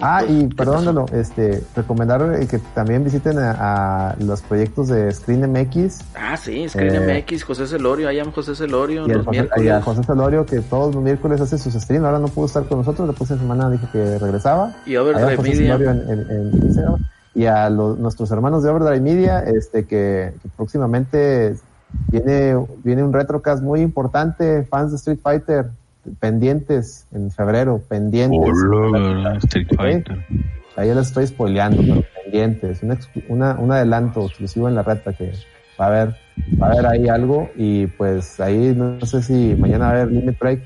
Ah, 0.02 0.22
y 0.26 0.48
¿qué 0.48 0.54
perdónalo, 0.56 1.06
este, 1.12 1.62
recomendar 1.76 2.22
eh, 2.40 2.46
que 2.46 2.58
también 2.74 3.04
visiten 3.04 3.38
a, 3.38 4.10
a 4.10 4.16
los 4.18 4.40
proyectos 4.40 4.88
de 4.88 5.12
Screen 5.12 5.50
MX 5.52 5.98
Ah, 6.14 6.36
sí, 6.38 6.68
Screen 6.68 7.08
Eh, 7.10 7.22
MX, 7.28 7.44
José 7.44 7.66
Celorio, 7.66 8.08
am 8.22 8.32
José 8.32 8.54
Celorio, 8.54 9.04
y, 9.06 9.10
los 9.10 9.26
José, 9.26 9.38
y 9.38 9.40
miércoles. 9.42 9.72
a 9.72 9.82
José 9.82 10.02
Celorio 10.04 10.46
que 10.46 10.60
todos 10.60 10.94
los 10.94 11.04
miércoles 11.04 11.40
hace 11.40 11.58
sus 11.58 11.74
streams. 11.74 12.04
Ahora 12.06 12.18
no 12.18 12.28
pudo 12.28 12.46
estar 12.46 12.64
con 12.64 12.78
nosotros, 12.78 13.06
la 13.06 13.12
próxima 13.14 13.40
semana 13.40 13.68
dijo 13.70 13.86
que 13.92 14.18
regresaba. 14.18 14.72
Y 14.86 14.96
Overdrive 14.96 15.36
José 15.36 15.48
Media. 15.50 15.76
Celorio 15.76 15.90
en, 15.90 16.10
en- 16.10 16.30
en 16.30 16.62
Instagram. 16.66 16.96
Y 17.34 17.44
a 17.46 17.68
los- 17.68 17.98
nuestros 17.98 18.30
hermanos 18.30 18.62
de 18.62 18.70
Overdrive 18.70 19.00
Media, 19.00 19.40
este, 19.40 19.84
que, 19.86 20.32
que 20.42 20.48
próximamente 20.56 21.56
viene, 22.10 22.56
viene 22.82 23.02
un 23.04 23.12
retrocast 23.12 23.62
muy 23.62 23.80
importante, 23.82 24.64
fans 24.64 24.92
de 24.92 24.96
Street 24.96 25.18
Fighter, 25.22 25.66
pendientes 26.18 27.06
en 27.12 27.30
febrero, 27.30 27.80
pendientes. 27.88 28.38
Hola, 28.40 29.36
Street. 29.38 29.68
Fighter. 29.76 30.24
Ahí 30.76 30.88
les 30.94 31.08
estoy 31.08 31.26
spoileando, 31.26 31.82
pero 31.82 32.04
pendientes. 32.24 32.82
Un, 32.82 32.92
ex- 32.92 33.10
una- 33.28 33.54
un 33.58 33.72
adelanto 33.72 34.24
exclusivo 34.26 34.68
en 34.68 34.74
la 34.74 34.82
reta 34.82 35.12
que 35.12 35.32
va 35.80 35.86
a 35.86 35.88
haber, 35.88 36.16
va 36.60 36.68
a 36.68 36.72
haber 36.72 36.86
ahí 36.86 37.08
algo. 37.08 37.50
Y 37.56 37.86
pues 37.86 38.40
ahí 38.40 38.74
no 38.76 39.00
sé 39.04 39.22
si 39.22 39.54
mañana 39.58 39.86
va 39.86 39.90
a 39.90 39.94
haber 40.02 40.12
Limit 40.12 40.38
Break. 40.38 40.60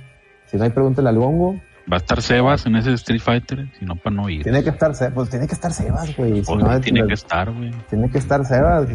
Si 0.46 0.56
no 0.56 0.64
hay, 0.64 0.70
pregúntale 0.70 1.08
al 1.08 1.18
Gongo. 1.18 1.54
Va 1.90 1.96
a 1.96 1.98
estar 1.98 2.22
Sebas 2.22 2.64
en 2.64 2.76
ese 2.76 2.92
Street 2.94 3.20
Fighter, 3.20 3.66
si 3.78 3.84
no, 3.84 3.94
para 3.96 4.16
no 4.16 4.28
ir. 4.30 4.42
Tiene 4.42 4.62
que 4.62 4.70
estar, 4.70 4.94
Se- 4.94 5.10
pues 5.10 5.28
tiene 5.28 5.46
que 5.46 5.54
estar 5.54 5.70
Sebas, 5.72 6.16
güey. 6.16 6.36
Si 6.40 6.46
Pues, 6.46 6.64
no, 6.64 6.80
tiene 6.80 7.02
le- 7.02 7.08
que 7.08 7.14
estar, 7.14 7.50
güey. 7.52 7.72
tiene 7.90 8.08
que 8.10 8.18
estar 8.18 8.44
Sebas. 8.46 8.88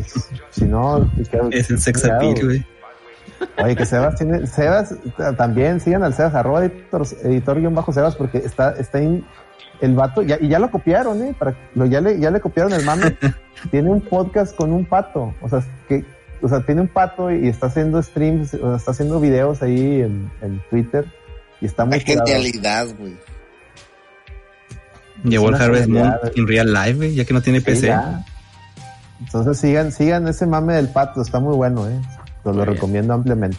Si 0.50 0.66
no, 0.66 1.08
Es 1.52 1.70
el 1.70 1.80
sex 1.80 2.06
appeal, 2.06 2.36
güey. 2.44 2.66
Oye, 3.64 3.76
que 3.76 3.86
Sebas 3.86 4.16
tiene, 4.16 4.48
Sebas, 4.48 4.96
también 5.38 5.80
sigan 5.80 6.04
al 6.04 6.14
Sebas, 6.14 6.36
arroba 6.36 6.66
editor, 6.66 7.06
editor 7.24 7.60
guion 7.60 7.76
bajo 7.76 7.92
Sebas, 7.92 8.16
porque 8.16 8.40
está, 8.40 8.72
está 8.72 9.00
en, 9.00 9.26
el 9.82 9.96
vato, 9.96 10.22
ya, 10.22 10.38
y 10.40 10.50
ya 10.50 10.60
lo 10.60 10.70
copiaron, 10.72 11.22
eh, 11.24 11.36
para, 11.38 11.56
lo, 11.76 11.86
ya 11.86 12.02
le, 12.02 12.20
ya 12.20 12.32
le 12.32 12.42
copiaron 12.42 12.74
el 12.74 12.84
mame, 12.84 13.16
tiene 13.72 13.90
un 13.90 14.02
podcast 14.02 14.56
con 14.56 14.74
un 14.74 14.86
pato, 14.86 15.34
o 15.42 15.50
sea, 15.50 15.64
que, 15.88 16.04
o 16.42 16.48
sea, 16.48 16.62
tiene 16.66 16.82
un 16.82 16.88
pato 16.88 17.32
y 17.32 17.48
está 17.48 17.68
haciendo 17.68 18.02
streams, 18.02 18.54
o 18.56 18.68
sea, 18.68 18.76
está 18.76 18.92
haciendo 18.92 19.20
videos 19.20 19.62
ahí 19.62 20.02
en, 20.02 20.32
en 20.42 20.62
Twitter, 20.70 21.06
y 21.62 21.66
está 21.66 21.86
muy 21.86 21.96
Hay 21.96 22.02
genialidad, 22.02 22.88
güey. 22.98 23.18
Llevó 25.24 25.50
el 25.50 25.56
Harvest 25.56 25.90
Moon 25.90 26.14
en 26.36 26.48
real 26.48 26.74
life, 26.74 26.94
güey, 26.94 27.16
ya 27.16 27.26
que 27.26 27.34
no 27.34 27.42
tiene 27.42 27.60
Sí, 27.60 27.66
PC. 27.66 27.88
ya. 27.88 28.24
Entonces 29.20 29.58
sigan, 29.58 29.92
sigan 29.92 30.28
ese 30.30 30.46
mame 30.46 30.76
del 30.76 30.88
pato, 30.90 31.22
está 31.22 31.40
muy 31.40 31.56
bueno, 31.56 31.90
eh. 31.90 32.00
Lo, 32.52 32.60
lo 32.60 32.64
bien. 32.66 32.76
recomiendo 32.76 33.14
ampliamente. 33.14 33.58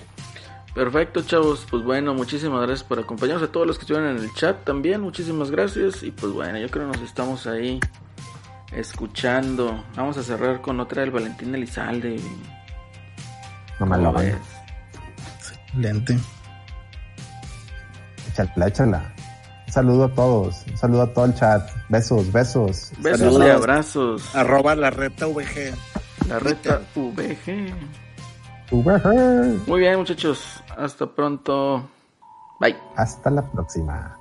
Perfecto, 0.74 1.22
chavos. 1.22 1.66
Pues 1.70 1.82
bueno, 1.82 2.14
muchísimas 2.14 2.60
gracias 2.62 2.84
por 2.84 2.98
acompañarnos. 2.98 3.48
A 3.48 3.52
todos 3.52 3.66
los 3.66 3.76
que 3.76 3.82
estuvieron 3.82 4.16
en 4.16 4.22
el 4.22 4.32
chat 4.34 4.64
también, 4.64 5.00
muchísimas 5.00 5.50
gracias. 5.50 6.02
Y 6.02 6.10
pues 6.12 6.32
bueno, 6.32 6.58
yo 6.58 6.68
creo 6.68 6.90
que 6.90 6.98
nos 6.98 7.06
estamos 7.06 7.46
ahí 7.46 7.80
escuchando. 8.72 9.84
Vamos 9.96 10.16
a 10.16 10.22
cerrar 10.22 10.60
con 10.60 10.78
otra 10.80 11.02
del 11.02 11.10
Valentín 11.10 11.54
Elizalde. 11.54 12.20
No 13.80 13.86
me 13.86 13.96
¿Cómo 13.96 14.12
lo 14.12 14.18
ves? 14.18 14.36
Excelente. 15.38 16.18
Échala, 18.30 18.68
échala. 18.68 19.14
Un 19.66 19.72
saludo 19.72 20.04
a 20.04 20.14
todos, 20.14 20.64
un 20.68 20.76
saludo 20.76 21.02
a 21.02 21.12
todo 21.12 21.24
el 21.26 21.34
chat. 21.34 21.68
Besos, 21.88 22.32
besos. 22.32 22.92
Besos 22.98 23.20
Saludos. 23.20 23.46
y 23.46 23.50
abrazos. 23.50 24.34
Arroba 24.36 24.74
la 24.74 24.90
reta 24.90 25.26
VG. 25.26 25.74
La 26.28 26.38
reta 26.38 26.80
VG. 26.94 27.72
Muy 28.70 29.80
bien, 29.80 29.98
muchachos. 29.98 30.62
Hasta 30.76 31.06
pronto. 31.06 31.88
Bye. 32.60 32.76
Hasta 32.96 33.30
la 33.30 33.42
próxima. 33.50 34.16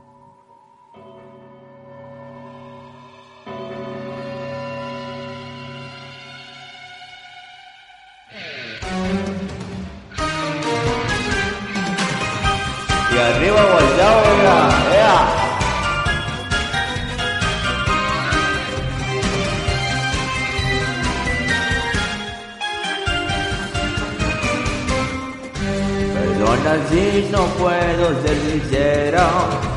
Y 13.11 13.17
arriba 13.17 13.61
volteado, 13.73 14.78
Si 26.61 27.27
no 27.31 27.45
puedo 27.57 28.21
ser 28.21 28.37
sincero, 28.51 29.21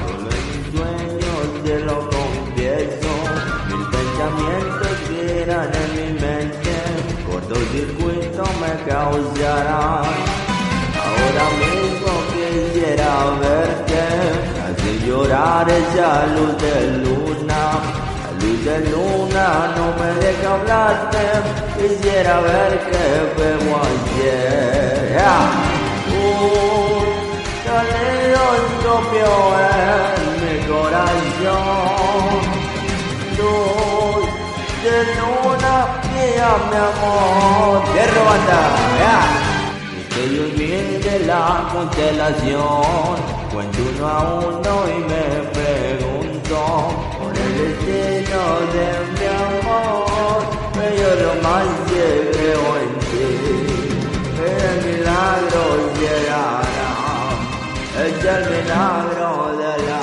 solo 0.05 0.29
en 0.31 0.45
mis 0.51 0.67
sueños 0.75 1.65
te 1.65 1.79
lo 1.81 2.11
confieso. 2.11 3.13
Mil 3.69 3.87
pensamientos 3.87 4.93
giran 5.09 5.71
en 5.73 5.89
mi 5.97 6.21
mente, 6.21 6.75
cortocircuito 7.31 8.45
me 8.61 8.91
causarán. 8.91 10.05
Ahora 11.03 11.47
mismo 11.63 12.13
quisiera 12.35 13.11
verte, 13.41 14.03
hace 14.65 15.07
llorar 15.07 15.67
esa 15.71 16.27
luz 16.27 16.53
de 16.59 16.77
luna. 16.99 17.63
La 18.23 18.31
luz 18.41 18.65
de 18.65 18.79
luna 18.91 19.47
no 19.77 19.85
me 19.99 20.11
deja 20.21 20.55
hablarte, 20.55 21.25
quisiera 21.79 22.41
ver 22.41 22.81
qué 22.91 23.41
vemos 23.41 23.87
ayer. 23.87 25.19
¡Ah! 25.21 25.72
propio 28.93 29.31
en 29.73 30.29
mi 30.43 30.57
corazón. 30.67 32.41
Luz 33.39 34.29
de 34.85 34.97
luna 35.19 35.75
fría, 36.03 36.51
mi 36.71 36.79
amor. 36.91 37.77
Tierra 37.93 38.23
banda, 38.29 38.61
ya. 39.01 39.19
Que 40.13 40.21
ilumine 40.27 41.15
la 41.27 41.45
constelación. 41.73 43.17
Cuando 43.53 43.79
uno 43.91 44.09
a 44.09 44.21
uno 44.47 44.73
y 44.95 44.99
me 45.11 45.27
pregunto 45.57 46.59
por 47.19 47.33
el 47.45 47.53
destino 47.61 48.43
de 48.75 48.89
mi 49.15 49.27
amor. 49.47 50.41
Bello 50.77 51.11
romance, 51.25 52.03
creo 52.35 52.67
en 52.83 52.93
ti. 53.09 53.27
El 54.45 54.77
milagro 54.87 55.63
llega. 56.01 56.62
وجل 58.23 58.51
من 58.51 58.71
عالي 58.71 59.25
علا 59.25 60.02